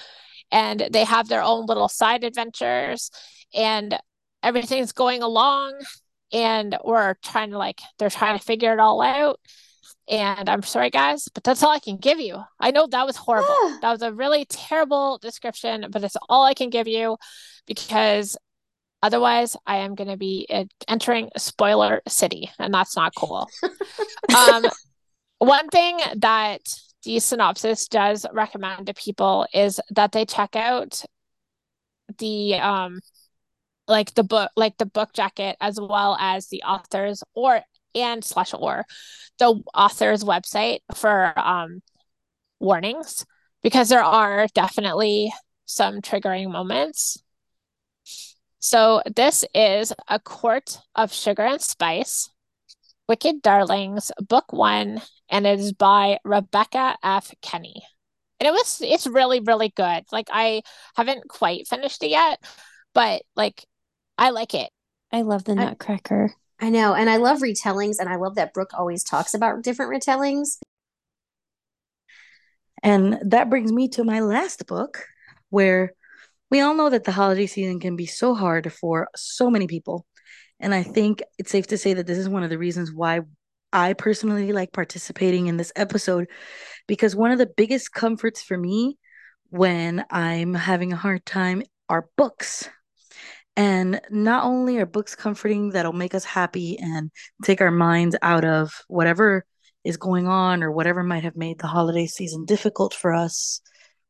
And 0.51 0.89
they 0.93 1.05
have 1.05 1.29
their 1.29 1.43
own 1.43 1.67
little 1.67 1.89
side 1.89 2.25
adventures. 2.25 3.11
And 3.55 3.99
everything's 4.43 4.93
going 4.93 5.23
along 5.23 5.75
and 6.33 6.77
we're 6.85 7.15
trying 7.23 7.51
to 7.51 7.59
like 7.59 7.81
they're 7.99 8.11
trying 8.11 8.39
to 8.39 8.45
figure 8.45 8.73
it 8.73 8.81
all 8.81 9.01
out. 9.01 9.41
And 10.07 10.51
i'm 10.51 10.63
sorry 10.63 10.91
guys 10.91 11.29
but 11.33 11.45
that's 11.45 11.63
all 11.63 11.71
i 11.71 11.79
can 11.79 11.97
give 11.97 12.21
you. 12.21 12.43
I 12.61 12.71
know 12.71 12.87
that 12.87 13.07
was 13.07 13.17
horrible. 13.17 13.79
That 13.83 13.93
was 13.93 14.03
a 14.03 14.13
really 14.13 14.45
terrible 14.45 15.19
description 15.19 15.87
but 15.91 16.05
it's 16.05 16.17
all 16.29 16.45
i 16.45 16.55
can 16.55 16.71
give 16.71 16.89
you 16.89 17.17
because 17.67 18.37
otherwise 19.03 19.57
i 19.67 19.77
am 19.79 19.95
going 19.95 20.11
to 20.11 20.17
be 20.17 20.47
entering 20.89 21.31
spoiler 21.37 22.03
city 22.09 22.51
and 22.59 22.73
that's 22.73 22.97
not 22.97 23.15
cool. 23.17 23.49
Um, 24.35 24.65
one 25.39 25.69
thing 25.69 26.01
that 26.17 26.61
the 27.05 27.21
synopsis 27.21 27.87
does 27.87 28.27
recommend 28.33 28.87
to 28.87 28.95
people 28.95 29.47
is 29.53 29.81
that 29.91 30.13
they 30.13 30.25
check 30.25 30.57
out 30.57 31.05
the 32.19 32.55
um 32.55 33.01
like 33.87 34.15
the 34.15 34.25
book 34.25 34.51
like 34.57 34.77
the 34.79 34.87
book 34.87 35.13
jacket 35.13 35.57
as 35.61 35.79
well 35.81 36.17
as 36.19 36.49
the 36.49 36.63
authors 36.63 37.23
or 37.35 37.61
and 37.95 38.25
slash 38.25 38.53
or 38.55 38.85
the 39.39 39.63
author's 39.75 40.25
website 40.25 40.81
for 40.95 41.33
um 41.39 41.81
warnings 42.61 43.25
because 43.63 43.89
there 43.89 44.03
are 44.03 44.47
definitely 44.55 45.33
some 45.65 46.01
triggering 46.01 46.51
moments. 46.51 47.19
So 48.59 49.03
this 49.15 49.45
is 49.55 49.93
A 50.09 50.19
Court 50.19 50.79
of 50.95 51.13
Sugar 51.13 51.43
and 51.43 51.61
Spice, 51.61 52.31
Wicked 53.09 53.43
Darlings, 53.43 54.11
book 54.19 54.53
one, 54.53 55.03
and 55.29 55.47
it 55.47 55.61
is 55.61 55.73
by 55.73 56.19
Rebecca 56.25 56.97
F. 57.03 57.33
Kenny. 57.43 57.83
And 58.41 58.47
it 58.47 58.53
was 58.53 58.81
it's 58.83 59.07
really, 59.07 59.41
really 59.41 59.73
good. 59.75 60.05
Like 60.13 60.29
I 60.31 60.63
haven't 60.97 61.29
quite 61.29 61.69
finished 61.69 62.03
it 62.03 62.11
yet, 62.11 62.43
but 62.95 63.23
like 63.37 63.65
I 64.17 64.31
like 64.31 64.55
it. 64.55 64.71
I 65.13 65.23
love 65.23 65.45
the 65.45 65.55
Nutcracker. 65.55 66.33
I 66.61 66.71
know, 66.71 66.95
and 66.95 67.11
I 67.11 67.17
love 67.17 67.41
retellings, 67.41 67.97
and 67.99 68.09
I 68.09 68.17
love 68.17 68.37
that 68.37 68.55
Brooke 68.55 68.73
always 68.75 69.03
talks 69.03 69.35
about 69.35 69.63
different 69.63 69.93
retellings. 69.93 70.59
And 72.83 73.19
that 73.23 73.51
brings 73.51 73.73
me 73.73 73.89
to 73.89 74.05
my 74.05 74.21
last 74.21 74.67
book, 74.67 75.05
where 75.51 75.93
we 76.51 76.61
all 76.61 76.75
know 76.75 76.91
that 76.91 77.05
the 77.05 77.13
holiday 77.13 77.47
season 77.47 77.81
can 77.81 77.97
be 77.97 78.07
so 78.07 78.35
hard 78.35 78.73
for 78.73 79.09
so 79.17 79.51
many 79.51 79.67
people. 79.67 80.07
And 80.61 80.75
I 80.75 80.83
think 80.83 81.23
it's 81.39 81.51
safe 81.51 81.67
to 81.69 81.79
say 81.79 81.95
that 81.95 82.07
this 82.07 82.19
is 82.19 82.29
one 82.29 82.45
of 82.45 82.51
the 82.51 82.59
reasons 82.59 82.93
why 82.93 83.23
I 83.73 83.95
personally 83.95 84.53
like 84.53 84.73
participating 84.73 85.49
in 85.49 85.57
this 85.57 85.73
episode, 85.75 86.29
because 86.87 87.17
one 87.17 87.33
of 87.33 87.39
the 87.39 87.51
biggest 87.57 87.93
comforts 87.93 88.43
for 88.43 88.57
me 88.57 88.97
when 89.51 90.05
I'm 90.11 90.55
having 90.55 90.93
a 90.93 90.97
hard 90.97 91.27
time 91.27 91.63
are 91.89 92.09
books. 92.17 92.69
And 93.57 94.01
not 94.11 94.45
only 94.45 94.79
are 94.79 94.87
books 94.87 95.15
comforting 95.15 95.71
that'll 95.71 95.93
make 95.93 96.15
us 96.15 96.25
happy 96.25 96.79
and 96.79 97.11
take 97.45 97.61
our 97.61 97.71
minds 97.71 98.17
out 98.21 98.45
of 98.45 98.73
whatever 98.89 99.45
is 99.85 99.97
going 99.97 100.27
on 100.27 100.63
or 100.63 100.73
whatever 100.73 101.03
might 101.03 101.23
have 101.25 101.37
made 101.37 101.59
the 101.59 101.67
holiday 101.67 102.07
season 102.07 102.47
difficult 102.47 102.95
for 102.95 103.13
us, 103.13 103.61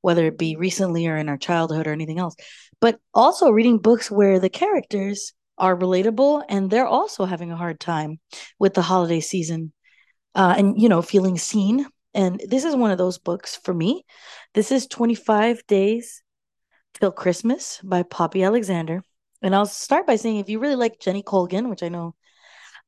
whether 0.01 0.27
it 0.27 0.39
be 0.39 0.57
recently 0.57 1.07
or 1.07 1.17
in 1.17 1.29
our 1.29 1.37
childhood 1.37 1.87
or 1.87 1.93
anything 1.93 2.19
else, 2.19 2.37
but 2.81 2.99
also 3.13 3.51
reading 3.51 3.79
books 3.79 4.11
where 4.11 4.39
the 4.39 4.49
characters 4.49 5.33
are 5.59 5.77
relatable 5.77 6.43
and 6.49 6.71
they're 6.71 6.87
also 6.87 7.25
having 7.25 7.53
a 7.53 7.57
hard 7.57 7.79
time 7.79 8.19
with 8.59 8.75
the 8.75 8.83
holiday 8.83 9.21
season 9.21 9.73
uh, 10.35 10.55
and, 10.57 10.81
you 10.81 10.89
know, 10.89 11.03
feeling 11.03 11.39
seen. 11.39 11.87
And 12.13 12.41
this 12.49 12.65
is 12.65 12.77
one 12.77 12.91
of 12.91 12.99
those 12.99 13.19
books 13.19 13.57
for 13.57 13.75
me. 13.75 14.05
This 14.55 14.73
is 14.73 14.87
25 14.87 15.67
Days 15.67 16.23
Till 16.95 17.11
Christmas 17.11 17.81
by 17.83 18.05
Poppy 18.05 18.43
Alexander. 18.43 19.03
And 19.45 19.55
I'll 19.55 19.67
start 19.67 20.07
by 20.07 20.17
saying 20.17 20.39
if 20.39 20.49
you 20.49 20.59
really 20.59 20.75
like 20.75 20.99
Jenny 20.99 21.23
Colgan, 21.23 21.69
which 21.69 21.83
I 21.83 21.91
know 21.91 22.15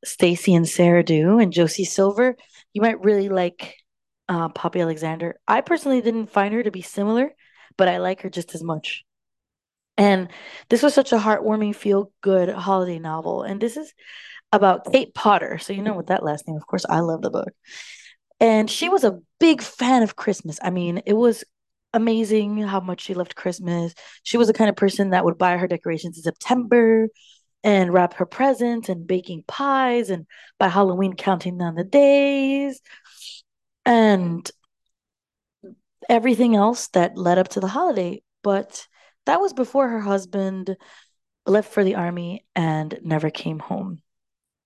Stacy 0.04 0.54
and 0.54 0.66
Sara 0.66 1.04
do, 1.04 1.38
and 1.38 1.52
Josie 1.52 1.84
Silver, 1.84 2.34
you 2.72 2.80
might 2.80 3.04
really 3.04 3.28
like 3.28 3.76
uh, 4.26 4.48
Poppy 4.48 4.80
Alexander. 4.80 5.38
I 5.46 5.60
personally 5.60 6.00
didn't 6.00 6.30
find 6.30 6.54
her 6.54 6.62
to 6.62 6.70
be 6.70 6.80
similar, 6.80 7.34
but 7.76 7.88
I 7.88 7.98
like 7.98 8.22
her 8.22 8.30
just 8.30 8.54
as 8.54 8.62
much. 8.62 9.04
And 9.98 10.28
this 10.70 10.82
was 10.82 10.94
such 10.94 11.12
a 11.12 11.18
heartwarming, 11.18 11.76
feel 11.76 12.10
good 12.22 12.48
holiday 12.48 12.98
novel. 12.98 13.42
And 13.42 13.60
this 13.60 13.76
is 13.76 13.92
about 14.50 14.90
Kate 14.90 15.12
Potter. 15.14 15.58
So, 15.58 15.74
you 15.74 15.82
know, 15.82 15.94
with 15.94 16.06
that 16.06 16.24
last 16.24 16.48
name, 16.48 16.56
of 16.56 16.66
course, 16.66 16.86
I 16.88 17.00
love 17.00 17.20
the 17.20 17.30
book. 17.30 17.52
And 18.40 18.70
she 18.70 18.88
was 18.88 19.04
a 19.04 19.20
big 19.40 19.60
fan 19.60 20.02
of 20.02 20.16
Christmas. 20.16 20.58
I 20.62 20.70
mean, 20.70 21.02
it 21.04 21.14
was 21.14 21.44
amazing 21.96 22.58
how 22.58 22.80
much 22.80 23.00
she 23.00 23.14
loved 23.14 23.34
Christmas. 23.34 23.94
She 24.22 24.36
was 24.36 24.48
the 24.48 24.54
kind 24.54 24.70
of 24.70 24.76
person 24.76 25.10
that 25.10 25.24
would 25.24 25.38
buy 25.38 25.56
her 25.56 25.66
decorations 25.66 26.18
in 26.18 26.22
September 26.22 27.08
and 27.64 27.92
wrap 27.92 28.14
her 28.14 28.26
presents 28.26 28.88
and 28.88 29.06
baking 29.06 29.44
pies 29.46 30.10
and 30.10 30.26
by 30.58 30.68
Halloween 30.68 31.14
counting 31.14 31.58
down 31.58 31.74
the 31.74 31.84
days 31.84 32.80
and 33.84 34.48
everything 36.08 36.54
else 36.54 36.88
that 36.88 37.16
led 37.16 37.38
up 37.38 37.48
to 37.48 37.60
the 37.60 37.66
holiday. 37.66 38.22
But 38.42 38.86
that 39.24 39.40
was 39.40 39.52
before 39.52 39.88
her 39.88 40.00
husband 40.00 40.76
left 41.46 41.72
for 41.72 41.82
the 41.82 41.94
army 41.94 42.44
and 42.54 42.98
never 43.02 43.30
came 43.30 43.58
home. 43.58 44.02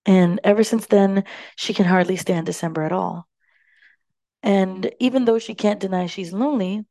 And 0.07 0.40
ever 0.44 0.65
since 0.65 0.86
then, 0.86 1.24
she 1.57 1.74
can 1.74 1.85
hardly 1.85 2.16
stand 2.16 2.47
December 2.47 2.82
at 2.82 2.93
all. 2.93 3.28
And 4.43 4.90
even 4.98 5.24
though 5.24 5.39
she 5.39 5.55
can't 5.55 5.81
deny 5.81 6.07
she's 6.07 6.32
lonely, 6.32 6.86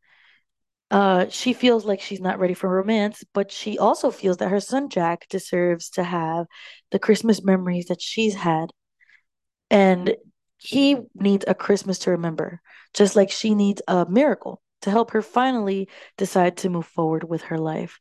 uh, 0.92 1.28
she 1.30 1.54
feels 1.54 1.86
like 1.86 2.02
she's 2.02 2.22
not 2.22 2.40
ready 2.40 2.54
for 2.54 2.70
romance, 2.70 3.24
but 3.34 3.52
she 3.52 3.78
also 3.78 4.10
feels 4.10 4.38
that 4.38 4.50
her 4.50 4.60
son 4.60 4.90
Jack 4.90 5.28
deserves 5.30 5.90
to 5.92 6.04
have 6.04 6.48
the 6.92 7.00
Christmas 7.00 7.44
memories 7.44 7.86
that 7.88 8.02
she's 8.02 8.36
had. 8.36 8.72
And 9.70 10.16
he 10.58 10.98
needs 11.14 11.46
a 11.48 11.54
Christmas 11.54 12.00
to 12.00 12.12
remember, 12.12 12.62
just 12.94 13.16
like 13.16 13.30
she 13.30 13.54
needs 13.54 13.82
a 13.88 14.06
miracle 14.10 14.62
to 14.82 14.92
help 14.92 15.12
her 15.12 15.22
finally 15.22 15.90
decide 16.18 16.58
to 16.58 16.70
move 16.70 16.88
forward 16.88 17.24
with 17.24 17.44
her 17.44 17.58
life. 17.58 18.00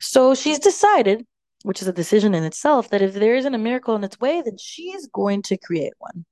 So 0.00 0.34
she's 0.34 0.58
decided, 0.58 1.26
which 1.62 1.82
is 1.82 1.88
a 1.88 1.92
decision 1.92 2.34
in 2.34 2.44
itself, 2.44 2.90
that 2.90 3.02
if 3.02 3.14
there 3.14 3.34
isn't 3.34 3.54
a 3.54 3.58
miracle 3.58 3.96
in 3.96 4.04
its 4.04 4.20
way, 4.20 4.42
then 4.42 4.56
she's 4.58 5.06
going 5.08 5.42
to 5.42 5.58
create 5.58 5.94
one. 5.98 6.24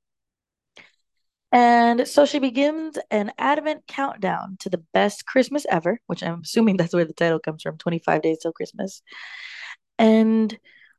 And 1.53 2.07
so 2.07 2.27
she 2.27 2.39
begins 2.39 2.99
an 3.11 3.33
advent 3.39 3.87
countdown 3.87 4.57
to 4.61 4.69
the 4.69 4.83
best 4.93 5.27
Christmas 5.27 5.65
ever, 5.71 6.01
which 6.07 6.23
I'm 6.23 6.43
assuming 6.43 6.77
that's 6.77 6.95
where 6.95 7.05
the 7.05 7.13
title 7.13 7.39
comes 7.39 7.63
from 7.63 7.79
25 7.79 8.23
days 8.23 8.39
till 8.43 8.53
Christmas. 8.53 9.03
And 9.99 10.59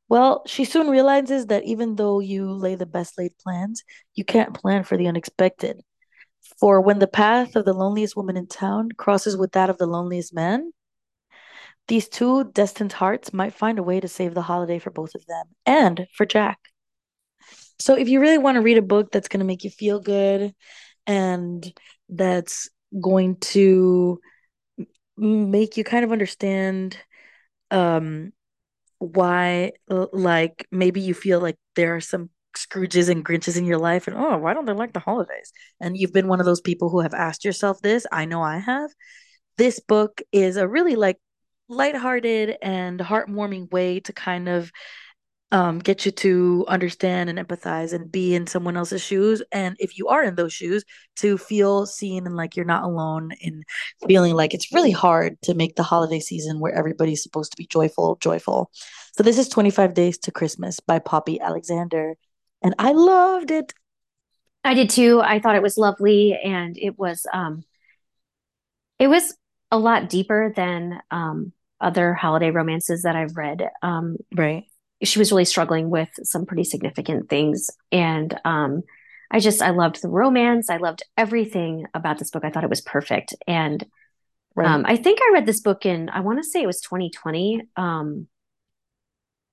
well, 0.09 0.43
she 0.47 0.63
soon 0.63 0.89
realizes 0.89 1.47
that 1.47 1.65
even 1.65 1.95
though 1.95 2.19
you 2.19 2.49
lay 2.51 2.75
the 2.75 2.85
best 2.85 3.17
laid 3.17 3.37
plans, 3.37 3.83
you 4.15 4.23
can't 4.23 4.53
plan 4.53 4.83
for 4.83 4.95
the 4.95 5.07
unexpected. 5.07 5.81
For 6.59 6.79
when 6.79 6.99
the 6.99 7.07
path 7.07 7.55
of 7.55 7.65
the 7.65 7.73
loneliest 7.73 8.15
woman 8.15 8.37
in 8.37 8.47
town 8.47 8.89
crosses 8.97 9.35
with 9.35 9.51
that 9.51 9.69
of 9.69 9.77
the 9.77 9.85
loneliest 9.85 10.33
man, 10.33 10.71
these 11.89 12.07
two 12.07 12.45
destined 12.45 12.93
hearts 12.93 13.33
might 13.33 13.53
find 13.53 13.79
a 13.79 13.83
way 13.83 13.99
to 13.99 14.07
save 14.07 14.33
the 14.33 14.41
holiday 14.43 14.79
for 14.79 14.91
both 14.91 15.13
of 15.13 15.25
them 15.25 15.45
and 15.65 16.07
for 16.13 16.25
Jack. 16.25 16.59
So 17.79 17.95
if 17.95 18.09
you 18.09 18.19
really 18.19 18.37
want 18.37 18.55
to 18.55 18.61
read 18.61 18.77
a 18.77 18.81
book 18.81 19.11
that's 19.11 19.27
going 19.27 19.39
to 19.39 19.45
make 19.45 19.63
you 19.63 19.69
feel 19.69 19.99
good 19.99 20.53
and 21.05 21.73
that's 22.09 22.69
going 22.99 23.37
to 23.37 24.19
make 25.17 25.77
you 25.77 25.83
kind 25.83 26.05
of 26.05 26.11
understand 26.11 26.97
um 27.71 28.31
why 28.99 29.71
like 29.89 30.65
maybe 30.71 31.01
you 31.01 31.13
feel 31.13 31.39
like 31.39 31.57
there 31.75 31.95
are 31.95 32.01
some 32.01 32.29
Scrooges 32.55 33.09
and 33.09 33.23
Grinches 33.23 33.57
in 33.57 33.65
your 33.65 33.77
life 33.77 34.07
and 34.07 34.17
oh 34.17 34.37
why 34.37 34.53
don't 34.53 34.65
they 34.65 34.73
like 34.73 34.93
the 34.93 34.99
holidays? 34.99 35.51
And 35.79 35.95
you've 35.95 36.13
been 36.13 36.27
one 36.27 36.39
of 36.39 36.45
those 36.45 36.61
people 36.61 36.89
who 36.89 37.01
have 37.01 37.13
asked 37.13 37.45
yourself 37.45 37.81
this. 37.81 38.07
I 38.11 38.25
know 38.25 38.41
I 38.41 38.57
have. 38.57 38.89
This 39.57 39.79
book 39.79 40.21
is 40.31 40.57
a 40.57 40.67
really 40.67 40.95
like 40.95 41.17
lighthearted 41.69 42.57
and 42.61 42.99
heartwarming 42.99 43.71
way 43.71 43.99
to 44.01 44.13
kind 44.13 44.49
of 44.49 44.71
um, 45.51 45.79
get 45.79 46.05
you 46.05 46.11
to 46.11 46.65
understand 46.67 47.29
and 47.29 47.39
empathize 47.39 47.93
and 47.93 48.11
be 48.11 48.35
in 48.35 48.47
someone 48.47 48.75
else's 48.75 49.01
shoes. 49.01 49.41
And 49.51 49.77
if 49.79 49.97
you 49.97 50.09
are 50.09 50.23
in 50.23 50.35
those 50.35 50.53
shoes, 50.53 50.83
to 51.17 51.37
feel 51.37 51.85
seen 51.85 52.25
and 52.25 52.35
like 52.35 52.55
you're 52.55 52.65
not 52.65 52.83
alone 52.83 53.31
in 53.39 53.63
feeling 54.07 54.33
like 54.33 54.53
it's 54.53 54.73
really 54.73 54.91
hard 54.91 55.41
to 55.43 55.53
make 55.53 55.75
the 55.75 55.83
holiday 55.83 56.19
season 56.19 56.59
where 56.59 56.73
everybody's 56.73 57.23
supposed 57.23 57.51
to 57.51 57.57
be 57.57 57.65
joyful, 57.65 58.17
joyful. 58.21 58.71
So 59.15 59.23
this 59.23 59.37
is 59.37 59.47
25 59.47 59.93
Days 59.93 60.17
to 60.19 60.31
Christmas 60.31 60.79
by 60.79 60.99
Poppy 60.99 61.39
Alexander. 61.39 62.15
And 62.61 62.75
I 62.77 62.91
loved 62.91 63.51
it. 63.51 63.73
I 64.63 64.73
did 64.73 64.89
too. 64.89 65.21
I 65.21 65.39
thought 65.39 65.55
it 65.55 65.63
was 65.63 65.77
lovely 65.77 66.37
and 66.43 66.77
it 66.77 66.99
was 66.99 67.25
um 67.31 67.63
it 68.99 69.07
was 69.07 69.33
a 69.71 69.77
lot 69.77 70.09
deeper 70.09 70.51
than 70.53 70.99
um 71.09 71.53
other 71.79 72.13
holiday 72.13 72.51
romances 72.51 73.03
that 73.03 73.15
I've 73.15 73.37
read. 73.37 73.69
Um 73.81 74.17
right 74.35 74.65
she 75.03 75.19
was 75.19 75.31
really 75.31 75.45
struggling 75.45 75.89
with 75.89 76.09
some 76.23 76.45
pretty 76.45 76.63
significant 76.63 77.29
things. 77.29 77.69
And 77.91 78.39
um, 78.45 78.83
I 79.29 79.39
just, 79.39 79.61
I 79.61 79.71
loved 79.71 80.01
the 80.01 80.09
romance. 80.09 80.69
I 80.69 80.77
loved 80.77 81.03
everything 81.15 81.85
about 81.93 82.17
this 82.17 82.31
book. 82.31 82.43
I 82.43 82.49
thought 82.49 82.63
it 82.63 82.69
was 82.69 82.81
perfect. 82.81 83.35
And 83.47 83.85
right. 84.55 84.67
um, 84.67 84.85
I 84.87 84.95
think 84.95 85.19
I 85.21 85.31
read 85.33 85.45
this 85.45 85.61
book 85.61 85.85
in, 85.85 86.09
I 86.09 86.21
want 86.21 86.39
to 86.39 86.49
say 86.49 86.61
it 86.61 86.67
was 86.67 86.81
2020. 86.81 87.61
Um, 87.75 88.27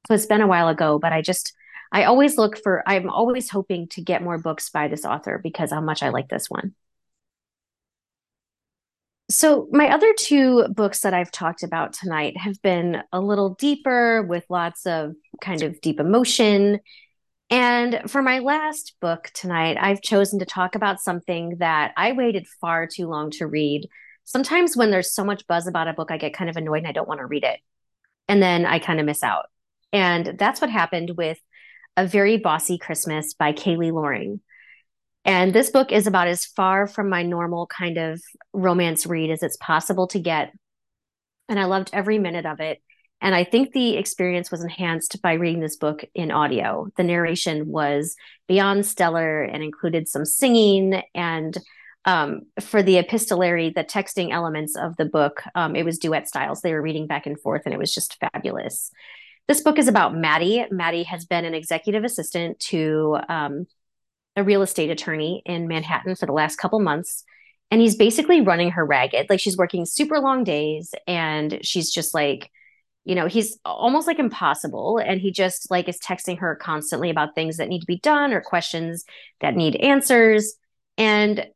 so 0.06 0.14
it's 0.14 0.26
been 0.26 0.40
a 0.40 0.46
while 0.46 0.68
ago, 0.68 0.98
but 0.98 1.12
I 1.12 1.22
just, 1.22 1.54
I 1.92 2.04
always 2.04 2.36
look 2.38 2.62
for, 2.62 2.82
I'm 2.86 3.10
always 3.10 3.50
hoping 3.50 3.88
to 3.88 4.02
get 4.02 4.22
more 4.22 4.38
books 4.38 4.70
by 4.70 4.88
this 4.88 5.04
author 5.04 5.40
because 5.42 5.70
how 5.70 5.80
much 5.80 6.02
I 6.02 6.10
like 6.10 6.28
this 6.28 6.48
one. 6.48 6.74
So, 9.34 9.66
my 9.72 9.88
other 9.88 10.14
two 10.16 10.68
books 10.68 11.00
that 11.00 11.12
I've 11.12 11.32
talked 11.32 11.64
about 11.64 11.92
tonight 11.92 12.36
have 12.36 12.62
been 12.62 13.02
a 13.12 13.20
little 13.20 13.54
deeper 13.56 14.22
with 14.22 14.44
lots 14.48 14.86
of 14.86 15.14
kind 15.40 15.62
of 15.62 15.80
deep 15.80 15.98
emotion. 15.98 16.78
And 17.50 18.02
for 18.06 18.22
my 18.22 18.38
last 18.38 18.94
book 19.00 19.30
tonight, 19.34 19.76
I've 19.80 20.02
chosen 20.02 20.38
to 20.38 20.44
talk 20.44 20.76
about 20.76 21.00
something 21.00 21.56
that 21.58 21.92
I 21.96 22.12
waited 22.12 22.46
far 22.60 22.86
too 22.86 23.08
long 23.08 23.30
to 23.32 23.48
read. 23.48 23.88
Sometimes 24.24 24.76
when 24.76 24.92
there's 24.92 25.12
so 25.12 25.24
much 25.24 25.46
buzz 25.48 25.66
about 25.66 25.88
a 25.88 25.94
book, 25.94 26.12
I 26.12 26.16
get 26.16 26.32
kind 26.34 26.48
of 26.48 26.56
annoyed 26.56 26.78
and 26.78 26.86
I 26.86 26.92
don't 26.92 27.08
want 27.08 27.18
to 27.18 27.26
read 27.26 27.42
it. 27.44 27.58
and 28.28 28.42
then 28.42 28.64
I 28.66 28.78
kind 28.78 29.00
of 29.00 29.06
miss 29.06 29.22
out. 29.22 29.46
And 29.92 30.38
that's 30.38 30.60
what 30.60 30.70
happened 30.70 31.10
with 31.16 31.38
A 31.96 32.06
Very 32.06 32.36
Bossy 32.36 32.78
Christmas 32.78 33.34
by 33.34 33.52
Kayley 33.52 33.92
Loring. 33.92 34.40
And 35.24 35.52
this 35.52 35.70
book 35.70 35.90
is 35.90 36.06
about 36.06 36.28
as 36.28 36.44
far 36.44 36.86
from 36.86 37.08
my 37.08 37.22
normal 37.22 37.66
kind 37.66 37.96
of 37.96 38.20
romance 38.52 39.06
read 39.06 39.30
as 39.30 39.42
it's 39.42 39.56
possible 39.56 40.06
to 40.08 40.18
get. 40.18 40.52
And 41.48 41.58
I 41.58 41.64
loved 41.64 41.90
every 41.92 42.18
minute 42.18 42.46
of 42.46 42.60
it. 42.60 42.82
And 43.20 43.34
I 43.34 43.44
think 43.44 43.72
the 43.72 43.96
experience 43.96 44.50
was 44.50 44.62
enhanced 44.62 45.22
by 45.22 45.34
reading 45.34 45.60
this 45.60 45.76
book 45.76 46.04
in 46.14 46.30
audio. 46.30 46.88
The 46.96 47.04
narration 47.04 47.68
was 47.68 48.16
beyond 48.48 48.84
stellar 48.84 49.42
and 49.42 49.62
included 49.62 50.08
some 50.08 50.26
singing. 50.26 51.00
And 51.14 51.56
um, 52.04 52.42
for 52.60 52.82
the 52.82 52.98
epistolary, 52.98 53.70
the 53.70 53.84
texting 53.84 54.30
elements 54.30 54.76
of 54.76 54.96
the 54.96 55.06
book, 55.06 55.42
um, 55.54 55.74
it 55.74 55.86
was 55.86 55.98
duet 55.98 56.28
styles. 56.28 56.60
They 56.60 56.74
were 56.74 56.82
reading 56.82 57.06
back 57.06 57.24
and 57.24 57.40
forth, 57.40 57.62
and 57.64 57.72
it 57.72 57.78
was 57.78 57.94
just 57.94 58.18
fabulous. 58.20 58.90
This 59.48 59.62
book 59.62 59.78
is 59.78 59.88
about 59.88 60.14
Maddie. 60.14 60.66
Maddie 60.70 61.04
has 61.04 61.24
been 61.24 61.46
an 61.46 61.54
executive 61.54 62.04
assistant 62.04 62.60
to 62.60 63.18
um, 63.30 63.66
a 64.36 64.44
real 64.44 64.62
estate 64.62 64.90
attorney 64.90 65.42
in 65.46 65.68
Manhattan 65.68 66.16
for 66.16 66.26
the 66.26 66.32
last 66.32 66.56
couple 66.56 66.80
months. 66.80 67.24
And 67.70 67.80
he's 67.80 67.96
basically 67.96 68.40
running 68.40 68.70
her 68.70 68.84
ragged. 68.84 69.28
Like 69.28 69.40
she's 69.40 69.56
working 69.56 69.86
super 69.86 70.20
long 70.20 70.44
days 70.44 70.94
and 71.06 71.58
she's 71.62 71.90
just 71.90 72.14
like, 72.14 72.50
you 73.04 73.14
know, 73.14 73.26
he's 73.26 73.58
almost 73.64 74.06
like 74.06 74.18
impossible. 74.18 74.98
And 74.98 75.20
he 75.20 75.30
just 75.30 75.70
like 75.70 75.88
is 75.88 75.98
texting 75.98 76.38
her 76.38 76.56
constantly 76.56 77.10
about 77.10 77.34
things 77.34 77.56
that 77.56 77.68
need 77.68 77.80
to 77.80 77.86
be 77.86 77.98
done 77.98 78.32
or 78.32 78.40
questions 78.40 79.04
that 79.40 79.56
need 79.56 79.76
answers. 79.76 80.54
And 80.96 81.46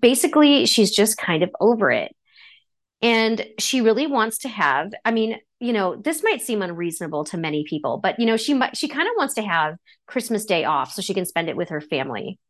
basically, 0.00 0.66
she's 0.66 0.90
just 0.90 1.16
kind 1.16 1.42
of 1.42 1.50
over 1.60 1.90
it. 1.90 2.14
And 3.00 3.44
she 3.58 3.80
really 3.80 4.06
wants 4.06 4.38
to 4.38 4.48
have, 4.48 4.92
I 5.04 5.10
mean, 5.10 5.38
you 5.62 5.72
know, 5.72 5.94
this 5.94 6.24
might 6.24 6.42
seem 6.42 6.60
unreasonable 6.60 7.24
to 7.26 7.38
many 7.38 7.62
people, 7.62 7.98
but 7.98 8.18
you 8.18 8.26
know, 8.26 8.36
she 8.36 8.52
might 8.52 8.76
she 8.76 8.88
kind 8.88 9.06
of 9.06 9.14
wants 9.16 9.34
to 9.34 9.42
have 9.42 9.76
Christmas 10.06 10.44
Day 10.44 10.64
off 10.64 10.92
so 10.92 11.02
she 11.02 11.14
can 11.14 11.24
spend 11.24 11.48
it 11.48 11.56
with 11.56 11.68
her 11.68 11.80
family. 11.80 12.40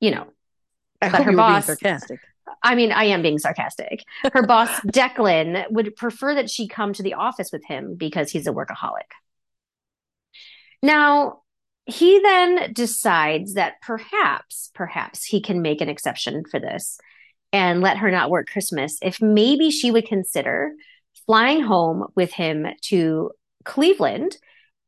You 0.00 0.12
know. 0.12 0.26
I 1.02 1.10
but 1.10 1.24
her 1.24 1.36
boss, 1.36 1.66
sarcastic. 1.66 2.20
I 2.62 2.74
mean, 2.74 2.90
I 2.90 3.04
am 3.04 3.20
being 3.20 3.38
sarcastic. 3.38 4.02
Her 4.32 4.42
boss, 4.46 4.70
Declan, 4.80 5.70
would 5.70 5.94
prefer 5.96 6.34
that 6.36 6.48
she 6.48 6.68
come 6.68 6.94
to 6.94 7.02
the 7.02 7.14
office 7.14 7.50
with 7.52 7.64
him 7.66 7.96
because 7.96 8.30
he's 8.30 8.46
a 8.46 8.52
workaholic. 8.52 9.10
Now, 10.82 11.42
he 11.84 12.18
then 12.20 12.72
decides 12.72 13.54
that 13.54 13.74
perhaps, 13.82 14.70
perhaps 14.74 15.24
he 15.24 15.42
can 15.42 15.60
make 15.60 15.82
an 15.82 15.90
exception 15.90 16.44
for 16.50 16.58
this 16.58 16.98
and 17.52 17.82
let 17.82 17.98
her 17.98 18.10
not 18.10 18.30
work 18.30 18.48
Christmas 18.48 18.98
if 19.02 19.20
maybe 19.20 19.70
she 19.70 19.90
would 19.90 20.06
consider 20.06 20.72
flying 21.26 21.62
home 21.62 22.06
with 22.14 22.32
him 22.32 22.66
to 22.82 23.30
Cleveland 23.64 24.36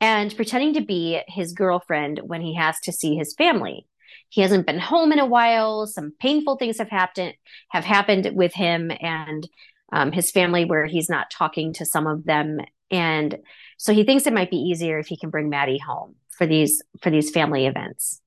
and 0.01 0.35
pretending 0.37 0.75
to 0.75 0.81
be 0.83 1.21
his 1.27 1.53
girlfriend 1.53 2.21
when 2.23 2.41
he 2.41 2.55
has 2.55 2.79
to 2.81 2.93
see 2.93 3.17
his 3.17 3.35
family. 3.35 3.87
He 4.29 4.41
hasn't 4.43 4.67
been 4.67 4.79
home 4.79 5.13
in 5.13 5.19
a 5.19 5.27
while. 5.27 5.87
Some 5.87 6.13
painful 6.21 6.57
things 6.57 6.79
have 6.79 6.89
happened 6.89 7.35
have 7.71 7.85
happened 7.85 8.31
with 8.35 8.53
him 8.53 8.91
and 9.01 9.49
um, 9.93 10.13
his 10.13 10.31
family 10.31 10.65
where 10.65 10.87
he's 10.87 11.09
not 11.09 11.31
talking 11.31 11.73
to 11.75 11.85
some 11.85 12.07
of 12.07 12.25
them, 12.25 12.59
and 12.91 13.39
so 13.79 13.93
he 13.93 14.05
thinks 14.05 14.27
it 14.27 14.33
might 14.33 14.51
be 14.51 14.57
easier 14.57 14.99
if 14.99 15.07
he 15.07 15.17
can 15.17 15.31
bring 15.31 15.49
Maddie 15.49 15.79
home 15.79 16.17
for 16.29 16.47
these 16.47 16.83
for 17.03 17.11
these 17.11 17.31
family 17.31 17.67
events. 17.67 18.21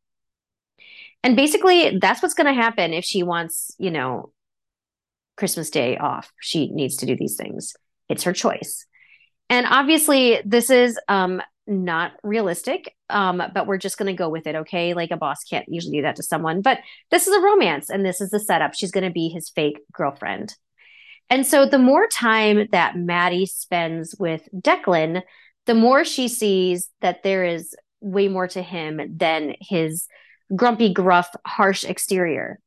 And 1.21 1.35
basically, 1.35 1.97
that's 1.99 2.21
what's 2.21 2.33
going 2.33 2.47
to 2.47 2.61
happen 2.61 2.93
if 2.93 3.03
she 3.03 3.23
wants, 3.23 3.75
you 3.77 3.91
know, 3.91 4.31
Christmas 5.35 5.69
Day 5.69 5.97
off. 5.97 6.31
She 6.39 6.69
needs 6.69 6.95
to 6.97 7.05
do 7.05 7.17
these 7.17 7.35
things. 7.35 7.75
It's 8.09 8.23
her 8.23 8.33
choice. 8.33 8.85
And 9.49 9.65
obviously, 9.67 10.41
this 10.45 10.69
is 10.69 10.99
um, 11.07 11.41
not 11.67 12.13
realistic, 12.23 12.95
um, 13.09 13.41
but 13.53 13.67
we're 13.67 13.77
just 13.77 13.97
going 13.97 14.07
to 14.07 14.17
go 14.17 14.29
with 14.29 14.47
it. 14.47 14.55
Okay. 14.55 14.93
Like 14.93 15.11
a 15.11 15.17
boss 15.17 15.43
can't 15.43 15.65
usually 15.69 15.97
do 15.97 16.01
that 16.01 16.15
to 16.17 16.23
someone, 16.23 16.61
but 16.61 16.79
this 17.11 17.27
is 17.27 17.35
a 17.35 17.41
romance 17.41 17.89
and 17.89 18.05
this 18.05 18.21
is 18.21 18.31
the 18.31 18.39
setup. 18.39 18.73
She's 18.73 18.91
going 18.91 19.05
to 19.05 19.11
be 19.11 19.29
his 19.29 19.49
fake 19.49 19.79
girlfriend. 19.93 20.55
And 21.29 21.45
so 21.45 21.65
the 21.65 21.77
more 21.77 22.07
time 22.07 22.67
that 22.71 22.97
Maddie 22.97 23.45
spends 23.45 24.15
with 24.19 24.47
Declan, 24.53 25.21
the 25.67 25.75
more 25.75 26.03
she 26.03 26.27
sees 26.27 26.89
that 27.01 27.21
there 27.21 27.45
is 27.45 27.75
way 28.01 28.27
more 28.27 28.47
to 28.47 28.61
him 28.61 28.99
than 29.15 29.55
his 29.61 30.07
grumpy, 30.55 30.91
gruff, 30.91 31.29
harsh 31.45 31.83
exterior. 31.83 32.59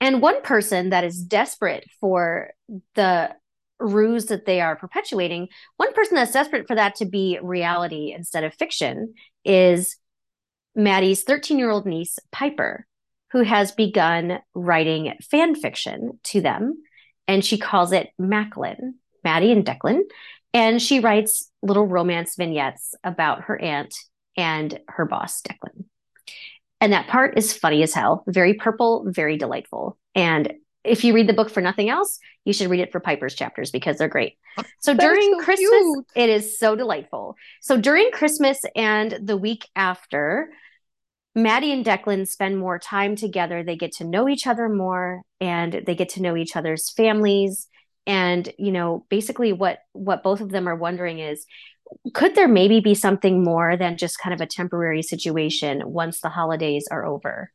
And 0.00 0.22
one 0.22 0.40
person 0.42 0.90
that 0.90 1.04
is 1.04 1.20
desperate 1.20 1.84
for 2.00 2.50
the 2.94 3.34
ruse 3.80 4.26
that 4.26 4.46
they 4.46 4.60
are 4.60 4.76
perpetuating, 4.76 5.48
one 5.76 5.92
person 5.94 6.14
that's 6.14 6.32
desperate 6.32 6.68
for 6.68 6.76
that 6.76 6.96
to 6.96 7.06
be 7.06 7.38
reality 7.42 8.12
instead 8.16 8.44
of 8.44 8.54
fiction 8.54 9.14
is 9.44 9.96
Maddie's 10.74 11.22
13 11.24 11.58
year 11.58 11.70
old 11.70 11.86
niece, 11.86 12.18
Piper, 12.30 12.86
who 13.32 13.42
has 13.42 13.72
begun 13.72 14.40
writing 14.54 15.14
fan 15.30 15.54
fiction 15.54 16.18
to 16.24 16.40
them. 16.40 16.82
And 17.26 17.44
she 17.44 17.58
calls 17.58 17.92
it 17.92 18.10
Macklin, 18.18 18.96
Maddie 19.24 19.52
and 19.52 19.64
Declan. 19.64 20.00
And 20.52 20.82
she 20.82 21.00
writes 21.00 21.50
little 21.62 21.86
romance 21.86 22.34
vignettes 22.36 22.94
about 23.04 23.42
her 23.42 23.60
aunt 23.60 23.94
and 24.36 24.78
her 24.88 25.04
boss, 25.04 25.42
Declan. 25.42 25.84
And 26.80 26.92
that 26.92 27.08
part 27.08 27.36
is 27.36 27.56
funny 27.56 27.82
as 27.82 27.92
hell, 27.92 28.24
very 28.26 28.54
purple, 28.54 29.04
very 29.06 29.36
delightful. 29.36 29.98
And 30.14 30.54
if 30.84 31.04
you 31.04 31.12
read 31.12 31.28
the 31.28 31.34
book 31.34 31.50
for 31.50 31.60
nothing 31.60 31.90
else, 31.90 32.18
you 32.44 32.52
should 32.52 32.70
read 32.70 32.80
it 32.80 32.92
for 32.92 33.00
Piper's 33.00 33.34
chapters 33.34 33.70
because 33.70 33.98
they're 33.98 34.08
great. 34.08 34.36
So 34.80 34.94
during 34.94 35.34
so 35.34 35.44
Christmas, 35.44 35.70
cute. 35.70 36.06
it 36.14 36.30
is 36.30 36.58
so 36.58 36.74
delightful. 36.74 37.36
So 37.60 37.76
during 37.76 38.10
Christmas 38.12 38.58
and 38.74 39.18
the 39.22 39.36
week 39.36 39.68
after, 39.76 40.50
Maddie 41.34 41.72
and 41.72 41.84
Declan 41.84 42.26
spend 42.26 42.58
more 42.58 42.78
time 42.78 43.14
together. 43.14 43.62
They 43.62 43.76
get 43.76 43.92
to 43.92 44.04
know 44.04 44.28
each 44.28 44.46
other 44.46 44.68
more 44.68 45.22
and 45.40 45.82
they 45.86 45.94
get 45.94 46.10
to 46.10 46.22
know 46.22 46.36
each 46.36 46.56
other's 46.56 46.90
families. 46.90 47.68
And, 48.06 48.52
you 48.58 48.72
know, 48.72 49.06
basically 49.10 49.52
what 49.52 49.78
what 49.92 50.22
both 50.22 50.40
of 50.40 50.50
them 50.50 50.68
are 50.68 50.74
wondering 50.74 51.18
is 51.18 51.46
could 52.14 52.34
there 52.34 52.48
maybe 52.48 52.80
be 52.80 52.94
something 52.94 53.44
more 53.44 53.76
than 53.76 53.96
just 53.96 54.18
kind 54.18 54.34
of 54.34 54.40
a 54.40 54.46
temporary 54.46 55.02
situation 55.02 55.82
once 55.84 56.20
the 56.20 56.28
holidays 56.28 56.86
are 56.90 57.04
over? 57.04 57.52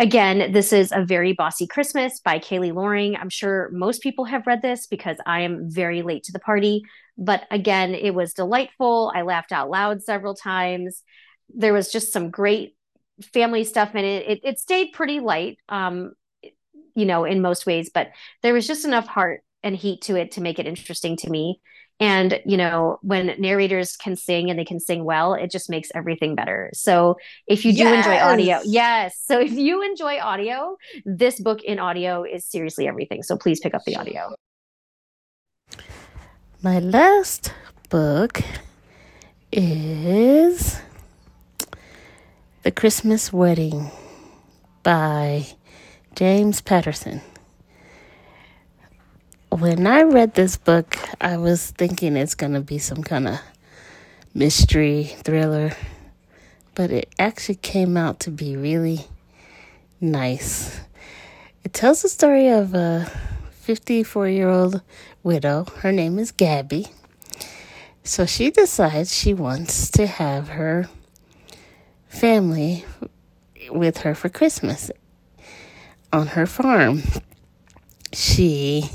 Again, 0.00 0.52
this 0.52 0.72
is 0.72 0.92
A 0.92 1.04
Very 1.04 1.32
Bossy 1.32 1.66
Christmas 1.66 2.20
by 2.20 2.38
Kayley 2.38 2.72
Loring. 2.72 3.16
I'm 3.16 3.30
sure 3.30 3.68
most 3.72 4.00
people 4.00 4.24
have 4.26 4.46
read 4.46 4.62
this 4.62 4.86
because 4.86 5.16
I 5.26 5.40
am 5.40 5.68
very 5.68 6.02
late 6.02 6.22
to 6.24 6.32
the 6.32 6.38
party. 6.38 6.82
But 7.16 7.46
again, 7.50 7.94
it 7.94 8.14
was 8.14 8.32
delightful. 8.32 9.10
I 9.12 9.22
laughed 9.22 9.50
out 9.50 9.70
loud 9.70 10.04
several 10.04 10.36
times. 10.36 11.02
There 11.52 11.72
was 11.72 11.90
just 11.90 12.12
some 12.12 12.30
great 12.30 12.76
family 13.32 13.64
stuff 13.64 13.96
in 13.96 14.04
it. 14.04 14.28
It, 14.28 14.40
it 14.44 14.60
stayed 14.60 14.92
pretty 14.92 15.18
light, 15.18 15.58
um, 15.68 16.12
you 16.94 17.04
know, 17.04 17.24
in 17.24 17.42
most 17.42 17.66
ways, 17.66 17.90
but 17.92 18.10
there 18.44 18.54
was 18.54 18.68
just 18.68 18.84
enough 18.84 19.08
heart 19.08 19.40
and 19.64 19.74
heat 19.74 20.02
to 20.02 20.14
it 20.14 20.32
to 20.32 20.40
make 20.40 20.60
it 20.60 20.66
interesting 20.68 21.16
to 21.16 21.30
me. 21.30 21.60
And, 22.00 22.40
you 22.46 22.56
know, 22.56 22.98
when 23.02 23.34
narrators 23.38 23.96
can 23.96 24.14
sing 24.14 24.50
and 24.50 24.58
they 24.58 24.64
can 24.64 24.78
sing 24.78 25.04
well, 25.04 25.34
it 25.34 25.50
just 25.50 25.68
makes 25.68 25.88
everything 25.94 26.36
better. 26.36 26.70
So 26.72 27.16
if 27.48 27.64
you 27.64 27.72
do 27.72 27.78
yes. 27.78 28.06
enjoy 28.06 28.18
audio, 28.18 28.60
yes. 28.64 29.20
So 29.24 29.40
if 29.40 29.52
you 29.52 29.82
enjoy 29.82 30.18
audio, 30.18 30.76
this 31.04 31.40
book 31.40 31.62
in 31.62 31.80
audio 31.80 32.22
is 32.22 32.44
seriously 32.44 32.86
everything. 32.86 33.24
So 33.24 33.36
please 33.36 33.58
pick 33.58 33.74
up 33.74 33.82
the 33.84 33.96
audio. 33.96 34.32
My 36.62 36.78
last 36.78 37.52
book 37.88 38.42
is 39.50 40.80
The 42.62 42.70
Christmas 42.70 43.32
Wedding 43.32 43.90
by 44.82 45.46
James 46.14 46.60
Patterson 46.60 47.22
when 49.50 49.86
I 49.86 50.02
read 50.02 50.34
this 50.34 50.56
book, 50.56 50.96
I 51.20 51.36
was 51.36 51.70
thinking 51.70 52.16
it's 52.16 52.34
going 52.34 52.52
to 52.52 52.60
be 52.60 52.78
some 52.78 53.02
kind 53.02 53.28
of 53.28 53.40
mystery 54.34 55.04
thriller, 55.04 55.72
but 56.74 56.90
it 56.90 57.12
actually 57.18 57.56
came 57.56 57.96
out 57.96 58.20
to 58.20 58.30
be 58.30 58.56
really 58.56 59.06
nice. 60.00 60.80
It 61.64 61.72
tells 61.72 62.02
the 62.02 62.08
story 62.08 62.48
of 62.48 62.74
a 62.74 63.10
54 63.52 64.28
year 64.28 64.48
old 64.48 64.82
widow. 65.22 65.66
Her 65.78 65.92
name 65.92 66.18
is 66.18 66.30
Gabby. 66.30 66.88
So 68.04 68.26
she 68.26 68.50
decides 68.50 69.14
she 69.14 69.34
wants 69.34 69.90
to 69.92 70.06
have 70.06 70.48
her 70.48 70.88
family 72.08 72.84
with 73.70 73.98
her 73.98 74.14
for 74.14 74.28
Christmas 74.28 74.90
on 76.12 76.28
her 76.28 76.46
farm. 76.46 77.02
She 78.12 78.88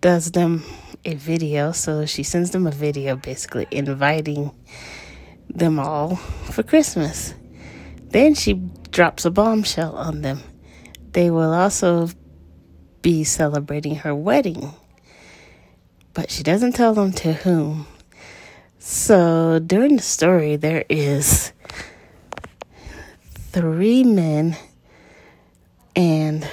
does 0.00 0.32
them 0.32 0.62
a 1.04 1.14
video. 1.14 1.72
So 1.72 2.06
she 2.06 2.22
sends 2.22 2.50
them 2.50 2.66
a 2.66 2.70
video 2.70 3.16
basically 3.16 3.66
inviting 3.70 4.52
them 5.48 5.78
all 5.78 6.16
for 6.16 6.62
Christmas. 6.62 7.34
Then 8.10 8.34
she 8.34 8.54
drops 8.90 9.24
a 9.24 9.30
bombshell 9.30 9.94
on 9.96 10.22
them. 10.22 10.40
They 11.12 11.30
will 11.30 11.52
also 11.52 12.08
be 13.02 13.24
celebrating 13.24 13.96
her 13.96 14.14
wedding. 14.14 14.72
but 16.18 16.32
she 16.32 16.42
doesn't 16.42 16.72
tell 16.72 16.94
them 16.94 17.12
to 17.12 17.32
whom. 17.32 17.86
So 18.80 19.60
during 19.64 19.98
the 19.98 20.02
story, 20.02 20.56
there 20.56 20.84
is 20.88 21.52
three 23.52 24.02
men 24.02 24.56
and 25.94 26.44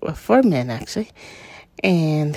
well, 0.00 0.14
four 0.14 0.42
men 0.42 0.70
actually, 0.70 1.10
and 1.84 2.34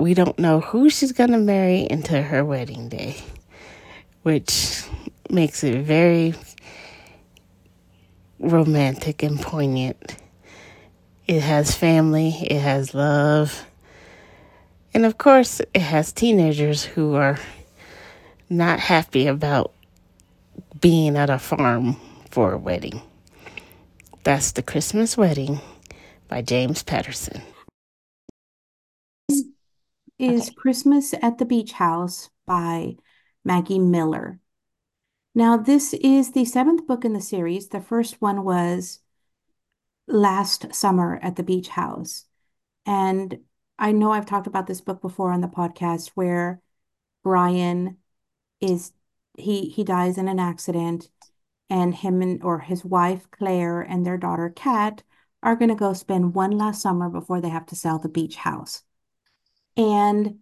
we 0.00 0.14
don't 0.14 0.38
know 0.38 0.60
who 0.60 0.88
she's 0.88 1.12
gonna 1.12 1.38
marry 1.38 1.86
until 1.90 2.22
her 2.22 2.42
wedding 2.42 2.88
day, 2.88 3.22
which 4.22 4.82
makes 5.28 5.62
it 5.62 5.84
very 5.84 6.34
romantic 8.38 9.22
and 9.22 9.38
poignant. 9.38 10.16
It 11.26 11.42
has 11.42 11.76
family, 11.76 12.30
it 12.48 12.60
has 12.60 12.94
love, 12.94 13.66
and 14.94 15.04
of 15.04 15.18
course, 15.18 15.60
it 15.74 15.82
has 15.82 16.12
teenagers 16.12 16.82
who 16.82 17.14
are 17.14 17.38
not 18.48 18.80
happy 18.80 19.26
about 19.26 19.74
being 20.80 21.14
at 21.14 21.28
a 21.28 21.38
farm 21.38 22.00
for 22.30 22.54
a 22.54 22.58
wedding. 22.58 23.02
That's 24.24 24.52
The 24.52 24.62
Christmas 24.62 25.18
Wedding 25.18 25.60
by 26.26 26.40
James 26.40 26.82
Patterson. 26.82 27.42
Is 30.20 30.42
Okay. 30.42 30.54
Christmas 30.54 31.14
at 31.22 31.38
the 31.38 31.46
Beach 31.46 31.72
House 31.72 32.28
by 32.46 32.96
Maggie 33.44 33.78
Miller. 33.78 34.38
Now, 35.34 35.56
this 35.56 35.94
is 35.94 36.32
the 36.32 36.44
seventh 36.44 36.86
book 36.86 37.04
in 37.04 37.14
the 37.14 37.20
series. 37.22 37.68
The 37.68 37.80
first 37.80 38.20
one 38.20 38.44
was 38.44 39.00
Last 40.06 40.74
Summer 40.74 41.18
at 41.22 41.36
the 41.36 41.42
Beach 41.42 41.68
House. 41.68 42.26
And 42.84 43.38
I 43.78 43.92
know 43.92 44.12
I've 44.12 44.26
talked 44.26 44.46
about 44.46 44.66
this 44.66 44.80
book 44.82 45.00
before 45.00 45.32
on 45.32 45.40
the 45.40 45.48
podcast 45.48 46.10
where 46.14 46.60
Brian 47.22 47.96
is 48.60 48.92
he 49.38 49.68
he 49.70 49.84
dies 49.84 50.18
in 50.18 50.28
an 50.28 50.38
accident 50.38 51.08
and 51.70 51.94
him 51.94 52.20
and 52.22 52.42
or 52.42 52.58
his 52.60 52.84
wife 52.84 53.30
Claire 53.30 53.80
and 53.80 54.04
their 54.04 54.18
daughter 54.18 54.50
Kat 54.54 55.02
are 55.42 55.56
going 55.56 55.70
to 55.70 55.74
go 55.74 55.94
spend 55.94 56.34
one 56.34 56.52
last 56.52 56.82
summer 56.82 57.08
before 57.08 57.40
they 57.40 57.48
have 57.48 57.66
to 57.66 57.76
sell 57.76 57.98
the 57.98 58.08
beach 58.08 58.36
house. 58.36 58.82
And 59.82 60.38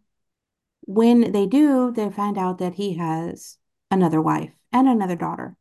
when 0.82 1.32
they 1.32 1.46
do, 1.46 1.92
they 1.92 2.10
find 2.10 2.38
out 2.38 2.58
that 2.58 2.74
he 2.74 2.94
has 2.94 3.58
another 3.90 4.20
wife 4.20 4.52
and 4.72 4.88
another 4.88 5.16
daughter. 5.16 5.56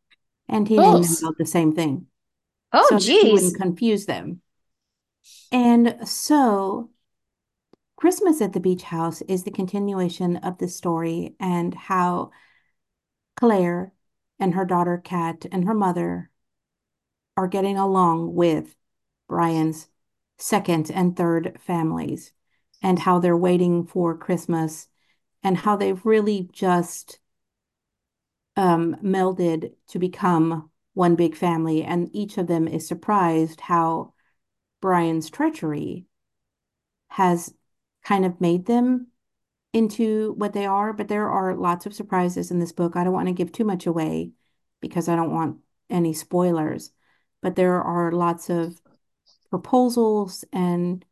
And 0.50 0.68
he 0.68 0.78
named 0.78 1.04
them 1.04 1.18
both 1.22 1.38
the 1.38 1.46
same 1.46 1.74
thing 1.74 2.08
Oh, 2.74 2.88
so 2.90 3.00
that 3.00 3.04
he 3.04 3.32
wouldn't 3.32 3.54
geez. 3.54 3.58
confuse 3.58 4.06
them. 4.06 4.42
And 5.52 6.08
so 6.08 6.90
Christmas 7.98 8.42
at 8.42 8.54
the 8.54 8.60
Beach 8.60 8.84
House 8.84 9.22
is 9.24 9.44
the 9.44 9.52
continuation 9.52 10.38
of 10.38 10.58
the 10.58 10.68
story 10.68 11.36
and 11.40 11.74
how 11.74 12.32
Claire 13.36 13.94
and 14.40 14.54
her 14.54 14.66
daughter 14.66 14.98
Kat 15.04 15.46
and 15.52 15.66
her 15.66 15.74
mother 15.74 16.30
are 17.36 17.48
getting 17.48 17.78
along 17.78 18.34
with 18.36 18.76
Brian's 19.28 19.88
second 20.38 20.92
and 20.92 21.16
third 21.16 21.58
families 21.60 22.32
and 22.82 23.00
how 23.00 23.20
they're 23.20 23.38
waiting 23.38 23.86
for 23.86 24.18
Christmas 24.18 24.88
and 25.44 25.58
how 25.58 25.76
they've 25.76 26.06
really 26.06 26.50
just 26.52 27.20
um, 28.56 28.96
melded 29.04 29.74
to 29.90 30.00
become 30.00 30.70
one 30.94 31.16
big 31.16 31.36
family. 31.36 31.84
And 31.84 32.10
each 32.14 32.38
of 32.38 32.48
them 32.48 32.68
is 32.68 32.88
surprised 32.88 33.62
how 33.62 34.14
Brian's 34.82 35.30
treachery 35.30 36.06
has 37.10 37.54
kind 38.04 38.26
of 38.26 38.42
made 38.42 38.66
them 38.66 39.08
into 39.74 40.34
what 40.34 40.54
they 40.54 40.66
are. 40.66 40.94
But 40.94 41.08
there 41.08 41.30
are 41.30 41.56
lots 41.56 41.86
of 41.86 41.94
surprises 41.94 42.52
in 42.52 42.60
this 42.60 42.72
book. 42.72 42.96
I 42.96 43.04
don't 43.04 43.14
want 43.14 43.28
to 43.28 43.34
give 43.34 43.52
too 43.52 43.66
much 43.66 43.86
away 43.86 44.32
because 44.82 45.08
I 45.08 45.16
don't 45.16 45.34
want 45.34 45.58
any 45.90 46.14
spoilers. 46.14 46.92
But 47.42 47.56
there 47.56 47.82
are 47.82 48.12
lots 48.12 48.50
of 48.50 48.82
proposals 49.50 50.44
and 50.52 51.06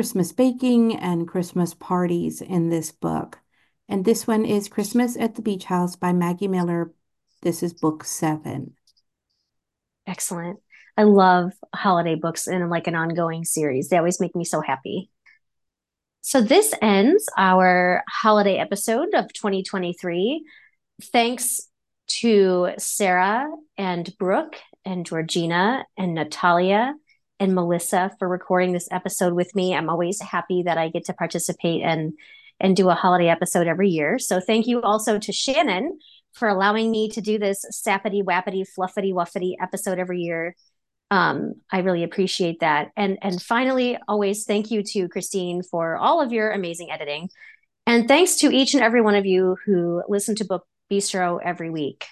Christmas 0.00 0.32
baking 0.32 0.96
and 0.96 1.28
Christmas 1.28 1.74
parties 1.74 2.40
in 2.40 2.70
this 2.70 2.90
book. 2.90 3.38
And 3.86 4.02
this 4.02 4.26
one 4.26 4.46
is 4.46 4.66
Christmas 4.66 5.14
at 5.14 5.34
the 5.34 5.42
Beach 5.42 5.64
House 5.64 5.94
by 5.94 6.14
Maggie 6.14 6.48
Miller. 6.48 6.90
This 7.42 7.62
is 7.62 7.74
book 7.74 8.04
seven. 8.04 8.76
Excellent. 10.06 10.58
I 10.96 11.02
love 11.02 11.52
holiday 11.74 12.14
books 12.14 12.48
in 12.48 12.70
like 12.70 12.86
an 12.86 12.94
ongoing 12.94 13.44
series. 13.44 13.90
They 13.90 13.98
always 13.98 14.20
make 14.20 14.34
me 14.34 14.42
so 14.42 14.62
happy. 14.62 15.10
So 16.22 16.40
this 16.40 16.72
ends 16.80 17.26
our 17.36 18.02
holiday 18.08 18.56
episode 18.56 19.12
of 19.12 19.30
2023. 19.34 20.46
Thanks 21.12 21.60
to 22.20 22.70
Sara 22.78 23.50
and 23.76 24.16
Brooke 24.16 24.56
and 24.82 25.04
Georgina 25.04 25.84
and 25.98 26.14
Natalia 26.14 26.94
and 27.40 27.54
Melissa 27.54 28.12
for 28.18 28.28
recording 28.28 28.72
this 28.72 28.88
episode 28.92 29.32
with 29.32 29.54
me. 29.56 29.74
I'm 29.74 29.88
always 29.88 30.20
happy 30.20 30.62
that 30.64 30.78
I 30.78 30.90
get 30.90 31.06
to 31.06 31.14
participate 31.14 31.82
and 31.82 32.12
and 32.60 32.76
do 32.76 32.90
a 32.90 32.94
holiday 32.94 33.28
episode 33.28 33.66
every 33.66 33.88
year. 33.88 34.18
So 34.18 34.38
thank 34.38 34.66
you 34.66 34.82
also 34.82 35.18
to 35.18 35.32
Shannon 35.32 35.98
for 36.32 36.46
allowing 36.46 36.90
me 36.90 37.08
to 37.08 37.22
do 37.22 37.38
this 37.38 37.64
sappity 37.72 38.22
wappity 38.22 38.66
fluffity 38.78 39.12
wuffity 39.14 39.54
episode 39.60 39.98
every 39.98 40.20
year. 40.20 40.54
Um, 41.10 41.54
I 41.72 41.80
really 41.80 42.04
appreciate 42.04 42.60
that. 42.60 42.90
And 42.96 43.18
and 43.22 43.42
finally, 43.42 43.98
always 44.06 44.44
thank 44.44 44.70
you 44.70 44.82
to 44.82 45.08
Christine 45.08 45.62
for 45.62 45.96
all 45.96 46.20
of 46.20 46.32
your 46.32 46.52
amazing 46.52 46.90
editing. 46.90 47.30
And 47.86 48.06
thanks 48.06 48.36
to 48.36 48.54
each 48.54 48.74
and 48.74 48.82
every 48.82 49.00
one 49.00 49.14
of 49.14 49.26
you 49.26 49.56
who 49.64 50.02
listen 50.08 50.36
to 50.36 50.44
Book 50.44 50.66
Bistro 50.92 51.40
every 51.42 51.70
week. 51.70 52.04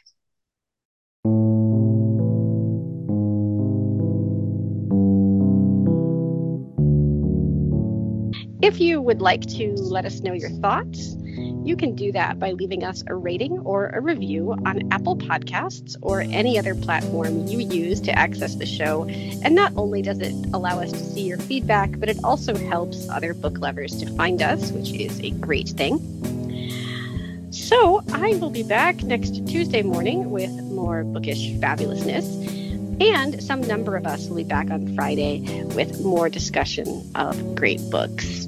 If 8.68 8.80
you 8.80 9.00
would 9.00 9.22
like 9.22 9.46
to 9.56 9.72
let 9.76 10.04
us 10.04 10.20
know 10.20 10.34
your 10.34 10.50
thoughts, 10.50 11.16
you 11.64 11.74
can 11.74 11.94
do 11.94 12.12
that 12.12 12.38
by 12.38 12.52
leaving 12.52 12.84
us 12.84 13.02
a 13.06 13.14
rating 13.14 13.60
or 13.60 13.86
a 13.86 14.02
review 14.02 14.52
on 14.66 14.92
Apple 14.92 15.16
Podcasts 15.16 15.96
or 16.02 16.20
any 16.20 16.58
other 16.58 16.74
platform 16.74 17.46
you 17.46 17.60
use 17.60 17.98
to 18.02 18.12
access 18.12 18.56
the 18.56 18.66
show. 18.66 19.04
And 19.04 19.54
not 19.54 19.72
only 19.74 20.02
does 20.02 20.18
it 20.18 20.34
allow 20.52 20.80
us 20.80 20.92
to 20.92 20.98
see 20.98 21.22
your 21.22 21.38
feedback, 21.38 21.98
but 21.98 22.10
it 22.10 22.22
also 22.22 22.54
helps 22.54 23.08
other 23.08 23.32
book 23.32 23.56
lovers 23.56 23.98
to 24.02 24.16
find 24.16 24.42
us, 24.42 24.70
which 24.70 24.92
is 24.92 25.18
a 25.20 25.30
great 25.30 25.70
thing. 25.70 25.98
So 27.50 28.02
I 28.12 28.34
will 28.34 28.50
be 28.50 28.64
back 28.64 29.02
next 29.02 29.46
Tuesday 29.48 29.80
morning 29.80 30.30
with 30.30 30.50
more 30.50 31.04
bookish 31.04 31.52
fabulousness. 31.52 32.58
And 33.00 33.42
some 33.42 33.62
number 33.62 33.96
of 33.96 34.06
us 34.06 34.28
will 34.28 34.36
be 34.36 34.44
back 34.44 34.70
on 34.70 34.94
Friday 34.94 35.64
with 35.74 36.04
more 36.04 36.28
discussion 36.28 37.10
of 37.14 37.54
great 37.54 37.80
books. 37.90 38.47